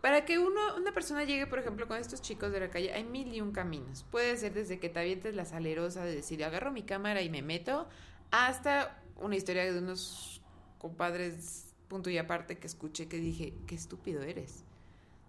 para 0.00 0.24
que 0.24 0.38
uno, 0.38 0.60
una 0.76 0.92
persona 0.92 1.24
llegue, 1.24 1.46
por 1.46 1.58
ejemplo, 1.58 1.88
con 1.88 1.96
estos 1.98 2.22
chicos 2.22 2.52
de 2.52 2.60
la 2.60 2.70
calle, 2.70 2.92
hay 2.92 3.02
mil 3.02 3.34
y 3.34 3.40
un 3.40 3.50
caminos. 3.52 4.04
Puede 4.10 4.36
ser 4.36 4.52
desde 4.54 4.78
que 4.78 4.88
te 4.88 5.00
avientes 5.00 5.34
la 5.34 5.44
salerosa 5.44 6.04
de 6.04 6.14
decir, 6.14 6.44
agarro 6.44 6.70
mi 6.70 6.82
cámara 6.84 7.22
y 7.22 7.30
me 7.30 7.42
meto, 7.42 7.88
hasta 8.30 9.02
una 9.16 9.34
historia 9.36 9.64
de 9.64 9.76
unos 9.78 10.42
compadres, 10.78 11.74
punto 11.88 12.08
y 12.10 12.18
aparte, 12.18 12.58
que 12.58 12.66
escuché 12.68 13.08
que 13.08 13.16
dije, 13.16 13.54
qué 13.66 13.74
estúpido 13.74 14.22
eres. 14.22 14.62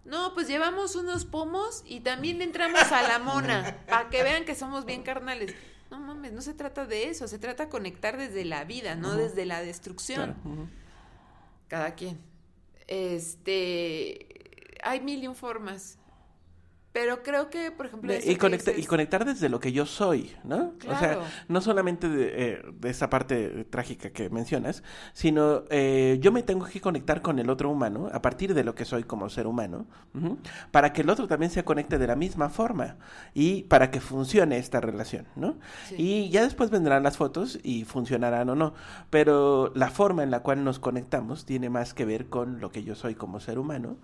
No, 0.04 0.32
pues 0.34 0.46
llevamos 0.46 0.94
unos 0.94 1.24
pomos 1.24 1.82
y 1.84 2.00
también 2.00 2.38
le 2.38 2.44
entramos 2.44 2.80
a 2.92 3.02
la 3.02 3.18
mona, 3.18 3.78
para 3.88 4.08
que 4.10 4.22
vean 4.22 4.44
que 4.44 4.54
somos 4.54 4.84
bien 4.84 5.02
carnales. 5.02 5.54
No 5.90 5.98
mames, 6.00 6.32
no 6.32 6.42
se 6.42 6.54
trata 6.54 6.86
de 6.86 7.08
eso, 7.08 7.28
se 7.28 7.38
trata 7.38 7.64
de 7.64 7.70
conectar 7.70 8.16
desde 8.16 8.44
la 8.44 8.64
vida, 8.64 8.94
no 8.94 9.14
desde 9.14 9.46
la 9.46 9.62
destrucción. 9.62 10.34
Claro. 10.42 10.68
Cada 11.68 11.94
quien. 11.94 12.18
Este, 12.86 14.76
hay 14.82 15.00
mil 15.00 15.22
y 15.22 15.28
un 15.28 15.34
formas. 15.34 15.98
Pero 17.00 17.22
creo 17.22 17.48
que, 17.48 17.70
por 17.70 17.86
ejemplo, 17.86 18.12
y, 18.12 18.34
conectar 18.86 19.24
desde 19.24 19.48
lo 19.48 19.60
que 19.60 19.70
yo 19.70 19.86
soy, 19.86 20.32
¿no? 20.42 20.72
O 20.84 20.98
sea, 20.98 20.98
Claro. 20.98 21.22
no 21.46 21.60
solamente 21.60 22.08
de, 22.08 22.30
eh, 22.34 22.62
de 22.76 22.90
esa 22.90 23.08
parte 23.08 23.64
trágica 23.70 24.10
que 24.10 24.28
mencionas, 24.30 24.82
sino 25.12 25.62
eh, 25.70 26.18
yo 26.20 26.32
me 26.32 26.42
tengo 26.42 26.66
que 26.66 26.80
conectar 26.80 27.22
con 27.22 27.38
el 27.38 27.50
otro 27.50 27.70
humano 27.70 28.10
a 28.12 28.20
partir 28.20 28.52
de 28.52 28.64
lo 28.64 28.74
que 28.74 28.84
soy 28.84 29.04
como 29.04 29.30
ser 29.30 29.46
humano, 29.46 29.86
para 30.72 30.92
que 30.92 31.02
el 31.02 31.10
otro 31.10 31.28
también 31.28 31.52
se 31.52 31.62
conecte 31.62 31.98
de 31.98 32.06
la 32.08 32.16
misma 32.16 32.48
forma 32.48 32.96
y 33.32 33.62
para 33.62 33.92
que 33.92 34.00
funcione 34.00 34.58
esta 34.58 34.80
relación, 34.80 35.28
¿no? 35.36 35.56
Sí. 35.88 35.94
Y 35.98 36.30
ya 36.30 36.42
después 36.42 36.68
vendrán 36.70 37.04
las 37.04 37.16
fotos 37.16 37.60
y 37.62 37.84
funcionarán 37.84 38.50
o 38.50 38.56
no, 38.56 38.74
pero 39.08 39.70
la 39.76 39.90
forma 39.90 40.24
en 40.24 40.32
la 40.32 40.40
cual 40.40 40.64
nos 40.64 40.80
conectamos 40.80 41.44
tiene 41.44 41.70
más 41.70 41.94
que 41.94 42.04
ver 42.04 42.26
con 42.26 42.58
lo 42.58 42.72
que 42.72 42.82
yo 42.82 42.96
soy 42.96 43.14
como 43.14 43.38
ser 43.38 43.60
humano 43.60 43.98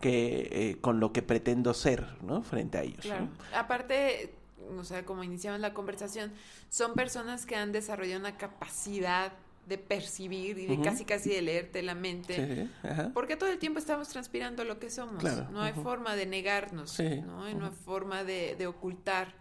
que 0.00 0.48
eh, 0.50 0.76
con 0.80 0.98
lo 1.00 1.12
que 1.12 1.22
pretendo 1.22 1.74
ser, 1.74 2.06
¿no? 2.22 2.42
Frente 2.42 2.78
a 2.78 2.82
ellos. 2.82 3.00
Claro. 3.00 3.26
¿no? 3.26 3.58
Aparte, 3.58 4.32
o 4.78 4.84
sea, 4.84 5.04
como 5.04 5.22
iniciamos 5.24 5.60
la 5.60 5.74
conversación, 5.74 6.32
son 6.68 6.94
personas 6.94 7.46
que 7.46 7.56
han 7.56 7.72
desarrollado 7.72 8.20
una 8.20 8.36
capacidad 8.36 9.32
de 9.66 9.78
percibir 9.78 10.58
y 10.58 10.66
de 10.66 10.80
casi 10.80 11.04
casi 11.04 11.30
de 11.30 11.42
leerte 11.42 11.82
la 11.82 11.94
mente. 11.94 12.34
Sí, 12.34 12.54
sí, 12.62 12.88
ajá. 12.88 13.10
Porque 13.14 13.36
todo 13.36 13.50
el 13.50 13.58
tiempo 13.58 13.78
estamos 13.78 14.08
transpirando 14.08 14.64
lo 14.64 14.80
que 14.80 14.90
somos. 14.90 15.20
Claro, 15.20 15.48
No 15.50 15.60
hay 15.62 15.74
forma 15.74 16.16
de 16.16 16.26
negarnos, 16.26 16.90
Sí, 16.90 17.20
¿no? 17.20 17.48
Y 17.48 17.54
no 17.54 17.66
hay 17.66 17.72
forma 17.72 18.24
de, 18.24 18.56
de 18.56 18.66
ocultar. 18.66 19.34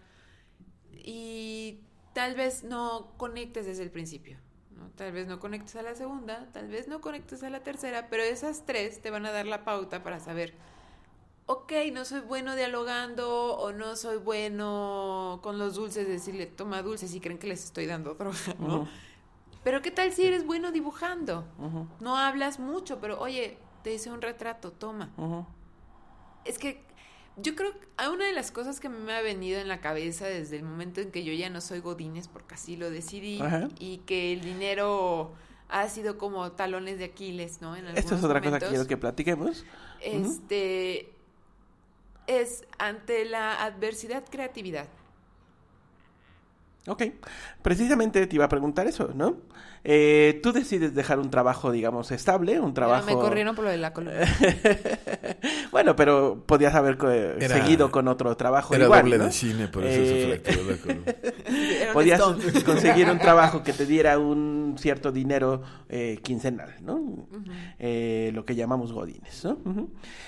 Y 0.94 1.80
tal 2.14 2.36
vez 2.36 2.64
no 2.64 3.14
conectes 3.18 3.66
desde 3.66 3.82
el 3.82 3.92
principio. 3.92 4.38
Tal 5.00 5.14
vez 5.14 5.28
no 5.28 5.40
conectes 5.40 5.78
a 5.78 5.82
la 5.82 5.96
segunda, 5.96 6.50
tal 6.52 6.68
vez 6.68 6.90
no 6.90 7.00
conectes 7.00 7.42
a 7.44 7.50
la 7.50 7.62
tercera, 7.62 8.10
pero 8.10 8.22
esas 8.22 8.66
tres 8.66 9.02
te 9.02 9.10
van 9.12 9.26
a 9.26 9.32
dar 9.32 9.46
la 9.46 9.64
pauta 9.64 10.04
para 10.04 10.20
saber, 10.20 10.54
ok, 11.46 11.72
no 11.94 12.04
soy 12.04 12.20
bueno 12.20 12.54
dialogando 12.58 13.56
o 13.56 13.72
no 13.72 13.96
soy 13.96 14.18
bueno 14.18 15.40
con 15.42 15.58
los 15.58 15.76
dulces, 15.76 16.06
decirle, 16.06 16.48
toma 16.48 16.82
dulces 16.82 17.16
y 17.16 17.22
creen 17.22 17.38
que 17.38 17.48
les 17.48 17.64
estoy 17.64 17.86
dando 17.86 18.16
droga, 18.16 18.38
¿no? 18.60 18.90
Pero 19.64 19.82
¿qué 19.82 19.90
tal 19.90 20.12
si 20.12 20.26
eres 20.26 20.46
bueno 20.46 20.74
dibujando? 20.74 21.46
No 22.02 22.18
hablas 22.18 22.60
mucho, 22.60 23.00
pero 23.00 23.22
oye, 23.22 23.58
te 23.84 23.94
hice 23.94 24.12
un 24.12 24.22
retrato, 24.22 24.74
toma. 24.74 25.12
Es 26.44 26.60
que 26.60 26.84
yo 27.42 27.56
creo 27.56 27.72
que 27.74 27.88
una 28.10 28.26
de 28.26 28.34
las 28.34 28.52
cosas 28.52 28.80
que 28.80 28.90
me 28.90 29.14
ha 29.14 29.22
venido 29.22 29.60
en 29.60 29.68
la 29.68 29.82
cabeza 29.82 30.26
desde 30.26 30.58
el 30.58 30.64
momento 30.64 31.02
en 31.02 31.12
que 31.12 31.24
yo 31.24 31.34
ya 31.34 31.50
no 31.50 31.62
soy 31.62 31.80
Godines, 31.80 32.28
porque 32.28 32.56
así 32.56 32.78
lo 32.78 32.90
decidí, 32.90 33.42
Ajá. 33.42 33.68
y 33.80 33.98
que 34.00 34.34
el 34.34 34.42
dinero 34.42 35.34
ha 35.70 35.88
sido 35.88 36.18
como 36.18 36.52
talones 36.54 36.98
de 36.98 37.06
Aquiles, 37.06 37.62
¿no? 37.62 37.76
En 37.76 37.88
Esta 37.88 38.16
es 38.16 38.24
otra 38.24 38.42
cosa 38.42 38.60
que 38.60 38.68
quiero 38.68 38.88
que 38.88 38.98
platiquemos. 38.98 39.66
Este 40.02 41.14
es 42.28 42.64
ante 42.78 43.26
la 43.26 43.64
adversidad 43.64 44.24
creatividad. 44.30 44.88
Ok, 46.88 47.04
precisamente 47.62 48.26
te 48.26 48.36
iba 48.36 48.46
a 48.46 48.50
preguntar 48.50 48.88
eso, 48.88 49.12
¿no? 49.14 49.38
Eh, 49.84 50.40
tú 50.42 50.52
decides 50.52 50.96
dejar 50.96 51.20
un 51.20 51.30
trabajo, 51.30 51.72
digamos, 51.72 52.12
estable, 52.12 52.60
un 52.60 52.74
trabajo... 52.74 53.06
Me 53.06 53.14
corrieron 53.14 53.56
por 53.56 53.66
lo 53.66 53.72
de 53.72 53.78
la 53.78 53.94
columna. 53.94 54.22
bueno, 55.80 55.96
pero 55.96 56.44
podías 56.46 56.76
haber 56.76 56.98
eh, 57.08 57.38
Era- 57.40 57.56
seguido 57.62 57.90
con 57.92 58.08
otro 58.08 58.36
trabajo 58.36 58.74
Era 58.76 58.86
igual, 58.86 59.02
doble 59.04 59.18
¿no? 59.18 59.24
de 59.26 59.32
cine, 59.32 59.68
por 59.68 59.86
eso 59.86 60.02
Eh, 60.02 60.40
se 60.42 60.42
fracturó 60.52 60.72
la 60.72 60.78
columna. 60.78 61.94
Podías 61.94 62.22
conseguir 62.66 63.10
un 63.10 63.18
trabajo 63.20 63.64
que 63.64 63.74
te 63.74 63.86
diera 63.86 64.20
un 64.20 64.76
cierto 64.78 65.12
dinero 65.12 65.62
eh, 65.90 66.20
quincenal, 66.22 66.76
¿no? 66.82 67.28
Eh, 67.80 68.32
lo 68.34 68.46
que 68.46 68.56
llamamos 68.56 68.92
godines, 68.94 69.44
¿no? 69.46 69.58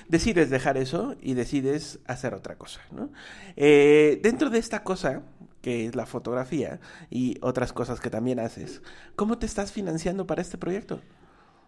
Decides 0.08 0.50
dejar 0.50 0.78
eso 0.78 1.16
y 1.22 1.34
decides 1.34 2.00
hacer 2.08 2.34
otra 2.34 2.56
cosa, 2.58 2.82
¿no? 2.92 3.10
Eh, 3.56 4.20
dentro 4.24 4.50
de 4.50 4.60
esta 4.60 4.84
cosa, 4.84 5.22
que 5.62 5.86
es 5.86 5.96
la 5.96 6.06
fotografía 6.06 6.80
y 7.10 7.38
otras 7.42 7.74
cosas 7.74 8.00
que 8.00 8.10
también 8.10 8.40
haces, 8.40 8.82
¿cómo 9.16 9.38
te 9.38 9.46
estás 9.46 9.72
financiando 9.72 10.26
para 10.26 10.42
este 10.42 10.58
proyecto? 10.58 11.02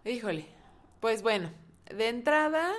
Híjole. 0.06 0.46
Pues 1.00 1.22
bueno, 1.22 1.50
de 1.96 2.08
entrada... 2.10 2.72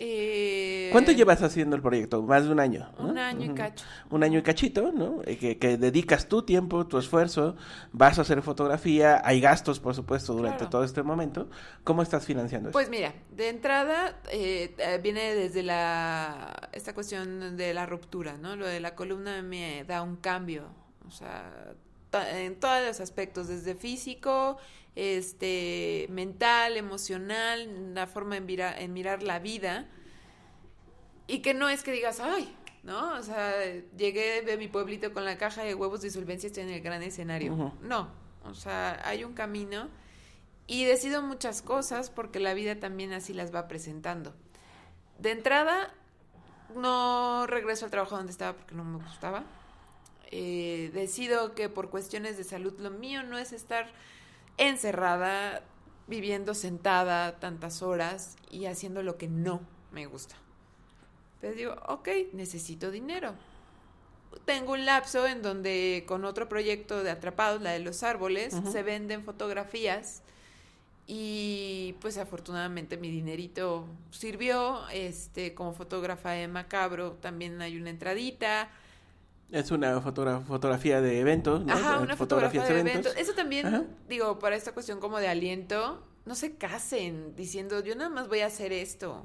eh, 0.00 0.88
¿Cuánto 0.92 1.10
llevas 1.12 1.42
haciendo 1.42 1.74
el 1.74 1.82
proyecto? 1.82 2.22
Más 2.22 2.44
de 2.44 2.52
un 2.52 2.60
año. 2.60 2.88
¿no? 2.98 3.08
Un 3.08 3.18
año 3.18 3.50
y 3.50 3.54
cacho. 3.54 3.84
Un 4.10 4.22
año 4.22 4.38
y 4.38 4.42
cachito, 4.42 4.92
¿no? 4.92 5.22
Eh, 5.24 5.36
que, 5.38 5.58
que 5.58 5.76
dedicas 5.76 6.28
tu 6.28 6.42
tiempo, 6.42 6.86
tu 6.86 6.98
esfuerzo, 6.98 7.56
vas 7.92 8.18
a 8.18 8.22
hacer 8.22 8.40
fotografía, 8.42 9.20
hay 9.24 9.40
gastos, 9.40 9.80
por 9.80 9.94
supuesto, 9.94 10.32
durante 10.34 10.58
Claro. 10.58 10.70
todo 10.70 10.84
este 10.84 11.02
momento. 11.02 11.48
¿Cómo 11.84 12.02
estás 12.02 12.24
financiando 12.24 12.70
Pues 12.70 12.88
mira, 12.90 13.12
de 13.36 13.48
entrada 13.48 14.20
eh, 14.30 14.74
eh, 14.78 15.00
viene 15.02 15.34
desde 15.34 15.62
la 15.64 16.68
esta 16.72 16.94
cuestión 16.94 17.56
de 17.56 17.74
la 17.74 17.84
ruptura, 17.86 18.36
¿no? 18.38 18.54
Lo 18.56 18.66
de 18.66 18.78
la 18.80 18.94
columna 18.94 19.42
me 19.42 19.84
da 19.84 20.02
un 20.02 20.16
cambio, 20.16 20.64
o 21.06 21.10
sea, 21.10 21.74
en 22.12 22.58
todos 22.58 22.86
los 22.86 23.00
aspectos, 23.00 23.48
desde 23.48 23.74
físico, 23.74 24.58
este, 24.94 26.06
mental, 26.10 26.76
emocional, 26.76 27.94
la 27.94 28.06
forma 28.06 28.36
en, 28.36 28.46
vira- 28.46 28.78
en 28.78 28.92
mirar 28.92 29.22
la 29.22 29.38
vida 29.38 29.86
y 31.26 31.40
que 31.40 31.54
no 31.54 31.68
es 31.68 31.82
que 31.82 31.92
digas, 31.92 32.20
ay, 32.20 32.54
¿no? 32.82 33.12
O 33.18 33.22
sea, 33.22 33.52
llegué 33.96 34.42
de 34.42 34.56
mi 34.56 34.68
pueblito 34.68 35.12
con 35.12 35.24
la 35.24 35.36
caja 35.36 35.62
de 35.62 35.74
huevos 35.74 36.00
de 36.00 36.10
solvencia, 36.10 36.46
estoy 36.46 36.62
en 36.64 36.70
el 36.70 36.80
gran 36.80 37.02
escenario. 37.02 37.74
No, 37.82 38.10
o 38.44 38.54
sea, 38.54 39.00
hay 39.04 39.24
un 39.24 39.34
camino 39.34 39.88
y 40.66 40.84
decido 40.84 41.22
muchas 41.22 41.62
cosas 41.62 42.10
porque 42.10 42.40
la 42.40 42.54
vida 42.54 42.78
también 42.80 43.12
así 43.12 43.34
las 43.34 43.54
va 43.54 43.68
presentando. 43.68 44.34
De 45.18 45.30
entrada, 45.32 45.92
no 46.74 47.46
regreso 47.46 47.84
al 47.84 47.90
trabajo 47.90 48.16
donde 48.16 48.32
estaba 48.32 48.54
porque 48.56 48.74
no 48.74 48.84
me 48.84 48.98
gustaba. 49.04 49.44
Eh, 50.30 50.90
decido 50.92 51.54
que 51.54 51.68
por 51.68 51.88
cuestiones 51.88 52.36
de 52.36 52.44
salud 52.44 52.78
lo 52.78 52.90
mío 52.90 53.22
no 53.22 53.38
es 53.38 53.52
estar 53.52 53.90
encerrada, 54.58 55.62
viviendo 56.06 56.54
sentada 56.54 57.38
tantas 57.38 57.82
horas 57.82 58.36
y 58.50 58.66
haciendo 58.66 59.02
lo 59.02 59.16
que 59.16 59.28
no 59.28 59.60
me 59.90 60.06
gusta. 60.06 60.36
Entonces 61.36 61.56
digo, 61.56 61.76
ok, 61.86 62.08
necesito 62.32 62.90
dinero. 62.90 63.34
Tengo 64.44 64.72
un 64.72 64.84
lapso 64.84 65.26
en 65.26 65.40
donde 65.40 66.04
con 66.06 66.24
otro 66.24 66.48
proyecto 66.48 67.02
de 67.02 67.10
Atrapados, 67.10 67.62
la 67.62 67.70
de 67.70 67.78
los 67.78 68.02
árboles, 68.02 68.54
se 68.70 68.82
venden 68.82 69.24
fotografías 69.24 70.22
y 71.06 71.94
pues 72.00 72.18
afortunadamente 72.18 72.98
mi 72.98 73.10
dinerito 73.10 73.86
sirvió. 74.10 74.86
Este, 74.90 75.54
como 75.54 75.72
fotógrafa 75.72 76.32
de 76.32 76.48
Macabro 76.48 77.12
también 77.12 77.62
hay 77.62 77.78
una 77.78 77.88
entradita. 77.88 78.68
Es 79.50 79.70
una 79.70 80.00
fotogra- 80.00 80.42
fotografía 80.44 81.00
de 81.00 81.20
eventos, 81.20 81.64
¿no? 81.64 81.72
Ajá, 81.72 81.96
Eh, 81.96 82.02
una 82.02 82.16
fotografía 82.16 82.64
de 82.64 82.80
eventos. 82.80 83.14
Eso 83.16 83.32
también, 83.32 83.66
Ajá. 83.66 83.84
digo, 84.08 84.38
para 84.38 84.56
esta 84.56 84.72
cuestión 84.72 85.00
como 85.00 85.18
de 85.18 85.28
aliento, 85.28 86.04
no 86.26 86.34
se 86.34 86.56
casen 86.56 87.34
diciendo, 87.34 87.82
yo 87.82 87.94
nada 87.96 88.10
más 88.10 88.28
voy 88.28 88.40
a 88.40 88.46
hacer 88.46 88.72
esto. 88.72 89.24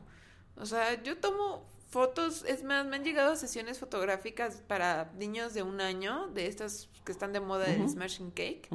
O 0.55 0.65
sea, 0.65 1.01
yo 1.03 1.17
tomo 1.17 1.65
fotos, 1.89 2.45
es 2.47 2.63
más, 2.63 2.85
me 2.85 2.95
han 2.95 3.03
llegado 3.03 3.35
sesiones 3.35 3.79
fotográficas 3.79 4.63
para 4.67 5.11
niños 5.17 5.53
de 5.53 5.61
un 5.63 5.81
año, 5.81 6.27
de 6.33 6.47
estas 6.47 6.89
que 7.03 7.11
están 7.11 7.33
de 7.33 7.39
moda 7.41 7.65
del 7.65 7.87
Smashing 7.89 8.31
Cake. 8.31 8.69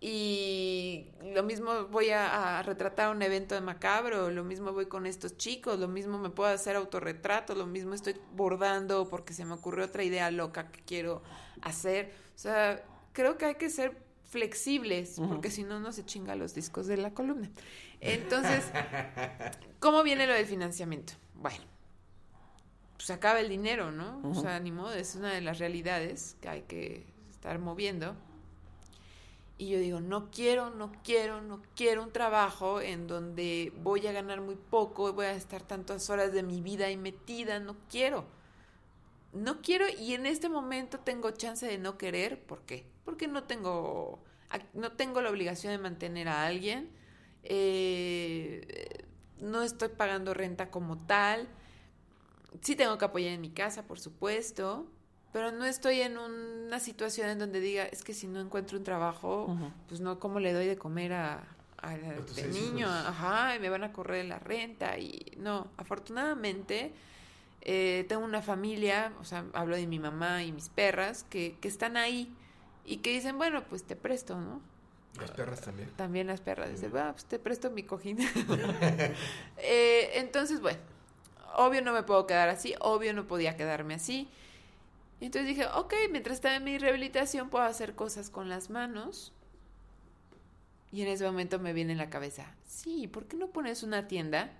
Y 0.00 1.06
lo 1.34 1.42
mismo 1.42 1.86
voy 1.86 2.10
a, 2.10 2.58
a, 2.58 2.62
retratar 2.62 3.14
un 3.14 3.20
evento 3.20 3.56
de 3.56 3.60
macabro, 3.60 4.30
lo 4.30 4.44
mismo 4.44 4.72
voy 4.72 4.86
con 4.86 5.06
estos 5.06 5.36
chicos, 5.36 5.78
lo 5.80 5.88
mismo 5.88 6.18
me 6.18 6.30
puedo 6.30 6.50
hacer 6.50 6.76
autorretrato, 6.76 7.56
lo 7.56 7.66
mismo 7.66 7.94
estoy 7.94 8.14
bordando 8.32 9.08
porque 9.08 9.32
se 9.32 9.44
me 9.44 9.54
ocurrió 9.54 9.86
otra 9.86 10.04
idea 10.04 10.30
loca 10.30 10.70
que 10.70 10.80
quiero 10.82 11.22
hacer. 11.62 12.12
O 12.36 12.38
sea, 12.38 12.84
creo 13.12 13.36
que 13.36 13.46
hay 13.46 13.54
que 13.56 13.70
ser 13.70 14.08
flexibles, 14.28 15.16
porque 15.26 15.50
si 15.50 15.64
no, 15.64 15.80
no 15.80 15.90
se 15.90 16.04
chinga 16.04 16.36
los 16.36 16.54
discos 16.54 16.86
de 16.86 16.98
la 16.98 17.12
columna. 17.12 17.50
Entonces, 18.00 18.64
¿cómo 19.80 20.02
viene 20.02 20.26
lo 20.26 20.34
del 20.34 20.46
financiamiento? 20.46 21.14
Bueno, 21.34 21.64
pues 22.96 23.10
acaba 23.10 23.40
el 23.40 23.48
dinero, 23.48 23.90
¿no? 23.90 24.20
O 24.22 24.34
sea, 24.34 24.60
ni 24.60 24.70
modo, 24.70 24.92
es 24.92 25.14
una 25.14 25.32
de 25.32 25.40
las 25.40 25.58
realidades 25.58 26.36
que 26.40 26.48
hay 26.48 26.62
que 26.62 27.06
estar 27.30 27.58
moviendo. 27.58 28.14
Y 29.60 29.70
yo 29.70 29.80
digo, 29.80 30.00
no 30.00 30.30
quiero, 30.30 30.70
no 30.70 30.92
quiero, 31.02 31.42
no 31.42 31.60
quiero 31.74 32.04
un 32.04 32.12
trabajo 32.12 32.80
en 32.80 33.08
donde 33.08 33.72
voy 33.82 34.06
a 34.06 34.12
ganar 34.12 34.40
muy 34.40 34.54
poco, 34.54 35.12
voy 35.12 35.26
a 35.26 35.32
estar 35.32 35.62
tantas 35.62 36.08
horas 36.10 36.32
de 36.32 36.44
mi 36.44 36.60
vida 36.60 36.86
ahí 36.86 36.96
metida, 36.96 37.58
no 37.58 37.76
quiero. 37.90 38.24
No 39.32 39.60
quiero 39.60 39.86
y 39.88 40.14
en 40.14 40.26
este 40.26 40.48
momento 40.48 41.00
tengo 41.00 41.32
chance 41.32 41.66
de 41.66 41.76
no 41.76 41.98
querer, 41.98 42.40
¿por 42.40 42.62
qué? 42.62 42.86
Porque 43.04 43.26
no 43.26 43.44
tengo, 43.44 44.20
no 44.74 44.92
tengo 44.92 45.20
la 45.20 45.30
obligación 45.30 45.72
de 45.72 45.78
mantener 45.78 46.28
a 46.28 46.46
alguien, 46.46 46.90
eh, 47.42 49.06
no 49.40 49.62
estoy 49.62 49.88
pagando 49.88 50.34
renta 50.34 50.70
como 50.70 50.96
tal, 50.96 51.48
sí 52.62 52.76
tengo 52.76 52.96
que 52.96 53.04
apoyar 53.04 53.32
en 53.32 53.40
mi 53.40 53.50
casa, 53.50 53.86
por 53.86 53.98
supuesto, 53.98 54.86
pero 55.32 55.52
no 55.52 55.64
estoy 55.64 56.00
en 56.00 56.18
una 56.18 56.80
situación 56.80 57.28
en 57.28 57.38
donde 57.38 57.60
diga, 57.60 57.84
es 57.84 58.02
que 58.02 58.14
si 58.14 58.26
no 58.26 58.40
encuentro 58.40 58.78
un 58.78 58.84
trabajo, 58.84 59.56
pues 59.88 60.00
no, 60.00 60.18
¿cómo 60.18 60.40
le 60.40 60.52
doy 60.52 60.66
de 60.66 60.76
comer 60.76 61.12
a, 61.12 61.44
a, 61.78 61.96
niño? 62.52 62.88
Ajá, 62.88 63.56
y 63.56 63.60
me 63.60 63.68
van 63.68 63.84
a 63.84 63.92
correr 63.92 64.24
la 64.24 64.38
renta 64.38 64.98
y 64.98 65.34
no, 65.38 65.68
afortunadamente 65.76 66.92
eh, 67.60 68.06
tengo 68.08 68.24
una 68.24 68.42
familia, 68.42 69.12
o 69.20 69.24
sea, 69.24 69.44
hablo 69.52 69.76
de 69.76 69.86
mi 69.86 69.98
mamá 69.98 70.42
y 70.44 70.52
mis 70.52 70.68
perras, 70.70 71.24
que, 71.28 71.56
que 71.60 71.68
están 71.68 71.96
ahí 71.96 72.34
y 72.84 72.98
que 72.98 73.10
dicen, 73.10 73.36
bueno, 73.36 73.62
pues 73.64 73.84
te 73.84 73.96
presto, 73.96 74.40
¿no? 74.40 74.62
Las 75.20 75.30
perras 75.32 75.60
también. 75.60 75.90
También 75.96 76.26
las 76.26 76.40
perras. 76.40 76.70
Dicen, 76.70 76.90
bueno, 76.90 77.12
pues 77.12 77.24
te 77.24 77.38
presto 77.38 77.70
mi 77.70 77.82
cojín. 77.82 78.18
eh, 79.58 80.10
entonces, 80.14 80.60
bueno, 80.60 80.78
obvio 81.56 81.82
no 81.82 81.92
me 81.92 82.02
puedo 82.02 82.26
quedar 82.26 82.48
así, 82.48 82.74
obvio 82.80 83.12
no 83.12 83.26
podía 83.26 83.56
quedarme 83.56 83.94
así. 83.94 84.28
Y 85.20 85.26
entonces 85.26 85.48
dije, 85.48 85.66
ok, 85.74 85.94
mientras 86.10 86.36
está 86.36 86.54
en 86.54 86.64
mi 86.64 86.78
rehabilitación 86.78 87.50
puedo 87.50 87.64
hacer 87.64 87.94
cosas 87.94 88.30
con 88.30 88.48
las 88.48 88.70
manos. 88.70 89.32
Y 90.92 91.02
en 91.02 91.08
ese 91.08 91.24
momento 91.24 91.58
me 91.58 91.72
viene 91.72 91.92
en 91.92 91.98
la 91.98 92.08
cabeza, 92.08 92.54
sí, 92.64 93.08
¿por 93.08 93.26
qué 93.26 93.36
no 93.36 93.48
pones 93.48 93.82
una 93.82 94.08
tienda 94.08 94.52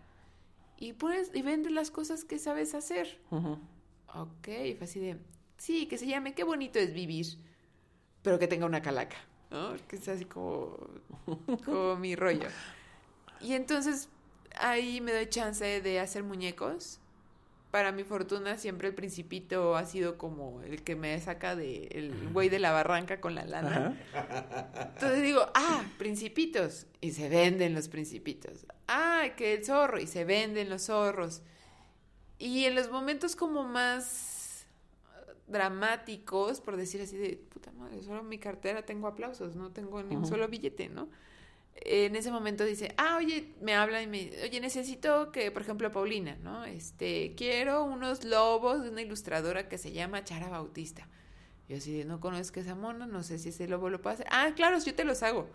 y 0.76 0.92
pones 0.92 1.30
y 1.32 1.42
vendes 1.42 1.72
las 1.72 1.90
cosas 1.90 2.24
que 2.24 2.38
sabes 2.38 2.74
hacer? 2.74 3.18
Ok, 3.30 4.44
fue 4.44 4.78
así 4.82 5.00
de, 5.00 5.16
sí, 5.56 5.86
que 5.86 5.96
se 5.96 6.06
llame 6.06 6.34
Qué 6.34 6.44
bonito 6.44 6.78
es 6.78 6.92
vivir, 6.92 7.26
pero 8.22 8.38
que 8.38 8.46
tenga 8.46 8.66
una 8.66 8.82
calaca, 8.82 9.16
¿no? 9.50 9.74
Que 9.86 9.96
sea 9.96 10.14
así 10.14 10.26
como, 10.26 10.76
como 11.64 11.96
mi 11.96 12.14
rollo. 12.14 12.48
Y 13.40 13.54
entonces 13.54 14.10
ahí 14.56 15.00
me 15.00 15.12
doy 15.12 15.28
chance 15.28 15.80
de 15.80 16.00
hacer 16.00 16.24
muñecos 16.24 17.00
para 17.70 17.92
mi 17.92 18.02
fortuna 18.02 18.56
siempre 18.56 18.88
el 18.88 18.94
principito 18.94 19.76
ha 19.76 19.84
sido 19.84 20.16
como 20.16 20.62
el 20.62 20.82
que 20.82 20.96
me 20.96 21.20
saca 21.20 21.54
de 21.54 21.88
el 21.92 22.30
güey 22.32 22.48
de 22.48 22.58
la 22.58 22.72
barranca 22.72 23.20
con 23.20 23.34
la 23.34 23.44
lana. 23.44 23.98
Entonces 24.94 25.22
digo, 25.22 25.46
ah, 25.54 25.84
principitos 25.98 26.86
y 27.00 27.12
se 27.12 27.28
venden 27.28 27.74
los 27.74 27.88
principitos. 27.88 28.66
Ah, 28.86 29.28
que 29.36 29.54
el 29.54 29.64
zorro 29.64 30.00
y 30.00 30.06
se 30.06 30.24
venden 30.24 30.70
los 30.70 30.86
zorros. 30.86 31.42
Y 32.38 32.64
en 32.64 32.74
los 32.74 32.90
momentos 32.90 33.36
como 33.36 33.64
más 33.64 34.66
dramáticos, 35.46 36.60
por 36.60 36.76
decir 36.76 37.02
así 37.02 37.16
de 37.16 37.36
puta 37.36 37.72
madre, 37.72 38.02
solo 38.02 38.20
en 38.20 38.28
mi 38.28 38.38
cartera 38.38 38.84
tengo 38.84 39.08
aplausos, 39.08 39.56
no 39.56 39.72
tengo 39.72 40.02
ni 40.02 40.16
un 40.16 40.26
solo 40.26 40.48
billete, 40.48 40.88
¿no? 40.88 41.08
En 41.84 42.16
ese 42.16 42.30
momento 42.30 42.64
dice, 42.64 42.94
ah, 42.96 43.16
oye, 43.18 43.52
me 43.60 43.74
habla 43.74 44.02
y 44.02 44.06
me, 44.06 44.30
oye, 44.42 44.60
necesito 44.60 45.32
que, 45.32 45.50
por 45.50 45.62
ejemplo, 45.62 45.90
Paulina, 45.90 46.36
¿no? 46.42 46.64
Este, 46.64 47.34
quiero 47.36 47.84
unos 47.84 48.24
lobos 48.24 48.82
de 48.82 48.90
una 48.90 49.02
ilustradora 49.02 49.68
que 49.68 49.78
se 49.78 49.92
llama 49.92 50.24
Chara 50.24 50.48
Bautista. 50.48 51.06
Yo 51.68 51.76
así 51.76 52.04
no 52.04 52.20
conozco 52.20 52.60
esa 52.60 52.74
mona, 52.74 53.06
no 53.06 53.22
sé 53.22 53.38
si 53.38 53.50
ese 53.50 53.68
lobo 53.68 53.90
lo 53.90 54.00
puede 54.00 54.14
hacer. 54.14 54.26
Ah, 54.30 54.52
claro, 54.56 54.78
yo 54.78 54.94
te 54.94 55.04
los 55.04 55.22
hago. 55.22 55.48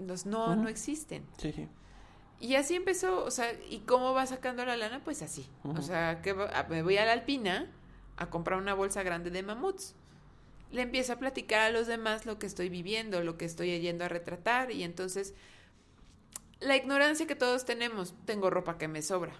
Los 0.00 0.26
no, 0.26 0.54
no 0.56 0.68
existen. 0.68 1.24
Sí, 1.38 1.52
sí. 1.52 1.68
Y 2.40 2.56
así 2.56 2.74
empezó, 2.74 3.24
o 3.24 3.30
sea, 3.30 3.52
¿y 3.70 3.80
cómo 3.80 4.12
va 4.14 4.26
sacando 4.26 4.64
la 4.64 4.76
lana? 4.76 5.00
Pues 5.04 5.22
así. 5.22 5.48
O 5.62 5.80
sea, 5.80 6.20
que 6.22 6.34
me 6.68 6.82
voy 6.82 6.96
a 6.96 7.04
la 7.04 7.12
alpina 7.12 7.70
a 8.16 8.30
comprar 8.30 8.58
una 8.58 8.74
bolsa 8.74 9.02
grande 9.02 9.30
de 9.30 9.42
mamuts 9.42 9.94
le 10.72 10.82
empiezo 10.82 11.12
a 11.12 11.16
platicar 11.16 11.60
a 11.60 11.70
los 11.70 11.86
demás 11.86 12.26
lo 12.26 12.38
que 12.38 12.46
estoy 12.46 12.68
viviendo, 12.68 13.22
lo 13.22 13.36
que 13.36 13.44
estoy 13.44 13.78
yendo 13.78 14.04
a 14.04 14.08
retratar 14.08 14.72
y 14.72 14.82
entonces 14.82 15.34
la 16.60 16.76
ignorancia 16.76 17.26
que 17.26 17.34
todos 17.34 17.64
tenemos, 17.64 18.14
tengo 18.24 18.50
ropa 18.50 18.78
que 18.78 18.88
me 18.88 19.02
sobra, 19.02 19.34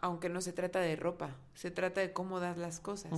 aunque 0.00 0.28
no 0.28 0.40
se 0.40 0.52
trata 0.52 0.80
de 0.80 0.96
ropa, 0.96 1.36
se 1.54 1.70
trata 1.70 2.00
de 2.00 2.12
cómo 2.12 2.40
das 2.40 2.58
las 2.58 2.80
cosas. 2.80 3.12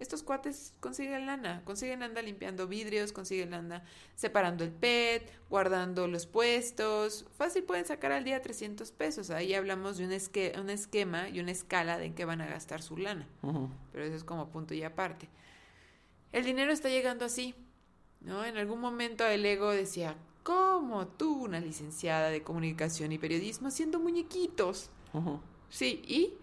Estos 0.00 0.24
cuates 0.24 0.74
consiguen 0.80 1.24
lana, 1.24 1.62
consiguen 1.64 2.02
anda 2.02 2.20
limpiando 2.20 2.66
vidrios, 2.66 3.12
consiguen 3.12 3.54
anda 3.54 3.84
separando 4.16 4.64
el 4.64 4.72
PET, 4.72 5.30
guardando 5.48 6.08
los 6.08 6.26
puestos. 6.26 7.24
Fácil 7.38 7.62
pueden 7.62 7.86
sacar 7.86 8.10
al 8.10 8.24
día 8.24 8.42
300 8.42 8.90
pesos. 8.90 9.30
Ahí 9.30 9.54
hablamos 9.54 9.96
de 9.96 10.04
un, 10.04 10.60
un 10.60 10.70
esquema 10.70 11.28
y 11.28 11.38
una 11.38 11.52
escala 11.52 11.96
de 11.96 12.06
en 12.06 12.14
qué 12.14 12.24
van 12.24 12.40
a 12.40 12.46
gastar 12.46 12.82
su 12.82 12.96
lana. 12.96 13.28
Pero 13.92 14.04
eso 14.04 14.16
es 14.16 14.24
como 14.24 14.48
punto 14.48 14.74
y 14.74 14.82
aparte 14.82 15.28
el 16.34 16.44
dinero 16.44 16.72
está 16.72 16.88
llegando 16.88 17.24
así, 17.24 17.54
¿no? 18.20 18.44
En 18.44 18.56
algún 18.56 18.80
momento 18.80 19.24
el 19.24 19.46
ego 19.46 19.70
decía, 19.70 20.16
¿cómo 20.42 21.06
tú, 21.06 21.44
una 21.44 21.60
licenciada 21.60 22.28
de 22.28 22.42
comunicación 22.42 23.12
y 23.12 23.18
periodismo, 23.18 23.68
haciendo 23.68 24.00
muñequitos? 24.00 24.90
Sí, 25.70 26.02
y 26.04 26.34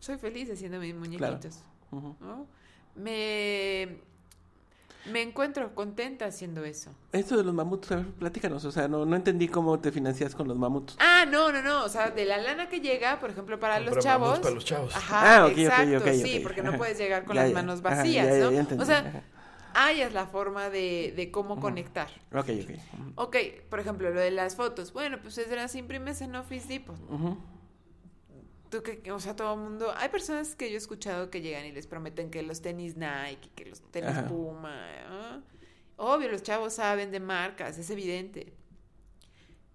soy 0.00 0.18
feliz 0.18 0.50
haciendo 0.50 0.80
mis 0.80 0.92
muñequitos. 0.92 1.60
¿no? 1.92 2.48
Me, 2.96 4.00
me 5.10 5.22
encuentro 5.22 5.74
contenta 5.74 6.26
haciendo 6.26 6.64
eso. 6.64 6.90
Esto 7.12 7.36
de 7.36 7.44
los 7.44 7.54
mamuts, 7.54 7.90
a 7.92 7.96
ver, 7.96 8.06
platícanos, 8.06 8.64
o 8.64 8.72
sea, 8.72 8.88
no, 8.88 9.04
no 9.04 9.16
entendí 9.16 9.48
cómo 9.48 9.78
te 9.80 9.92
financias 9.92 10.34
con 10.34 10.48
los 10.48 10.56
mamuts. 10.56 10.96
Ah, 11.00 11.24
no, 11.28 11.52
no, 11.52 11.62
no, 11.62 11.84
o 11.84 11.88
sea, 11.88 12.10
de 12.10 12.24
la 12.24 12.38
lana 12.38 12.68
que 12.68 12.80
llega, 12.80 13.18
por 13.20 13.30
ejemplo, 13.30 13.58
para 13.58 13.80
los 13.80 13.98
chavos. 13.98 14.38
para 14.40 14.54
los 14.54 14.64
chavos. 14.64 14.94
Ajá, 14.94 15.44
ah, 15.44 15.48
exacto, 15.48 16.12
sí, 16.12 16.40
porque 16.42 16.62
no 16.62 16.76
puedes 16.76 16.98
llegar 16.98 17.24
con 17.24 17.36
las 17.36 17.52
manos 17.52 17.82
vacías, 17.82 18.36
¿no? 18.38 18.82
o 18.82 18.84
sea, 18.84 19.22
ahí 19.74 20.00
es 20.00 20.12
la 20.12 20.26
forma 20.26 20.70
de, 20.70 21.12
de 21.16 21.30
cómo 21.30 21.60
conectar. 21.60 22.08
Ok, 22.32 22.48
ok. 22.62 22.70
Ok, 23.16 23.36
por 23.68 23.80
ejemplo, 23.80 24.10
lo 24.10 24.20
de 24.20 24.30
las 24.30 24.56
fotos. 24.56 24.92
Bueno, 24.92 25.18
pues 25.22 25.38
es 25.38 25.48
de 25.48 25.56
las 25.56 25.74
imprimes 25.74 26.20
en 26.20 26.34
Office 26.36 26.68
Depot. 26.68 26.96
Tú 28.70 28.82
que, 28.82 29.10
o 29.10 29.20
sea, 29.20 29.34
todo 29.34 29.54
el 29.54 29.60
mundo, 29.60 29.94
hay 29.96 30.10
personas 30.10 30.54
que 30.54 30.68
yo 30.68 30.74
he 30.74 30.78
escuchado 30.78 31.30
que 31.30 31.40
llegan 31.40 31.64
y 31.64 31.72
les 31.72 31.86
prometen 31.86 32.30
que 32.30 32.42
los 32.42 32.60
tenis 32.60 32.96
Nike, 32.96 33.50
que 33.54 33.64
los 33.64 33.80
tenis 33.90 34.18
Puma, 34.28 34.76
¿ah? 35.06 35.40
obvio, 35.96 36.28
los 36.28 36.42
chavos 36.42 36.74
saben 36.74 37.10
de 37.10 37.20
marcas, 37.20 37.78
es 37.78 37.88
evidente. 37.90 38.52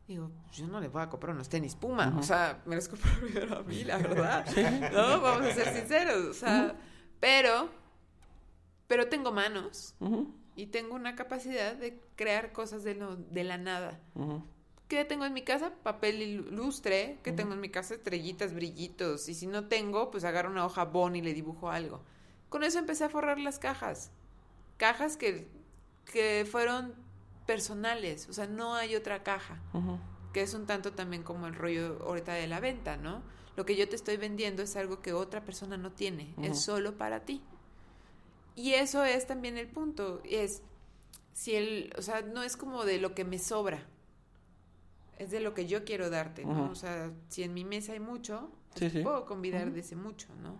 Digo, 0.07 0.29
yo 0.51 0.67
no 0.67 0.79
les 0.79 0.91
voy 0.91 1.01
a 1.01 1.09
comprar 1.09 1.33
unos 1.33 1.49
tenis 1.49 1.75
Puma, 1.75 2.13
o 2.19 2.23
sea, 2.23 2.61
me 2.65 2.75
los 2.75 2.87
compro 2.87 3.09
primero 3.21 3.57
a 3.57 3.63
mí, 3.63 3.83
la 3.83 3.97
verdad, 3.99 4.45
¿no? 4.91 5.21
Vamos 5.21 5.47
a 5.47 5.53
ser 5.53 5.73
sinceros, 5.73 6.25
o 6.25 6.33
sea, 6.33 6.75
pero, 7.19 7.69
pero 8.87 9.07
tengo 9.07 9.31
manos 9.31 9.95
y 10.55 10.67
tengo 10.67 10.93
una 10.95 11.15
capacidad 11.15 11.75
de 11.75 11.99
crear 12.15 12.51
cosas 12.51 12.83
de, 12.83 12.95
de 12.95 13.43
la 13.43 13.57
nada. 13.57 13.99
¿Qué 14.93 15.05
tengo 15.05 15.25
en 15.25 15.33
mi 15.33 15.41
casa? 15.41 15.71
Papel 15.81 16.21
ilustre. 16.21 17.17
¿Qué 17.23 17.31
tengo 17.31 17.53
en 17.53 17.59
mi 17.59 17.69
casa? 17.69 17.95
Estrellitas, 17.95 18.53
brillitos. 18.53 19.27
Y 19.27 19.33
si 19.33 19.47
no 19.47 19.67
tengo, 19.67 20.11
pues 20.11 20.23
agarro 20.23 20.51
una 20.51 20.67
hoja 20.67 20.85
bon 20.85 21.15
y 21.15 21.21
le 21.23 21.33
dibujo 21.33 21.71
algo. 21.71 22.03
Con 22.47 22.63
eso 22.63 22.77
empecé 22.77 23.03
a 23.05 23.09
forrar 23.09 23.39
las 23.39 23.57
cajas. 23.57 24.11
Cajas 24.77 25.17
que, 25.17 25.47
que 26.05 26.47
fueron 26.47 26.93
personales. 27.47 28.29
O 28.29 28.33
sea, 28.33 28.45
no 28.45 28.75
hay 28.75 28.95
otra 28.95 29.23
caja. 29.23 29.59
Que 30.31 30.43
es 30.43 30.53
un 30.53 30.67
tanto 30.67 30.93
también 30.93 31.23
como 31.23 31.47
el 31.47 31.55
rollo 31.55 31.97
ahorita 32.03 32.35
de 32.35 32.45
la 32.45 32.59
venta, 32.59 32.95
¿no? 32.95 33.23
Lo 33.55 33.65
que 33.65 33.75
yo 33.75 33.89
te 33.89 33.95
estoy 33.95 34.17
vendiendo 34.17 34.61
es 34.61 34.75
algo 34.75 35.01
que 35.01 35.13
otra 35.13 35.43
persona 35.43 35.75
no 35.75 35.91
tiene. 35.91 36.35
Es 36.39 36.61
solo 36.61 36.99
para 36.99 37.25
ti. 37.25 37.41
Y 38.55 38.73
eso 38.73 39.03
es 39.03 39.25
también 39.25 39.57
el 39.57 39.69
punto. 39.69 40.21
Es, 40.23 40.61
si 41.33 41.55
el, 41.55 41.91
o 41.97 42.03
sea, 42.03 42.21
no 42.21 42.43
es 42.43 42.55
como 42.55 42.85
de 42.85 42.99
lo 42.99 43.15
que 43.15 43.25
me 43.25 43.39
sobra 43.39 43.87
es 45.19 45.31
de 45.31 45.39
lo 45.39 45.53
que 45.53 45.67
yo 45.67 45.85
quiero 45.85 46.09
darte, 46.09 46.45
¿no? 46.45 46.71
O 46.71 46.75
sea, 46.75 47.11
si 47.29 47.43
en 47.43 47.53
mi 47.53 47.63
mesa 47.65 47.93
hay 47.93 47.99
mucho, 47.99 48.51
pues 48.69 48.79
Sí, 48.79 48.89
te 48.91 48.99
sí. 48.99 49.03
puedo 49.03 49.25
convidar 49.25 49.71
de 49.71 49.79
ese 49.81 49.95
mucho, 49.95 50.27
¿no? 50.41 50.57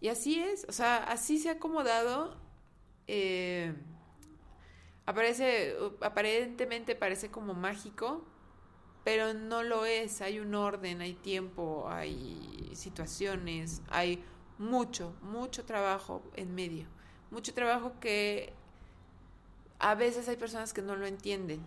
Y 0.00 0.08
así 0.08 0.40
es, 0.40 0.66
o 0.68 0.72
sea, 0.72 0.98
así 1.04 1.38
se 1.38 1.48
ha 1.50 1.52
acomodado. 1.52 2.36
eh, 3.08 3.74
aparece, 5.06 5.76
aparentemente 6.00 6.94
parece 6.94 7.30
como 7.30 7.54
mágico, 7.54 8.24
pero 9.04 9.34
no 9.34 9.62
lo 9.62 9.84
es. 9.84 10.20
Hay 10.22 10.38
un 10.40 10.54
orden, 10.54 11.00
hay 11.00 11.14
tiempo, 11.14 11.86
hay 11.90 12.70
situaciones, 12.74 13.82
hay 13.90 14.24
mucho, 14.58 15.14
mucho 15.22 15.64
trabajo 15.64 16.22
en 16.36 16.54
medio. 16.54 16.86
Mucho 17.30 17.54
trabajo 17.54 17.94
que 18.00 18.52
a 19.78 19.94
veces 19.94 20.28
hay 20.28 20.36
personas 20.36 20.72
que 20.72 20.82
no 20.82 20.96
lo 20.96 21.06
entienden 21.06 21.60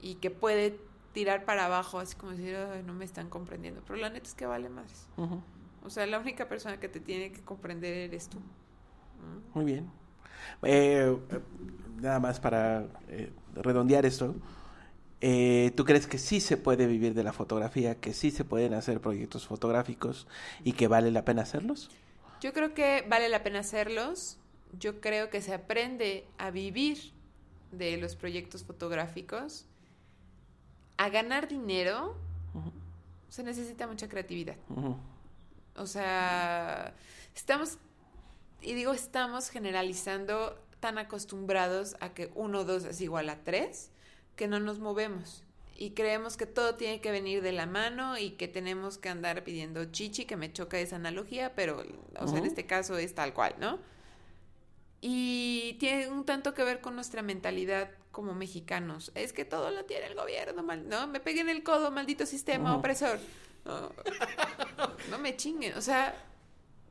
y 0.00 0.16
que 0.16 0.30
puede 0.30 0.80
tirar 1.12 1.44
para 1.44 1.66
abajo, 1.66 1.98
así 1.98 2.16
como 2.16 2.32
decir, 2.32 2.56
"Ay, 2.56 2.82
no 2.84 2.92
me 2.94 3.04
están 3.04 3.28
comprendiendo. 3.28 3.82
Pero 3.86 3.98
la 3.98 4.10
neta 4.10 4.26
es 4.26 4.34
que 4.34 4.46
vale 4.46 4.68
madres. 4.68 5.06
Ujú. 5.16 5.40
O 5.84 5.90
sea, 5.90 6.06
la 6.06 6.18
única 6.18 6.48
persona 6.48 6.78
que 6.80 6.88
te 6.88 7.00
tiene 7.00 7.32
que 7.32 7.42
comprender 7.42 7.94
eres 7.94 8.28
tú. 8.28 8.38
Muy 9.54 9.64
bien. 9.64 9.90
Eh, 10.62 11.16
nada 12.00 12.18
más 12.20 12.40
para 12.40 12.86
eh, 13.08 13.32
redondear 13.54 14.06
esto. 14.06 14.34
eh, 15.20 15.72
¿Tú 15.76 15.84
crees 15.84 16.06
que 16.08 16.18
sí 16.18 16.40
se 16.40 16.56
puede 16.56 16.86
vivir 16.86 17.14
de 17.14 17.22
la 17.22 17.32
fotografía, 17.32 18.00
que 18.00 18.12
sí 18.12 18.30
se 18.32 18.44
pueden 18.44 18.74
hacer 18.74 19.00
proyectos 19.00 19.46
fotográficos 19.46 20.26
y 20.64 20.72
que 20.72 20.88
vale 20.88 21.10
la 21.12 21.24
pena 21.24 21.42
hacerlos? 21.42 21.90
Yo 22.40 22.52
creo 22.52 22.74
que 22.74 23.04
vale 23.08 23.28
la 23.28 23.44
pena 23.44 23.60
hacerlos. 23.60 24.38
Yo 24.80 25.00
creo 25.00 25.30
que 25.30 25.40
se 25.42 25.54
aprende 25.54 26.26
a 26.38 26.50
vivir 26.50 27.12
de 27.70 27.96
los 27.98 28.16
proyectos 28.16 28.64
fotográficos. 28.64 29.66
A 31.02 31.08
ganar 31.08 31.48
dinero 31.48 32.14
se 33.28 33.42
necesita 33.42 33.88
mucha 33.88 34.08
creatividad. 34.08 34.54
O 35.74 35.86
sea, 35.86 36.94
estamos, 37.34 37.78
y 38.60 38.74
digo 38.74 38.92
estamos 38.92 39.48
generalizando 39.48 40.56
tan 40.78 40.98
acostumbrados 40.98 41.96
a 41.98 42.10
que 42.10 42.30
uno, 42.36 42.62
dos 42.62 42.84
es 42.84 43.00
igual 43.00 43.30
a 43.30 43.42
tres, 43.42 43.90
que 44.36 44.46
no 44.46 44.60
nos 44.60 44.78
movemos. 44.78 45.42
Y 45.76 45.90
creemos 45.90 46.36
que 46.36 46.46
todo 46.46 46.76
tiene 46.76 47.00
que 47.00 47.10
venir 47.10 47.42
de 47.42 47.50
la 47.50 47.66
mano 47.66 48.16
y 48.16 48.30
que 48.32 48.46
tenemos 48.46 48.96
que 48.96 49.08
andar 49.08 49.42
pidiendo 49.42 49.84
chichi, 49.86 50.24
que 50.24 50.36
me 50.36 50.52
choca 50.52 50.78
esa 50.78 50.94
analogía, 50.94 51.52
pero, 51.56 51.82
o 52.20 52.28
sea, 52.28 52.38
en 52.38 52.46
este 52.46 52.64
caso 52.66 52.96
es 52.96 53.12
tal 53.12 53.34
cual, 53.34 53.56
¿no? 53.58 53.80
Y 55.00 55.78
tiene 55.80 56.06
un 56.10 56.24
tanto 56.24 56.54
que 56.54 56.62
ver 56.62 56.80
con 56.80 56.94
nuestra 56.94 57.22
mentalidad 57.22 57.90
como 58.12 58.34
mexicanos. 58.34 59.10
Es 59.16 59.32
que 59.32 59.44
todo 59.44 59.70
lo 59.72 59.84
tiene 59.84 60.06
el 60.06 60.14
gobierno, 60.14 60.62
mal- 60.62 60.88
¿no? 60.88 61.06
Me 61.08 61.18
peguen 61.18 61.48
el 61.48 61.62
codo, 61.64 61.90
maldito 61.90 62.24
sistema 62.26 62.76
opresor. 62.76 63.18
No, 63.64 63.90
no 65.10 65.18
me 65.18 65.36
chinguen. 65.36 65.74
O 65.76 65.80
sea, 65.80 66.14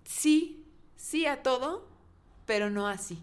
sí, 0.04 0.66
sí 0.98 1.26
a 1.26 1.42
todo, 1.44 1.88
pero 2.46 2.70
no 2.70 2.88
así. 2.88 3.22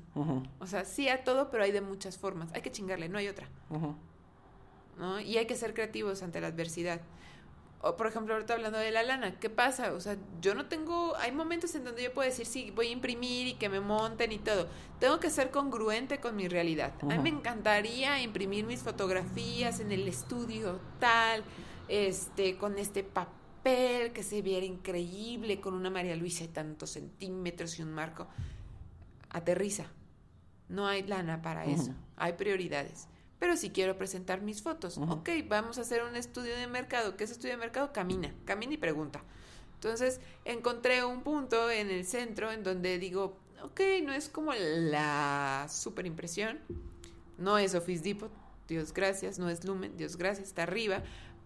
O 0.60 0.66
sea, 0.66 0.84
sí 0.84 1.08
a 1.08 1.24
todo, 1.24 1.50
pero 1.50 1.64
hay 1.64 1.72
de 1.72 1.80
muchas 1.80 2.16
formas. 2.18 2.50
Hay 2.54 2.62
que 2.62 2.70
chingarle, 2.70 3.08
no 3.08 3.18
hay 3.18 3.28
otra. 3.28 3.48
Y 5.24 5.36
hay 5.36 5.46
que 5.46 5.54
ser 5.56 5.74
creativos 5.74 6.22
ante 6.22 6.40
la 6.40 6.48
adversidad. 6.48 7.00
O, 7.80 7.96
por 7.96 8.08
ejemplo, 8.08 8.34
ahorita 8.34 8.54
hablando 8.54 8.78
de 8.78 8.90
la 8.90 9.04
lana, 9.04 9.38
¿qué 9.38 9.50
pasa? 9.50 9.92
O 9.92 10.00
sea, 10.00 10.16
yo 10.40 10.54
no 10.56 10.66
tengo, 10.66 11.14
hay 11.16 11.30
momentos 11.30 11.74
en 11.76 11.84
donde 11.84 12.02
yo 12.02 12.12
puedo 12.12 12.28
decir, 12.28 12.44
sí, 12.44 12.72
voy 12.74 12.88
a 12.88 12.90
imprimir 12.90 13.46
y 13.46 13.54
que 13.54 13.68
me 13.68 13.78
monten 13.78 14.32
y 14.32 14.38
todo. 14.38 14.66
Tengo 14.98 15.20
que 15.20 15.30
ser 15.30 15.52
congruente 15.52 16.18
con 16.18 16.34
mi 16.34 16.48
realidad. 16.48 16.92
A 17.02 17.06
mí 17.06 17.18
me 17.18 17.28
encantaría 17.28 18.20
imprimir 18.20 18.66
mis 18.66 18.82
fotografías 18.82 19.78
en 19.78 19.92
el 19.92 20.08
estudio 20.08 20.80
tal, 20.98 21.44
este, 21.86 22.56
con 22.56 22.78
este 22.78 23.04
papel 23.04 24.12
que 24.12 24.24
se 24.24 24.42
viera 24.42 24.66
increíble, 24.66 25.60
con 25.60 25.74
una 25.74 25.88
María 25.88 26.16
Luisa 26.16 26.44
de 26.44 26.48
tantos 26.48 26.90
centímetros 26.90 27.78
y 27.78 27.82
un 27.82 27.92
marco. 27.92 28.26
Aterriza. 29.30 29.86
No 30.68 30.88
hay 30.88 31.04
lana 31.04 31.42
para 31.42 31.64
eso. 31.64 31.94
Hay 32.16 32.32
prioridades. 32.32 33.08
Pero 33.38 33.56
si 33.56 33.70
quiero 33.70 33.96
presentar 33.96 34.40
mis 34.42 34.62
fotos, 34.62 34.96
Ujú. 34.96 35.12
ok, 35.12 35.28
vamos 35.48 35.78
a 35.78 35.82
hacer 35.82 36.02
un 36.02 36.16
estudio 36.16 36.56
de 36.56 36.66
mercado. 36.66 37.16
¿Qué 37.16 37.24
es 37.24 37.30
estudio 37.30 37.50
de 37.52 37.58
mercado? 37.58 37.92
Camina, 37.92 38.34
camina 38.44 38.74
y 38.74 38.78
pregunta. 38.78 39.22
Entonces 39.74 40.20
encontré 40.44 41.04
un 41.04 41.22
punto 41.22 41.70
en 41.70 41.88
el 41.90 42.04
centro 42.04 42.50
en 42.50 42.64
donde 42.64 42.98
digo, 42.98 43.38
ok, 43.62 43.80
no 44.02 44.12
es 44.12 44.28
como 44.28 44.52
la 44.54 45.68
super 45.70 46.04
impresión, 46.04 46.58
no 47.38 47.58
es 47.58 47.76
Office 47.76 48.02
Depot, 48.02 48.32
Dios 48.66 48.92
gracias, 48.92 49.38
no 49.38 49.48
es 49.48 49.64
Lumen, 49.64 49.96
Dios 49.96 50.16
gracias, 50.16 50.48
está 50.48 50.64
arriba, 50.64 51.04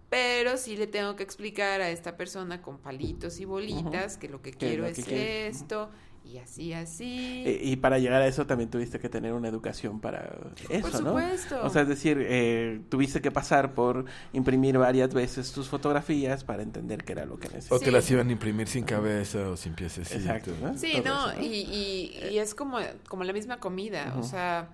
pero 0.08 0.56
sí 0.56 0.76
le 0.76 0.86
tengo 0.86 1.14
que 1.14 1.22
explicar 1.22 1.82
a 1.82 1.90
esta 1.90 2.16
persona 2.16 2.62
con 2.62 2.78
palitos 2.78 3.38
y 3.38 3.44
bolitas 3.44 4.16
que 4.16 4.28
lo 4.28 4.40
que 4.40 4.52
quiero 4.52 4.88
lo 4.88 4.94
que 4.94 5.48
es 5.48 5.56
esto 5.60 5.90
y 6.24 6.38
así, 6.38 6.72
así. 6.72 7.42
Eh, 7.46 7.60
Y 7.62 7.76
para 7.76 7.98
llegar 7.98 8.22
a 8.22 8.26
eso 8.26 8.46
también 8.46 8.70
tuviste 8.70 8.98
que 9.00 9.08
tener 9.08 9.32
una 9.32 9.48
educación 9.48 10.00
para 10.00 10.34
eso, 10.68 10.90
Por 10.90 11.02
¿no? 11.02 11.10
supuesto. 11.10 11.64
O 11.64 11.70
sea, 11.70 11.82
es 11.82 11.88
decir, 11.88 12.18
eh, 12.20 12.80
tuviste 12.88 13.20
que 13.20 13.30
pasar 13.30 13.74
por 13.74 14.04
imprimir 14.32 14.78
varias 14.78 15.12
veces 15.12 15.52
tus 15.52 15.68
fotografías 15.68 16.44
para 16.44 16.62
entender 16.62 17.04
qué 17.04 17.12
era 17.12 17.26
lo 17.26 17.38
que 17.38 17.48
O 17.48 17.50
necesitabas. 17.50 17.80
Sí. 17.80 17.84
te 17.84 17.90
las 17.90 18.10
iban 18.10 18.28
a 18.28 18.32
imprimir 18.32 18.68
sin 18.68 18.84
cabeza 18.84 19.48
o 19.50 19.56
sin 19.56 19.74
piececitos. 19.74 20.20
Exacto, 20.20 20.52
¿no? 20.62 20.76
Sí, 20.78 20.92
Todo 20.92 21.02
no, 21.04 21.30
eso, 21.30 21.40
¿no? 21.40 21.46
Y, 21.46 21.46
y, 21.46 22.28
y 22.32 22.38
es 22.38 22.54
como, 22.54 22.78
como 23.08 23.24
la 23.24 23.32
misma 23.32 23.58
comida, 23.58 24.14
o 24.18 24.22
sea, 24.22 24.68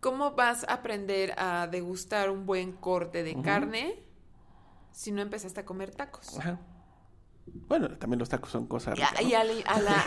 ¿cómo 0.00 0.32
vas 0.32 0.64
a 0.68 0.74
aprender 0.74 1.34
a 1.38 1.66
degustar 1.70 2.30
un 2.30 2.46
buen 2.46 2.72
corte 2.72 3.22
de 3.22 3.40
carne 3.42 3.94
si 4.92 5.12
no 5.12 5.22
empezaste 5.22 5.60
a 5.60 5.64
comer 5.64 5.90
tacos? 5.94 6.38
Ajá. 6.38 6.58
Bueno, 7.68 7.88
también 7.98 8.18
los 8.18 8.28
tacos 8.28 8.50
son 8.50 8.66
cosas 8.66 8.94
ricas, 8.96 9.12
¿no? 9.22 9.28
y 9.28 9.34
a 9.34 9.44
la- 9.44 9.52
a 9.66 9.80
la- 9.80 10.04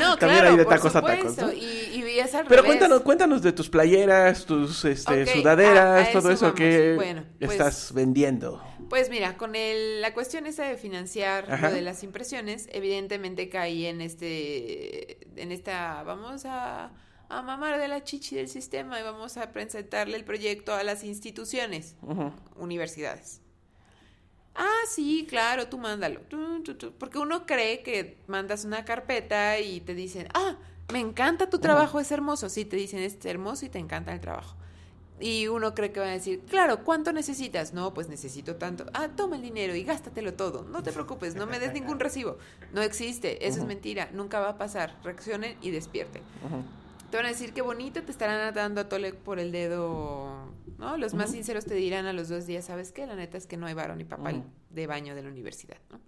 No, 0.00 0.16
También 0.16 0.40
claro, 0.40 0.48
hay 0.50 0.56
de 0.56 0.64
por 0.64 0.74
tacos 0.74 0.96
a 0.96 1.00
tacos, 1.02 1.18
supuesto, 1.34 1.46
¿no? 1.46 1.52
y, 1.52 2.02
y 2.04 2.18
es 2.18 2.34
al 2.34 2.44
Pero 2.46 2.62
revés. 2.62 2.66
cuéntanos, 2.66 3.00
cuéntanos 3.02 3.42
de 3.42 3.52
tus 3.52 3.68
playeras, 3.70 4.44
tus 4.46 4.84
este, 4.84 5.26
sudaderas, 5.26 6.08
a- 6.08 6.12
todo 6.12 6.30
eso 6.30 6.54
que. 6.54 6.94
Bueno, 6.96 7.24
pues- 7.38 7.52
estás 7.52 7.92
vendiendo. 7.94 8.62
Pues 8.88 9.08
mira, 9.10 9.36
con 9.38 9.54
el, 9.54 10.00
la 10.02 10.12
cuestión 10.12 10.46
esa 10.46 10.64
de 10.64 10.76
financiar 10.76 11.50
Ajá. 11.50 11.68
lo 11.70 11.74
de 11.74 11.80
las 11.82 12.02
impresiones, 12.02 12.68
evidentemente 12.72 13.48
caí 13.48 13.86
en 13.86 14.00
este, 14.02 15.18
en 15.40 15.50
esta, 15.50 16.02
vamos 16.02 16.44
a, 16.44 16.90
a 17.30 17.42
mamar 17.42 17.78
de 17.78 17.88
la 17.88 18.04
chichi 18.04 18.36
del 18.36 18.48
sistema 18.48 19.00
y 19.00 19.02
vamos 19.02 19.38
a 19.38 19.50
presentarle 19.52 20.16
el 20.16 20.24
proyecto 20.24 20.74
a 20.74 20.82
las 20.84 21.04
instituciones, 21.04 21.96
universidades. 22.56 23.40
Ah, 24.54 24.82
sí, 24.88 25.26
claro, 25.28 25.68
tú 25.68 25.78
mándalo. 25.78 26.20
Porque 26.98 27.18
uno 27.18 27.46
cree 27.46 27.82
que 27.82 28.18
mandas 28.26 28.64
una 28.64 28.84
carpeta 28.84 29.58
y 29.58 29.80
te 29.80 29.94
dicen, 29.94 30.28
ah, 30.34 30.56
me 30.92 31.00
encanta 31.00 31.48
tu 31.48 31.58
trabajo, 31.58 32.00
es 32.00 32.10
hermoso. 32.12 32.48
Sí, 32.48 32.64
te 32.64 32.76
dicen, 32.76 33.00
es 33.00 33.24
hermoso 33.24 33.64
y 33.64 33.68
te 33.70 33.78
encanta 33.78 34.12
el 34.12 34.20
trabajo. 34.20 34.56
Y 35.20 35.46
uno 35.46 35.72
cree 35.74 35.92
que 35.92 36.00
van 36.00 36.08
a 36.08 36.12
decir, 36.12 36.40
claro, 36.48 36.82
¿cuánto 36.84 37.12
necesitas? 37.12 37.72
No, 37.72 37.94
pues 37.94 38.08
necesito 38.08 38.56
tanto. 38.56 38.86
Ah, 38.92 39.08
toma 39.14 39.36
el 39.36 39.42
dinero 39.42 39.74
y 39.74 39.84
gástatelo 39.84 40.34
todo. 40.34 40.64
No 40.64 40.82
te 40.82 40.92
preocupes, 40.92 41.36
no 41.36 41.46
me 41.46 41.60
des 41.60 41.72
ningún 41.72 42.00
recibo. 42.00 42.38
No 42.72 42.82
existe, 42.82 43.46
eso 43.46 43.60
es 43.60 43.66
mentira, 43.66 44.10
nunca 44.12 44.40
va 44.40 44.50
a 44.50 44.58
pasar. 44.58 44.98
Reaccionen 45.04 45.56
y 45.62 45.70
despierten. 45.70 46.22
Te 47.12 47.18
van 47.18 47.26
a 47.26 47.28
decir 47.28 47.52
qué 47.52 47.60
bonito, 47.60 48.02
te 48.02 48.10
estarán 48.10 48.54
dando 48.54 48.80
a 48.80 48.88
tole 48.88 49.12
por 49.12 49.38
el 49.38 49.52
dedo, 49.52 50.50
¿no? 50.78 50.96
Los 50.96 51.12
más 51.12 51.30
sinceros 51.30 51.66
te 51.66 51.74
dirán 51.74 52.06
a 52.06 52.14
los 52.14 52.30
dos 52.30 52.46
días, 52.46 52.64
¿sabes 52.64 52.90
qué? 52.90 53.06
La 53.06 53.14
neta 53.14 53.36
es 53.36 53.46
que 53.46 53.58
no 53.58 53.66
hay 53.66 53.74
varón 53.74 53.98
ni 53.98 54.04
Ujú. 54.04 54.44
de 54.70 54.86
baño 54.86 55.14
de 55.14 55.22
la 55.22 55.28
universidad, 55.28 55.76
¿no? 55.90 56.00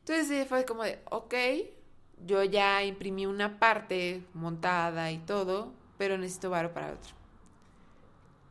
Entonces 0.00 0.48
fue 0.48 0.64
como 0.64 0.82
de, 0.82 0.98
ok, 1.08 1.34
yo 2.26 2.42
ya 2.42 2.82
imprimí 2.82 3.26
una 3.26 3.60
parte 3.60 4.24
montada 4.34 5.12
y 5.12 5.18
todo, 5.18 5.72
pero 5.98 6.18
necesito 6.18 6.50
varo 6.50 6.74
para 6.74 6.88
otro. 6.88 7.12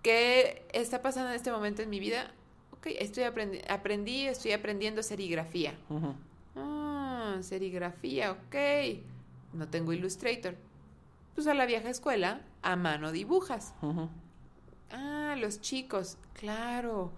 ¿Qué 0.03 0.65
está 0.71 1.01
pasando 1.01 1.31
en 1.31 1.35
este 1.35 1.51
momento 1.51 1.81
en 1.81 1.89
mi 1.89 1.99
vida? 1.99 2.31
Ok, 2.71 2.87
estoy 2.97 3.23
aprendi 3.25 3.59
aprendí, 3.67 4.25
estoy 4.25 4.53
aprendiendo 4.53 5.03
serigrafía. 5.03 5.73
Ah, 6.55 7.39
serigrafía, 7.41 8.31
ok. 8.31 8.55
No 9.51 9.67
tengo 9.67 9.91
Illustrator. 9.91 10.55
Pues 11.35 11.47
a 11.47 11.53
la 11.53 11.65
vieja 11.65 11.89
escuela, 11.89 12.41
a 12.61 12.75
mano 12.77 13.11
dibujas. 13.11 13.73
Ah, 14.89 15.35
los 15.37 15.59
chicos, 15.59 16.17
claro. 16.33 17.11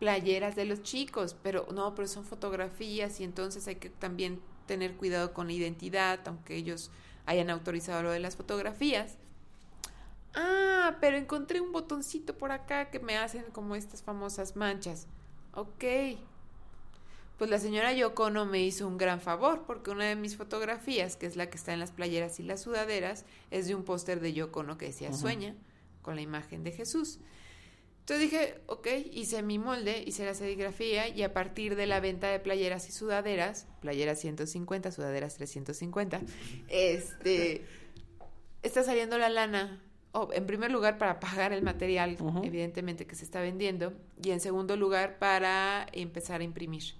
Playeras 0.00 0.56
de 0.56 0.64
los 0.64 0.82
chicos, 0.82 1.36
pero 1.42 1.68
no, 1.72 1.94
pero 1.94 2.08
son 2.08 2.24
fotografías 2.24 3.20
y 3.20 3.24
entonces 3.24 3.68
hay 3.68 3.76
que 3.76 3.88
también 3.88 4.40
tener 4.66 4.96
cuidado 4.96 5.32
con 5.32 5.46
la 5.46 5.52
identidad, 5.52 6.18
aunque 6.26 6.56
ellos 6.56 6.90
hayan 7.24 7.50
autorizado 7.50 8.02
lo 8.02 8.10
de 8.10 8.18
las 8.18 8.34
fotografías. 8.34 9.16
Ah, 10.34 10.96
pero 11.00 11.16
encontré 11.16 11.60
un 11.60 11.70
botoncito 11.70 12.36
por 12.36 12.50
acá 12.50 12.90
que 12.90 12.98
me 12.98 13.16
hacen 13.16 13.44
como 13.52 13.76
estas 13.76 14.02
famosas 14.02 14.56
manchas. 14.56 15.06
Ok. 15.54 15.84
Pues 17.38 17.50
la 17.50 17.58
señora 17.58 17.92
Yoko 17.92 18.24
Ono 18.24 18.46
me 18.46 18.62
hizo 18.62 18.86
un 18.86 18.98
gran 18.98 19.20
favor 19.20 19.64
porque 19.66 19.90
una 19.90 20.04
de 20.04 20.16
mis 20.16 20.36
fotografías, 20.36 21.16
que 21.16 21.26
es 21.26 21.36
la 21.36 21.50
que 21.50 21.56
está 21.56 21.72
en 21.72 21.80
las 21.80 21.90
playeras 21.90 22.38
y 22.38 22.42
las 22.42 22.62
sudaderas, 22.62 23.24
es 23.50 23.66
de 23.66 23.74
un 23.74 23.84
póster 23.84 24.20
de 24.20 24.32
Yoko 24.32 24.60
Ono 24.60 24.78
que 24.78 24.86
decía. 24.86 25.12
Sueña, 25.12 25.56
con 26.02 26.14
la 26.14 26.22
imagen 26.22 26.62
de 26.62 26.72
Jesús. 26.72 27.18
Entonces 28.02 28.30
dije, 28.30 28.54
ok, 28.66 28.88
hice 29.12 29.42
mi 29.42 29.60
molde, 29.60 30.02
hice 30.04 30.26
la 30.26 30.34
serigrafía 30.34 31.06
y 31.06 31.22
a 31.22 31.32
partir 31.32 31.76
de 31.76 31.86
la 31.86 32.00
venta 32.00 32.28
de 32.28 32.40
playeras 32.40 32.88
y 32.88 32.92
sudaderas, 32.92 33.68
playeras 33.80 34.18
150, 34.18 34.90
sudaderas 34.90 35.36
350, 35.36 36.20
este, 36.68 37.64
está 38.64 38.82
saliendo 38.82 39.18
la 39.18 39.28
lana, 39.28 39.80
oh, 40.10 40.30
en 40.32 40.46
primer 40.46 40.72
lugar 40.72 40.98
para 40.98 41.20
pagar 41.20 41.52
el 41.52 41.62
material, 41.62 42.18
evidentemente, 42.42 43.06
que 43.06 43.14
se 43.14 43.24
está 43.24 43.40
vendiendo, 43.40 43.92
y 44.20 44.32
en 44.32 44.40
segundo 44.40 44.76
lugar 44.76 45.20
para 45.20 45.86
empezar 45.92 46.40
a 46.40 46.44
imprimir. 46.44 46.94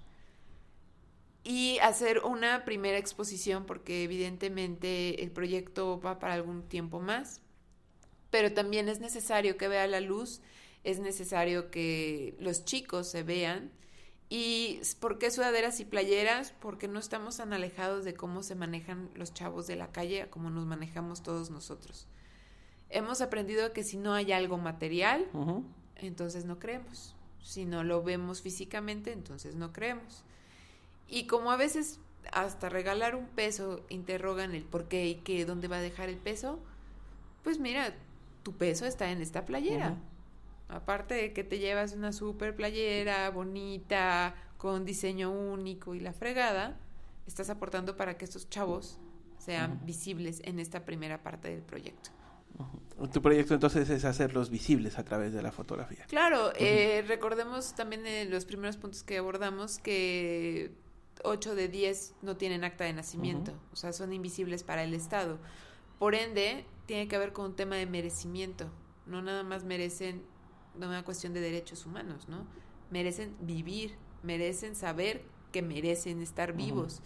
Y 1.43 1.77
hacer 1.79 2.19
una 2.19 2.63
primera 2.63 2.97
exposición, 2.97 3.65
porque 3.65 4.03
evidentemente 4.03 5.23
el 5.23 5.31
proyecto 5.31 5.99
va 5.99 6.17
para 6.17 6.35
algún 6.35 6.63
tiempo 6.63 7.01
más, 7.01 7.41
pero 8.29 8.53
también 8.53 8.87
es 8.87 8.99
necesario 8.99 9.57
que 9.57 9.67
vea 9.67 9.85
la 9.87 9.99
luz, 9.99 10.41
es 10.83 10.99
necesario 10.99 11.69
que 11.69 12.35
los 12.39 12.65
chicos 12.65 13.09
se 13.09 13.23
vean. 13.23 13.71
¿Y 14.29 14.79
por 14.99 15.19
qué 15.19 15.29
sudaderas 15.29 15.79
y 15.79 15.85
playeras? 15.85 16.53
Porque 16.59 16.87
no 16.87 16.99
estamos 16.99 17.37
tan 17.37 17.53
alejados 17.53 18.05
de 18.05 18.15
cómo 18.15 18.41
se 18.41 18.55
manejan 18.55 19.09
los 19.13 19.33
chavos 19.33 19.67
de 19.67 19.75
la 19.75 19.91
calle 19.91 20.23
a 20.23 20.31
cómo 20.31 20.49
nos 20.49 20.65
manejamos 20.65 21.21
todos 21.23 21.51
nosotros. 21.51 22.07
Hemos 22.89 23.21
aprendido 23.21 23.73
que 23.73 23.83
si 23.83 23.97
no 23.97 24.13
hay 24.13 24.31
algo 24.31 24.57
material, 24.57 25.27
entonces 25.95 26.45
no 26.45 26.57
creemos. 26.57 27.15
Si 27.43 27.65
no 27.65 27.83
lo 27.83 28.01
vemos 28.01 28.41
físicamente, 28.41 29.11
entonces 29.11 29.55
no 29.55 29.73
creemos. 29.73 30.23
Y 31.07 31.27
como 31.27 31.51
a 31.51 31.57
veces 31.57 31.99
hasta 32.31 32.69
regalar 32.69 33.15
un 33.15 33.27
peso 33.27 33.85
interrogan 33.89 34.55
el 34.55 34.63
por 34.63 34.87
qué 34.87 35.07
y 35.07 35.15
qué, 35.15 35.45
dónde 35.45 35.67
va 35.67 35.77
a 35.77 35.81
dejar 35.81 36.09
el 36.09 36.17
peso, 36.17 36.59
pues 37.43 37.59
mira, 37.59 37.93
tu 38.43 38.53
peso 38.53 38.85
está 38.85 39.11
en 39.11 39.21
esta 39.21 39.45
playera. 39.45 39.97
Aparte 40.69 41.13
de 41.13 41.33
que 41.33 41.43
te 41.43 41.59
llevas 41.59 41.93
una 41.93 42.13
super 42.13 42.55
playera 42.55 43.29
bonita, 43.29 44.35
con 44.57 44.85
diseño 44.85 45.29
único 45.29 45.93
y 45.93 45.99
la 45.99 46.13
fregada, 46.13 46.79
estás 47.27 47.49
aportando 47.49 47.97
para 47.97 48.17
que 48.17 48.23
estos 48.25 48.49
chavos 48.49 48.97
sean 49.37 49.85
visibles 49.85 50.41
en 50.45 50.57
esta 50.57 50.85
primera 50.85 51.21
parte 51.21 51.49
del 51.49 51.61
proyecto. 51.61 52.09
Tu 53.11 53.21
proyecto 53.21 53.55
entonces 53.55 53.89
es 53.89 54.05
hacerlos 54.05 54.49
visibles 54.49 54.97
a 54.97 55.03
través 55.03 55.33
de 55.33 55.41
la 55.41 55.51
fotografía. 55.51 56.05
Claro, 56.05 56.53
eh, 56.55 57.03
recordemos 57.07 57.75
también 57.75 58.07
en 58.07 58.31
los 58.31 58.45
primeros 58.45 58.77
puntos 58.77 59.03
que 59.03 59.17
abordamos 59.17 59.79
que 59.79 60.71
8 61.23 61.55
de 61.55 61.67
10 61.67 62.15
no 62.21 62.37
tienen 62.37 62.63
acta 62.63 62.83
de 62.83 62.93
nacimiento, 62.93 63.53
o 63.71 63.75
sea, 63.75 63.93
son 63.93 64.13
invisibles 64.13 64.63
para 64.63 64.83
el 64.83 64.93
Estado. 64.93 65.39
Por 65.99 66.15
ende, 66.15 66.65
tiene 66.85 67.07
que 67.07 67.17
ver 67.17 67.33
con 67.33 67.45
un 67.45 67.55
tema 67.55 67.75
de 67.75 67.85
merecimiento. 67.85 68.69
No 69.05 69.21
nada 69.21 69.43
más 69.43 69.63
merecen 69.63 70.23
no 70.75 70.87
una 70.87 71.05
cuestión 71.05 71.33
de 71.33 71.41
derechos 71.41 71.85
humanos, 71.85 72.27
¿no? 72.27 72.45
Merecen 72.89 73.35
vivir, 73.41 73.95
merecen 74.21 74.75
saber 74.75 75.23
que 75.51 75.61
merecen 75.61 76.21
estar 76.21 76.53
vivos. 76.53 77.01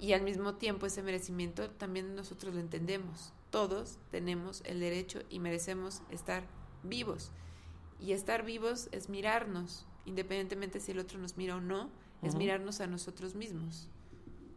Y 0.00 0.12
al 0.12 0.22
mismo 0.22 0.54
tiempo 0.54 0.86
ese 0.86 1.02
merecimiento 1.02 1.70
también 1.70 2.14
nosotros 2.14 2.54
lo 2.54 2.60
entendemos. 2.60 3.32
Todos 3.50 3.98
tenemos 4.10 4.62
el 4.64 4.80
derecho 4.80 5.22
y 5.28 5.40
merecemos 5.40 6.02
estar 6.10 6.44
vivos. 6.82 7.32
Y 8.00 8.12
estar 8.12 8.44
vivos 8.44 8.88
es 8.92 9.08
mirarnos, 9.08 9.86
independientemente 10.06 10.80
si 10.80 10.92
el 10.92 11.00
otro 11.00 11.18
nos 11.18 11.36
mira 11.36 11.56
o 11.56 11.60
no, 11.60 11.90
es 12.22 12.34
mirarnos 12.34 12.80
a 12.80 12.86
nosotros 12.86 13.34
mismos. 13.34 13.88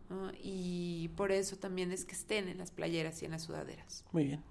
¿no? 0.10 0.32
Y 0.44 1.10
por 1.16 1.32
eso 1.32 1.56
también 1.58 1.92
es 1.92 2.04
que 2.06 2.14
estén 2.16 2.48
en 2.50 2.58
las 2.58 2.72
playeras 2.72 3.22
y 3.22 3.26
en 3.26 3.32
las 3.32 3.44
sudaderas. 3.44 4.04
Muy 4.12 4.26
bien. 4.26 4.44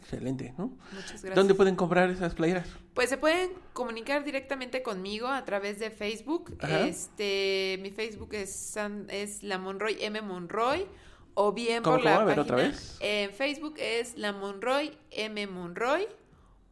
Excelente, 0.00 0.54
¿no? 0.56 0.68
Muchas 0.92 1.10
gracias. 1.22 1.34
¿Dónde 1.34 1.54
pueden 1.54 1.76
comprar 1.76 2.08
esas 2.10 2.34
playeras? 2.34 2.66
Pues 2.94 3.10
se 3.10 3.18
pueden 3.18 3.50
comunicar 3.74 4.24
directamente 4.24 4.82
conmigo 4.82 5.28
a 5.28 5.44
través 5.44 5.78
de 5.78 5.90
Facebook. 5.90 6.56
Ajá. 6.60 6.86
Este, 6.86 7.78
mi 7.82 7.90
Facebook 7.90 8.30
es, 8.34 8.50
San- 8.54 9.06
es 9.10 9.42
la 9.42 9.58
Monroy 9.58 9.96
M 10.00 10.22
Monroy 10.22 10.86
o 11.34 11.52
bien 11.52 11.82
¿Cómo, 11.82 11.96
por 11.96 12.04
la 12.04 12.12
cómo? 12.12 12.22
A 12.22 12.24
ver, 12.24 12.36
página. 12.36 12.54
otra 12.54 12.68
vez. 12.68 12.96
En 13.00 13.30
Facebook 13.32 13.74
es 13.78 14.16
la 14.16 14.32
Monroy 14.32 14.96
M 15.10 15.46
Monroy 15.48 16.06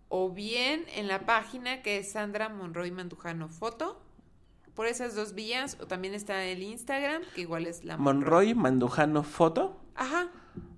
o 0.08 0.30
bien 0.30 0.84
en 0.94 1.06
la 1.06 1.26
página 1.26 1.82
que 1.82 1.98
es 1.98 2.12
Sandra 2.12 2.48
Monroy 2.48 2.90
Mandujano 2.92 3.48
Foto. 3.48 4.00
Por 4.78 4.86
esas 4.86 5.16
dos 5.16 5.34
vías 5.34 5.76
o 5.80 5.88
también 5.88 6.14
está 6.14 6.44
el 6.44 6.62
Instagram 6.62 7.22
que 7.34 7.40
igual 7.40 7.66
es 7.66 7.82
la 7.82 7.96
Monroy 7.96 8.54
Mandujano 8.54 9.24
Foto. 9.24 9.76
Ajá. 9.96 10.28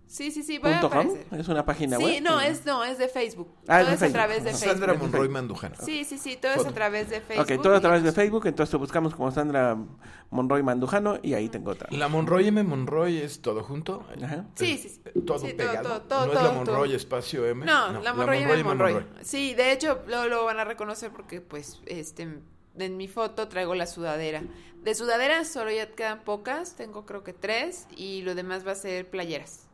Sí, 0.07 0.31
sí, 0.31 0.43
sí, 0.43 0.57
va 0.57 0.71
a 0.71 0.81
punto 0.81 0.89
com. 0.89 1.07
aparecer. 1.11 1.39
Es 1.39 1.49
una 1.49 1.67
página 1.67 1.99
Sí, 1.99 2.03
web. 2.05 2.23
no, 2.23 2.41
es 2.41 2.65
no, 2.65 2.83
es 2.83 2.97
de 2.97 3.09
Facebook. 3.09 3.53
Ah, 3.69 3.83
es 3.83 3.85
todo 3.85 3.95
es, 3.95 4.01
Facebook. 4.01 4.09
a 4.09 4.13
través 4.25 4.45
de 4.45 4.51
Ajá. 4.51 4.59
Facebook. 4.59 4.79
Sandra 4.79 4.95
Monroy 4.95 5.29
Mandujano. 5.29 5.75
Sí, 5.85 6.05
sí, 6.05 6.17
sí, 6.17 6.39
todo 6.41 6.53
es 6.53 6.57
Foto. 6.57 6.71
a 6.71 6.73
través 6.73 7.11
de 7.11 7.21
Facebook. 7.21 7.45
Ok, 7.57 7.63
todo 7.63 7.75
a 7.77 7.81
través 7.83 8.03
de 8.03 8.13
Facebook, 8.13 8.47
entonces 8.47 8.71
te 8.71 8.77
buscamos 8.79 9.15
como 9.15 9.31
Sandra 9.33 9.77
Monroy 10.31 10.63
Mandujano 10.63 11.19
y 11.23 11.35
ahí 11.35 11.51
tengo 11.51 11.73
otra. 11.73 11.87
La 11.91 12.09
Monroy 12.09 12.49
M. 12.49 12.63
Monroy 12.63 13.19
es 13.19 13.43
todo 13.43 13.63
junto. 13.63 14.07
Ajá. 14.25 14.47
Sí, 14.55 14.79
sí, 14.79 14.89
sí. 14.89 15.03
Todo 15.27 15.39
Sí, 15.41 15.49
todo, 15.49 15.57
pegado. 15.59 15.89
todo, 15.89 16.01
todo, 16.01 16.21
no 16.27 16.33
es 16.33 16.35
la 16.37 16.41
todo, 16.41 16.55
Monroy 16.55 16.89
todo. 16.89 16.97
espacio 16.97 17.47
M. 17.47 17.67
No, 17.67 18.01
la 18.01 18.15
Monroy, 18.15 18.39
M. 18.39 18.53
M. 18.55 18.65
Monroy. 18.65 19.07
Sí, 19.21 19.53
de 19.53 19.73
hecho 19.73 20.01
lo, 20.09 20.27
lo 20.27 20.47
van 20.47 20.59
a 20.59 20.65
reconocer 20.65 21.13
porque 21.13 21.43
pues 21.43 21.83
este 21.85 22.41
en 22.79 22.97
mi 22.97 23.09
foto 23.09 23.49
traigo 23.49 23.75
la 23.75 23.87
sudadera. 23.87 24.43
De 24.83 24.95
sudaderas 24.95 25.49
solo 25.49 25.71
ya 25.71 25.91
quedan 25.91 26.25
pocas, 26.25 26.75
tengo 26.77 27.05
creo 27.05 27.23
que 27.23 27.33
tres 27.33 27.87
y 27.97 28.23
lo 28.23 28.35
demás 28.35 28.67
va 28.67 28.73
a 28.73 28.77
ser 28.77 29.09
playeras. 29.09 29.67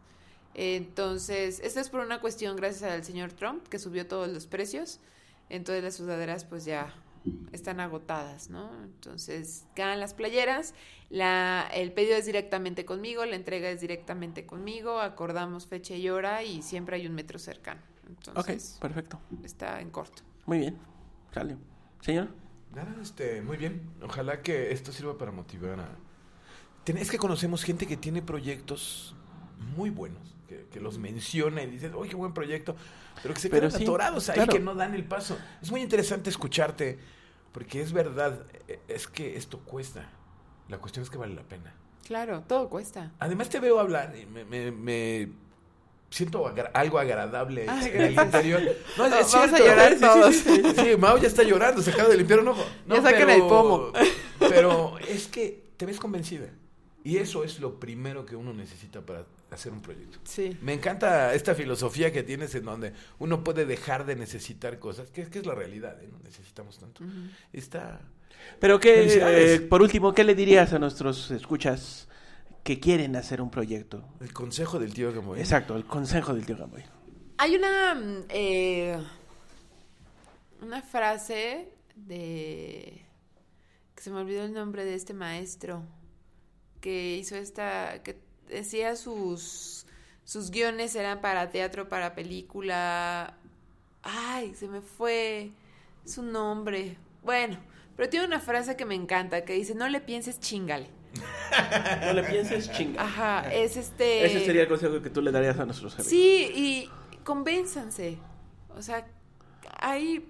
Entonces, 0.54 1.60
esto 1.60 1.80
es 1.80 1.90
por 1.90 2.00
una 2.00 2.20
cuestión 2.20 2.56
gracias 2.56 2.90
al 2.90 3.04
señor 3.04 3.32
Trump 3.32 3.68
que 3.68 3.78
subió 3.78 4.06
todos 4.06 4.28
los 4.28 4.46
precios. 4.46 5.00
Entonces 5.48 5.84
las 5.84 5.94
sudaderas 5.94 6.44
pues 6.44 6.64
ya 6.64 6.92
están 7.52 7.80
agotadas, 7.80 8.50
¿no? 8.50 8.70
Entonces 8.84 9.64
quedan 9.74 10.00
las 10.00 10.14
playeras, 10.14 10.74
la, 11.10 11.68
el 11.74 11.92
pedido 11.92 12.16
es 12.16 12.26
directamente 12.26 12.84
conmigo, 12.84 13.24
la 13.24 13.36
entrega 13.36 13.68
es 13.70 13.80
directamente 13.80 14.46
conmigo, 14.46 15.00
acordamos 15.00 15.66
fecha 15.66 15.94
y 15.94 16.08
hora 16.08 16.42
y 16.42 16.62
siempre 16.62 16.96
hay 16.96 17.06
un 17.06 17.14
metro 17.14 17.38
cercano. 17.38 17.80
Ok, 18.34 18.48
Entonces 18.48 18.78
perfecto. 18.80 19.20
está 19.44 19.80
en 19.80 19.90
corto. 19.90 20.22
Muy 20.46 20.58
bien. 20.58 20.78
Sale. 21.32 21.56
Señor. 22.00 22.45
Nada, 22.76 22.94
este, 23.02 23.40
muy 23.42 23.56
bien. 23.56 23.80
Ojalá 24.02 24.42
que 24.42 24.70
esto 24.70 24.92
sirva 24.92 25.16
para 25.18 25.32
motivar 25.32 25.80
a... 25.80 25.88
Ten- 26.84 26.98
Es 26.98 27.10
que 27.10 27.18
conocemos 27.18 27.64
gente 27.64 27.86
que 27.86 27.96
tiene 27.96 28.22
proyectos 28.22 29.16
muy 29.76 29.90
buenos, 29.90 30.36
que, 30.46 30.66
que 30.70 30.78
los 30.80 30.98
menciona 30.98 31.62
y 31.62 31.70
dices, 31.70 31.90
oye, 31.94 32.10
qué 32.10 32.16
buen 32.16 32.34
proyecto, 32.34 32.76
pero 33.22 33.32
que 33.34 33.40
se 33.40 33.48
Pero 33.50 33.68
quedan 33.68 33.78
sí, 33.78 33.84
atorados 33.84 34.28
ahí, 34.28 34.34
claro. 34.34 34.52
que 34.52 34.60
no 34.60 34.74
dan 34.74 34.94
el 34.94 35.04
paso. 35.04 35.36
Es 35.62 35.70
muy 35.70 35.80
interesante 35.80 36.28
escucharte, 36.30 36.98
porque 37.52 37.80
es 37.80 37.92
verdad, 37.92 38.44
eh, 38.68 38.78
es 38.88 39.08
que 39.08 39.36
esto 39.36 39.58
cuesta. 39.60 40.06
La 40.68 40.78
cuestión 40.78 41.02
es 41.02 41.10
que 41.10 41.16
vale 41.18 41.34
la 41.34 41.42
pena. 41.44 41.72
Claro, 42.06 42.44
todo 42.46 42.68
cuesta. 42.68 43.12
Además 43.18 43.48
te 43.48 43.58
veo 43.58 43.80
hablar 43.80 44.14
y 44.16 44.26
me, 44.26 44.44
me- 44.44 44.70
me 44.70 45.28
siento 46.16 46.46
agra- 46.46 46.70
algo 46.72 46.98
agradable 46.98 47.66
Ay, 47.68 47.90
en 47.92 48.00
el 48.00 48.12
interior. 48.14 48.62
No, 48.96 49.02
Vamos 49.04 49.18
es 49.20 49.34
a 49.34 49.38
cierto. 49.48 49.58
llorar 49.64 49.92
Sí, 49.92 49.98
sí, 49.98 50.00
todos. 50.04 50.34
Sí, 50.36 50.62
sí, 50.64 50.74
sí, 50.92 50.96
Mau 50.96 51.18
ya 51.18 51.28
está 51.28 51.42
llorando, 51.42 51.82
se 51.82 51.90
acaba 51.90 52.08
de 52.08 52.16
limpiar 52.16 52.40
un 52.40 52.48
ojo. 52.48 52.64
Ya 52.88 53.02
saquen 53.02 53.28
el 53.30 53.40
pomo. 53.42 53.92
Pero 54.38 54.98
es 55.08 55.26
que 55.28 55.64
te 55.76 55.84
ves 55.86 55.98
convencida. 55.98 56.46
Y 57.04 57.18
eso 57.18 57.44
es 57.44 57.60
lo 57.60 57.78
primero 57.78 58.24
que 58.26 58.34
uno 58.34 58.52
necesita 58.52 59.00
para 59.00 59.24
hacer 59.50 59.72
un 59.72 59.80
proyecto. 59.80 60.18
Sí. 60.24 60.56
Me 60.60 60.72
encanta 60.72 61.34
esta 61.34 61.54
filosofía 61.54 62.12
que 62.12 62.22
tienes 62.24 62.54
en 62.56 62.64
donde 62.64 62.92
uno 63.18 63.44
puede 63.44 63.64
dejar 63.64 64.06
de 64.06 64.16
necesitar 64.16 64.78
cosas, 64.80 65.10
que, 65.10 65.24
que 65.28 65.38
es 65.38 65.46
la 65.46 65.54
realidad, 65.54 66.02
¿eh? 66.02 66.08
no 66.10 66.18
necesitamos 66.24 66.78
tanto. 66.78 67.04
Está... 67.52 68.00
Pero 68.58 68.80
que, 68.80 69.06
eh, 69.54 69.60
por 69.60 69.82
último, 69.82 70.14
¿qué 70.14 70.24
le 70.24 70.34
dirías 70.34 70.72
a 70.72 70.78
nuestros 70.78 71.30
escuchas 71.30 72.08
que 72.66 72.80
quieren 72.80 73.14
hacer 73.14 73.40
un 73.40 73.48
proyecto? 73.48 74.02
El 74.20 74.32
consejo 74.32 74.80
del 74.80 74.92
tío 74.92 75.12
Gamboy. 75.12 75.38
Exacto, 75.38 75.76
el 75.76 75.84
consejo 75.84 76.34
del 76.34 76.44
tío 76.44 76.56
Gamboy. 76.56 76.82
Hay 77.38 77.54
una 77.54 77.94
mm, 77.94 78.24
eh, 78.28 78.98
una 80.60 80.82
frase 80.82 81.68
de 81.94 83.06
que 83.94 84.02
se 84.02 84.10
me 84.10 84.18
olvidó 84.18 84.42
el 84.42 84.52
nombre 84.52 84.84
de 84.84 84.96
este 84.96 85.14
maestro 85.14 85.84
que 86.80 87.16
hizo 87.16 87.36
esta 87.36 88.02
que 88.02 88.18
decía 88.48 88.96
sus 88.96 89.86
sus 90.24 90.50
guiones 90.50 90.96
eran 90.96 91.20
para 91.20 91.50
teatro, 91.50 91.88
para 91.88 92.16
película. 92.16 93.38
Ay, 94.02 94.56
se 94.56 94.66
me 94.66 94.80
fue 94.80 95.52
su 96.04 96.24
nombre. 96.24 96.96
Bueno, 97.22 97.58
pero 97.94 98.08
tiene 98.08 98.26
una 98.26 98.40
frase 98.40 98.74
que 98.74 98.84
me 98.84 98.96
encanta 98.96 99.44
que 99.44 99.52
dice, 99.52 99.76
"No 99.76 99.88
le 99.88 100.00
pienses, 100.00 100.40
chingale." 100.40 100.95
No 102.06 102.12
le 102.12 102.22
pienses 102.24 102.70
chinga. 102.72 103.02
Ajá, 103.02 103.52
es 103.52 103.76
este 103.76 104.26
Ese 104.26 104.44
sería 104.44 104.62
el 104.62 104.68
consejo 104.68 105.00
que 105.00 105.10
tú 105.10 105.22
le 105.22 105.30
darías 105.30 105.58
a 105.58 105.64
nuestros 105.64 105.94
amigos. 105.94 106.08
Sí, 106.10 106.50
y 106.54 106.90
convénzanse. 107.24 108.18
O 108.76 108.82
sea, 108.82 109.06
hay... 109.78 110.28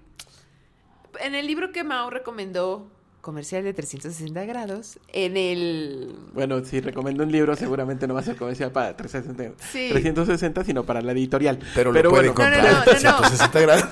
En 1.19 1.35
el 1.35 1.47
libro 1.47 1.71
que 1.71 1.83
Mao 1.83 2.09
recomendó, 2.09 2.91
Comercial 3.27 3.61
de 3.65 3.73
360 3.73 4.45
grados, 4.45 4.99
en 5.11 5.35
el... 5.35 6.15
Bueno, 6.33 6.63
si 6.63 6.79
recomiendo 6.79 7.23
un 7.23 7.31
libro, 7.33 7.57
seguramente 7.57 8.07
no 8.07 8.13
va 8.13 8.21
a 8.21 8.23
ser 8.23 8.37
comercial 8.37 8.71
para 8.71 8.95
360, 8.95 9.61
Sí. 9.69 9.89
360 9.89 10.63
sino 10.63 10.85
para 10.85 11.01
la 11.01 11.11
editorial. 11.11 11.59
Pero, 11.75 11.91
lo 11.91 12.09
bueno, 12.09 12.09
pueden 12.09 12.27
No, 12.27 12.31
no, 12.31 12.35
comprar 12.35 12.63
no, 12.63 12.67
en 12.69 13.03
no, 13.03 13.11
no. 13.11 13.19
360 13.19 13.59
grados. 13.59 13.85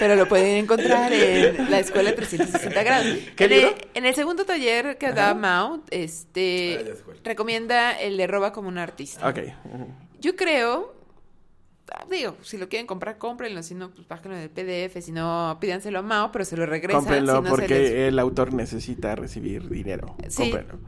Pero 0.00 0.16
lo 0.16 0.26
pueden 0.26 0.56
encontrar 0.64 1.12
en 1.12 1.70
la 1.70 1.78
escuela 1.78 2.12
360 2.14 2.82
grados. 2.82 3.06
¿Qué 3.36 3.44
en, 3.44 3.50
libro? 3.50 3.68
El, 3.68 3.76
en 3.94 4.06
el 4.06 4.14
segundo 4.16 4.44
taller 4.44 4.98
que 4.98 5.12
da 5.12 5.34
Mao, 5.34 5.76
Ah, 5.76 5.86
este 5.92 6.94
cuál. 7.04 7.18
recomienda 7.22 7.92
el 8.00 8.16
de 8.16 8.26
roba 8.26 8.52
como 8.52 8.68
un 8.68 8.78
artista. 8.78 9.28
Ok. 9.28 9.38
Yo 10.20 10.34
creo, 10.36 10.94
ah, 11.92 12.04
digo, 12.10 12.36
si 12.42 12.58
lo 12.58 12.68
quieren 12.68 12.86
comprar, 12.86 13.18
cómprenlo, 13.18 13.62
si 13.62 13.74
no, 13.74 13.90
pues 13.90 14.08
bájenlo 14.08 14.36
del 14.36 14.50
PDF, 14.50 15.00
si 15.02 15.12
no, 15.12 15.56
pídanselo 15.60 16.00
a 16.00 16.02
Mao, 16.02 16.32
pero 16.32 16.44
se 16.44 16.56
lo 16.56 16.66
regresan. 16.66 17.00
Cómprenlo 17.02 17.36
si 17.36 17.42
no 17.42 17.44
se 17.44 17.50
porque 17.50 17.78
les- 17.78 17.90
el 17.92 18.18
autor 18.18 18.52
necesita 18.52 19.14
recibir 19.14 19.68
dinero. 19.68 20.16
Sí. 20.28 20.50
Cómprenlo. 20.50 20.78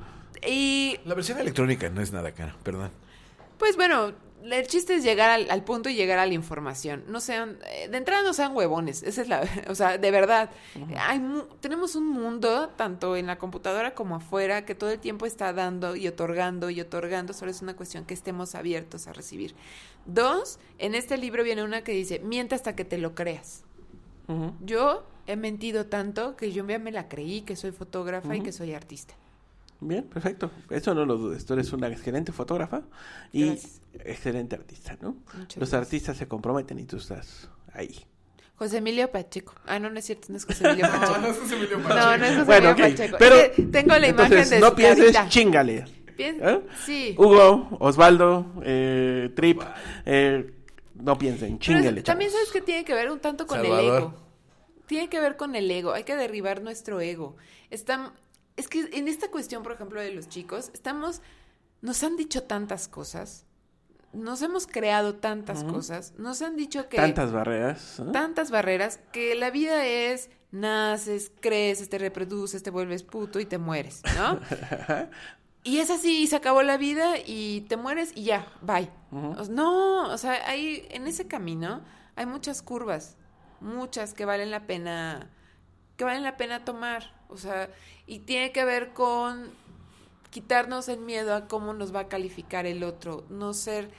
Y 0.46 0.98
La 1.04 1.14
versión 1.14 1.38
electrónica 1.38 1.88
no 1.90 2.00
es 2.00 2.12
nada 2.12 2.32
cara, 2.32 2.56
perdón. 2.64 2.90
Pues 3.58 3.76
bueno, 3.76 4.12
el 4.50 4.66
chiste 4.66 4.94
es 4.94 5.04
llegar 5.04 5.30
al, 5.30 5.50
al 5.50 5.64
punto 5.64 5.88
y 5.88 5.94
llegar 5.94 6.18
a 6.18 6.26
la 6.26 6.34
información. 6.34 7.04
No 7.08 7.20
sean, 7.20 7.58
eh, 7.66 7.88
de 7.88 7.96
entrada 7.96 8.22
no 8.22 8.32
sean 8.32 8.54
huevones, 8.56 9.02
esa 9.02 9.22
es 9.22 9.28
la, 9.28 9.42
o 9.68 9.74
sea, 9.74 9.98
de 9.98 10.10
verdad. 10.10 10.50
Hay 10.96 11.20
tenemos 11.60 11.94
un 11.96 12.08
mundo, 12.08 12.70
tanto 12.76 13.16
en 13.16 13.26
la 13.26 13.38
computadora 13.38 13.94
como 13.94 14.16
afuera, 14.16 14.64
que 14.64 14.74
todo 14.74 14.90
el 14.90 14.98
tiempo 14.98 15.26
está 15.26 15.52
dando 15.52 15.96
y 15.96 16.08
otorgando 16.08 16.70
y 16.70 16.80
otorgando, 16.80 17.32
solo 17.32 17.50
es 17.50 17.62
una 17.62 17.76
cuestión 17.76 18.04
que 18.04 18.14
estemos 18.14 18.54
abiertos 18.54 19.06
a 19.06 19.12
recibir. 19.12 19.54
Dos, 20.06 20.58
en 20.78 20.94
este 20.94 21.16
libro 21.16 21.44
viene 21.44 21.62
una 21.62 21.84
que 21.84 21.92
dice, 21.92 22.18
miente 22.20 22.54
hasta 22.54 22.74
que 22.74 22.84
te 22.84 22.98
lo 22.98 23.14
creas. 23.14 23.64
Yo 24.64 25.04
he 25.26 25.36
mentido 25.36 25.86
tanto 25.86 26.36
que 26.36 26.52
yo 26.52 26.66
ya 26.66 26.78
me 26.78 26.90
la 26.90 27.08
creí 27.08 27.42
que 27.42 27.54
soy 27.54 27.70
fotógrafa 27.70 28.34
y 28.34 28.40
que 28.40 28.50
soy 28.50 28.72
artista. 28.72 29.14
Bien, 29.84 30.04
perfecto. 30.04 30.50
Eso 30.70 30.94
no 30.94 31.04
lo 31.04 31.16
dudes. 31.16 31.44
Tú 31.44 31.54
eres 31.54 31.72
una 31.72 31.88
excelente 31.88 32.30
fotógrafa 32.32 32.82
y 33.32 33.46
Gracias. 33.46 33.80
excelente 34.04 34.54
artista, 34.56 34.96
¿no? 35.00 35.16
Muchas 35.36 35.56
Los 35.58 35.70
gracias. 35.70 35.74
artistas 35.74 36.16
se 36.16 36.28
comprometen 36.28 36.78
y 36.78 36.84
tú 36.84 36.96
estás 36.98 37.48
ahí. 37.72 38.04
José 38.56 38.76
Emilio 38.78 39.10
Pacheco. 39.10 39.54
Ah, 39.66 39.78
no, 39.80 39.90
no 39.90 39.98
es 39.98 40.04
cierto, 40.04 40.26
no 40.30 40.36
es 40.36 40.44
José 40.44 40.68
Emilio 40.68 40.86
Pacheco. 40.90 41.18
no 41.18 41.26
es 41.26 41.38
José 41.38 41.56
Emilio 41.56 41.78
No, 41.78 41.88
no 42.16 42.24
es 42.24 42.30
José 42.32 42.44
Bueno, 42.44 42.70
Emilio. 42.70 42.90
Pacheco. 42.96 43.16
Pero 43.18 43.34
Es 43.34 43.50
que 43.50 43.62
tengo 43.64 43.98
la 43.98 44.08
imagen 44.08 44.48
de 44.50 44.60
no 44.60 44.74
pienses, 44.74 45.28
chingale. 45.28 45.84
Pien- 46.16 46.38
¿Eh? 46.40 46.60
Sí. 46.84 47.14
Hugo, 47.18 47.68
Osvaldo, 47.80 48.46
eh, 48.62 49.30
Trip, 49.34 49.62
eh, 50.04 50.52
no 50.94 51.18
piensen, 51.18 51.58
chingale. 51.58 52.02
también 52.02 52.30
sabes 52.30 52.50
que 52.52 52.60
tiene 52.60 52.84
que 52.84 52.94
ver 52.94 53.10
un 53.10 53.18
tanto 53.18 53.46
con 53.46 53.58
el 53.60 53.66
ego. 53.66 54.14
Tiene 54.86 55.08
que 55.08 55.18
ver 55.20 55.36
con 55.36 55.56
el 55.56 55.70
ego. 55.70 55.92
Hay 55.92 56.04
que 56.04 56.14
derribar 56.14 56.60
nuestro 56.62 57.00
ego. 57.00 57.36
Están, 57.70 58.12
es 58.56 58.68
que 58.68 58.88
en 58.92 59.08
esta 59.08 59.30
cuestión, 59.30 59.62
por 59.62 59.72
ejemplo, 59.72 60.00
de 60.00 60.12
los 60.12 60.28
chicos, 60.28 60.70
estamos, 60.74 61.22
nos 61.80 62.02
han 62.02 62.16
dicho 62.16 62.42
tantas 62.44 62.88
cosas, 62.88 63.44
nos 64.12 64.42
hemos 64.42 64.66
creado 64.66 65.14
tantas 65.14 65.64
cosas, 65.64 66.12
nos 66.18 66.42
han 66.42 66.56
dicho 66.56 66.88
que 66.88 66.98
Tantas 66.98 67.32
barreras. 67.32 67.98
¿no? 67.98 68.12
tantas 68.12 68.50
barreras 68.50 69.00
que 69.10 69.34
la 69.34 69.50
vida 69.50 69.86
es 69.86 70.28
naces, 70.50 71.32
creces, 71.40 71.88
te 71.88 71.96
reproduces, 71.96 72.62
te 72.62 72.70
vuelves 72.70 73.02
puto 73.02 73.40
y 73.40 73.46
te 73.46 73.56
mueres, 73.56 74.02
¿no? 74.16 74.38
y 75.64 75.78
es 75.78 75.90
así, 75.90 76.22
y 76.22 76.26
se 76.26 76.36
acabó 76.36 76.62
la 76.62 76.76
vida 76.76 77.14
y 77.24 77.62
te 77.62 77.78
mueres 77.78 78.12
y 78.14 78.24
ya, 78.24 78.46
bye. 78.60 78.90
No, 79.50 80.12
o 80.12 80.18
sea, 80.18 80.46
hay 80.46 80.86
en 80.90 81.06
ese 81.06 81.26
camino 81.26 81.82
hay 82.16 82.26
muchas 82.26 82.62
curvas, 82.62 83.16
muchas 83.60 84.14
que 84.14 84.24
valen 84.24 84.50
la 84.50 84.66
pena 84.66 85.30
que 85.96 86.04
valen 86.04 86.22
la 86.22 86.36
pena 86.36 86.64
tomar, 86.64 87.12
o 87.32 87.38
sea, 87.38 87.70
y 88.06 88.20
tiene 88.20 88.52
que 88.52 88.64
ver 88.64 88.92
con 88.92 89.50
quitarnos 90.30 90.88
el 90.88 91.00
miedo 91.00 91.34
a 91.34 91.46
cómo 91.48 91.74
nos 91.74 91.94
va 91.94 92.00
a 92.00 92.08
calificar 92.08 92.66
el 92.66 92.84
otro, 92.84 93.24
no 93.28 93.52
ser 93.52 93.90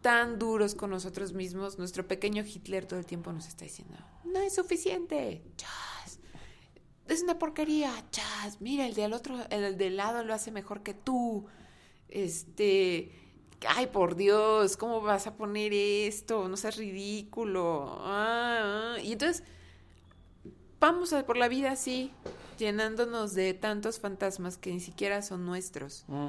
tan 0.00 0.38
duros 0.38 0.74
con 0.74 0.90
nosotros 0.90 1.32
mismos. 1.32 1.78
Nuestro 1.78 2.06
pequeño 2.06 2.44
Hitler 2.44 2.84
todo 2.84 2.98
el 2.98 3.06
tiempo 3.06 3.32
nos 3.32 3.46
está 3.46 3.64
diciendo, 3.64 3.96
no 4.24 4.40
es 4.40 4.54
suficiente, 4.54 5.42
chas, 5.56 6.18
es 7.08 7.22
una 7.22 7.38
porquería, 7.38 7.92
chas, 8.10 8.60
mira, 8.60 8.86
el 8.86 8.94
del 8.94 9.12
otro, 9.12 9.38
el 9.50 9.78
del 9.78 9.96
lado 9.96 10.24
lo 10.24 10.34
hace 10.34 10.50
mejor 10.50 10.82
que 10.82 10.92
tú, 10.92 11.46
este, 12.08 13.12
ay, 13.68 13.86
por 13.86 14.16
Dios, 14.16 14.76
¿cómo 14.76 15.00
vas 15.00 15.26
a 15.26 15.36
poner 15.36 15.72
esto? 15.72 16.48
No 16.48 16.56
seas 16.56 16.76
ridículo, 16.76 17.98
ah, 18.00 18.96
ah". 18.96 19.00
y 19.00 19.12
entonces 19.12 19.44
vamos 20.80 21.12
a 21.12 21.24
por 21.24 21.36
la 21.36 21.48
vida 21.48 21.72
así, 21.72 22.10
llenándonos 22.56 23.34
de 23.34 23.54
tantos 23.54 23.98
fantasmas 23.98 24.58
que 24.58 24.72
ni 24.72 24.80
siquiera 24.80 25.22
son 25.22 25.44
nuestros. 25.44 26.04
Mm, 26.08 26.28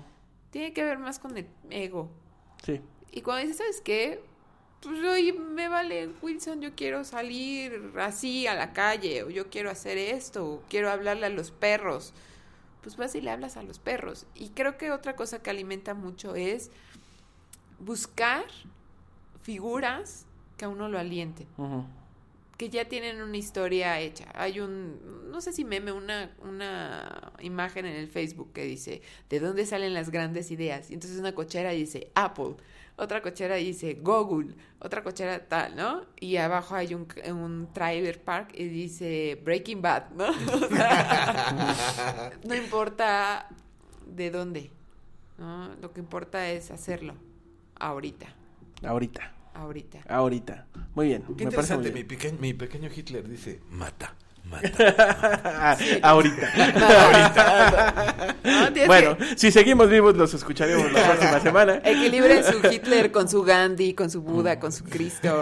Tiene 0.52 0.74
que 0.74 0.84
ver 0.84 1.00
más 1.00 1.20
con 1.20 1.38
el 1.38 1.48
ego. 1.70 2.10
sí. 2.64 2.82
Y 3.12 3.22
cuando 3.22 3.44
dices, 3.44 3.58
¿sabes 3.58 3.82
qué? 3.82 4.22
Pues 4.82 5.00
oye, 5.06 5.32
me 5.32 5.70
vale, 5.70 6.10
Wilson, 6.22 6.62
yo 6.62 6.76
quiero 6.76 7.06
salir 7.06 7.94
así 7.98 8.46
a 8.46 8.56
la 8.56 8.74
calle, 8.74 9.24
o 9.24 9.30
yo 9.30 9.50
quiero 9.50 9.70
hacer 9.72 9.98
esto, 9.98 10.46
o 10.46 10.64
quiero 10.70 10.92
hablarle 10.92 11.28
a 11.28 11.30
los 11.30 11.52
perros. 11.52 12.14
Pues 12.82 12.98
vas 12.98 13.16
y 13.16 13.22
le 13.22 13.32
hablas 13.32 13.56
a 13.56 13.64
los 13.64 13.80
perros. 13.80 14.26
Y 14.36 14.50
creo 14.50 14.78
que 14.78 14.92
otra 14.92 15.16
cosa 15.16 15.42
que 15.42 15.50
alimenta 15.50 15.94
mucho 15.94 16.36
es 16.36 16.72
buscar 17.80 18.46
figuras 19.42 20.26
que 20.58 20.66
a 20.66 20.70
uno 20.70 20.90
lo 20.90 21.00
alienten 21.00 21.48
que 22.58 22.70
ya 22.70 22.86
tienen 22.86 23.22
una 23.22 23.38
historia 23.38 24.00
hecha. 24.00 24.26
Hay 24.34 24.60
un, 24.60 25.00
no 25.36 25.42
sé 25.42 25.52
si 25.52 25.66
meme, 25.66 25.92
una, 25.92 26.32
una 26.42 27.34
imagen 27.42 27.86
en 27.86 27.98
el 27.98 28.08
Facebook 28.08 28.54
que 28.54 28.64
dice, 28.64 29.02
¿de 29.30 29.42
dónde 29.42 29.66
salen 29.66 29.94
las 29.94 30.10
grandes 30.10 30.50
ideas? 30.50 30.90
Y 30.90 30.94
entonces 30.94 31.20
una 31.20 31.36
cochera 31.36 31.72
dice 31.72 32.10
Apple, 32.16 32.56
otra 32.96 33.22
cochera 33.22 33.56
dice 33.56 33.96
Google, 34.02 34.56
otra 34.80 35.04
cochera 35.04 35.46
tal, 35.46 35.76
¿no? 35.76 36.06
Y 36.22 36.38
abajo 36.38 36.76
hay 36.76 36.94
un, 36.94 37.06
un 37.30 37.68
trailer 37.74 38.24
park 38.24 38.52
y 38.56 38.70
dice 38.70 39.38
Breaking 39.44 39.82
Bad, 39.82 40.12
¿no? 40.12 40.28
No 42.46 42.56
importa 42.56 43.50
de 44.08 44.32
dónde, 44.32 44.72
¿no? 45.38 45.76
Lo 45.82 45.92
que 45.92 46.00
importa 46.00 46.50
es 46.50 46.72
hacerlo 46.72 47.14
ahorita, 47.78 48.28
Ahorita, 48.84 49.34
ahorita. 49.54 50.00
ahorita. 50.08 50.68
Muy 50.96 51.08
bien. 51.08 51.24
Qué 51.38 51.44
me 51.46 51.52
parece 51.52 51.76
muy 51.76 51.88
interesante, 51.88 51.92
mi, 51.92 52.04
pequeño, 52.06 52.38
mi 52.40 52.54
pequeño 52.54 52.90
Hitler 52.96 53.28
dice, 53.28 53.60
mata, 53.70 54.16
mata. 54.50 55.78
ahorita. 56.02 56.52
No, 58.46 58.72
tienes 58.72 58.88
Bueno, 58.88 59.18
que- 59.18 59.38
si 59.38 59.52
seguimos 59.52 59.90
vivos, 59.90 60.16
los 60.16 60.32
escucharemos 60.34 60.92
la 60.92 61.04
próxima 61.04 61.40
semana. 61.40 61.82
Equilibren 61.84 62.44
su 62.44 62.60
Hitler 62.72 63.12
con 63.12 63.28
su 63.28 63.42
Gandhi, 63.44 63.94
con 63.96 64.10
su 64.12 64.22
Buda, 64.22 64.60
con 64.60 64.72
su 64.72 64.84
Cristo. 64.84 65.42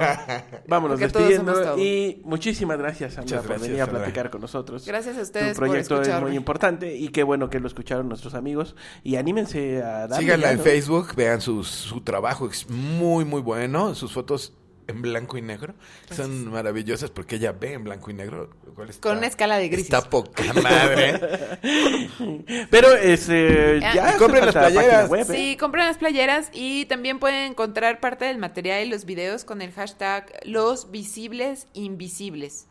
Vámonos 0.67 0.99
despidiendo 0.99 1.77
y 1.77 2.21
muchísimas 2.23 2.77
gracias 2.77 3.13
Sandra 3.15 3.41
por 3.41 3.59
venir 3.59 3.81
a 3.81 3.87
platicar 3.87 4.29
con 4.29 4.39
nosotros. 4.41 4.85
Gracias 4.85 5.17
a 5.17 5.21
ustedes 5.21 5.53
Tu 5.53 5.59
por 5.59 5.67
proyecto 5.67 6.01
es 6.01 6.21
muy 6.21 6.35
importante 6.35 6.95
y 6.95 7.09
qué 7.09 7.23
bueno 7.23 7.49
que 7.49 7.59
lo 7.59 7.67
escucharon 7.67 8.07
nuestros 8.07 8.33
amigos 8.35 8.75
y 9.03 9.17
anímense 9.17 9.83
a 9.83 10.07
darle 10.07 10.17
Síganla 10.19 10.51
en. 10.51 10.59
Facebook, 10.61 11.13
vean 11.15 11.41
sus- 11.41 11.67
su 11.67 12.01
trabajo, 12.01 12.47
es 12.49 12.69
muy, 12.69 13.25
muy 13.25 13.41
bueno. 13.41 13.95
Sus 13.95 14.13
fotos 14.13 14.53
en 14.87 15.01
blanco 15.01 15.37
y 15.37 15.41
negro 15.41 15.73
son 16.11 16.49
maravillosas 16.51 17.09
porque 17.09 17.35
ella 17.35 17.51
ve 17.53 17.73
en 17.73 17.83
blanco 17.83 18.11
y 18.11 18.13
negro. 18.13 18.49
lo 18.65 18.73
cual 18.73 18.89
está- 18.89 19.09
Con 19.09 19.17
una 19.19 19.27
escala 19.27 19.57
de 19.57 19.67
grises. 19.69 19.85
Está 19.93 20.09
poca 20.09 20.43
madre. 20.63 21.19
Pero 22.69 22.93
este 22.93 23.79
Ah, 23.83 23.93
ya 23.95 24.17
compren 24.17 24.45
las 24.45 24.55
playeras. 24.55 25.09
web, 25.09 25.29
¿eh? 25.31 25.35
Sí, 25.35 25.57
compren 25.57 25.85
las 25.85 25.97
playeras 25.97 26.49
y 26.53 26.85
también 26.85 27.19
pueden 27.19 27.51
encontrar 27.51 27.99
parte 27.99 28.25
del 28.25 28.37
material 28.37 28.85
y 28.85 28.89
los 28.89 29.05
videos 29.05 29.43
con 29.45 29.61
el 29.61 29.71
hashtag 29.71 30.31
los 30.45 30.91
visibles 30.91 31.67
invisibles. 31.73 32.67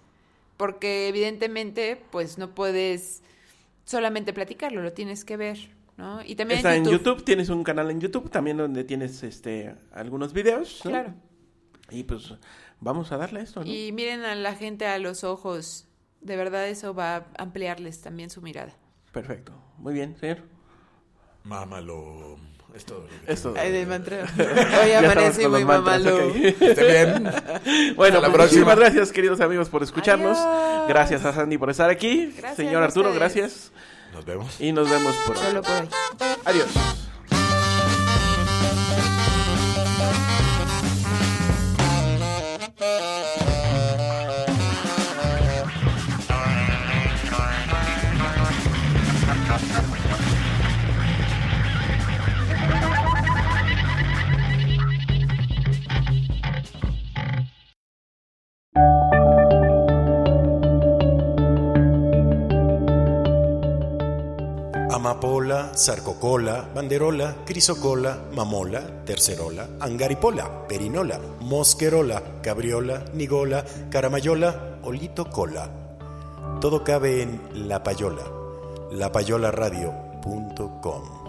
Porque 0.56 1.08
evidentemente, 1.08 2.00
pues 2.10 2.38
no 2.38 2.54
puedes 2.54 3.22
solamente 3.84 4.32
platicarlo, 4.32 4.80
lo 4.82 4.92
tienes 4.92 5.24
que 5.24 5.36
ver, 5.36 5.58
¿no? 5.96 6.22
Y 6.24 6.36
también 6.36 6.58
Está 6.58 6.76
en 6.76 6.84
en 6.86 6.92
YouTube. 6.92 7.04
YouTube, 7.14 7.24
tienes 7.24 7.48
un 7.48 7.64
canal 7.64 7.90
en 7.90 8.00
YouTube 8.00 8.30
también 8.30 8.56
donde 8.58 8.84
tienes 8.84 9.22
este 9.22 9.74
algunos 9.92 10.32
videos, 10.32 10.80
¿no? 10.84 10.90
Claro. 10.90 11.14
Y 11.90 12.04
pues 12.04 12.34
vamos 12.80 13.12
a 13.12 13.16
darle 13.16 13.42
esto, 13.42 13.60
¿no? 13.60 13.66
Y 13.70 13.92
miren 13.92 14.24
a 14.24 14.34
la 14.34 14.54
gente 14.54 14.86
a 14.86 14.98
los 14.98 15.24
ojos. 15.24 15.86
De 16.20 16.36
verdad 16.36 16.68
eso 16.68 16.94
va 16.94 17.16
a 17.16 17.26
ampliarles 17.38 18.00
también 18.00 18.30
su 18.30 18.40
mirada. 18.42 18.72
Perfecto. 19.12 19.52
Muy 19.78 19.92
bien, 19.94 20.16
señor. 20.18 20.38
Mámalo. 21.44 22.38
Es 22.74 22.86
todo. 22.86 23.00
lo 23.02 23.26
que 23.26 23.32
Esto. 23.32 23.54
Ay, 23.56 23.84
mantra. 23.84 24.24
Hoy 24.82 24.92
amanecí 24.92 25.46
muy 25.46 25.64
mamalo. 25.64 26.28
ok. 26.28 26.32
tengo. 26.32 26.66
Esté 26.66 26.86
bien. 26.86 27.24
Bueno, 27.96 28.20
pues, 28.20 28.32
próxima. 28.32 28.36
muchísimas 28.38 28.78
gracias, 28.78 29.12
queridos 29.12 29.40
amigos, 29.40 29.68
por 29.68 29.82
escucharnos. 29.82 30.38
Adiós. 30.38 30.88
Gracias 30.88 31.24
a 31.24 31.32
Sandy 31.32 31.58
por 31.58 31.70
estar 31.70 31.90
aquí. 31.90 32.32
Gracias 32.36 32.56
Señor 32.56 32.82
Arturo, 32.82 33.12
gracias. 33.12 33.72
Nos 34.12 34.24
vemos. 34.24 34.60
Y 34.60 34.72
nos 34.72 34.88
vemos 34.88 35.14
por 35.26 35.36
hoy. 35.36 35.44
Solo 35.44 35.62
por 35.62 35.72
hoy. 35.72 35.88
Adiós. 36.44 37.01
Sarcocola, 65.74 66.68
banderola, 66.74 67.34
crisocola, 67.44 68.18
mamola, 68.34 69.04
tercerola, 69.04 69.68
angaripola, 69.80 70.66
perinola, 70.66 71.20
mosquerola, 71.40 72.22
cabriola, 72.42 73.04
nigola, 73.14 73.64
caramayola, 73.90 74.78
olito 74.82 75.30
cola. 75.30 75.68
Todo 76.60 76.84
cabe 76.84 77.22
en 77.22 77.40
La 77.68 77.82
Payola, 77.82 78.24
lapayolaradio.com. 78.92 81.21